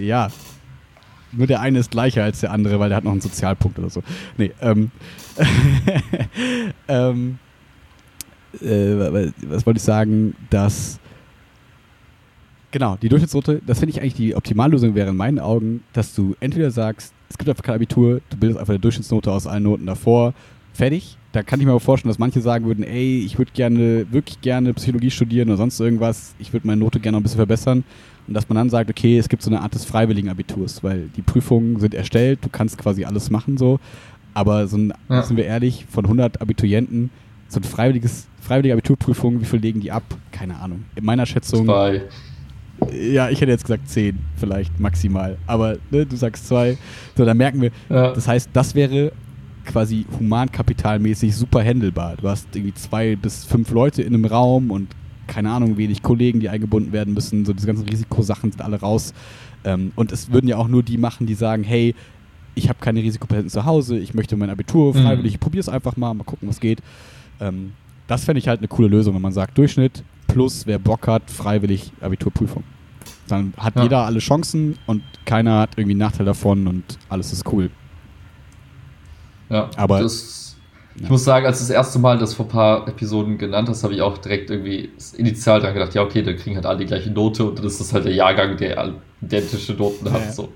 ja. 0.00 0.28
Nur 1.32 1.46
der 1.46 1.60
eine 1.60 1.80
ist 1.80 1.90
gleicher 1.90 2.24
als 2.24 2.40
der 2.40 2.50
andere, 2.50 2.80
weil 2.80 2.88
der 2.88 2.96
hat 2.96 3.04
noch 3.04 3.12
einen 3.12 3.20
Sozialpunkt 3.20 3.78
oder 3.78 3.90
so. 3.90 4.02
Nee, 4.38 4.52
ähm, 4.62 4.90
ähm 6.88 7.38
äh, 8.62 9.30
was 9.48 9.66
wollte 9.66 9.76
ich 9.76 9.82
sagen, 9.82 10.34
dass 10.48 10.98
genau, 12.76 12.96
die 13.00 13.08
Durchschnittsnote, 13.08 13.62
das 13.66 13.78
finde 13.78 13.92
ich 13.92 14.02
eigentlich 14.02 14.14
die 14.14 14.34
Optimallösung 14.34 14.94
wäre 14.94 15.08
in 15.08 15.16
meinen 15.16 15.38
Augen, 15.38 15.82
dass 15.94 16.14
du 16.14 16.36
entweder 16.40 16.70
sagst, 16.70 17.14
es 17.30 17.38
gibt 17.38 17.48
einfach 17.48 17.62
kein 17.62 17.76
Abitur, 17.76 18.20
du 18.28 18.36
bildest 18.36 18.60
einfach 18.60 18.74
eine 18.74 18.80
Durchschnittsnote 18.80 19.32
aus 19.32 19.46
allen 19.46 19.62
Noten 19.62 19.86
davor, 19.86 20.34
fertig. 20.74 21.16
Da 21.32 21.42
kann 21.42 21.58
ich 21.58 21.64
mir 21.64 21.72
aber 21.72 21.80
vorstellen, 21.80 22.10
dass 22.10 22.18
manche 22.18 22.42
sagen 22.42 22.66
würden, 22.66 22.84
ey, 22.84 23.24
ich 23.24 23.38
würde 23.38 23.50
gerne, 23.54 24.06
wirklich 24.12 24.42
gerne 24.42 24.74
Psychologie 24.74 25.10
studieren 25.10 25.48
oder 25.48 25.56
sonst 25.56 25.80
irgendwas, 25.80 26.34
ich 26.38 26.52
würde 26.52 26.66
meine 26.66 26.78
Note 26.78 27.00
gerne 27.00 27.16
noch 27.16 27.20
ein 27.20 27.22
bisschen 27.22 27.38
verbessern. 27.38 27.82
Und 28.28 28.34
dass 28.34 28.46
man 28.48 28.56
dann 28.56 28.68
sagt, 28.68 28.90
okay, 28.90 29.16
es 29.16 29.30
gibt 29.30 29.42
so 29.42 29.50
eine 29.50 29.62
Art 29.62 29.74
des 29.74 29.86
freiwilligen 29.86 30.28
Abiturs, 30.28 30.84
weil 30.84 31.08
die 31.16 31.22
Prüfungen 31.22 31.80
sind 31.80 31.94
erstellt, 31.94 32.40
du 32.42 32.50
kannst 32.50 32.76
quasi 32.76 33.04
alles 33.04 33.30
machen 33.30 33.56
so. 33.56 33.80
Aber 34.34 34.66
so 34.66 34.76
ein, 34.76 34.92
ja. 35.08 35.22
sind 35.22 35.38
wir 35.38 35.46
ehrlich, 35.46 35.86
von 35.88 36.04
100 36.04 36.42
Abiturienten, 36.42 37.08
so 37.48 37.58
ein 37.58 37.64
freiwilliges, 37.64 38.26
freiwillige 38.40 38.74
Abiturprüfung, 38.74 39.40
wie 39.40 39.46
viel 39.46 39.60
legen 39.60 39.80
die 39.80 39.92
ab? 39.92 40.04
Keine 40.32 40.58
Ahnung. 40.58 40.84
In 40.94 41.04
meiner 41.06 41.24
Schätzung. 41.24 41.64
Zwei. 41.64 42.02
Ja, 42.92 43.30
ich 43.30 43.40
hätte 43.40 43.52
jetzt 43.52 43.64
gesagt 43.64 43.88
zehn, 43.88 44.18
vielleicht 44.36 44.78
maximal. 44.78 45.38
Aber 45.46 45.76
ne, 45.90 46.04
du 46.04 46.16
sagst 46.16 46.46
zwei. 46.46 46.76
So, 47.16 47.24
dann 47.24 47.36
merken 47.36 47.60
wir. 47.60 47.70
Ja. 47.88 48.12
Das 48.12 48.28
heißt, 48.28 48.50
das 48.52 48.74
wäre 48.74 49.12
quasi 49.64 50.06
humankapitalmäßig 50.18 51.34
super 51.34 51.62
handelbar. 51.62 52.16
Du 52.16 52.28
hast 52.28 52.48
irgendwie 52.54 52.74
zwei 52.74 53.16
bis 53.16 53.44
fünf 53.44 53.70
Leute 53.70 54.02
in 54.02 54.14
einem 54.14 54.24
Raum 54.24 54.70
und 54.70 54.88
keine 55.26 55.50
Ahnung, 55.50 55.76
wenig 55.76 56.02
Kollegen, 56.02 56.38
die 56.40 56.48
eingebunden 56.48 56.92
werden 56.92 57.12
müssen. 57.14 57.44
So 57.44 57.52
diese 57.52 57.66
ganzen 57.66 57.88
Risikosachen 57.88 58.52
sind 58.52 58.62
alle 58.62 58.78
raus. 58.78 59.12
Ähm, 59.64 59.92
und 59.96 60.12
es 60.12 60.30
würden 60.30 60.46
ja 60.46 60.56
auch 60.56 60.68
nur 60.68 60.82
die 60.82 60.98
machen, 60.98 61.26
die 61.26 61.34
sagen, 61.34 61.64
hey, 61.64 61.94
ich 62.54 62.68
habe 62.68 62.78
keine 62.80 63.02
Risikopatienten 63.02 63.50
zu 63.50 63.64
Hause, 63.64 63.98
ich 63.98 64.14
möchte 64.14 64.36
mein 64.36 64.50
Abitur 64.50 64.94
mhm. 64.94 65.02
freiwillig, 65.02 65.32
mhm. 65.32 65.34
ich 65.34 65.40
probiere 65.40 65.60
es 65.60 65.68
einfach 65.68 65.96
mal, 65.96 66.14
mal 66.14 66.24
gucken, 66.24 66.48
was 66.48 66.60
geht. 66.60 66.80
Ähm, 67.40 67.72
das 68.06 68.24
fände 68.24 68.38
ich 68.38 68.48
halt 68.48 68.60
eine 68.60 68.68
coole 68.68 68.88
Lösung, 68.88 69.14
wenn 69.14 69.22
man 69.22 69.32
sagt, 69.32 69.58
Durchschnitt 69.58 70.04
plus 70.36 70.66
wer 70.66 70.78
Bock 70.78 71.08
hat, 71.08 71.30
freiwillig 71.30 71.92
Abiturprüfung. 72.02 72.62
Dann 73.26 73.54
hat 73.56 73.74
ja. 73.76 73.84
jeder 73.84 74.04
alle 74.04 74.18
Chancen 74.18 74.76
und 74.86 75.02
keiner 75.24 75.60
hat 75.60 75.70
irgendwie 75.76 75.92
einen 75.92 76.00
Nachteil 76.00 76.26
davon 76.26 76.66
und 76.66 76.84
alles 77.08 77.32
ist 77.32 77.50
cool. 77.50 77.70
Ja, 79.48 79.70
aber 79.76 80.02
das, 80.02 80.56
ich 80.94 81.04
ja. 81.04 81.08
muss 81.08 81.24
sagen, 81.24 81.46
als 81.46 81.60
das 81.60 81.70
erste 81.70 81.98
Mal 81.98 82.18
das 82.18 82.34
vor 82.34 82.44
ein 82.44 82.50
paar 82.50 82.86
Episoden 82.86 83.38
genannt 83.38 83.70
hast, 83.70 83.82
habe 83.82 83.94
ich 83.94 84.02
auch 84.02 84.18
direkt 84.18 84.50
irgendwie 84.50 84.90
initial 85.16 85.62
dann 85.62 85.72
gedacht, 85.72 85.94
ja, 85.94 86.02
okay, 86.02 86.20
dann 86.20 86.36
kriegen 86.36 86.54
halt 86.54 86.66
alle 86.66 86.80
die 86.80 86.86
gleiche 86.86 87.10
Note 87.10 87.42
und 87.46 87.58
dann 87.58 87.64
ist 87.64 87.80
das 87.80 87.94
halt 87.94 88.04
der 88.04 88.12
Jahrgang, 88.12 88.58
der 88.58 88.92
identische 89.22 89.72
Noten 89.72 90.12
hat. 90.12 90.20
Ja. 90.20 90.32
So. 90.32 90.52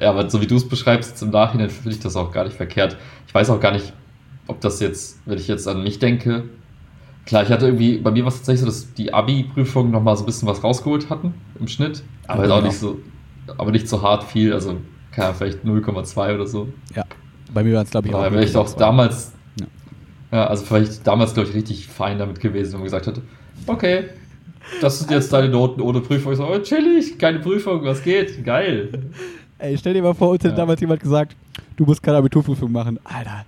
Ja, 0.00 0.10
aber 0.10 0.30
so 0.30 0.40
wie 0.40 0.46
du 0.46 0.56
es 0.56 0.66
beschreibst, 0.66 1.22
im 1.22 1.28
Nachhinein 1.28 1.68
finde 1.68 1.90
ich 1.90 2.00
das 2.00 2.16
auch 2.16 2.32
gar 2.32 2.44
nicht 2.44 2.56
verkehrt. 2.56 2.96
Ich 3.26 3.34
weiß 3.34 3.50
auch 3.50 3.60
gar 3.60 3.72
nicht, 3.72 3.92
ob 4.46 4.62
das 4.62 4.80
jetzt, 4.80 5.18
wenn 5.26 5.36
ich 5.36 5.46
jetzt 5.46 5.68
an 5.68 5.82
mich 5.82 5.98
denke, 5.98 6.44
klar, 7.26 7.42
ich 7.42 7.50
hatte 7.50 7.66
irgendwie, 7.66 7.98
bei 7.98 8.10
mir 8.10 8.24
war 8.24 8.28
es 8.28 8.38
tatsächlich 8.38 8.60
so, 8.60 8.66
dass 8.66 8.94
die 8.94 9.12
Abi-Prüfungen 9.12 9.90
nochmal 9.90 10.16
so 10.16 10.22
ein 10.22 10.26
bisschen 10.26 10.48
was 10.48 10.64
rausgeholt 10.64 11.10
hatten 11.10 11.34
im 11.60 11.68
Schnitt, 11.68 12.02
aber 12.26 12.42
halt 12.42 12.50
auch 12.52 12.62
nicht 12.62 12.78
so, 12.78 12.98
aber 13.58 13.70
nicht 13.72 13.88
so 13.88 14.00
hart 14.00 14.24
viel, 14.24 14.52
also 14.52 14.76
keine 15.10 15.34
vielleicht 15.34 15.64
0,2 15.64 16.34
oder 16.34 16.46
so. 16.46 16.68
Ja, 16.94 17.04
bei 17.52 17.62
mir 17.62 17.74
war 17.74 17.82
es 17.82 17.90
glaube 17.90 18.08
ich 18.08 18.14
auch. 18.14 18.26
Vielleicht 18.28 18.56
auch 18.56 18.72
damals, 18.74 19.32
ja. 19.60 19.66
ja, 20.32 20.46
also 20.46 20.64
vielleicht 20.64 21.06
damals 21.06 21.34
glaube 21.34 21.50
ich 21.50 21.54
richtig 21.54 21.86
fein 21.88 22.18
damit 22.18 22.40
gewesen, 22.40 22.72
wenn 22.72 22.80
man 22.80 22.84
gesagt 22.84 23.06
hätte, 23.06 23.22
okay, 23.66 24.04
das 24.80 24.98
sind 24.98 25.10
jetzt 25.10 25.32
deine 25.32 25.48
Noten 25.48 25.80
ohne 25.80 26.00
Prüfung. 26.00 26.32
Ich 26.32 26.38
so, 26.38 26.46
oh, 26.46 26.58
chillig, 26.58 27.18
keine 27.18 27.38
Prüfung, 27.38 27.84
was 27.84 28.02
geht, 28.02 28.44
geil. 28.44 28.90
Ey, 29.58 29.76
stell 29.78 29.94
dir 29.94 30.02
mal 30.02 30.14
vor, 30.14 30.30
uns 30.30 30.42
ja. 30.42 30.50
hätte 30.50 30.60
damals 30.60 30.80
jemand 30.80 31.00
gesagt, 31.00 31.34
du 31.76 31.84
musst 31.84 32.02
keine 32.02 32.18
Abiturprüfung 32.18 32.70
machen. 32.70 32.98
Alter, 33.04 33.46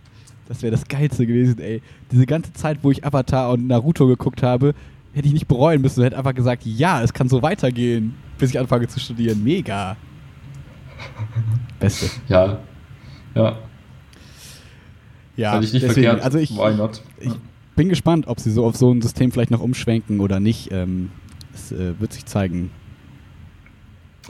das 0.48 0.62
wäre 0.62 0.70
das 0.70 0.88
Geilste 0.88 1.26
gewesen, 1.26 1.60
ey. 1.60 1.82
Diese 2.10 2.24
ganze 2.24 2.54
Zeit, 2.54 2.78
wo 2.82 2.90
ich 2.90 3.04
Avatar 3.04 3.50
und 3.50 3.66
Naruto 3.66 4.06
geguckt 4.06 4.42
habe, 4.42 4.74
hätte 5.12 5.28
ich 5.28 5.34
nicht 5.34 5.46
bereuen 5.46 5.82
müssen. 5.82 6.02
Hätte 6.02 6.16
einfach 6.16 6.34
gesagt, 6.34 6.64
ja, 6.64 7.02
es 7.02 7.12
kann 7.12 7.28
so 7.28 7.42
weitergehen, 7.42 8.14
bis 8.38 8.50
ich 8.50 8.58
anfange 8.58 8.88
zu 8.88 8.98
studieren. 8.98 9.44
Mega. 9.44 9.96
Beste. 11.78 12.08
Ja. 12.28 12.60
Ja. 13.34 13.58
Ja, 15.36 15.60
ich 15.60 15.72
nicht 15.74 15.84
deswegen, 15.84 16.06
verkehrt. 16.06 16.24
Also 16.24 16.38
ich, 16.38 16.50
Why 16.56 16.74
not? 16.74 17.02
ich 17.20 17.32
bin 17.76 17.90
gespannt, 17.90 18.26
ob 18.26 18.40
sie 18.40 18.50
so 18.50 18.64
auf 18.64 18.76
so 18.76 18.90
ein 18.90 19.02
System 19.02 19.30
vielleicht 19.30 19.50
noch 19.50 19.60
umschwenken 19.60 20.20
oder 20.20 20.40
nicht. 20.40 20.72
Ähm, 20.72 21.10
es 21.54 21.72
äh, 21.72 22.00
wird 22.00 22.14
sich 22.14 22.24
zeigen. 22.24 22.70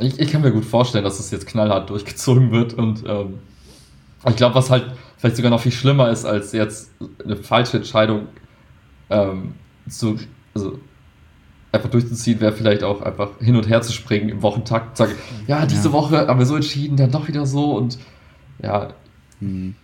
Ich, 0.00 0.18
ich, 0.18 0.30
kann 0.30 0.42
mir 0.42 0.50
gut 0.50 0.64
vorstellen, 0.64 1.04
dass 1.04 1.20
es 1.20 1.30
jetzt 1.30 1.46
knallhart 1.46 1.88
durchgezogen 1.90 2.50
wird 2.50 2.74
und 2.74 3.04
ähm, 3.06 3.34
ich 4.28 4.36
glaube, 4.36 4.56
was 4.56 4.68
halt 4.68 4.92
vielleicht 5.18 5.36
sogar 5.36 5.50
noch 5.50 5.60
viel 5.60 5.72
schlimmer 5.72 6.10
ist, 6.10 6.24
als 6.24 6.52
jetzt 6.52 6.90
eine 7.22 7.36
falsche 7.36 7.76
Entscheidung 7.76 8.28
ähm, 9.10 9.54
zu, 9.88 10.16
also 10.54 10.78
einfach 11.72 11.90
durchzuziehen, 11.90 12.40
wäre 12.40 12.52
vielleicht 12.52 12.82
auch 12.82 13.02
einfach 13.02 13.38
hin 13.40 13.56
und 13.56 13.68
her 13.68 13.82
zu 13.82 13.92
springen 13.92 14.30
im 14.30 14.42
Wochentakt, 14.42 14.96
sagen, 14.96 15.12
ja, 15.46 15.66
diese 15.66 15.88
ja. 15.88 15.92
Woche 15.92 16.26
haben 16.26 16.38
wir 16.38 16.46
so 16.46 16.56
entschieden, 16.56 16.96
dann 16.96 17.10
doch 17.10 17.28
wieder 17.28 17.44
so 17.46 17.76
und 17.76 17.98
ja. 18.62 18.94
Hm. 19.40 19.74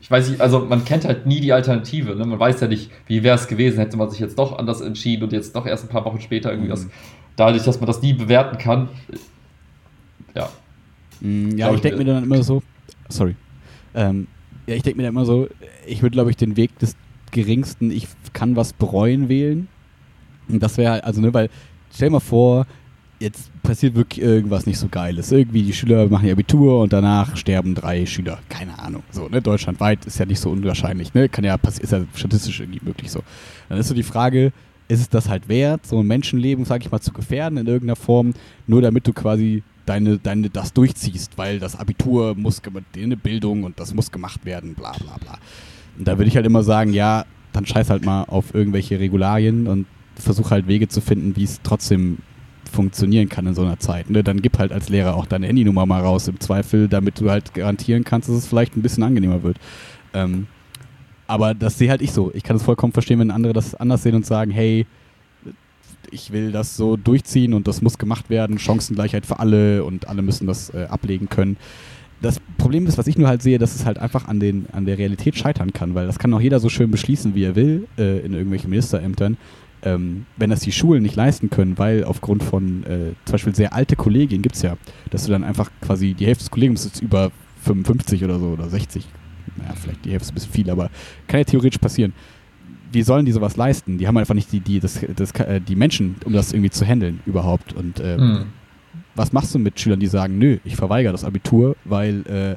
Ich 0.00 0.10
weiß 0.10 0.30
nicht, 0.30 0.40
also 0.40 0.60
man 0.60 0.84
kennt 0.84 1.04
halt 1.04 1.26
nie 1.26 1.40
die 1.40 1.52
Alternative. 1.52 2.16
Ne? 2.16 2.26
Man 2.26 2.40
weiß 2.40 2.60
ja 2.60 2.66
nicht, 2.66 2.90
wie 3.06 3.22
wäre 3.22 3.36
es 3.36 3.46
gewesen, 3.46 3.78
hätte 3.78 3.96
man 3.96 4.10
sich 4.10 4.18
jetzt 4.18 4.36
doch 4.36 4.58
anders 4.58 4.80
entschieden 4.80 5.22
und 5.22 5.32
jetzt 5.32 5.54
doch 5.54 5.64
erst 5.64 5.84
ein 5.84 5.88
paar 5.88 6.04
Wochen 6.04 6.20
später 6.20 6.50
irgendwie 6.50 6.68
mhm. 6.68 6.72
was. 6.72 6.86
Dadurch, 7.36 7.62
dass 7.62 7.78
man 7.78 7.86
das 7.86 8.02
nie 8.02 8.12
bewerten 8.12 8.58
kann, 8.58 8.88
ja. 10.34 10.48
Mm, 11.20 11.56
ja, 11.56 11.68
ich, 11.68 11.76
ich 11.76 11.80
denke 11.82 11.98
mir 11.98 12.04
dann 12.04 12.24
immer 12.24 12.42
so, 12.42 12.62
sorry. 13.08 13.36
Ähm, 13.94 14.26
ja, 14.66 14.74
ich 14.74 14.82
denke 14.82 14.98
mir 14.98 15.04
dann 15.04 15.14
immer 15.14 15.24
so, 15.24 15.48
ich 15.86 16.02
würde, 16.02 16.14
glaube 16.14 16.30
ich, 16.30 16.36
den 16.36 16.56
Weg 16.56 16.78
des 16.78 16.96
geringsten, 17.30 17.90
ich 17.90 18.08
kann 18.32 18.56
was 18.56 18.72
bereuen 18.72 19.28
wählen. 19.28 19.68
Und 20.48 20.62
das 20.62 20.76
wäre 20.76 20.92
halt, 20.92 21.04
also, 21.04 21.20
ne, 21.20 21.32
weil, 21.32 21.48
stell 21.92 22.08
dir 22.08 22.14
mal 22.14 22.20
vor, 22.20 22.66
jetzt 23.22 23.50
passiert 23.62 23.94
wirklich 23.94 24.24
irgendwas 24.24 24.66
nicht 24.66 24.78
so 24.78 24.88
Geiles. 24.88 25.32
Irgendwie 25.32 25.62
die 25.62 25.72
Schüler 25.72 26.08
machen 26.08 26.26
ihr 26.26 26.32
Abitur 26.32 26.80
und 26.80 26.92
danach 26.92 27.36
sterben 27.36 27.74
drei 27.74 28.04
Schüler. 28.04 28.40
Keine 28.48 28.78
Ahnung. 28.78 29.02
So, 29.10 29.28
ne? 29.28 29.40
Deutschlandweit 29.40 30.04
ist 30.04 30.18
ja 30.18 30.26
nicht 30.26 30.40
so 30.40 30.50
unwahrscheinlich, 30.50 31.14
ne? 31.14 31.28
Kann 31.28 31.44
ja 31.44 31.54
ist 31.54 31.92
ja 31.92 32.04
statistisch 32.14 32.60
irgendwie 32.60 32.80
möglich 32.82 33.10
so. 33.10 33.22
Dann 33.68 33.78
ist 33.78 33.88
so 33.88 33.94
die 33.94 34.02
Frage, 34.02 34.52
ist 34.88 35.00
es 35.00 35.08
das 35.08 35.28
halt 35.28 35.48
wert, 35.48 35.86
so 35.86 36.00
ein 36.00 36.06
Menschenleben, 36.06 36.64
sag 36.64 36.82
ich 36.82 36.90
mal, 36.90 37.00
zu 37.00 37.12
gefährden 37.12 37.56
in 37.58 37.66
irgendeiner 37.66 37.96
Form, 37.96 38.34
nur 38.66 38.82
damit 38.82 39.06
du 39.06 39.12
quasi 39.12 39.62
deine, 39.86 40.18
deine, 40.18 40.50
das 40.50 40.72
durchziehst, 40.72 41.38
weil 41.38 41.58
das 41.58 41.76
Abitur 41.76 42.34
muss, 42.36 42.62
eine 42.96 43.16
Bildung 43.16 43.64
und 43.64 43.78
das 43.80 43.94
muss 43.94 44.10
gemacht 44.10 44.44
werden, 44.44 44.74
bla 44.74 44.92
bla 44.92 45.16
bla. 45.18 45.38
Und 45.98 46.08
da 46.08 46.18
würde 46.18 46.28
ich 46.28 46.36
halt 46.36 46.46
immer 46.46 46.62
sagen, 46.62 46.92
ja, 46.92 47.24
dann 47.52 47.66
scheiß 47.66 47.90
halt 47.90 48.04
mal 48.04 48.24
auf 48.24 48.54
irgendwelche 48.54 48.98
Regularien 48.98 49.66
und 49.66 49.86
versuch 50.16 50.50
halt 50.50 50.68
Wege 50.68 50.88
zu 50.88 51.00
finden, 51.00 51.36
wie 51.36 51.44
es 51.44 51.60
trotzdem 51.62 52.18
funktionieren 52.70 53.28
kann 53.28 53.46
in 53.46 53.54
so 53.54 53.62
einer 53.62 53.78
Zeit. 53.78 54.08
Ne? 54.08 54.22
Dann 54.24 54.40
gib 54.40 54.58
halt 54.58 54.72
als 54.72 54.88
Lehrer 54.88 55.14
auch 55.14 55.26
deine 55.26 55.46
Handynummer 55.46 55.84
mal 55.84 56.00
raus 56.00 56.28
im 56.28 56.40
Zweifel, 56.40 56.88
damit 56.88 57.20
du 57.20 57.30
halt 57.30 57.52
garantieren 57.54 58.04
kannst, 58.04 58.28
dass 58.28 58.36
es 58.36 58.46
vielleicht 58.46 58.76
ein 58.76 58.82
bisschen 58.82 59.02
angenehmer 59.02 59.42
wird. 59.42 59.58
Ähm, 60.14 60.46
aber 61.26 61.54
das 61.54 61.78
sehe 61.78 61.90
halt 61.90 62.02
ich 62.02 62.12
so. 62.12 62.30
Ich 62.34 62.42
kann 62.42 62.56
es 62.56 62.62
vollkommen 62.62 62.92
verstehen, 62.92 63.18
wenn 63.18 63.30
andere 63.30 63.52
das 63.52 63.74
anders 63.74 64.02
sehen 64.02 64.14
und 64.14 64.26
sagen, 64.26 64.50
hey, 64.50 64.86
ich 66.12 66.32
will 66.32 66.52
das 66.52 66.76
so 66.76 66.96
durchziehen 66.96 67.54
und 67.54 67.66
das 67.66 67.82
muss 67.82 67.98
gemacht 67.98 68.30
werden, 68.30 68.58
Chancengleichheit 68.58 69.26
für 69.26 69.38
alle 69.38 69.84
und 69.84 70.08
alle 70.08 70.22
müssen 70.22 70.46
das 70.46 70.72
äh, 70.74 70.84
ablegen 70.88 71.28
können. 71.28 71.56
Das 72.20 72.38
Problem 72.56 72.86
ist, 72.86 72.98
was 72.98 73.08
ich 73.08 73.18
nur 73.18 73.26
halt 73.26 73.42
sehe, 73.42 73.58
dass 73.58 73.74
es 73.74 73.84
halt 73.84 73.98
einfach 73.98 74.28
an, 74.28 74.38
den, 74.38 74.66
an 74.72 74.84
der 74.84 74.96
Realität 74.96 75.36
scheitern 75.36 75.72
kann, 75.72 75.94
weil 75.94 76.06
das 76.06 76.18
kann 76.20 76.32
auch 76.34 76.40
jeder 76.40 76.60
so 76.60 76.68
schön 76.68 76.90
beschließen, 76.90 77.34
wie 77.34 77.44
er 77.44 77.56
will, 77.56 77.88
äh, 77.98 78.20
in 78.20 78.32
irgendwelchen 78.32 78.70
Ministerämtern. 78.70 79.36
Ähm, 79.84 80.26
wenn 80.36 80.50
das 80.50 80.60
die 80.60 80.70
Schulen 80.70 81.02
nicht 81.02 81.16
leisten 81.16 81.50
können, 81.50 81.76
weil 81.76 82.04
aufgrund 82.04 82.44
von 82.44 82.84
äh, 82.84 83.14
zum 83.24 83.32
Beispiel 83.32 83.54
sehr 83.56 83.72
alte 83.72 83.96
Kollegien 83.96 84.40
gibt 84.40 84.54
es 84.54 84.62
ja, 84.62 84.76
dass 85.10 85.24
du 85.24 85.32
dann 85.32 85.42
einfach 85.42 85.72
quasi 85.80 86.14
die 86.14 86.26
Hälfte 86.26 86.44
des 86.44 86.50
Kollegiums 86.52 86.86
ist 86.86 87.02
über 87.02 87.32
55 87.64 88.22
oder 88.22 88.38
so 88.38 88.46
oder 88.46 88.68
60, 88.68 89.04
naja, 89.56 89.74
vielleicht 89.74 90.04
die 90.04 90.12
Hälfte 90.12 90.26
ist 90.26 90.30
ein 90.30 90.34
bisschen 90.34 90.52
viel, 90.52 90.70
aber 90.70 90.88
kann 91.26 91.40
ja 91.40 91.44
theoretisch 91.44 91.78
passieren 91.78 92.12
wie 92.92 93.02
sollen 93.02 93.26
die 93.26 93.32
sowas 93.32 93.56
leisten? 93.56 93.98
Die 93.98 94.06
haben 94.06 94.16
einfach 94.16 94.34
nicht 94.34 94.52
die, 94.52 94.60
die, 94.60 94.80
das, 94.80 95.00
das, 95.16 95.32
äh, 95.32 95.60
die 95.60 95.76
Menschen, 95.76 96.16
um 96.24 96.32
das 96.32 96.52
irgendwie 96.52 96.70
zu 96.70 96.84
handeln 96.84 97.20
überhaupt. 97.26 97.72
Und 97.72 98.00
äh, 98.00 98.18
mhm. 98.18 98.44
was 99.14 99.32
machst 99.32 99.54
du 99.54 99.58
mit 99.58 99.78
Schülern, 99.80 100.00
die 100.00 100.06
sagen, 100.06 100.38
nö, 100.38 100.58
ich 100.64 100.76
verweigere 100.76 101.12
das 101.12 101.24
Abitur, 101.24 101.76
weil 101.84 102.26
äh, 102.26 102.56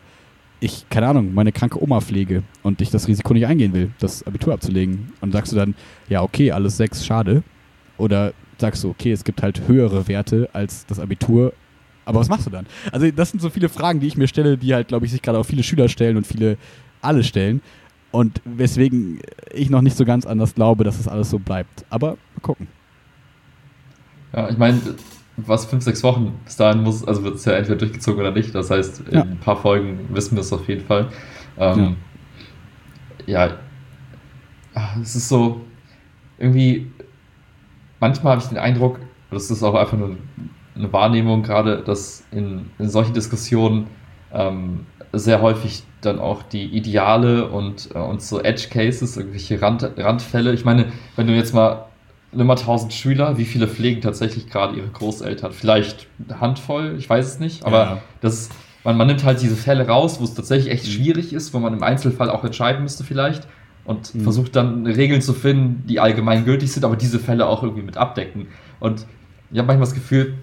ich, 0.60 0.86
keine 0.90 1.08
Ahnung, 1.08 1.34
meine 1.34 1.52
kranke 1.52 1.82
Oma 1.82 2.02
pflege 2.02 2.44
und 2.64 2.82
ich 2.82 2.90
das 2.90 3.08
Risiko 3.08 3.34
nicht 3.34 3.46
eingehen 3.46 3.74
will, 3.74 3.92
das 4.00 4.26
Abitur 4.26 4.54
abzulegen. 4.54 5.14
Und 5.22 5.32
sagst 5.32 5.52
du 5.52 5.56
dann, 5.56 5.76
ja, 6.10 6.22
okay, 6.22 6.52
alles 6.52 6.78
sechs, 6.78 7.06
schade. 7.06 7.44
Oder 7.98 8.34
sagst 8.58 8.84
du, 8.84 8.90
okay, 8.90 9.12
es 9.12 9.24
gibt 9.24 9.42
halt 9.42 9.68
höhere 9.68 10.08
Werte 10.08 10.50
als 10.54 10.86
das 10.86 11.00
Abitur. 11.00 11.54
Aber 12.06 12.20
was 12.20 12.30
machst 12.30 12.46
du 12.46 12.52
dann? 12.52 12.66
Also, 12.92 13.10
das 13.12 13.32
sind 13.32 13.42
so 13.42 13.50
viele 13.50 13.70
Fragen, 13.70 14.00
die 14.00 14.08
ich 14.08 14.18
mir 14.18 14.28
stelle, 14.28 14.58
die 14.58 14.74
halt, 14.74 14.88
glaube 14.88 15.06
ich, 15.06 15.12
sich 15.12 15.22
gerade 15.22 15.40
auch 15.40 15.46
viele 15.46 15.64
Schüler 15.64 15.90
stellen 15.90 16.18
und 16.18 16.28
viele 16.28 16.58
alle 17.02 17.24
stellen. 17.24 17.62
Und 18.16 18.42
weswegen 18.46 19.20
ich 19.52 19.70
noch 19.70 19.82
nicht 19.82 19.98
so 19.98 20.06
ganz 20.06 20.26
anders 20.26 20.56
glaube, 20.56 20.86
dass 20.86 20.96
das 20.96 21.10
alles 21.10 21.30
so 21.30 21.38
bleibt. 21.38 21.84
Aber 21.90 22.12
mal 22.12 22.42
gucken. 22.42 22.68
Ja, 24.32 24.48
ich 24.48 24.58
meine, 24.58 24.80
was 25.36 25.66
fünf, 25.66 25.84
sechs 25.84 26.02
Wochen 26.02 26.32
bis 26.46 26.56
dahin 26.56 26.82
muss, 26.82 27.06
also 27.06 27.26
wird 27.26 27.36
es 27.36 27.44
ja 27.44 27.58
entweder 27.58 27.76
durchgezogen 27.76 28.22
oder 28.22 28.32
nicht. 28.32 28.56
Das 28.56 28.72
heißt, 28.72 29.02
in 29.02 29.14
ja. 29.14 29.22
ein 29.24 29.38
paar 29.40 29.58
Folgen 29.58 30.08
wissen 30.14 30.36
wir 30.38 30.42
es 30.42 30.54
auf 30.54 30.66
jeden 30.70 30.86
Fall. 30.86 31.10
Ähm, 31.58 31.98
ja. 33.26 33.48
ja, 33.48 33.58
ah, 34.76 34.96
es 35.02 35.18
ist 35.18 35.28
so, 35.28 35.60
irgendwie, 36.38 36.90
manchmal 38.00 38.32
habe 38.32 38.42
ich 38.42 38.48
den 38.48 38.58
Eindruck, 38.58 39.02
das 39.30 39.52
ist 39.52 39.62
auch 39.62 39.76
einfach 39.76 39.98
nur 39.98 40.16
eine 40.74 40.94
Wahrnehmung, 40.94 41.44
gerade, 41.44 41.84
dass 41.84 42.24
in, 42.32 42.68
in 42.80 42.90
solchen 42.90 43.14
Diskussionen 43.14 43.88
ähm, 44.32 44.86
sehr 45.18 45.42
häufig 45.42 45.84
dann 46.02 46.20
auch 46.20 46.44
die 46.44 46.66
Ideale 46.66 47.50
und, 47.50 47.90
äh, 47.94 47.98
und 47.98 48.22
so 48.22 48.42
Edge 48.42 48.68
Cases, 48.70 49.18
irgendwelche 49.18 49.62
Rand, 49.62 49.90
Randfälle. 49.98 50.54
Ich 50.54 50.66
meine, 50.66 50.92
wenn 51.16 51.28
du 51.28 51.34
jetzt 51.34 51.54
mal 51.54 51.86
nimm 52.36 52.48
mal 52.48 52.58
1000 52.58 52.94
Schüler, 52.94 53.38
wie 53.38 53.46
viele 53.46 53.68
pflegen 53.68 54.02
tatsächlich 54.02 54.50
gerade 54.50 54.76
ihre 54.76 54.88
Großeltern? 54.88 55.52
Vielleicht 55.52 56.08
eine 56.28 56.40
Handvoll, 56.42 56.96
ich 56.98 57.10
weiß 57.10 57.26
es 57.26 57.40
nicht, 57.40 57.66
aber 57.66 57.78
ja. 57.78 58.02
das 58.22 58.34
ist, 58.34 58.52
man, 58.84 58.98
man 58.98 59.08
nimmt 59.08 59.24
halt 59.24 59.42
diese 59.42 59.56
Fälle 59.56 59.88
raus, 59.88 60.20
wo 60.20 60.26
es 60.26 60.34
tatsächlich 60.34 60.72
echt 60.72 60.86
mhm. 60.86 60.92
schwierig 60.92 61.34
ist, 61.34 61.54
wo 61.54 61.60
man 61.60 61.74
im 61.74 61.84
Einzelfall 61.84 62.30
auch 62.30 62.44
entscheiden 62.44 62.84
müsste 62.84 63.04
vielleicht 63.04 63.48
und 63.86 64.14
mhm. 64.14 64.22
versucht 64.22 64.56
dann 64.56 64.86
Regeln 64.86 65.22
zu 65.22 65.34
finden, 65.34 65.86
die 65.88 66.00
allgemein 66.00 66.46
gültig 66.46 66.72
sind, 66.72 66.84
aber 66.84 66.96
diese 66.96 67.20
Fälle 67.20 67.48
auch 67.48 67.64
irgendwie 67.64 67.84
mit 67.84 67.98
abdecken. 67.98 68.48
Und 68.80 69.06
ich 69.52 69.58
habe 69.58 69.68
manchmal 69.68 69.88
das 69.88 69.94
Gefühl, 69.94 70.36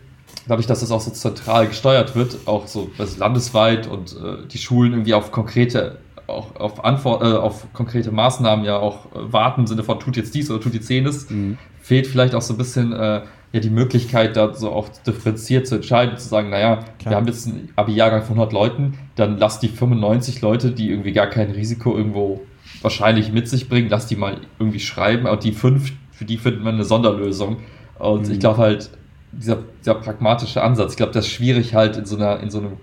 dadurch, 0.47 0.67
dass 0.67 0.81
das 0.81 0.91
auch 0.91 1.01
so 1.01 1.11
zentral 1.11 1.69
gesteuert 1.69 2.15
wird, 2.15 2.47
auch 2.47 2.67
so 2.67 2.91
also 2.99 3.19
landesweit 3.19 3.87
und 3.87 4.17
äh, 4.17 4.47
die 4.47 4.59
Schulen 4.59 4.93
irgendwie 4.93 5.15
auf 5.15 5.31
konkrete 5.31 5.99
auch 6.27 6.55
auf, 6.57 6.85
Antwort, 6.85 7.23
äh, 7.23 7.27
auf 7.27 7.73
konkrete 7.73 8.11
Maßnahmen 8.11 8.65
ja 8.65 8.79
auch 8.79 9.07
äh, 9.07 9.33
warten 9.33 9.63
im 9.63 9.67
Sinne 9.67 9.83
von 9.83 10.01
tut 10.01 10.17
jetzt 10.17 10.35
dies 10.35 10.51
oder 10.51 10.61
tut 10.61 10.75
jetzt 10.75 10.89
jenes, 10.89 11.29
mhm. 11.31 11.59
fehlt 11.81 12.07
vielleicht 12.07 12.35
auch 12.35 12.43
so 12.43 12.55
ein 12.55 12.59
bisschen 12.59 12.93
äh, 12.93 13.23
ja 13.53 13.61
die 13.61 13.71
Möglichkeit, 13.71 14.37
da 14.37 14.55
so 14.55 14.71
auch 14.71 14.89
differenziert 15.07 15.67
zu 15.67 15.77
entscheiden, 15.77 16.17
zu 16.17 16.29
sagen, 16.29 16.51
naja, 16.51 16.77
Klar. 16.99 17.11
wir 17.13 17.17
haben 17.17 17.27
jetzt 17.27 17.47
einen 17.47 17.71
Abi-Jahrgang 17.77 18.23
von 18.23 18.37
100 18.37 18.53
Leuten, 18.53 18.99
dann 19.17 19.37
lass 19.37 19.61
die 19.61 19.69
95 19.69 20.41
Leute, 20.41 20.71
die 20.71 20.91
irgendwie 20.91 21.13
gar 21.13 21.27
kein 21.27 21.51
Risiko 21.51 21.97
irgendwo 21.97 22.41
wahrscheinlich 22.81 23.33
mit 23.33 23.49
sich 23.49 23.69
bringen, 23.69 23.89
lass 23.91 24.07
die 24.07 24.17
mal 24.17 24.39
irgendwie 24.59 24.81
schreiben, 24.81 25.27
aber 25.27 25.37
die 25.37 25.53
fünf, 25.53 25.93
für 26.13 26.25
die 26.25 26.39
finden 26.39 26.65
wir 26.65 26.73
eine 26.73 26.85
Sonderlösung. 26.85 27.59
Und 27.99 28.27
mhm. 28.27 28.33
ich 28.33 28.41
glaube 28.41 28.59
halt, 28.59 28.91
dieser, 29.33 29.59
dieser 29.81 29.95
pragmatische 29.95 30.63
Ansatz, 30.63 30.93
ich 30.93 30.97
glaube, 30.97 31.13
das 31.13 31.27
ist 31.27 31.33
schwierig 31.33 31.75
halt 31.75 31.97
in 31.97 32.05
so 32.05 32.17
einer, 32.17 32.41
in 32.41 32.51
so 32.51 32.59
einem 32.59 32.77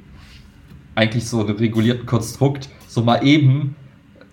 eigentlich 0.95 1.27
so 1.27 1.41
einem 1.41 1.55
regulierten 1.55 2.05
Konstrukt, 2.05 2.69
so 2.87 3.01
mal 3.01 3.25
eben 3.25 3.75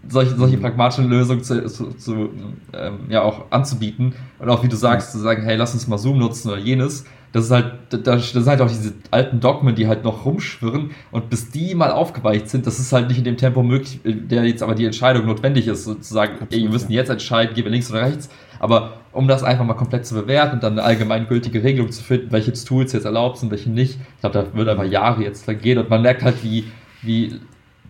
solche, 0.08 0.36
solche 0.36 0.56
pragmatischen 0.58 1.08
Lösungen 1.08 1.42
zu, 1.42 1.64
zu, 1.66 1.92
zu 1.92 2.30
ähm, 2.72 2.98
ja 3.08 3.22
auch 3.22 3.50
anzubieten. 3.50 4.14
Und 4.38 4.48
auch 4.48 4.62
wie 4.62 4.68
du 4.68 4.76
sagst, 4.76 5.12
zu 5.12 5.18
sagen, 5.18 5.42
hey, 5.44 5.56
lass 5.56 5.74
uns 5.74 5.86
mal 5.86 5.98
Zoom 5.98 6.18
nutzen 6.18 6.50
oder 6.50 6.58
jenes. 6.58 7.04
Das 7.32 7.46
ist 7.46 7.50
halt, 7.50 7.74
das, 7.90 8.32
sind 8.32 8.46
halt 8.46 8.60
auch 8.60 8.68
diese 8.68 8.94
alten 9.10 9.40
Dogmen, 9.40 9.74
die 9.74 9.88
halt 9.88 10.04
noch 10.04 10.24
rumschwirren. 10.24 10.92
Und 11.10 11.28
bis 11.28 11.50
die 11.50 11.74
mal 11.74 11.90
aufgeweicht 11.90 12.48
sind, 12.48 12.66
das 12.66 12.78
ist 12.78 12.92
halt 12.92 13.08
nicht 13.08 13.18
in 13.18 13.24
dem 13.24 13.36
Tempo 13.36 13.62
möglich, 13.62 14.00
der 14.04 14.44
jetzt 14.44 14.62
aber 14.62 14.74
die 14.74 14.86
Entscheidung 14.86 15.26
notwendig 15.26 15.66
ist, 15.66 15.84
sozusagen, 15.84 16.34
Absolut, 16.34 16.52
ey, 16.52 16.62
wir 16.62 16.70
müssen 16.70 16.92
jetzt 16.92 17.10
entscheiden, 17.10 17.54
gehen 17.54 17.64
wir 17.64 17.72
links 17.72 17.90
oder 17.90 18.02
rechts, 18.02 18.30
aber 18.58 18.94
um 19.12 19.28
das 19.28 19.42
einfach 19.42 19.64
mal 19.64 19.74
komplett 19.74 20.06
zu 20.06 20.14
bewerten 20.14 20.56
und 20.56 20.62
dann 20.62 20.74
eine 20.74 20.82
allgemeingültige 20.82 21.62
Regelung 21.62 21.90
zu 21.90 22.02
finden, 22.02 22.32
welche 22.32 22.52
Tools 22.52 22.92
jetzt 22.92 23.04
erlaubt 23.04 23.38
sind, 23.38 23.50
welche 23.50 23.70
nicht, 23.70 23.98
ich 24.16 24.20
glaube, 24.20 24.38
da 24.38 24.56
wird 24.56 24.68
einfach 24.68 24.84
Jahre 24.84 25.22
jetzt 25.22 25.44
vergehen 25.44 25.78
und 25.78 25.90
man 25.90 26.02
merkt 26.02 26.22
halt, 26.22 26.42
wie, 26.42 26.64
wie 27.02 27.40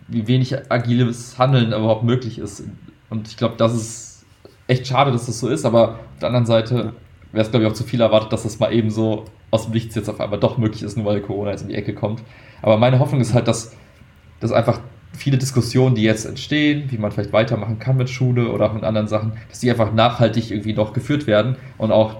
wie 0.07 0.27
wenig 0.27 0.71
agiles 0.71 1.37
Handeln 1.37 1.67
überhaupt 1.67 2.03
möglich 2.03 2.39
ist. 2.39 2.63
Und 3.09 3.27
ich 3.27 3.37
glaube, 3.37 3.55
das 3.57 3.73
ist 3.73 4.25
echt 4.67 4.87
schade, 4.87 5.11
dass 5.11 5.25
das 5.25 5.39
so 5.39 5.49
ist, 5.49 5.65
aber 5.65 5.91
auf 5.91 6.19
der 6.21 6.27
anderen 6.29 6.45
Seite 6.45 6.93
wäre 7.31 7.45
es, 7.45 7.51
glaube 7.51 7.65
ich, 7.65 7.71
auch 7.71 7.75
zu 7.75 7.83
viel 7.83 8.01
erwartet, 8.01 8.31
dass 8.31 8.43
das 8.43 8.59
mal 8.59 8.73
eben 8.73 8.89
so 8.89 9.25
aus 9.51 9.65
dem 9.65 9.73
Nichts 9.73 9.95
jetzt 9.95 10.09
auf 10.09 10.19
einmal 10.19 10.39
doch 10.39 10.57
möglich 10.57 10.83
ist, 10.83 10.97
nur 10.97 11.05
weil 11.05 11.21
Corona 11.21 11.51
jetzt 11.51 11.61
in 11.61 11.69
die 11.69 11.75
Ecke 11.75 11.93
kommt. 11.93 12.21
Aber 12.61 12.77
meine 12.77 12.99
Hoffnung 12.99 13.21
ist 13.21 13.33
halt, 13.33 13.47
dass, 13.47 13.75
dass 14.39 14.51
einfach 14.51 14.79
viele 15.17 15.37
Diskussionen, 15.37 15.95
die 15.95 16.03
jetzt 16.03 16.25
entstehen, 16.25 16.89
wie 16.89 16.97
man 16.97 17.11
vielleicht 17.11 17.33
weitermachen 17.33 17.79
kann 17.79 17.97
mit 17.97 18.09
Schule 18.09 18.49
oder 18.49 18.69
auch 18.69 18.73
mit 18.73 18.83
anderen 18.83 19.07
Sachen, 19.07 19.33
dass 19.49 19.59
die 19.59 19.69
einfach 19.69 19.93
nachhaltig 19.93 20.51
irgendwie 20.51 20.73
noch 20.73 20.93
geführt 20.93 21.27
werden 21.27 21.55
und 21.77 21.91
auch 21.91 22.17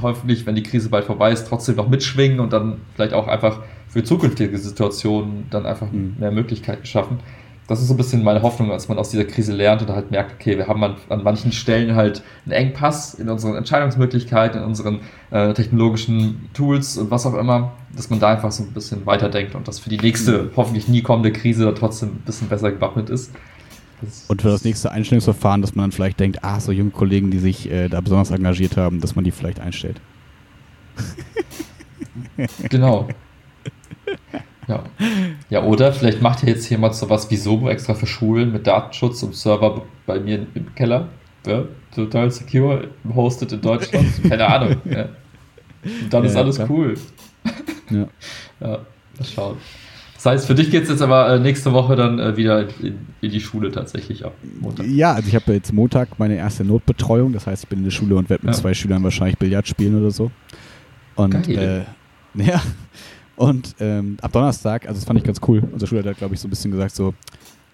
hoffentlich, 0.00 0.46
wenn 0.46 0.54
die 0.54 0.62
Krise 0.62 0.88
bald 0.88 1.04
vorbei 1.04 1.32
ist, 1.32 1.46
trotzdem 1.48 1.76
noch 1.76 1.88
mitschwingen 1.88 2.40
und 2.40 2.52
dann 2.52 2.80
vielleicht 2.94 3.14
auch 3.14 3.28
einfach 3.28 3.60
für 3.88 4.02
zukünftige 4.02 4.58
Situationen 4.58 5.46
dann 5.50 5.66
einfach 5.66 5.90
mhm. 5.90 6.16
mehr 6.18 6.32
Möglichkeiten 6.32 6.84
schaffen. 6.84 7.20
Das 7.66 7.80
ist 7.80 7.88
so 7.88 7.94
ein 7.94 7.96
bisschen 7.96 8.22
meine 8.22 8.42
Hoffnung, 8.42 8.70
als 8.70 8.88
man 8.88 8.98
aus 8.98 9.08
dieser 9.08 9.24
Krise 9.24 9.52
lernt 9.52 9.80
und 9.80 9.88
halt 9.88 10.10
merkt, 10.10 10.34
okay, 10.34 10.58
wir 10.58 10.66
haben 10.66 10.84
an, 10.84 10.96
an 11.08 11.22
manchen 11.22 11.50
Stellen 11.50 11.94
halt 11.94 12.22
einen 12.44 12.52
Engpass 12.52 13.14
in 13.14 13.30
unseren 13.30 13.56
Entscheidungsmöglichkeiten, 13.56 14.60
in 14.60 14.66
unseren 14.66 15.00
äh, 15.30 15.54
technologischen 15.54 16.50
Tools 16.52 16.98
und 16.98 17.10
was 17.10 17.24
auch 17.24 17.34
immer, 17.34 17.72
dass 17.96 18.10
man 18.10 18.20
da 18.20 18.34
einfach 18.34 18.52
so 18.52 18.64
ein 18.64 18.72
bisschen 18.72 19.06
weiterdenkt 19.06 19.54
und 19.54 19.66
dass 19.66 19.78
für 19.78 19.88
die 19.88 19.96
nächste, 19.96 20.44
mhm. 20.44 20.50
hoffentlich 20.56 20.88
nie 20.88 21.00
kommende 21.00 21.32
Krise 21.32 21.72
trotzdem 21.74 22.10
ein 22.10 22.22
bisschen 22.26 22.48
besser 22.48 22.70
gewappnet 22.70 23.08
ist. 23.08 23.32
Das 24.02 24.24
und 24.28 24.42
für 24.42 24.48
das 24.48 24.64
nächste 24.64 24.90
Einstellungsverfahren, 24.90 25.62
dass 25.62 25.74
man 25.74 25.84
dann 25.84 25.92
vielleicht 25.92 26.20
denkt, 26.20 26.44
ah, 26.44 26.60
so 26.60 26.70
junge 26.70 26.90
Kollegen, 26.90 27.30
die 27.30 27.38
sich 27.38 27.70
äh, 27.70 27.88
da 27.88 28.02
besonders 28.02 28.30
engagiert 28.30 28.76
haben, 28.76 29.00
dass 29.00 29.14
man 29.14 29.24
die 29.24 29.30
vielleicht 29.30 29.60
einstellt. 29.60 30.00
genau. 32.68 33.08
Ja. 34.66 34.84
ja, 35.50 35.62
oder 35.62 35.92
vielleicht 35.92 36.22
macht 36.22 36.42
ja 36.42 36.48
jetzt 36.48 36.68
jemand 36.70 36.94
sowas 36.94 37.30
wie 37.30 37.36
Sobo 37.36 37.68
extra 37.68 37.94
für 37.94 38.06
Schulen 38.06 38.52
mit 38.52 38.66
Datenschutz 38.66 39.22
und 39.22 39.34
Server 39.34 39.82
bei 40.06 40.18
mir 40.18 40.46
im 40.54 40.74
Keller. 40.74 41.08
Ja, 41.46 41.64
total 41.94 42.30
secure, 42.30 42.88
hosted 43.14 43.52
in 43.52 43.60
Deutschland. 43.60 44.06
Keine 44.28 44.46
Ahnung. 44.46 44.76
Ja. 44.84 45.08
Und 45.84 46.12
dann 46.12 46.24
ja, 46.24 46.30
ist 46.30 46.36
alles 46.36 46.56
klar. 46.56 46.70
cool. 46.70 46.94
Ja. 47.90 48.08
ja, 48.60 48.68
mal 48.68 49.24
schauen. 49.24 49.56
Das 50.14 50.32
heißt, 50.32 50.46
für 50.46 50.54
dich 50.54 50.70
geht 50.70 50.84
es 50.84 50.88
jetzt 50.88 51.02
aber 51.02 51.34
äh, 51.34 51.38
nächste 51.38 51.74
Woche 51.74 51.96
dann 51.96 52.18
äh, 52.18 52.34
wieder 52.34 52.66
in, 52.80 53.06
in, 53.20 53.30
die 53.30 53.40
Schule 53.40 53.70
tatsächlich 53.70 54.24
ab. 54.24 54.32
Montag. 54.58 54.86
Ja, 54.86 55.12
also 55.12 55.28
ich 55.28 55.34
habe 55.34 55.52
jetzt 55.52 55.70
Montag 55.70 56.18
meine 56.18 56.36
erste 56.36 56.64
Notbetreuung. 56.64 57.34
Das 57.34 57.46
heißt, 57.46 57.64
ich 57.64 57.68
bin 57.68 57.80
in 57.80 57.84
der 57.84 57.90
Schule 57.90 58.16
und 58.16 58.30
werde 58.30 58.46
mit 58.46 58.54
ja. 58.54 58.60
zwei 58.60 58.72
Schülern 58.72 59.04
wahrscheinlich 59.04 59.36
Billard 59.36 59.68
spielen 59.68 60.00
oder 60.00 60.10
so. 60.10 60.30
Und 61.14 61.46
Geil. 61.46 61.86
äh, 62.38 62.42
ja, 62.42 62.62
und 63.36 63.74
ähm, 63.80 64.16
ab 64.22 64.32
Donnerstag, 64.32 64.86
also 64.86 64.98
das 64.98 65.04
fand 65.04 65.18
ich 65.18 65.24
ganz 65.24 65.40
cool, 65.48 65.62
unser 65.72 65.86
Schulleiter 65.86 66.10
hat, 66.10 66.18
glaube 66.18 66.34
ich, 66.34 66.40
so 66.40 66.46
ein 66.46 66.50
bisschen 66.50 66.70
gesagt, 66.70 66.94
so, 66.94 67.14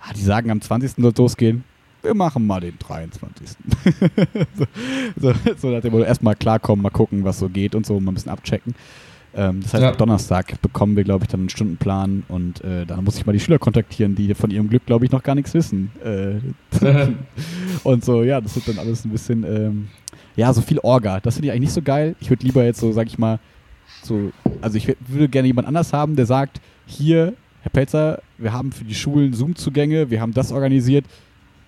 ah, 0.01 0.13
die 0.15 0.23
sagen, 0.23 0.51
am 0.51 0.61
20. 0.61 0.93
soll 1.03 1.13
losgehen. 1.17 1.65
Wir 2.03 2.15
machen 2.15 2.47
mal 2.47 2.61
den 2.61 2.79
23. 2.79 3.49
so, 4.57 4.67
so, 5.21 5.35
so 5.59 5.71
nach 5.71 5.83
dem 5.83 5.95
erstmal 6.03 6.35
klarkommen, 6.35 6.83
mal 6.83 6.91
gucken, 6.91 7.25
was 7.25 7.39
so 7.39 7.51
geht 7.51 7.75
und 7.75 7.85
so, 7.85 8.01
mal 8.01 8.13
ein 8.13 8.15
bisschen 8.15 8.33
abchecken. 8.33 8.75
Ähm, 9.33 9.61
das 9.63 9.75
heißt, 9.75 9.83
ja. 9.83 9.91
ab 9.91 9.99
Donnerstag 9.99 10.61
bekommen 10.61 10.97
wir, 10.97 11.05
glaube 11.05 11.25
ich, 11.25 11.29
dann 11.29 11.41
einen 11.41 11.49
Stundenplan 11.51 12.25
und 12.29 12.65
äh, 12.65 12.85
da 12.85 13.01
muss 13.01 13.17
ich 13.17 13.27
mal 13.27 13.33
die 13.33 13.41
Schüler 13.41 13.59
kontaktieren, 13.59 14.15
die 14.15 14.35
von 14.35 14.51
ihrem 14.51 14.69
Glück, 14.69 14.87
glaube 14.87 15.05
ich, 15.05 15.13
noch 15.13 15.23
gar 15.23 15.35
nichts 15.35 15.55
wissen. 15.55 15.93
Äh, 16.03 16.41
und 17.85 18.05
so, 18.05 18.23
ja, 18.23 18.41
das 18.41 18.57
wird 18.57 18.69
dann 18.69 18.79
alles 18.79 19.05
ein 19.05 19.11
bisschen, 19.11 19.45
ähm, 19.45 19.89
ja, 20.37 20.53
so 20.53 20.63
viel 20.63 20.81
Orga. 20.81 21.21
Das 21.21 21.35
finde 21.35 21.49
ich 21.49 21.53
eigentlich 21.53 21.69
nicht 21.69 21.75
so 21.75 21.83
geil. 21.83 22.17
Ich 22.21 22.31
würde 22.31 22.45
lieber 22.45 22.65
jetzt 22.65 22.81
so, 22.81 22.91
sag 22.93 23.07
ich 23.07 23.19
mal, 23.19 23.39
so, 24.03 24.33
also 24.61 24.77
ich 24.77 24.87
würde 25.07 25.29
gerne 25.29 25.47
jemand 25.47 25.69
anders 25.69 25.93
haben, 25.93 26.17
der 26.17 26.27
sagt, 26.27 26.61
hier, 26.87 27.35
Herr 27.63 27.71
Pelzer, 27.71 28.23
wir 28.39 28.53
haben 28.53 28.73
für 28.73 28.85
die 28.85 28.95
Schulen 28.95 29.33
Zoom-Zugänge, 29.33 30.11
wir 30.11 30.21
haben 30.21 30.33
das 30.33 30.53
organisiert, 30.53 31.05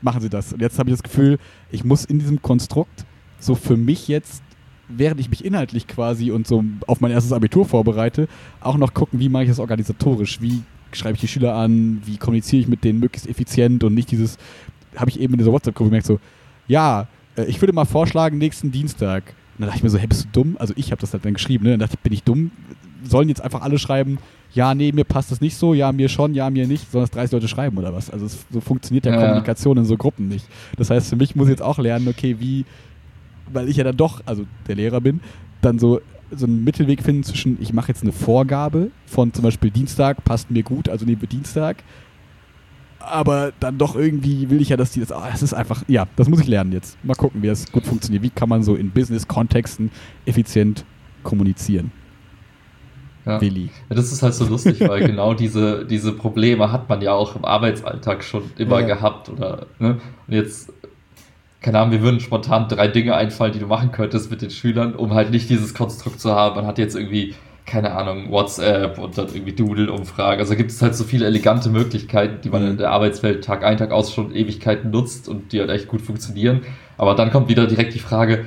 machen 0.01 0.21
Sie 0.21 0.29
das. 0.29 0.53
Und 0.53 0.61
jetzt 0.61 0.79
habe 0.79 0.91
ich 0.91 0.95
das 0.95 1.03
Gefühl, 1.03 1.39
ich 1.71 1.85
muss 1.85 2.05
in 2.05 2.19
diesem 2.19 2.41
Konstrukt 2.43 3.05
so 3.39 3.55
für 3.55 3.77
mich 3.77 4.09
jetzt, 4.09 4.43
während 4.89 5.21
ich 5.21 5.29
mich 5.31 5.45
inhaltlich 5.45 5.87
quasi 5.87 6.31
und 6.31 6.47
so 6.47 6.65
auf 6.87 7.01
mein 7.01 7.11
erstes 7.11 7.33
Abitur 7.33 7.65
vorbereite, 7.65 8.29
auch 8.61 8.77
noch 8.77 8.95
gucken, 8.95 9.21
wie 9.21 9.29
mache 9.29 9.45
ich 9.45 9.49
das 9.49 9.59
organisatorisch, 9.59 10.41
wie 10.41 10.63
schreibe 10.93 11.15
ich 11.15 11.21
die 11.21 11.29
Schüler 11.29 11.55
an, 11.55 12.03
wie 12.05 12.19
kommuniziere 12.19 12.63
ich 12.63 12.69
mit 12.69 12.85
denen 12.85 13.01
möglichst 13.01 13.29
effizient 13.29 13.85
und 13.85 13.95
nicht 13.95 14.11
dieses, 14.11 14.37
habe 14.97 15.11
ich 15.11 15.21
eben 15.21 15.35
in 15.35 15.39
dieser 15.39 15.53
WhatsApp-Gruppe 15.53 15.89
gemerkt, 15.91 16.07
so, 16.07 16.21
ja, 16.69 17.09
äh, 17.37 17.45
ich 17.45 17.61
würde 17.61 17.73
mal 17.73 17.85
vorschlagen, 17.85 18.39
nächsten 18.39 18.71
Dienstag 18.73 19.35
dann 19.63 19.69
dachte 19.69 19.79
ich 19.79 19.83
mir 19.83 19.91
so, 19.91 19.99
hey, 19.99 20.07
bist 20.07 20.25
du 20.25 20.29
dumm? 20.33 20.57
Also 20.59 20.75
ich 20.77 20.91
habe 20.91 21.01
das 21.01 21.13
halt 21.13 21.25
dann 21.25 21.35
geschrieben, 21.35 21.65
ne? 21.65 21.71
Dann 21.71 21.81
dachte 21.81 21.95
ich, 21.95 22.01
bin 22.01 22.13
ich 22.13 22.23
dumm? 22.23 22.51
Sollen 23.05 23.29
jetzt 23.29 23.41
einfach 23.41 23.63
alle 23.63 23.79
schreiben, 23.79 24.19
ja, 24.55 24.75
nee, 24.75 24.93
mir 24.93 25.05
passt 25.05 25.31
das 25.31 25.41
nicht 25.41 25.57
so, 25.57 25.73
ja, 25.75 25.93
mir 25.93 26.09
schon, 26.09 26.35
ja, 26.35 26.51
mir 26.51 26.67
nicht, 26.67 26.91
sondern 26.91 27.05
es 27.05 27.11
30 27.11 27.33
Leute 27.33 27.49
schreiben 27.49 27.79
oder 27.79 27.95
was? 27.95 28.11
Also 28.11 28.27
es, 28.27 28.45
so 28.51 28.61
funktioniert 28.61 29.07
ja, 29.07 29.13
ja 29.13 29.19
Kommunikation 29.19 29.79
in 29.79 29.85
so 29.85 29.97
Gruppen 29.97 30.29
nicht. 30.29 30.47
Das 30.77 30.91
heißt, 30.91 31.09
für 31.09 31.17
mich 31.17 31.35
muss 31.35 31.47
ich 31.47 31.53
jetzt 31.53 31.63
auch 31.63 31.79
lernen, 31.79 32.07
okay, 32.09 32.37
wie, 32.39 32.65
weil 33.53 33.69
ich 33.69 33.77
ja 33.77 33.85
dann 33.85 33.97
doch, 33.97 34.21
also 34.27 34.45
der 34.69 34.77
Lehrer 34.77 35.01
bin, 35.01 35.21
dann 35.63 35.79
so 35.79 36.01
so 36.35 36.47
einen 36.47 36.65
Mittelweg 36.65 37.03
finden 37.03 37.25
zwischen, 37.25 37.59
ich 37.61 37.73
mache 37.73 37.89
jetzt 37.89 38.03
eine 38.03 38.13
Vorgabe 38.13 38.91
von 39.07 39.33
zum 39.33 39.43
Beispiel 39.43 39.71
Dienstag, 39.71 40.25
passt 40.25 40.51
mir 40.51 40.63
gut, 40.63 40.89
also 40.89 41.05
nehmen 41.05 41.21
wir 41.21 41.29
Dienstag, 41.29 41.83
aber 43.05 43.53
dann 43.61 43.79
doch 43.79 43.97
irgendwie 43.97 44.51
will 44.51 44.61
ich 44.61 44.71
ja, 44.71 44.77
dass 44.77 44.93
die 44.93 45.01
das. 45.01 45.13
Oh, 45.13 45.23
das 45.31 45.43
ist 45.43 45.55
einfach, 45.55 45.83
ja, 45.89 46.07
das 46.17 46.29
muss 46.29 46.41
ich 46.41 46.47
lernen 46.47 46.73
jetzt. 46.73 47.03
Mal 47.05 47.15
gucken, 47.15 47.43
wie 47.43 47.49
das 47.49 47.71
gut 47.71 47.87
funktioniert. 47.87 48.23
Wie 48.23 48.31
kann 48.31 48.49
man 48.49 48.63
so 48.63 48.75
in 48.75 48.91
Business-Kontexten 48.91 49.91
effizient 50.27 50.85
kommunizieren? 51.23 51.93
Ja. 53.25 53.41
Willi. 53.41 53.71
Ja, 53.89 53.97
das 53.97 54.13
ist 54.13 54.23
halt 54.23 54.35
so 54.35 54.47
lustig, 54.47 54.81
weil 54.81 55.01
genau 55.07 55.35
diese, 55.35 55.85
diese 55.85 56.13
Probleme 56.13 56.73
hat 56.73 56.89
man 56.89 57.01
ja 57.03 57.13
auch 57.13 57.37
im 57.37 57.45
Arbeitsalltag 57.45 58.25
schon 58.25 58.51
immer 58.57 58.81
ja. 58.81 58.87
gehabt. 58.87 59.29
Oder, 59.29 59.67
ne? 59.79 60.01
Und 60.27 60.35
jetzt, 60.35 60.73
keine 61.61 61.79
Ahnung, 61.79 61.93
wir 61.93 62.03
würden 62.03 62.21
spontan 62.21 62.69
drei 62.69 62.89
Dinge 62.89 63.15
einfallen, 63.15 63.53
die 63.53 63.61
du 63.61 63.67
machen 63.67 63.93
könntest 63.93 64.31
mit 64.31 64.43
den 64.43 64.51
Schülern, 64.51 64.95
um 64.95 65.15
halt 65.15 65.31
nicht 65.31 65.49
dieses 65.49 65.75
Konstrukt 65.75 66.21
zu 66.21 66.33
haben. 66.33 66.57
Man 66.57 66.67
hat 66.67 66.79
jetzt 66.79 66.97
irgendwie 66.97 67.35
keine 67.65 67.93
Ahnung, 67.93 68.31
WhatsApp 68.31 68.99
und 68.99 69.17
dann 69.17 69.29
irgendwie 69.29 69.53
Doodle-Umfrage. 69.53 70.41
Also 70.41 70.57
gibt 70.57 70.71
es 70.71 70.83
halt 70.83 70.95
so 70.95 71.05
viele 71.05 71.27
elegante 71.27 71.71
Möglichkeiten, 71.71 72.41
die 72.43 72.51
man 72.51 72.63
mhm. 72.63 72.71
in 72.73 72.77
der 72.79 72.91
Arbeitswelt 72.91 73.45
Tag 73.45 73.65
ein, 73.65 73.79
Tag 73.79 73.93
aus 73.93 74.13
schon 74.13 74.35
Ewigkeiten 74.35 74.91
nutzt 74.91 75.29
und 75.29 75.53
die 75.53 75.61
halt 75.61 75.71
echt 75.71 75.89
gut 75.89 76.03
funktionieren. 76.03 76.63
Aber 76.99 77.15
dann 77.15 77.31
kommt 77.31 77.49
wieder 77.49 77.67
direkt 77.67 77.95
die 77.95 78.01
Frage, 78.01 78.45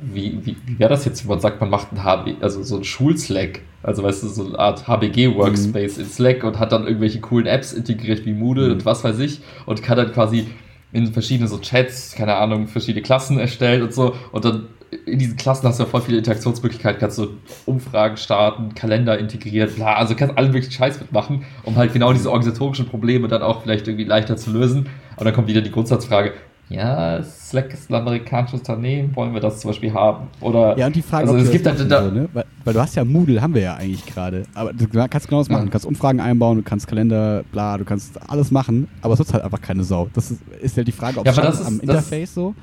wie, 0.00 0.38
wie, 0.44 0.56
wie 0.64 0.78
wäre 0.78 0.90
das 0.90 1.04
jetzt, 1.04 1.24
wenn 1.24 1.30
man 1.30 1.40
sagt, 1.40 1.60
man 1.60 1.70
macht 1.70 1.92
ein 1.92 2.04
HB, 2.04 2.36
also 2.40 2.62
so 2.62 2.76
ein 2.76 2.84
Schulslack, 2.84 3.62
also 3.82 4.02
weißt 4.02 4.22
du, 4.22 4.28
so 4.28 4.46
eine 4.46 4.58
Art 4.58 4.86
HBG-Workspace 4.86 5.96
mhm. 5.96 6.04
in 6.04 6.08
Slack 6.08 6.44
und 6.44 6.58
hat 6.58 6.72
dann 6.72 6.86
irgendwelche 6.86 7.20
coolen 7.20 7.46
Apps 7.46 7.72
integriert 7.72 8.24
wie 8.26 8.32
Moodle 8.32 8.66
mhm. 8.66 8.72
und 8.72 8.84
was 8.84 9.02
weiß 9.02 9.18
ich 9.18 9.40
und 9.66 9.82
kann 9.82 9.96
dann 9.96 10.12
quasi 10.12 10.46
in 10.92 11.12
verschiedene 11.12 11.48
so 11.48 11.58
Chats, 11.58 12.14
keine 12.14 12.36
Ahnung, 12.36 12.68
verschiedene 12.68 13.02
Klassen 13.02 13.38
erstellen 13.38 13.82
und 13.82 13.92
so 13.92 14.14
und 14.30 14.44
dann 14.44 14.68
in 15.04 15.18
diesen 15.18 15.36
Klassen 15.36 15.66
hast 15.68 15.78
du 15.78 15.84
ja 15.84 15.88
voll 15.88 16.02
viele 16.02 16.18
Interaktionsmöglichkeiten, 16.18 17.00
kannst 17.00 17.18
du 17.18 17.28
Umfragen 17.66 18.16
starten, 18.16 18.74
Kalender 18.74 19.18
integriert, 19.18 19.76
bla, 19.76 19.94
also 19.94 20.14
kannst 20.14 20.36
alle 20.38 20.48
möglichen 20.48 20.72
Scheiß 20.72 21.00
mitmachen, 21.00 21.44
um 21.64 21.76
halt 21.76 21.92
genau 21.92 22.12
diese 22.12 22.30
organisatorischen 22.30 22.86
Probleme 22.86 23.28
dann 23.28 23.42
auch 23.42 23.62
vielleicht 23.62 23.86
irgendwie 23.88 24.04
leichter 24.04 24.36
zu 24.36 24.50
lösen. 24.50 24.88
Und 25.16 25.24
dann 25.24 25.34
kommt 25.34 25.48
wieder 25.48 25.62
die 25.62 25.70
Grundsatzfrage, 25.70 26.32
ja, 26.68 27.22
Slack 27.22 27.72
ist 27.72 27.90
ein 27.90 27.94
amerikanisches 27.94 28.58
Unternehmen, 28.60 29.14
wollen 29.14 29.32
wir 29.32 29.40
das 29.40 29.60
zum 29.60 29.70
Beispiel 29.70 29.92
haben? 29.92 30.26
Oder, 30.40 30.76
ja, 30.76 30.86
und 30.86 30.96
die 30.96 31.02
Frage, 31.02 31.30
also, 31.30 31.44
es 31.44 31.50
gibt 31.52 31.64
halt 31.64 31.90
da, 31.90 32.04
so, 32.04 32.10
ne? 32.10 32.28
weil, 32.32 32.44
weil, 32.64 32.74
du 32.74 32.80
hast 32.80 32.96
ja 32.96 33.04
Moodle, 33.04 33.40
haben 33.40 33.54
wir 33.54 33.62
ja 33.62 33.74
eigentlich 33.74 34.04
gerade. 34.04 34.42
Aber 34.52 34.72
du 34.72 34.88
kannst 34.88 35.28
genau 35.28 35.40
das 35.40 35.48
machen. 35.48 35.60
Ja. 35.60 35.64
Du 35.66 35.70
kannst 35.70 35.86
Umfragen 35.86 36.18
einbauen, 36.18 36.56
du 36.56 36.64
kannst 36.64 36.88
Kalender, 36.88 37.44
bla, 37.52 37.78
du 37.78 37.84
kannst 37.84 38.18
alles 38.28 38.50
machen, 38.50 38.88
aber 39.00 39.14
es 39.14 39.20
nutzt 39.20 39.32
halt 39.32 39.44
einfach 39.44 39.60
keine 39.60 39.84
Sau. 39.84 40.08
Das 40.12 40.32
ist, 40.32 40.40
ist 40.60 40.76
ja 40.76 40.82
die 40.82 40.92
Frage, 40.92 41.20
ob 41.20 41.26
ja, 41.26 41.32
das 41.32 41.60
ist, 41.60 41.66
am 41.66 41.78
Interface 41.78 42.34
so. 42.34 42.54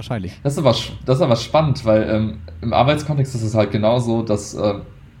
Wahrscheinlich. 0.00 0.40
Das 0.42 0.54
ist 0.54 0.58
aber, 0.58 0.74
das 1.04 1.16
ist 1.16 1.22
aber 1.22 1.36
spannend, 1.36 1.84
weil 1.84 2.08
ähm, 2.08 2.38
im 2.62 2.72
Arbeitskontext 2.72 3.34
ist 3.34 3.42
es 3.42 3.54
halt 3.54 3.70
genauso, 3.70 4.22
dass 4.22 4.54
äh, 4.54 4.74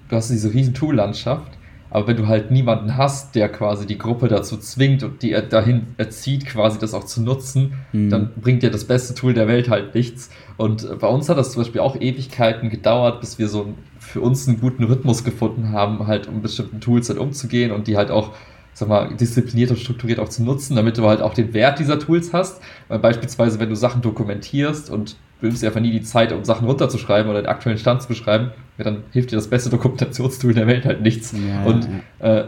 du 0.08 0.16
hast 0.16 0.30
diese 0.30 0.52
riesen 0.52 0.74
Tool-Landschaft 0.74 1.58
aber 1.90 2.06
wenn 2.06 2.16
du 2.16 2.28
halt 2.28 2.52
niemanden 2.52 2.96
hast, 2.96 3.34
der 3.34 3.48
quasi 3.48 3.84
die 3.84 3.98
Gruppe 3.98 4.28
dazu 4.28 4.56
zwingt 4.56 5.02
und 5.02 5.22
die 5.22 5.36
dahin 5.48 5.88
erzieht, 5.96 6.46
quasi 6.46 6.78
das 6.78 6.94
auch 6.94 7.04
zu 7.04 7.20
nutzen, 7.20 7.74
mhm. 7.92 8.10
dann 8.10 8.30
bringt 8.40 8.62
dir 8.62 8.70
das 8.70 8.84
beste 8.84 9.14
Tool 9.14 9.34
der 9.34 9.48
Welt 9.48 9.68
halt 9.68 9.94
nichts. 9.94 10.30
Und 10.56 11.00
bei 11.00 11.08
uns 11.08 11.28
hat 11.28 11.36
das 11.36 11.52
zum 11.52 11.62
Beispiel 11.62 11.80
auch 11.80 11.96
Ewigkeiten 11.96 12.70
gedauert, 12.70 13.20
bis 13.20 13.40
wir 13.40 13.48
so 13.48 13.74
für 13.98 14.20
uns 14.20 14.46
einen 14.46 14.60
guten 14.60 14.84
Rhythmus 14.84 15.24
gefunden 15.24 15.72
haben, 15.72 16.06
halt 16.06 16.28
um 16.28 16.42
bestimmten 16.42 16.80
Tools 16.80 17.08
halt 17.08 17.18
umzugehen 17.18 17.72
und 17.72 17.88
die 17.88 17.96
halt 17.96 18.12
auch 18.12 18.30
sag 18.74 18.88
mal, 18.88 19.14
diszipliniert 19.14 19.70
und 19.70 19.78
strukturiert 19.78 20.18
auch 20.18 20.28
zu 20.28 20.42
nutzen, 20.42 20.76
damit 20.76 20.98
du 20.98 21.06
halt 21.06 21.20
auch 21.22 21.34
den 21.34 21.52
Wert 21.54 21.78
dieser 21.78 21.98
Tools 21.98 22.32
hast. 22.32 22.62
Weil 22.88 22.98
beispielsweise, 22.98 23.60
wenn 23.60 23.68
du 23.68 23.76
Sachen 23.76 24.02
dokumentierst 24.02 24.90
und 24.90 25.16
du 25.40 25.46
nimmst 25.46 25.62
dir 25.62 25.68
einfach 25.68 25.80
nie 25.80 25.90
die 25.90 26.02
Zeit, 26.02 26.32
um 26.32 26.44
Sachen 26.44 26.66
runterzuschreiben 26.66 27.30
oder 27.30 27.42
den 27.42 27.48
aktuellen 27.48 27.78
Stand 27.78 28.02
zu 28.02 28.08
beschreiben, 28.08 28.52
ja, 28.78 28.84
dann 28.84 29.04
hilft 29.12 29.32
dir 29.32 29.36
das 29.36 29.48
beste 29.48 29.70
Dokumentationstool 29.70 30.54
der 30.54 30.66
Welt 30.66 30.84
halt 30.84 31.02
nichts. 31.02 31.32
Ja, 31.32 31.64
und 31.64 31.88
äh, 32.20 32.44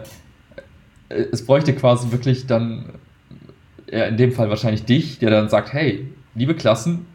es 1.09 1.45
bräuchte 1.45 1.75
quasi 1.75 2.11
wirklich 2.11 2.47
dann, 2.47 2.87
ja, 3.91 4.05
in 4.05 4.17
dem 4.17 4.33
Fall 4.33 4.49
wahrscheinlich 4.49 4.85
dich, 4.85 5.19
der 5.19 5.31
dann 5.31 5.49
sagt, 5.49 5.73
hey, 5.73 6.07
liebe 6.35 6.55
Klassen, 6.55 7.07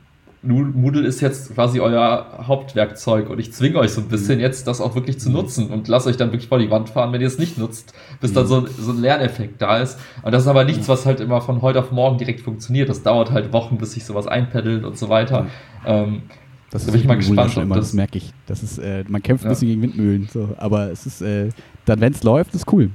Moodle 0.47 1.05
ist 1.05 1.21
jetzt 1.21 1.53
quasi 1.53 1.79
euer 1.79 2.45
Hauptwerkzeug 2.47 3.29
und 3.29 3.39
ich 3.39 3.53
zwinge 3.53 3.79
euch 3.79 3.91
so 3.91 4.01
ein 4.01 4.07
bisschen 4.07 4.35
mhm. 4.35 4.41
jetzt, 4.41 4.67
das 4.67 4.81
auch 4.81 4.95
wirklich 4.95 5.19
zu 5.19 5.29
mhm. 5.29 5.35
nutzen 5.35 5.69
und 5.69 5.87
lasst 5.87 6.07
euch 6.07 6.17
dann 6.17 6.31
wirklich 6.31 6.47
vor 6.47 6.59
die 6.59 6.71
Wand 6.71 6.89
fahren, 6.89 7.11
wenn 7.11 7.21
ihr 7.21 7.27
es 7.27 7.37
nicht 7.37 7.57
nutzt, 7.57 7.93
bis 8.21 8.31
mhm. 8.31 8.35
dann 8.35 8.47
so, 8.47 8.67
so 8.67 8.91
ein 8.91 9.01
Lerneffekt 9.01 9.61
da 9.61 9.77
ist. 9.77 9.99
Und 10.23 10.31
das 10.31 10.43
ist 10.43 10.47
aber 10.47 10.63
nichts, 10.63 10.87
was 10.87 11.05
halt 11.05 11.19
immer 11.19 11.41
von 11.41 11.61
heute 11.61 11.79
auf 11.79 11.91
morgen 11.91 12.17
direkt 12.17 12.41
funktioniert. 12.41 12.89
Das 12.89 13.03
dauert 13.03 13.31
halt 13.31 13.51
Wochen, 13.53 13.77
bis 13.77 13.91
sich 13.91 14.05
sowas 14.05 14.27
einpeddelt 14.27 14.83
und 14.83 14.97
so 14.97 15.09
weiter. 15.09 15.47
Ähm, 15.85 16.23
das 16.69 16.85
da 16.85 16.91
bin 16.91 17.01
ich 17.01 17.07
mal 17.07 17.15
gespannt. 17.15 17.57
Immer, 17.57 17.75
das, 17.75 17.87
das 17.87 17.93
merke 17.93 18.17
ich. 18.17 18.33
Das 18.45 18.63
ist, 18.63 18.77
äh, 18.77 19.03
man 19.07 19.21
kämpft 19.21 19.45
ein 19.45 19.49
bisschen 19.49 19.67
gegen 19.67 19.81
Windmühlen, 19.81 20.27
so, 20.31 20.49
aber 20.57 20.91
es 20.91 21.05
ist, 21.05 21.21
äh, 21.21 21.49
dann 21.85 22.01
wenn 22.01 22.13
es 22.13 22.23
läuft, 22.23 22.55
ist 22.55 22.71
cool. 22.71 22.89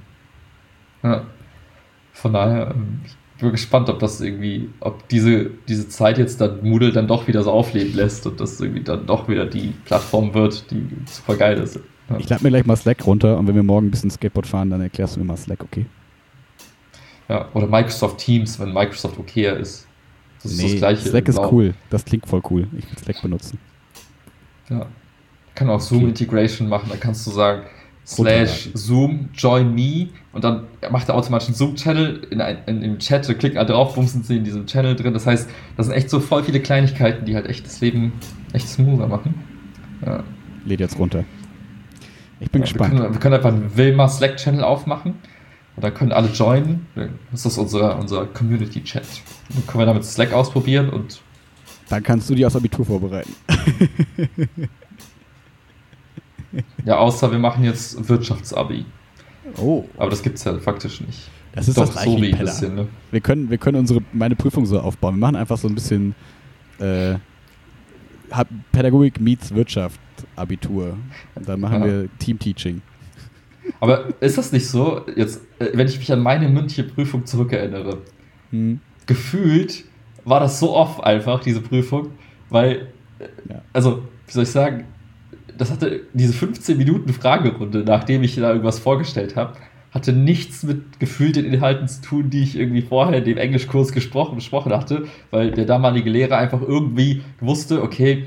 Ja. 1.02 1.22
Von 2.12 2.32
daher, 2.34 2.72
ähm, 2.74 3.00
ich 3.04 3.16
bin 3.42 3.52
gespannt, 3.52 3.88
ob 3.90 3.98
das 3.98 4.20
irgendwie, 4.20 4.70
ob 4.80 5.06
diese, 5.08 5.50
diese 5.68 5.88
Zeit 5.88 6.16
jetzt 6.18 6.40
dann 6.40 6.62
Moodle 6.62 6.92
dann 6.92 7.06
doch 7.06 7.28
wieder 7.28 7.42
so 7.42 7.50
aufleben 7.50 7.94
lässt 7.94 8.26
und 8.26 8.40
das 8.40 8.58
irgendwie 8.60 8.82
dann 8.82 9.06
doch 9.06 9.28
wieder 9.28 9.44
die 9.44 9.74
Plattform 9.84 10.32
wird, 10.32 10.70
die 10.70 10.88
super 11.06 11.36
geil 11.36 11.58
ist. 11.58 11.78
Ja. 12.08 12.16
Ich 12.18 12.28
lade 12.28 12.42
mir 12.42 12.50
gleich 12.50 12.64
mal 12.64 12.76
Slack 12.76 13.06
runter 13.06 13.38
und 13.38 13.46
wenn 13.46 13.54
wir 13.54 13.62
morgen 13.62 13.88
ein 13.88 13.90
bisschen 13.90 14.10
Skateboard 14.10 14.46
fahren, 14.46 14.70
dann 14.70 14.80
erklärst 14.80 15.16
du 15.16 15.20
mir 15.20 15.26
mal 15.26 15.36
Slack, 15.36 15.62
okay? 15.62 15.86
Ja, 17.28 17.48
oder 17.54 17.66
Microsoft 17.66 18.18
Teams, 18.18 18.58
wenn 18.58 18.72
Microsoft 18.72 19.18
okayer 19.18 19.56
ist. 19.56 19.86
Das 20.42 20.56
nee, 20.56 20.64
ist 20.64 20.72
das 20.72 20.78
gleiche. 20.78 21.08
Slack 21.08 21.28
ist 21.28 21.38
cool. 21.38 21.74
Das 21.90 22.04
klingt 22.04 22.26
voll 22.26 22.42
cool. 22.50 22.66
Ich 22.76 22.84
will 22.90 22.98
Slack 22.98 23.22
benutzen. 23.22 23.58
Ja. 24.68 24.86
Kann 25.54 25.70
auch 25.70 25.80
Zoom 25.80 26.08
Integration 26.08 26.68
machen. 26.68 26.88
Da 26.90 26.96
kannst 26.96 27.26
du 27.26 27.30
sagen, 27.30 27.62
slash 28.06 28.70
Zoom, 28.74 29.28
join 29.34 29.74
me 29.74 30.08
und 30.32 30.44
dann 30.44 30.64
macht 30.90 31.08
er 31.08 31.14
automatisch 31.14 31.48
einen 31.48 31.54
Zoom-Channel 31.54 32.26
in, 32.30 32.40
in, 32.40 32.82
im 32.82 32.98
Chat, 32.98 33.26
klicken 33.38 33.58
alle 33.58 33.68
drauf, 33.68 33.94
bumsen 33.94 34.22
sie 34.22 34.36
in 34.36 34.44
diesem 34.44 34.66
Channel 34.66 34.96
drin. 34.96 35.14
Das 35.14 35.26
heißt, 35.26 35.48
das 35.76 35.86
sind 35.86 35.94
echt 35.94 36.10
so 36.10 36.20
voll 36.20 36.42
viele 36.42 36.60
Kleinigkeiten, 36.60 37.24
die 37.24 37.34
halt 37.34 37.46
echt 37.46 37.64
das 37.66 37.80
Leben 37.80 38.12
echt 38.52 38.68
smoother 38.68 39.06
machen. 39.06 39.34
Ja. 40.04 40.24
Lädt 40.64 40.80
jetzt 40.80 40.98
runter. 40.98 41.24
Ich 42.40 42.50
bin 42.50 42.62
ja, 42.62 42.64
gespannt. 42.64 42.92
Wir 42.92 43.00
können, 43.00 43.14
wir 43.14 43.20
können 43.20 43.34
einfach 43.34 43.52
einen 43.52 43.76
Wilma 43.76 44.08
Slack-Channel 44.08 44.64
aufmachen 44.64 45.14
und 45.76 45.84
dann 45.84 45.94
können 45.94 46.12
alle 46.12 46.28
joinen. 46.28 46.86
Das 47.30 47.46
ist 47.46 47.56
unser, 47.56 47.98
unser 47.98 48.26
Community-Chat. 48.26 49.04
Dann 49.50 49.66
können 49.66 49.82
wir 49.82 49.86
damit 49.86 50.04
Slack 50.04 50.32
ausprobieren 50.32 50.90
und. 50.90 51.20
Dann 51.88 52.02
kannst 52.02 52.28
du 52.30 52.34
dich 52.34 52.44
aufs 52.46 52.56
Abitur 52.56 52.84
vorbereiten. 52.84 53.34
Ja, 56.84 56.98
außer 56.98 57.30
wir 57.30 57.38
machen 57.38 57.64
jetzt 57.64 58.08
Wirtschaftsabi. 58.08 58.84
Oh. 59.56 59.84
Aber 59.96 60.10
das 60.10 60.22
gibt 60.22 60.38
es 60.38 60.44
ja 60.44 60.58
faktisch 60.58 61.00
nicht. 61.00 61.30
Das 61.52 61.68
ist 61.68 61.76
Doch, 61.76 61.86
das 61.86 62.04
so 62.04 62.16
wie 62.20 62.32
ein 62.32 62.38
bisschen, 62.38 62.74
ne? 62.74 62.88
Wir 63.10 63.20
können, 63.20 63.50
wir 63.50 63.58
können 63.58 63.78
unsere, 63.78 64.00
meine 64.12 64.36
Prüfung 64.36 64.64
so 64.64 64.80
aufbauen. 64.80 65.16
Wir 65.16 65.20
machen 65.20 65.36
einfach 65.36 65.58
so 65.58 65.68
ein 65.68 65.74
bisschen 65.74 66.14
äh, 66.78 67.16
Pädagogik 68.72 69.20
meets 69.20 69.54
Wirtschaft 69.54 70.00
Abitur. 70.36 70.96
Und 71.34 71.48
dann 71.48 71.60
machen 71.60 71.80
ja. 71.80 71.86
wir 71.86 72.08
Team 72.18 72.38
Teaching. 72.38 72.80
Aber 73.80 74.08
ist 74.20 74.38
das 74.38 74.52
nicht 74.52 74.66
so, 74.66 75.02
jetzt, 75.14 75.40
äh, 75.58 75.70
wenn 75.74 75.86
ich 75.86 75.98
mich 75.98 76.12
an 76.12 76.20
meine 76.20 76.48
mündliche 76.48 76.84
Prüfung 76.84 77.26
zurückerinnere, 77.26 77.98
hm. 78.50 78.80
gefühlt 79.06 79.84
war 80.24 80.40
das 80.40 80.58
so 80.58 80.74
oft 80.74 81.02
einfach, 81.04 81.42
diese 81.42 81.60
Prüfung, 81.60 82.12
weil, 82.48 82.88
äh, 83.18 83.28
ja. 83.48 83.62
also, 83.72 84.02
wie 84.26 84.32
soll 84.32 84.42
ich 84.44 84.50
sagen, 84.50 84.84
das 85.58 85.70
hatte 85.70 86.00
diese 86.12 86.32
15 86.32 86.76
Minuten 86.76 87.12
Fragerunde, 87.12 87.84
nachdem 87.84 88.22
ich 88.22 88.36
da 88.36 88.50
irgendwas 88.50 88.78
vorgestellt 88.78 89.36
habe, 89.36 89.54
hatte 89.92 90.12
nichts 90.12 90.62
mit 90.62 90.98
gefühlten 90.98 91.44
Inhalten 91.44 91.86
zu 91.86 92.00
tun, 92.00 92.30
die 92.30 92.42
ich 92.42 92.56
irgendwie 92.56 92.82
vorher 92.82 93.18
in 93.18 93.24
dem 93.24 93.36
Englischkurs 93.36 93.92
gesprochen, 93.92 94.36
besprochen 94.36 94.72
hatte, 94.72 95.04
weil 95.30 95.50
der 95.50 95.66
damalige 95.66 96.08
Lehrer 96.08 96.38
einfach 96.38 96.62
irgendwie 96.62 97.22
wusste, 97.40 97.82
okay, 97.82 98.24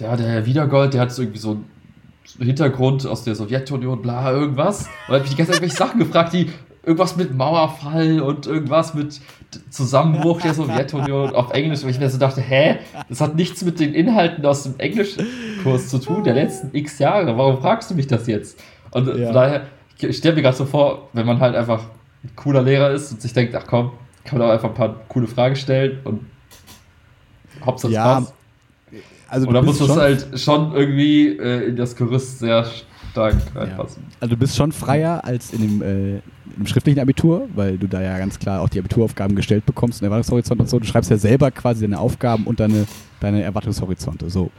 der, 0.00 0.16
der 0.16 0.26
Herr 0.26 0.46
Wiedergold, 0.46 0.94
der 0.94 1.02
hat 1.02 1.16
irgendwie 1.16 1.38
so 1.38 1.52
einen 1.52 2.46
Hintergrund 2.46 3.06
aus 3.06 3.22
der 3.22 3.36
Sowjetunion, 3.36 4.02
bla, 4.02 4.32
irgendwas. 4.32 4.88
Und 5.06 5.14
hat 5.14 5.22
mich 5.22 5.30
die 5.30 5.36
ganze 5.36 5.52
Zeit 5.52 5.62
irgendwelche 5.62 5.76
Sachen 5.76 6.00
gefragt, 6.00 6.32
die 6.32 6.50
irgendwas 6.82 7.16
mit 7.16 7.34
Mauerfall 7.34 8.20
und 8.20 8.46
irgendwas 8.46 8.94
mit 8.94 9.20
Zusammenbruch 9.70 10.40
der 10.40 10.54
Sowjetunion 10.54 11.34
auf 11.34 11.52
Englisch. 11.52 11.82
Und 11.82 11.90
ich 11.90 11.98
mir 11.98 12.10
so 12.10 12.18
dachte, 12.18 12.40
hä? 12.40 12.78
Das 13.08 13.20
hat 13.20 13.36
nichts 13.36 13.64
mit 13.64 13.80
den 13.80 13.94
Inhalten 13.94 14.44
aus 14.46 14.64
dem 14.64 14.74
Englischkurs 14.78 15.88
zu 15.88 15.98
tun, 15.98 16.24
der 16.24 16.34
letzten 16.34 16.70
x 16.76 16.98
Jahre. 16.98 17.36
Warum 17.36 17.60
fragst 17.60 17.90
du 17.90 17.94
mich 17.94 18.06
das 18.06 18.26
jetzt? 18.26 18.62
Und 18.90 19.08
ja. 19.08 19.26
von 19.26 19.34
daher, 19.34 19.66
ich 19.98 20.16
stelle 20.16 20.36
mir 20.36 20.42
gerade 20.42 20.56
so 20.56 20.64
vor, 20.64 21.08
wenn 21.12 21.26
man 21.26 21.40
halt 21.40 21.54
einfach 21.54 21.82
ein 22.22 22.30
cooler 22.36 22.62
Lehrer 22.62 22.90
ist 22.90 23.12
und 23.12 23.20
sich 23.20 23.32
denkt, 23.32 23.54
ach 23.54 23.66
komm, 23.66 23.92
kann 24.24 24.38
man 24.38 24.48
auch 24.48 24.52
einfach 24.52 24.68
ein 24.68 24.74
paar 24.74 24.94
coole 25.08 25.26
Fragen 25.26 25.56
stellen 25.56 25.98
und 26.04 26.26
Hauptsache 27.64 27.92
ja, 27.92 28.20
Spaß. 28.20 28.34
Also 29.28 29.48
Oder 29.48 29.62
muss 29.62 29.78
das 29.78 29.96
halt 29.96 30.38
schon 30.38 30.74
irgendwie 30.74 31.28
äh, 31.28 31.68
in 31.68 31.76
das 31.76 31.96
Gerüst 31.96 32.38
sehr 32.38 32.66
stark 33.14 33.36
reinpassen. 33.54 34.02
Ja. 34.02 34.16
Also 34.20 34.34
du 34.34 34.38
bist 34.38 34.56
schon 34.56 34.72
freier 34.72 35.24
als 35.24 35.52
in 35.52 35.60
dem, 35.60 35.82
äh, 35.82 36.20
im 36.56 36.66
schriftlichen 36.66 36.98
Abitur, 36.98 37.48
weil 37.54 37.78
du 37.78 37.86
da 37.86 38.02
ja 38.02 38.18
ganz 38.18 38.38
klar 38.38 38.60
auch 38.60 38.68
die 38.68 38.80
Abituraufgaben 38.80 39.36
gestellt 39.36 39.64
bekommst, 39.66 40.02
einen 40.02 40.10
Erwartungshorizont 40.10 40.60
und 40.60 40.68
so. 40.68 40.78
Du 40.80 40.86
schreibst 40.86 41.10
ja 41.10 41.16
selber 41.16 41.50
quasi 41.50 41.82
deine 41.82 42.00
Aufgaben 42.00 42.44
und 42.44 42.58
deine, 42.58 42.86
deine 43.20 43.42
Erwartungshorizonte. 43.42 44.30
So. 44.30 44.50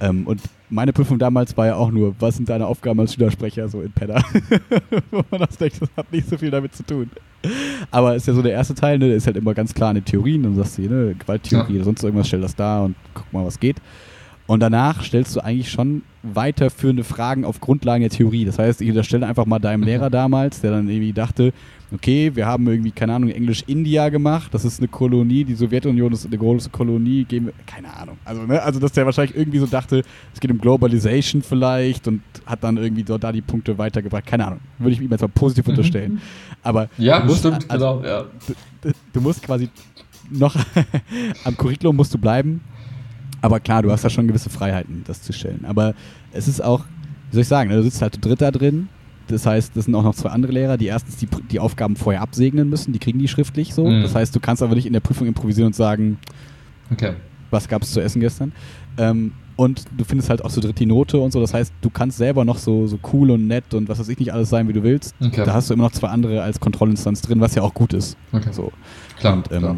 Ähm, 0.00 0.26
und 0.26 0.40
meine 0.70 0.92
Prüfung 0.92 1.18
damals 1.18 1.56
war 1.56 1.66
ja 1.66 1.76
auch 1.76 1.90
nur, 1.90 2.14
was 2.18 2.36
sind 2.36 2.48
deine 2.48 2.66
Aufgaben 2.66 2.98
als 3.00 3.14
Schülersprecher 3.14 3.68
so 3.68 3.82
in 3.82 3.92
Pedda? 3.92 4.22
Wo 5.10 5.22
man 5.30 5.40
das 5.40 5.58
denkt, 5.58 5.82
das 5.82 5.90
hat 5.96 6.10
nicht 6.10 6.28
so 6.28 6.38
viel 6.38 6.50
damit 6.50 6.74
zu 6.74 6.84
tun. 6.84 7.10
Aber 7.90 8.14
ist 8.14 8.26
ja 8.26 8.34
so 8.34 8.42
der 8.42 8.52
erste 8.52 8.74
Teil, 8.74 8.98
ne, 8.98 9.12
ist 9.12 9.26
halt 9.26 9.36
immer 9.36 9.54
ganz 9.54 9.74
klar 9.74 9.90
eine 9.90 10.02
Theorien, 10.02 10.42
dann 10.42 10.56
sagst 10.56 10.78
du, 10.78 10.82
ne, 10.82 11.14
Gewalttheorie 11.18 11.72
ja. 11.72 11.76
oder 11.76 11.84
sonst 11.84 12.02
irgendwas, 12.02 12.26
stell 12.28 12.40
das 12.40 12.56
da 12.56 12.80
und 12.80 12.96
guck 13.14 13.32
mal, 13.32 13.44
was 13.44 13.60
geht. 13.60 13.76
Und 14.48 14.60
danach 14.60 15.04
stellst 15.04 15.36
du 15.36 15.40
eigentlich 15.40 15.70
schon 15.70 16.00
weiterführende 16.22 17.04
Fragen 17.04 17.44
auf 17.44 17.60
Grundlagen 17.60 18.00
der 18.00 18.08
Theorie. 18.08 18.46
Das 18.46 18.58
heißt, 18.58 18.80
ich 18.80 18.88
unterstelle 18.88 19.26
einfach 19.26 19.44
mal 19.44 19.58
deinem 19.58 19.82
Lehrer 19.82 20.08
damals, 20.08 20.62
der 20.62 20.70
dann 20.70 20.88
irgendwie 20.88 21.12
dachte, 21.12 21.52
okay, 21.92 22.34
wir 22.34 22.46
haben 22.46 22.66
irgendwie, 22.66 22.90
keine 22.90 23.12
Ahnung, 23.12 23.28
Englisch 23.28 23.62
India 23.66 24.08
gemacht, 24.08 24.52
das 24.54 24.64
ist 24.64 24.80
eine 24.80 24.88
Kolonie, 24.88 25.44
die 25.44 25.54
Sowjetunion 25.54 26.14
ist 26.14 26.24
eine 26.24 26.38
große 26.38 26.70
Kolonie, 26.70 27.24
gehen 27.24 27.44
wir, 27.44 27.52
keine 27.66 27.94
Ahnung. 27.94 28.16
Also, 28.24 28.42
ne, 28.44 28.62
also 28.62 28.80
dass 28.80 28.92
der 28.92 29.04
wahrscheinlich 29.04 29.36
irgendwie 29.36 29.58
so 29.58 29.66
dachte, 29.66 30.02
es 30.32 30.40
geht 30.40 30.50
um 30.50 30.58
Globalization 30.58 31.42
vielleicht 31.42 32.08
und 32.08 32.22
hat 32.46 32.64
dann 32.64 32.78
irgendwie 32.78 33.04
dort 33.04 33.24
da 33.24 33.32
die 33.32 33.42
Punkte 33.42 33.76
weitergebracht. 33.76 34.24
Keine 34.24 34.46
Ahnung. 34.46 34.60
Würde 34.78 34.92
ich 34.92 35.00
ihm 35.02 35.10
jetzt 35.10 35.20
mal 35.20 35.28
positiv 35.28 35.66
mhm. 35.66 35.70
unterstellen. 35.72 36.22
Aber 36.62 36.88
ja, 36.96 37.20
musst, 37.20 37.40
stimmt, 37.40 37.70
also, 37.70 38.00
genau, 38.00 38.08
ja. 38.08 38.24
Du, 38.80 38.92
du 39.12 39.20
musst 39.20 39.42
quasi 39.42 39.68
noch 40.30 40.56
am 41.44 41.54
Curriculum 41.54 41.96
musst 41.96 42.14
du 42.14 42.18
bleiben 42.18 42.62
Aber 43.40 43.60
klar, 43.60 43.82
du 43.82 43.90
hast 43.92 44.04
da 44.04 44.10
schon 44.10 44.26
gewisse 44.26 44.50
Freiheiten, 44.50 45.02
das 45.06 45.22
zu 45.22 45.32
stellen. 45.32 45.64
Aber 45.66 45.94
es 46.32 46.48
ist 46.48 46.62
auch, 46.62 46.84
wie 47.30 47.34
soll 47.36 47.42
ich 47.42 47.48
sagen, 47.48 47.70
ne, 47.70 47.76
du 47.76 47.82
sitzt 47.82 48.02
halt 48.02 48.14
zu 48.14 48.20
dritt 48.20 48.40
da 48.40 48.50
drin. 48.50 48.88
Das 49.28 49.44
heißt, 49.46 49.76
das 49.76 49.84
sind 49.84 49.94
auch 49.94 50.02
noch 50.02 50.14
zwei 50.14 50.30
andere 50.30 50.52
Lehrer, 50.52 50.76
die 50.78 50.86
erstens 50.86 51.16
die, 51.16 51.28
die 51.50 51.60
Aufgaben 51.60 51.96
vorher 51.96 52.22
absegnen 52.22 52.68
müssen. 52.70 52.92
Die 52.92 52.98
kriegen 52.98 53.18
die 53.18 53.28
schriftlich 53.28 53.74
so. 53.74 53.86
Mhm. 53.86 54.02
Das 54.02 54.14
heißt, 54.14 54.34
du 54.34 54.40
kannst 54.40 54.62
aber 54.62 54.74
nicht 54.74 54.86
in 54.86 54.92
der 54.94 55.00
Prüfung 55.00 55.26
improvisieren 55.26 55.66
und 55.68 55.74
sagen, 55.74 56.18
Okay. 56.90 57.12
was 57.50 57.68
gab 57.68 57.82
es 57.82 57.92
zu 57.92 58.00
essen 58.00 58.20
gestern. 58.20 58.52
Ähm, 58.96 59.32
und 59.56 59.84
du 59.96 60.04
findest 60.04 60.30
halt 60.30 60.44
auch 60.44 60.50
so 60.50 60.60
dritt 60.60 60.78
die 60.78 60.86
Note 60.86 61.18
und 61.18 61.32
so. 61.32 61.40
Das 61.40 61.52
heißt, 61.52 61.72
du 61.80 61.90
kannst 61.90 62.16
selber 62.16 62.44
noch 62.44 62.58
so, 62.58 62.86
so 62.86 62.98
cool 63.12 63.30
und 63.32 63.46
nett 63.48 63.74
und 63.74 63.88
was 63.88 63.98
weiß 63.98 64.08
ich 64.08 64.18
nicht 64.18 64.32
alles 64.32 64.48
sein, 64.50 64.68
wie 64.68 64.72
du 64.72 64.82
willst. 64.82 65.14
Okay. 65.20 65.42
Da 65.44 65.52
hast 65.52 65.68
du 65.68 65.74
immer 65.74 65.82
noch 65.84 65.92
zwei 65.92 66.08
andere 66.08 66.42
als 66.42 66.58
Kontrollinstanz 66.60 67.20
drin, 67.22 67.40
was 67.40 67.54
ja 67.56 67.62
auch 67.62 67.74
gut 67.74 67.92
ist. 67.92 68.16
Okay. 68.32 68.50
So. 68.52 68.72
Klar, 69.18 69.34
und 69.34 69.50
ähm, 69.52 69.58
klar. 69.58 69.76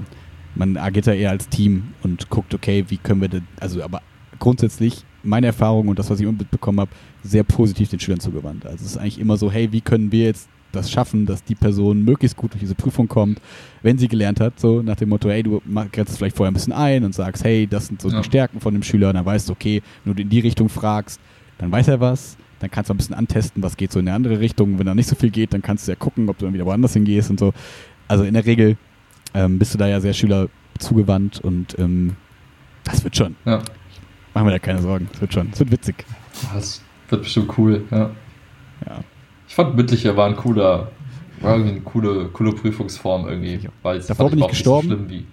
Man 0.55 0.77
agiert 0.77 1.07
ja 1.07 1.13
eher 1.13 1.31
als 1.31 1.49
Team 1.49 1.95
und 2.03 2.29
guckt, 2.31 2.55
okay, 2.55 2.85
wie 2.89 2.97
können 2.97 3.21
wir 3.21 3.29
denn, 3.29 3.47
also 3.59 3.83
aber 3.83 4.03
grundsätzlich 4.39 5.05
meine 5.23 5.47
Erfahrung 5.49 5.89
und 5.89 5.99
das, 5.99 6.11
was 6.11 6.19
ich 6.21 6.27
mitbekommen 6.27 6.81
habe, 6.81 6.91
sehr 7.23 7.45
positiv 7.45 7.91
den 7.91 8.01
Schülern 8.01 8.21
zugewandt. 8.21 8.65
Also 8.65 8.77
es 8.85 8.93
ist 8.93 8.97
eigentlich 8.97 9.21
immer 9.21 9.37
so, 9.37 9.51
hey, 9.53 9.71
wie 9.73 9.81
können 9.81 10.11
wir 10.13 10.25
jetzt 10.25 10.49
das 10.73 10.91
schaffen, 10.91 11.27
dass 11.27 11.43
die 11.45 11.57
Person 11.57 12.05
möglichst 12.05 12.37
gut 12.37 12.53
durch 12.53 12.61
diese 12.61 12.75
Prüfung 12.77 13.09
kommt, 13.09 13.41
wenn 13.83 13.99
sie 13.99 14.09
gelernt 14.09 14.41
hat, 14.41 14.59
so 14.61 14.83
nach 14.83 14.97
dem 14.97 15.09
Motto, 15.09 15.29
hey, 15.29 15.43
du 15.43 15.61
grenzt 15.93 16.13
es 16.13 16.19
vielleicht 16.19 16.37
vorher 16.37 16.51
ein 16.51 16.55
bisschen 16.55 16.73
ein 16.73 17.05
und 17.05 17.15
sagst, 17.15 17.45
hey, 17.45 17.67
das 17.67 17.89
sind 17.89 18.01
so 18.01 18.09
Ja. 18.09 18.21
die 18.21 18.25
Stärken 18.25 18.61
von 18.61 18.73
dem 18.73 18.83
Schüler, 18.83 19.13
dann 19.13 19.25
weißt 19.25 19.49
du, 19.49 19.53
okay, 19.53 19.83
wenn 20.05 20.15
du 20.15 20.23
in 20.23 20.29
die 20.29 20.41
Richtung 20.41 20.69
fragst, 20.69 21.21
dann 21.59 21.73
weiß 21.73 21.89
er 21.89 22.01
was, 22.01 22.37
dann 22.61 22.71
kannst 22.71 22.89
du 22.89 22.95
ein 22.95 22.99
bisschen 22.99 23.17
antesten, 23.17 23.63
was 23.63 23.77
geht 23.77 23.91
so 23.91 23.99
in 23.99 24.07
eine 24.07 24.15
andere 24.15 24.39
Richtung. 24.39 24.79
Wenn 24.79 24.87
da 24.87 24.95
nicht 24.95 25.09
so 25.09 25.17
viel 25.17 25.31
geht, 25.31 25.53
dann 25.53 25.63
kannst 25.63 25.89
du 25.89 25.93
ja 25.93 25.97
gucken, 25.97 26.29
ob 26.29 26.39
du 26.39 26.45
dann 26.45 26.55
wieder 26.55 26.67
woanders 26.67 26.93
hingehst 26.93 27.31
und 27.31 27.41
so. 27.41 27.53
Also 28.07 28.25
in 28.25 28.35
der 28.35 28.47
Regel 28.47 28.77
ähm, 29.35 29.59
bist 29.59 29.75
du 29.75 29.79
da 29.79 29.87
ja 29.87 30.01
sehr 30.01 30.13
Schüler 30.13 30.49
zugewandt 30.79 31.41
und 31.41 31.79
ähm, 31.79 32.17
das 32.85 33.05
wird 33.05 33.17
schon. 33.17 33.37
Ja. 33.45 33.63
Machen 34.35 34.47
wir 34.47 34.53
da 34.53 34.59
keine 34.59 34.81
Sorgen. 34.81 35.09
Das 35.13 35.21
wird 35.21 35.35
schon. 35.35 35.49
Es 35.53 35.61
wird 35.61 35.73
witzig. 35.73 36.05
Das 36.55 36.83
wird 37.09 37.23
bestimmt 37.23 37.59
cool, 37.59 37.85
ja. 37.91 38.11
Ja. 38.87 39.01
Ich 39.49 39.55
fand 39.55 39.77
mündliche 39.77 40.17
war 40.17 40.29
ein 40.29 40.37
cooler, 40.37 40.91
war 41.41 41.55
irgendwie 41.55 41.73
eine 41.73 41.81
coole, 41.81 42.29
coole 42.33 42.53
Prüfungsform 42.53 43.29
irgendwie. 43.29 43.69
Weil 43.83 43.99
es 43.99 44.07
Davor 44.07 44.31
bin 44.31 44.39
ich 44.39 44.47
gestorben. 44.49 44.89
So 44.89 44.95
schlimm 44.95 45.11
wie. 45.11 45.25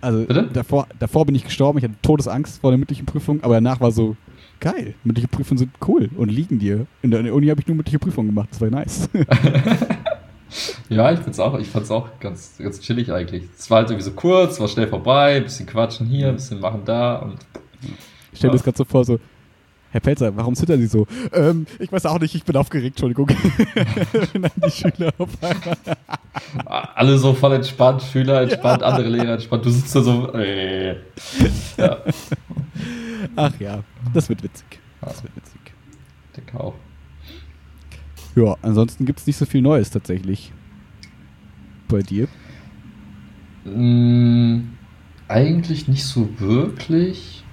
Also 0.00 0.24
Bitte? 0.26 0.48
davor, 0.52 0.86
davor 0.98 1.26
bin 1.26 1.34
ich 1.34 1.44
gestorben. 1.44 1.78
Ich 1.78 1.84
hatte 1.84 1.94
Todesangst 2.02 2.60
vor 2.60 2.70
der 2.70 2.78
mündlichen 2.78 3.06
Prüfung, 3.06 3.42
aber 3.42 3.54
danach 3.54 3.80
war 3.80 3.90
so 3.90 4.16
geil. 4.60 4.94
Mündliche 5.02 5.28
Prüfungen 5.28 5.58
sind 5.58 5.72
cool 5.88 6.08
und 6.16 6.30
liegen 6.30 6.58
dir. 6.58 6.86
In 7.02 7.10
der 7.10 7.34
Uni 7.34 7.48
habe 7.48 7.60
ich 7.60 7.66
nur 7.66 7.76
mündliche 7.76 7.98
Prüfungen 7.98 8.28
gemacht. 8.28 8.48
Das 8.52 8.60
war 8.60 8.70
nice. 8.70 9.08
Ja, 10.88 11.12
ich 11.12 11.20
find's 11.20 11.38
auch, 11.38 11.58
ich 11.58 11.68
fand's 11.68 11.90
auch 11.90 12.08
ganz, 12.20 12.56
ganz 12.58 12.80
chillig 12.80 13.12
eigentlich. 13.12 13.44
Es 13.56 13.70
war 13.70 13.78
halt 13.78 13.90
irgendwie 13.90 14.04
so 14.04 14.12
kurz, 14.12 14.58
war 14.60 14.68
schnell 14.68 14.88
vorbei, 14.88 15.36
ein 15.36 15.44
bisschen 15.44 15.66
quatschen 15.66 16.06
hier, 16.06 16.28
ein 16.28 16.36
bisschen 16.36 16.60
machen 16.60 16.82
da 16.84 17.16
und 17.16 17.38
Ich 18.32 18.38
stelle 18.38 18.52
mir 18.52 18.56
das 18.56 18.64
gerade 18.64 18.78
so 18.78 18.84
vor, 18.84 19.04
so, 19.04 19.18
Herr 19.90 20.00
Pelzer, 20.00 20.36
warum 20.36 20.54
zittern 20.54 20.80
Sie 20.80 20.86
so? 20.86 21.06
Ähm, 21.32 21.66
ich 21.78 21.90
weiß 21.90 22.04
auch 22.06 22.20
nicht, 22.20 22.34
ich 22.34 22.44
bin 22.44 22.56
aufgeregt, 22.56 23.00
Entschuldigung. 23.00 23.26
Dann 24.34 24.50
die 24.64 24.70
Schüler 24.70 25.12
auf 25.16 25.30
einmal. 25.40 25.76
alle 26.94 27.16
so 27.16 27.32
voll 27.32 27.54
entspannt, 27.54 28.02
Schüler 28.02 28.42
entspannt, 28.42 28.82
andere 28.82 29.08
Lehrer 29.08 29.34
entspannt. 29.34 29.64
Du 29.64 29.70
sitzt 29.70 29.94
da 29.96 30.02
so, 30.02 30.32
äh, 30.34 30.96
ja, 31.78 31.98
Ach 33.36 33.52
ja, 33.58 33.82
das 34.12 34.28
wird 34.28 34.42
witzig. 34.42 34.78
Das 35.00 35.22
wird 35.22 35.34
witzig. 35.36 35.60
denke 36.36 36.60
auch. 36.60 36.74
Ja, 38.38 38.56
ansonsten 38.62 39.04
gibt 39.04 39.18
es 39.18 39.26
nicht 39.26 39.36
so 39.36 39.46
viel 39.46 39.62
Neues 39.62 39.90
tatsächlich. 39.90 40.52
Bei 41.88 42.02
dir? 42.02 42.28
Mm, 43.64 44.74
eigentlich 45.26 45.88
nicht 45.88 46.04
so 46.04 46.28
wirklich. 46.38 47.44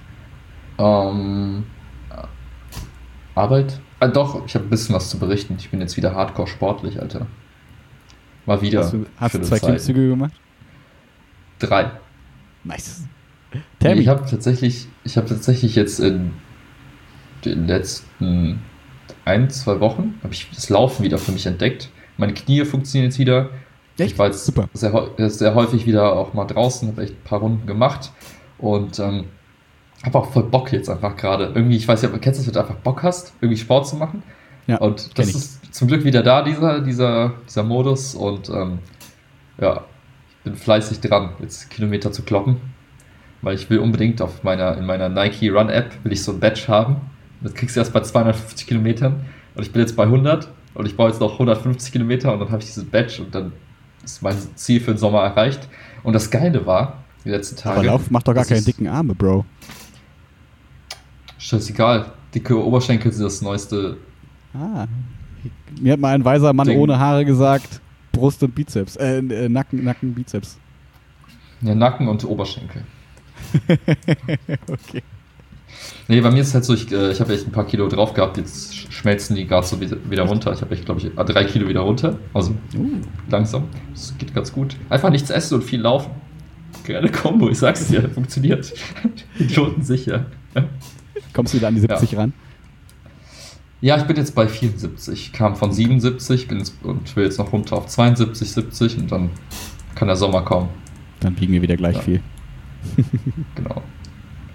Ähm, 0.78 1.64
Arbeit? 3.34 3.80
Ah, 3.98 4.08
doch, 4.08 4.46
ich 4.46 4.54
habe 4.54 4.66
ein 4.66 4.70
bisschen 4.70 4.94
was 4.94 5.10
zu 5.10 5.18
berichten. 5.18 5.56
Ich 5.58 5.70
bin 5.70 5.80
jetzt 5.80 5.96
wieder 5.96 6.14
hardcore 6.14 6.46
sportlich, 6.46 7.00
Alter. 7.00 7.26
Mal 8.44 8.62
wieder. 8.62 8.80
hast 8.80 8.92
du, 8.92 9.06
hast 9.16 9.34
du 9.34 9.40
zwei 9.40 9.58
Zeit. 9.58 9.68
Klimmzüge 9.70 10.08
gemacht? 10.10 10.34
Drei. 11.58 11.90
Nice. 12.62 13.08
Tammy. 13.80 14.02
ich 14.02 14.08
habe 14.08 14.24
tatsächlich, 14.28 14.86
ich 15.02 15.16
habe 15.16 15.26
tatsächlich 15.26 15.74
jetzt 15.74 15.98
in 15.98 16.32
den 17.44 17.66
letzten 17.66 18.60
ein, 19.26 19.50
zwei 19.50 19.80
Wochen 19.80 20.18
habe 20.22 20.32
ich 20.32 20.48
das 20.54 20.70
Laufen 20.70 21.04
wieder 21.04 21.18
für 21.18 21.32
mich 21.32 21.46
entdeckt. 21.46 21.90
Meine 22.16 22.32
Knie 22.32 22.64
funktionieren 22.64 23.10
jetzt 23.10 23.18
wieder. 23.18 23.50
Echt? 23.98 24.12
Ich 24.12 24.18
war 24.18 24.26
jetzt 24.26 24.46
Super. 24.46 24.68
Sehr, 24.72 25.10
sehr 25.28 25.54
häufig 25.54 25.86
wieder 25.86 26.14
auch 26.14 26.32
mal 26.32 26.44
draußen, 26.44 26.88
habe 26.88 27.02
echt 27.02 27.14
ein 27.14 27.24
paar 27.24 27.40
Runden 27.40 27.66
gemacht 27.66 28.12
und 28.58 28.98
ähm, 28.98 29.24
habe 30.04 30.18
auch 30.18 30.32
voll 30.32 30.44
Bock 30.44 30.72
jetzt 30.72 30.88
einfach 30.88 31.16
gerade. 31.16 31.52
Irgendwie, 31.54 31.76
ich 31.76 31.88
weiß 31.88 32.02
ja, 32.02 32.08
kennst 32.08 32.40
du 32.40 32.42
das, 32.42 32.46
wenn 32.46 32.54
du 32.54 32.60
einfach 32.60 32.76
Bock 32.76 33.02
hast, 33.02 33.34
irgendwie 33.40 33.60
Sport 33.60 33.88
zu 33.88 33.96
machen? 33.96 34.22
Ja, 34.66 34.78
Und 34.78 35.18
das 35.18 35.28
ich. 35.28 35.34
ist 35.34 35.74
zum 35.74 35.88
Glück 35.88 36.04
wieder 36.04 36.22
da, 36.22 36.42
dieser, 36.42 36.80
dieser, 36.80 37.34
dieser 37.48 37.62
Modus. 37.62 38.14
Und 38.14 38.48
ähm, 38.48 38.78
ja, 39.60 39.84
ich 40.28 40.44
bin 40.44 40.56
fleißig 40.56 41.00
dran, 41.00 41.30
jetzt 41.40 41.70
Kilometer 41.70 42.12
zu 42.12 42.22
kloppen. 42.22 42.56
Weil 43.42 43.54
ich 43.54 43.68
will 43.70 43.78
unbedingt 43.78 44.20
auf 44.22 44.42
meiner, 44.42 44.76
in 44.76 44.86
meiner 44.86 45.08
Nike 45.08 45.50
Run 45.50 45.68
App 45.68 45.92
will 46.04 46.12
ich 46.12 46.22
so 46.22 46.32
ein 46.32 46.40
Badge 46.40 46.64
haben. 46.68 46.96
Das 47.40 47.54
kriegst 47.54 47.76
du 47.76 47.80
erst 47.80 47.92
bei 47.92 48.00
250 48.00 48.66
Kilometern. 48.66 49.24
Und 49.54 49.62
ich 49.62 49.72
bin 49.72 49.80
jetzt 49.80 49.96
bei 49.96 50.04
100 50.04 50.48
und 50.74 50.86
ich 50.86 50.96
brauche 50.96 51.08
jetzt 51.08 51.20
noch 51.20 51.32
150 51.32 51.92
Kilometer 51.92 52.32
und 52.32 52.40
dann 52.40 52.50
habe 52.50 52.60
ich 52.60 52.66
dieses 52.66 52.84
Badge 52.84 53.22
und 53.22 53.34
dann 53.34 53.52
ist 54.04 54.22
mein 54.22 54.36
Ziel 54.54 54.80
für 54.80 54.92
den 54.92 54.98
Sommer 54.98 55.22
erreicht. 55.22 55.68
Und 56.02 56.12
das 56.12 56.30
Geile 56.30 56.64
war, 56.66 57.04
die 57.24 57.30
letzten 57.30 57.56
Tage. 57.56 57.76
Aber 57.76 57.86
Lauf 57.86 58.10
macht 58.10 58.28
doch 58.28 58.34
gar 58.34 58.44
keine 58.44 58.62
dicken 58.62 58.86
Arme, 58.86 59.14
Bro. 59.14 59.44
Scheißegal. 61.38 62.12
Dicke 62.34 62.62
Oberschenkel 62.62 63.12
sind 63.12 63.24
das 63.24 63.40
neueste. 63.42 63.96
Ah. 64.54 64.86
Mir 65.80 65.92
hat 65.94 66.00
mal 66.00 66.14
ein 66.14 66.24
weiser 66.24 66.52
Mann 66.52 66.68
Ding. 66.68 66.78
ohne 66.78 66.98
Haare 66.98 67.24
gesagt, 67.24 67.80
Brust 68.12 68.42
und 68.42 68.54
Bizeps. 68.54 68.96
Äh, 68.96 69.18
äh 69.18 69.48
Nacken, 69.48 69.84
Nacken, 69.84 70.14
Bizeps. 70.14 70.58
Ja, 71.62 71.74
Nacken 71.74 72.08
und 72.08 72.24
Oberschenkel. 72.24 72.82
okay. 74.68 75.02
Nee, 76.08 76.20
bei 76.20 76.30
mir 76.30 76.40
ist 76.42 76.48
es 76.48 76.54
halt 76.54 76.64
so, 76.64 76.74
ich, 76.74 76.90
äh, 76.92 77.10
ich 77.10 77.20
habe 77.20 77.34
echt 77.34 77.46
ein 77.46 77.52
paar 77.52 77.66
Kilo 77.66 77.88
drauf 77.88 78.14
gehabt, 78.14 78.36
jetzt 78.38 78.72
sch- 78.72 78.90
schmelzen 78.92 79.34
die 79.36 79.46
gerade 79.46 79.66
so 79.66 79.78
wieder, 79.80 80.22
runter. 80.24 80.52
Ich 80.52 80.60
habe 80.60 80.72
echt, 80.74 80.84
glaube 80.84 81.00
ich, 81.00 81.06
äh, 81.06 81.24
drei 81.24 81.44
Kilo 81.44 81.68
wieder 81.68 81.80
runter. 81.80 82.16
Also 82.32 82.52
Uh. 82.76 82.88
langsam. 83.28 83.64
Das 83.92 84.14
geht 84.18 84.32
ganz 84.34 84.52
gut. 84.52 84.76
Einfach 84.88 85.10
nichts 85.10 85.30
essen 85.30 85.54
und 85.56 85.64
viel 85.64 85.80
laufen. 85.80 86.10
Geile 86.84 87.10
Kombo, 87.10 87.48
ich 87.50 87.58
sag's 87.58 87.88
dir, 87.88 88.08
funktioniert. 88.10 88.72
Idioten 89.38 89.82
sicher. 89.82 90.26
Kommst 91.32 91.52
du 91.52 91.58
wieder 91.58 91.68
an 91.68 91.74
die 91.74 91.80
70 91.80 92.16
ran? 92.16 92.32
Ja, 93.80 93.96
ich 93.98 94.04
bin 94.04 94.16
jetzt 94.16 94.34
bei 94.34 94.48
74, 94.48 95.32
kam 95.32 95.54
von 95.56 95.72
77 95.72 96.48
bin 96.48 96.58
jetzt, 96.58 96.74
und 96.82 97.14
will 97.16 97.24
jetzt 97.24 97.38
noch 97.38 97.52
runter 97.52 97.76
auf 97.76 97.86
72, 97.88 98.50
70 98.52 98.98
und 98.98 99.12
dann 99.12 99.30
kann 99.94 100.08
der 100.08 100.16
Sommer 100.16 100.42
kommen. 100.42 100.68
Dann 101.20 101.38
wiegen 101.40 101.52
wir 101.52 101.60
wieder 101.62 101.76
gleich 101.76 101.96
Ja. 101.96 102.02
viel. 102.02 102.20
Genau. 103.54 103.82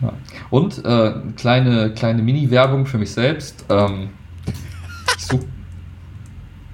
Ja. 0.02 0.14
Und 0.52 0.86
äh, 0.86 1.14
kleine, 1.38 1.94
kleine 1.94 2.22
Mini-Werbung 2.22 2.86
für 2.86 3.00
mich 3.00 3.12
selbst. 3.12 3.66
Ähm, 3.70 4.12
ich, 5.18 5.26
such, 5.26 5.40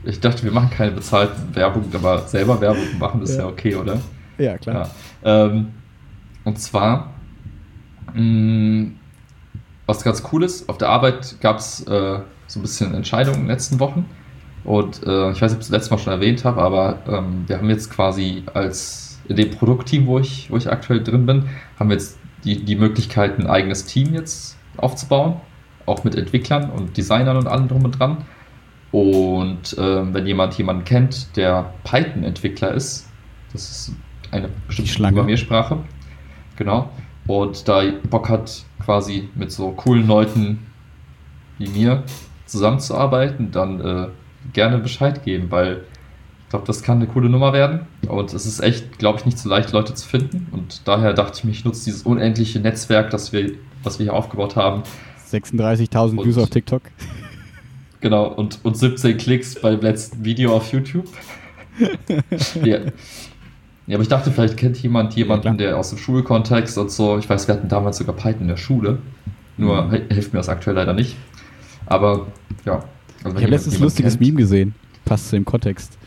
ich 0.03 0.19
dachte, 0.19 0.43
wir 0.43 0.51
machen 0.51 0.69
keine 0.71 0.91
bezahlte 0.91 1.35
Werbung, 1.53 1.85
aber 1.93 2.27
selber 2.27 2.59
Werbung 2.59 2.97
machen 2.99 3.21
ist 3.21 3.37
ja, 3.37 3.43
Ja. 3.43 3.47
okay, 3.47 3.75
oder? 3.75 4.01
Ja, 4.37 4.57
klar. 4.57 4.89
Ja. 5.23 5.45
Ähm, 5.45 5.67
und 6.43 6.59
zwar, 6.59 7.13
mh, 8.13 8.91
was 9.85 10.03
ganz 10.03 10.23
cool 10.31 10.43
ist, 10.43 10.67
auf 10.69 10.77
der 10.77 10.89
Arbeit 10.89 11.37
gab 11.41 11.57
es 11.59 11.81
äh, 11.87 12.19
so 12.47 12.59
ein 12.59 12.61
bisschen 12.61 12.93
Entscheidungen 12.95 13.37
in 13.37 13.43
den 13.43 13.49
letzten 13.49 13.79
Wochen. 13.79 14.05
Und 14.63 15.03
äh, 15.05 15.31
ich 15.31 15.41
weiß 15.41 15.51
nicht, 15.51 15.57
ob 15.57 15.59
ich 15.61 15.65
es 15.67 15.69
letztes 15.69 15.91
Mal 15.91 15.97
schon 15.99 16.13
erwähnt 16.13 16.43
habe, 16.45 16.61
aber 16.61 16.99
ähm, 17.07 17.43
wir 17.47 17.57
haben 17.57 17.69
jetzt 17.69 17.89
quasi 17.91 18.43
als 18.53 19.19
in 19.27 19.35
dem 19.35 19.51
Produktteam, 19.51 20.07
wo 20.07 20.19
ich, 20.19 20.49
wo 20.51 20.57
ich 20.57 20.69
aktuell 20.71 21.03
drin 21.03 21.25
bin, 21.25 21.49
haben 21.79 21.89
wir 21.89 21.95
jetzt 21.95 22.17
die, 22.43 22.63
die 22.63 22.75
Möglichkeit, 22.75 23.39
ein 23.39 23.47
eigenes 23.47 23.85
Team 23.85 24.13
jetzt 24.13 24.57
aufzubauen. 24.77 25.41
Auch 25.85 26.03
mit 26.03 26.15
Entwicklern 26.15 26.69
und 26.69 26.97
Designern 26.97 27.37
und 27.37 27.47
allem 27.47 27.67
drum 27.67 27.85
und 27.85 27.97
dran. 27.97 28.25
Und 28.91 29.75
ähm, 29.79 30.13
wenn 30.13 30.25
jemand 30.25 30.53
jemanden 30.57 30.83
kennt, 30.83 31.35
der 31.35 31.73
Python-Entwickler 31.83 32.71
ist, 32.73 33.09
das 33.53 33.69
ist 33.69 33.95
eine 34.31 34.49
bestimmte. 34.67 35.03
Programmiersprache, 35.03 35.79
genau, 36.55 36.89
und 37.27 37.67
da 37.67 37.83
Bock 38.09 38.29
hat, 38.29 38.63
quasi 38.83 39.29
mit 39.35 39.51
so 39.51 39.71
coolen 39.71 40.07
Leuten 40.07 40.65
wie 41.57 41.67
mir 41.67 42.03
zusammenzuarbeiten, 42.45 43.51
dann 43.51 43.81
äh, 43.81 44.07
gerne 44.53 44.77
Bescheid 44.77 45.23
geben, 45.23 45.51
weil 45.51 45.83
ich 46.47 46.51
glaube, 46.51 46.65
das 46.65 46.81
kann 46.81 46.97
eine 46.97 47.07
coole 47.07 47.27
Nummer 47.29 47.51
werden. 47.51 47.81
Und 48.07 48.33
es 48.33 48.45
ist 48.45 48.61
echt, 48.61 48.97
glaube 48.99 49.19
ich, 49.19 49.25
nicht 49.25 49.37
so 49.37 49.49
leicht, 49.49 49.73
Leute 49.73 49.93
zu 49.93 50.07
finden. 50.07 50.47
Und 50.51 50.87
daher 50.87 51.11
dachte 51.13 51.37
ich 51.39 51.43
mir, 51.43 51.51
ich 51.51 51.65
nutze 51.65 51.83
dieses 51.85 52.03
unendliche 52.03 52.59
Netzwerk, 52.61 53.09
das 53.09 53.33
wir, 53.33 53.51
was 53.83 53.99
wir 53.99 54.05
hier 54.05 54.13
aufgebaut 54.13 54.55
haben. 54.55 54.83
36.000 55.29 56.17
Und- 56.17 56.25
Views 56.25 56.37
auf 56.37 56.49
TikTok. 56.49 56.81
Genau, 57.99 58.27
und, 58.27 58.59
und 58.63 58.77
17 58.77 59.17
Klicks 59.17 59.59
beim 59.59 59.81
letzten 59.81 60.23
Video 60.23 60.55
auf 60.55 60.71
YouTube. 60.71 61.07
ja. 62.63 62.77
Ja, 63.87 63.95
aber 63.95 64.03
ich 64.03 64.07
dachte, 64.07 64.29
vielleicht 64.31 64.55
kennt 64.55 64.77
jemand 64.83 65.15
jemanden, 65.15 65.41
klar. 65.41 65.55
der 65.57 65.77
aus 65.77 65.89
dem 65.89 65.97
Schulkontext 65.97 66.77
und 66.77 66.91
so. 66.91 67.17
Ich 67.17 67.27
weiß, 67.27 67.47
wir 67.47 67.55
hatten 67.55 67.69
damals 67.69 67.97
sogar 67.97 68.15
Python 68.15 68.41
in 68.41 68.47
der 68.49 68.57
Schule. 68.57 68.99
Nur 69.57 69.81
Mhm. 69.83 69.91
hilft 70.11 70.31
mir 70.31 70.39
das 70.39 70.47
aktuell 70.49 70.75
leider 70.75 70.93
nicht. 70.93 71.15
Aber 71.87 72.27
ja. 72.65 72.83
Also 73.23 73.37
Ich 73.37 73.43
habe 73.43 73.51
letztens 73.51 73.77
ein 73.77 73.81
lustiges 73.81 74.13
kennt- 74.13 74.21
Meme 74.27 74.37
gesehen. 74.41 74.75
Passt 75.05 75.29
zu 75.29 75.35
dem 75.35 75.45
Kontext. 75.45 75.97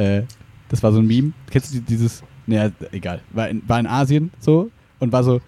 Äh, 0.00 0.22
das 0.68 0.82
war 0.82 0.92
so 0.92 0.98
ein 1.00 1.06
Meme. 1.06 1.32
Kennst 1.50 1.72
du 1.74 1.78
die- 1.78 1.84
dieses. 1.84 2.22
Naja, 2.46 2.70
egal. 2.92 3.20
War 3.32 3.48
in, 3.48 3.62
war 3.68 3.78
in 3.80 3.86
Asien 3.86 4.30
so 4.38 4.70
und 4.98 5.12
war 5.12 5.22
so: 5.24 5.40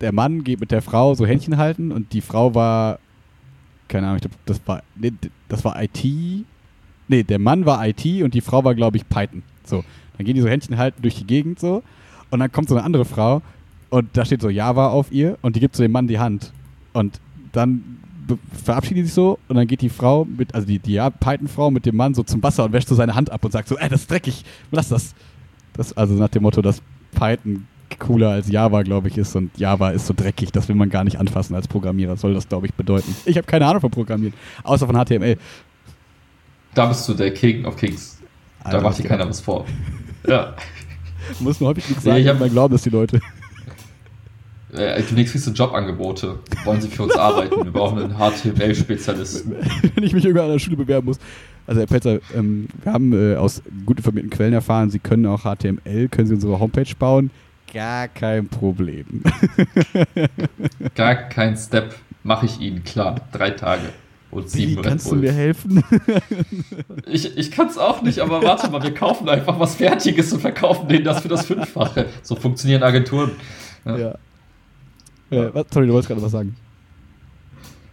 der 0.00 0.12
Mann 0.12 0.44
geht 0.44 0.60
mit 0.60 0.70
der 0.70 0.82
Frau 0.82 1.14
so 1.14 1.26
Händchen 1.26 1.56
halten 1.56 1.92
und 1.92 2.12
die 2.12 2.20
Frau 2.20 2.54
war. 2.54 2.98
Keine 3.88 4.06
Ahnung, 4.06 4.16
ich 4.16 4.22
glaub, 4.22 4.46
das 4.46 4.60
war. 4.66 4.82
Nee, 4.96 5.12
das 5.48 5.64
war 5.64 5.80
IT. 5.82 6.04
Nee, 7.10 7.22
der 7.22 7.38
Mann 7.38 7.64
war 7.64 7.86
IT 7.86 8.04
und 8.22 8.34
die 8.34 8.40
Frau 8.42 8.62
war, 8.64 8.74
glaube 8.74 8.96
ich, 8.98 9.08
Python. 9.08 9.42
So. 9.64 9.82
Dann 10.16 10.26
gehen 10.26 10.34
die 10.34 10.40
so 10.42 10.48
Händchen 10.48 10.76
halten 10.76 11.00
durch 11.02 11.14
die 11.16 11.26
Gegend 11.26 11.58
so. 11.58 11.82
Und 12.30 12.40
dann 12.40 12.52
kommt 12.52 12.68
so 12.68 12.74
eine 12.76 12.84
andere 12.84 13.04
Frau 13.06 13.40
und 13.88 14.08
da 14.14 14.24
steht 14.26 14.42
so 14.42 14.50
Java 14.50 14.88
auf 14.88 15.10
ihr 15.10 15.38
und 15.40 15.56
die 15.56 15.60
gibt 15.60 15.74
so 15.76 15.82
dem 15.82 15.92
Mann 15.92 16.06
die 16.06 16.18
Hand. 16.18 16.52
Und 16.92 17.18
dann 17.52 17.98
die 18.28 19.02
sich 19.02 19.14
so 19.14 19.38
und 19.48 19.56
dann 19.56 19.66
geht 19.66 19.80
die 19.80 19.88
Frau 19.88 20.24
mit, 20.24 20.54
also 20.54 20.66
die, 20.66 20.78
die 20.78 20.92
ja, 20.94 21.10
Python-Frau 21.10 21.70
mit 21.70 21.86
dem 21.86 21.96
Mann 21.96 22.14
so 22.14 22.22
zum 22.22 22.42
Wasser 22.42 22.64
und 22.64 22.72
wäscht 22.72 22.88
so 22.88 22.94
seine 22.94 23.14
Hand 23.14 23.30
ab 23.30 23.44
und 23.44 23.50
sagt 23.52 23.68
so, 23.68 23.76
ey, 23.78 23.88
das 23.88 24.02
ist 24.02 24.10
dreckig, 24.10 24.44
lass 24.70 24.88
das. 24.88 25.14
das 25.74 25.96
also 25.96 26.14
nach 26.14 26.28
dem 26.28 26.42
Motto, 26.42 26.62
dass 26.62 26.82
Python 27.12 27.66
cooler 27.98 28.30
als 28.30 28.48
Java, 28.50 28.82
glaube 28.82 29.08
ich, 29.08 29.16
ist 29.16 29.34
und 29.34 29.56
Java 29.58 29.90
ist 29.90 30.06
so 30.06 30.14
dreckig, 30.14 30.52
das 30.52 30.68
will 30.68 30.76
man 30.76 30.90
gar 30.90 31.04
nicht 31.04 31.18
anfassen 31.18 31.54
als 31.54 31.66
Programmierer, 31.66 32.16
soll 32.16 32.34
das, 32.34 32.48
glaube 32.48 32.66
ich, 32.66 32.74
bedeuten. 32.74 33.14
Ich 33.24 33.36
habe 33.36 33.46
keine 33.46 33.66
Ahnung 33.66 33.80
von 33.80 33.90
Programmieren, 33.90 34.34
außer 34.62 34.86
von 34.86 34.94
HTML. 34.94 35.36
Da 36.74 36.86
bist 36.86 37.08
du 37.08 37.14
der 37.14 37.32
King 37.32 37.64
of 37.64 37.76
Kings. 37.76 38.18
Da 38.62 38.70
Alter, 38.70 38.82
macht 38.82 38.98
dir 38.98 39.04
keiner 39.04 39.28
was 39.28 39.40
vor. 39.40 39.64
Ja. 40.26 40.54
Muss 41.40 41.60
nur 41.60 41.70
häufig 41.70 41.88
nichts 41.88 42.04
Nee, 42.04 42.10
sagen, 42.10 42.20
ich 42.20 42.26
ich 42.26 42.30
hab- 42.30 42.38
mal 42.40 42.50
glauben, 42.50 42.72
dass 42.72 42.82
die 42.82 42.90
Leute. 42.90 43.20
Äh, 44.72 45.02
demnächst 45.02 45.32
kriegst 45.32 45.46
du 45.46 45.50
Jobangebote. 45.52 46.38
Wollen 46.64 46.80
sie 46.80 46.88
für 46.88 47.04
uns 47.04 47.16
arbeiten? 47.16 47.64
Wir 47.64 47.72
brauchen 47.72 47.98
einen 47.98 48.14
HTML-Spezialisten. 48.18 49.56
wenn 49.94 50.04
ich 50.04 50.12
mich 50.12 50.24
irgendwann 50.24 50.46
an 50.46 50.52
der 50.52 50.58
Schule 50.58 50.76
bewerben 50.76 51.06
muss. 51.06 51.18
Also 51.66 51.80
Herr 51.80 51.86
Petzer, 51.86 52.18
ähm, 52.34 52.68
wir 52.82 52.92
haben 52.92 53.12
äh, 53.12 53.36
aus 53.36 53.62
gut 53.86 53.98
informierten 53.98 54.30
Quellen 54.30 54.52
erfahren, 54.52 54.90
Sie 54.90 54.98
können 54.98 55.26
auch 55.26 55.42
HTML, 55.42 56.08
können 56.08 56.28
Sie 56.28 56.34
unsere 56.34 56.58
Homepage 56.58 56.94
bauen. 56.98 57.30
Gar 57.72 58.08
kein 58.08 58.48
Problem. 58.48 59.22
Gar 60.94 61.14
kein 61.14 61.56
Step 61.56 61.94
mache 62.22 62.46
ich 62.46 62.60
Ihnen 62.60 62.84
klar. 62.84 63.16
Drei 63.32 63.50
Tage 63.50 63.90
und 64.30 64.44
Wie 64.44 64.48
sieben 64.48 64.76
Red 64.76 64.84
kannst 64.84 65.10
du 65.10 65.16
mir 65.16 65.32
helfen? 65.32 65.82
Ich, 67.06 67.38
ich 67.38 67.50
kann 67.50 67.68
es 67.68 67.78
auch 67.78 68.02
nicht, 68.02 68.18
aber 68.18 68.42
warte 68.42 68.70
mal, 68.70 68.82
wir 68.82 68.92
kaufen 68.92 69.28
einfach 69.28 69.58
was 69.58 69.76
Fertiges 69.76 70.32
und 70.32 70.40
verkaufen 70.40 70.88
denen 70.88 71.04
das 71.04 71.22
für 71.22 71.28
das 71.28 71.46
Fünffache. 71.46 72.06
So 72.22 72.36
funktionieren 72.36 72.82
Agenturen. 72.82 73.30
Ja. 73.86 73.96
ja. 73.96 74.14
Äh, 75.30 75.50
was, 75.52 75.66
sorry, 75.72 75.86
du 75.86 75.92
wolltest 75.92 76.08
gerade 76.08 76.22
was 76.22 76.32
sagen. 76.32 76.56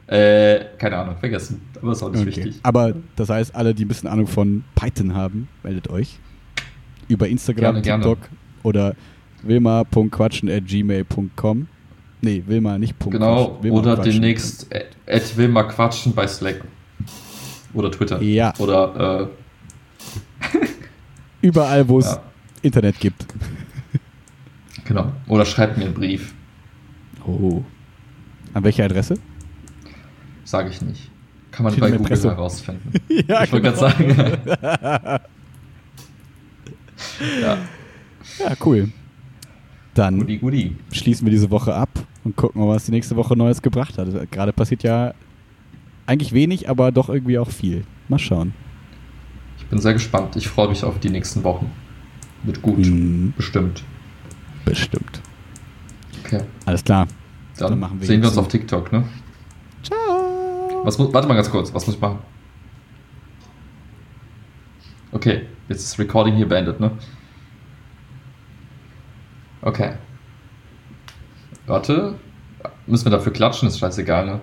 Äh, 0.07 0.66
keine 0.78 0.98
Ahnung, 0.98 1.18
vergessen. 1.18 1.62
Aber 1.82 1.91
ist 1.91 2.03
auch 2.03 2.12
nicht 2.12 2.22
Okay. 2.22 2.28
wichtig. 2.28 2.60
Aber 2.64 2.94
das 3.16 3.30
heißt, 3.30 3.56
alle, 3.56 3.74
die 3.74 3.86
ein 3.86 3.88
bisschen 3.88 4.07
Ahnung 4.07 4.28
von 4.28 4.64
Python 4.76 5.16
haben, 5.16 5.48
meldet 5.64 5.90
euch. 5.90 6.20
Über 7.07 7.28
Instagram, 7.28 7.82
Gerne, 7.82 7.84
gerne. 7.84 8.03
TikTok 8.03 8.30
oder 8.64 8.95
wilma.quatschen.gmail.com. 9.44 11.68
Nee, 12.22 12.44
Wilma 12.48 12.78
nicht 12.78 12.95
Genau, 12.99 13.57
Wilma 13.62 13.78
oder 13.80 13.95
Quatschen. 13.95 14.14
demnächst 14.14 14.74
at, 14.74 14.86
at 15.07 15.38
will 15.38 15.48
mal 15.49 15.64
quatschen 15.64 16.14
bei 16.14 16.28
Slack. 16.28 16.62
Oder 17.74 17.91
Twitter. 17.91 18.22
Ja. 18.22 18.53
Oder, 18.57 19.30
Überall, 21.41 21.88
wo 21.88 21.98
äh, 21.98 22.02
es 22.02 22.12
ja, 22.12 22.22
Internet 22.62 22.99
gibt. 22.99 23.26
genau. 24.86 25.12
Oder 25.28 25.45
schreibt 25.45 25.78
mir 25.78 25.86
einen 25.86 25.94
Brief. 25.94 26.34
Oh. 27.28 27.64
An 28.54 28.64
welche 28.64 28.84
Adresse? 28.84 29.16
Sage 30.44 30.70
ich 30.70 30.82
nicht. 30.82 31.10
Kann 31.52 31.64
man 31.64 31.74
Steht 31.74 31.82
bei 31.82 31.92
Google 31.92 32.08
Presse. 32.08 32.30
herausfinden. 32.30 32.92
ja, 33.28 33.44
ich 33.44 33.52
wollte 33.52 33.72
gerade 33.72 33.78
sagen. 33.78 34.16
ja, 37.42 37.58
Ja, 38.40 38.56
cool. 38.66 38.90
Dann 39.94 40.20
goodie, 40.20 40.38
goodie. 40.40 40.76
schließen 40.92 41.26
wir 41.26 41.32
diese 41.32 41.50
Woche 41.52 41.74
ab 41.74 41.90
und 42.26 42.36
gucken 42.36 42.62
mal, 42.62 42.68
was 42.76 42.86
die 42.86 42.92
nächste 42.92 43.16
Woche 43.16 43.36
Neues 43.38 43.62
gebracht 43.62 43.98
hat. 43.98 44.10
Gerade 44.32 44.52
passiert 44.52 44.84
ja 44.84 45.14
eigentlich 46.06 46.34
wenig, 46.34 46.70
aber 46.70 46.92
doch 46.92 47.08
irgendwie 47.10 47.40
auch 47.40 47.50
viel. 47.50 47.86
Mal 48.10 48.20
schauen. 48.20 48.54
Ich 49.58 49.66
bin 49.68 49.80
sehr 49.80 49.94
gespannt. 49.94 50.36
Ich 50.36 50.48
freue 50.50 50.68
mich 50.70 50.84
auf 50.84 51.00
die 51.00 51.10
nächsten 51.10 51.44
Wochen. 51.44 51.72
Wird 52.44 52.62
gut. 52.62 52.78
Mhm, 52.78 53.34
Bestimmt. 53.38 53.84
bestimmt. 54.66 55.22
Okay. 56.26 56.42
Alles 56.66 56.84
klar. 56.84 57.08
Dann, 57.58 57.70
Dann 57.70 57.80
machen 57.80 58.00
wir 58.00 58.08
sehen 58.08 58.22
wir 58.22 58.30
uns 58.30 58.38
auf 58.38 58.48
TikTok, 58.48 58.92
ne? 58.92 59.04
Ciao. 59.84 60.82
Was 60.84 60.98
muss, 60.98 61.14
warte 61.14 61.28
mal 61.28 61.36
ganz 61.36 61.50
kurz. 61.50 61.74
Was 61.74 61.86
muss 61.86 61.96
ich 61.96 62.02
machen? 62.02 62.20
Okay. 65.12 65.46
Jetzt 65.70 65.82
ist 65.82 65.94
das 65.94 66.00
Recording 66.00 66.36
hier 66.36 66.48
beendet, 66.48 66.80
ne? 66.80 66.92
Okay. 69.62 69.94
Warte. 71.66 72.16
Müssen 72.88 73.06
wir 73.06 73.12
dafür 73.12 73.32
klatschen? 73.34 73.68
Ist 73.68 73.80
scheißegal, 73.80 74.26
ne? 74.26 74.42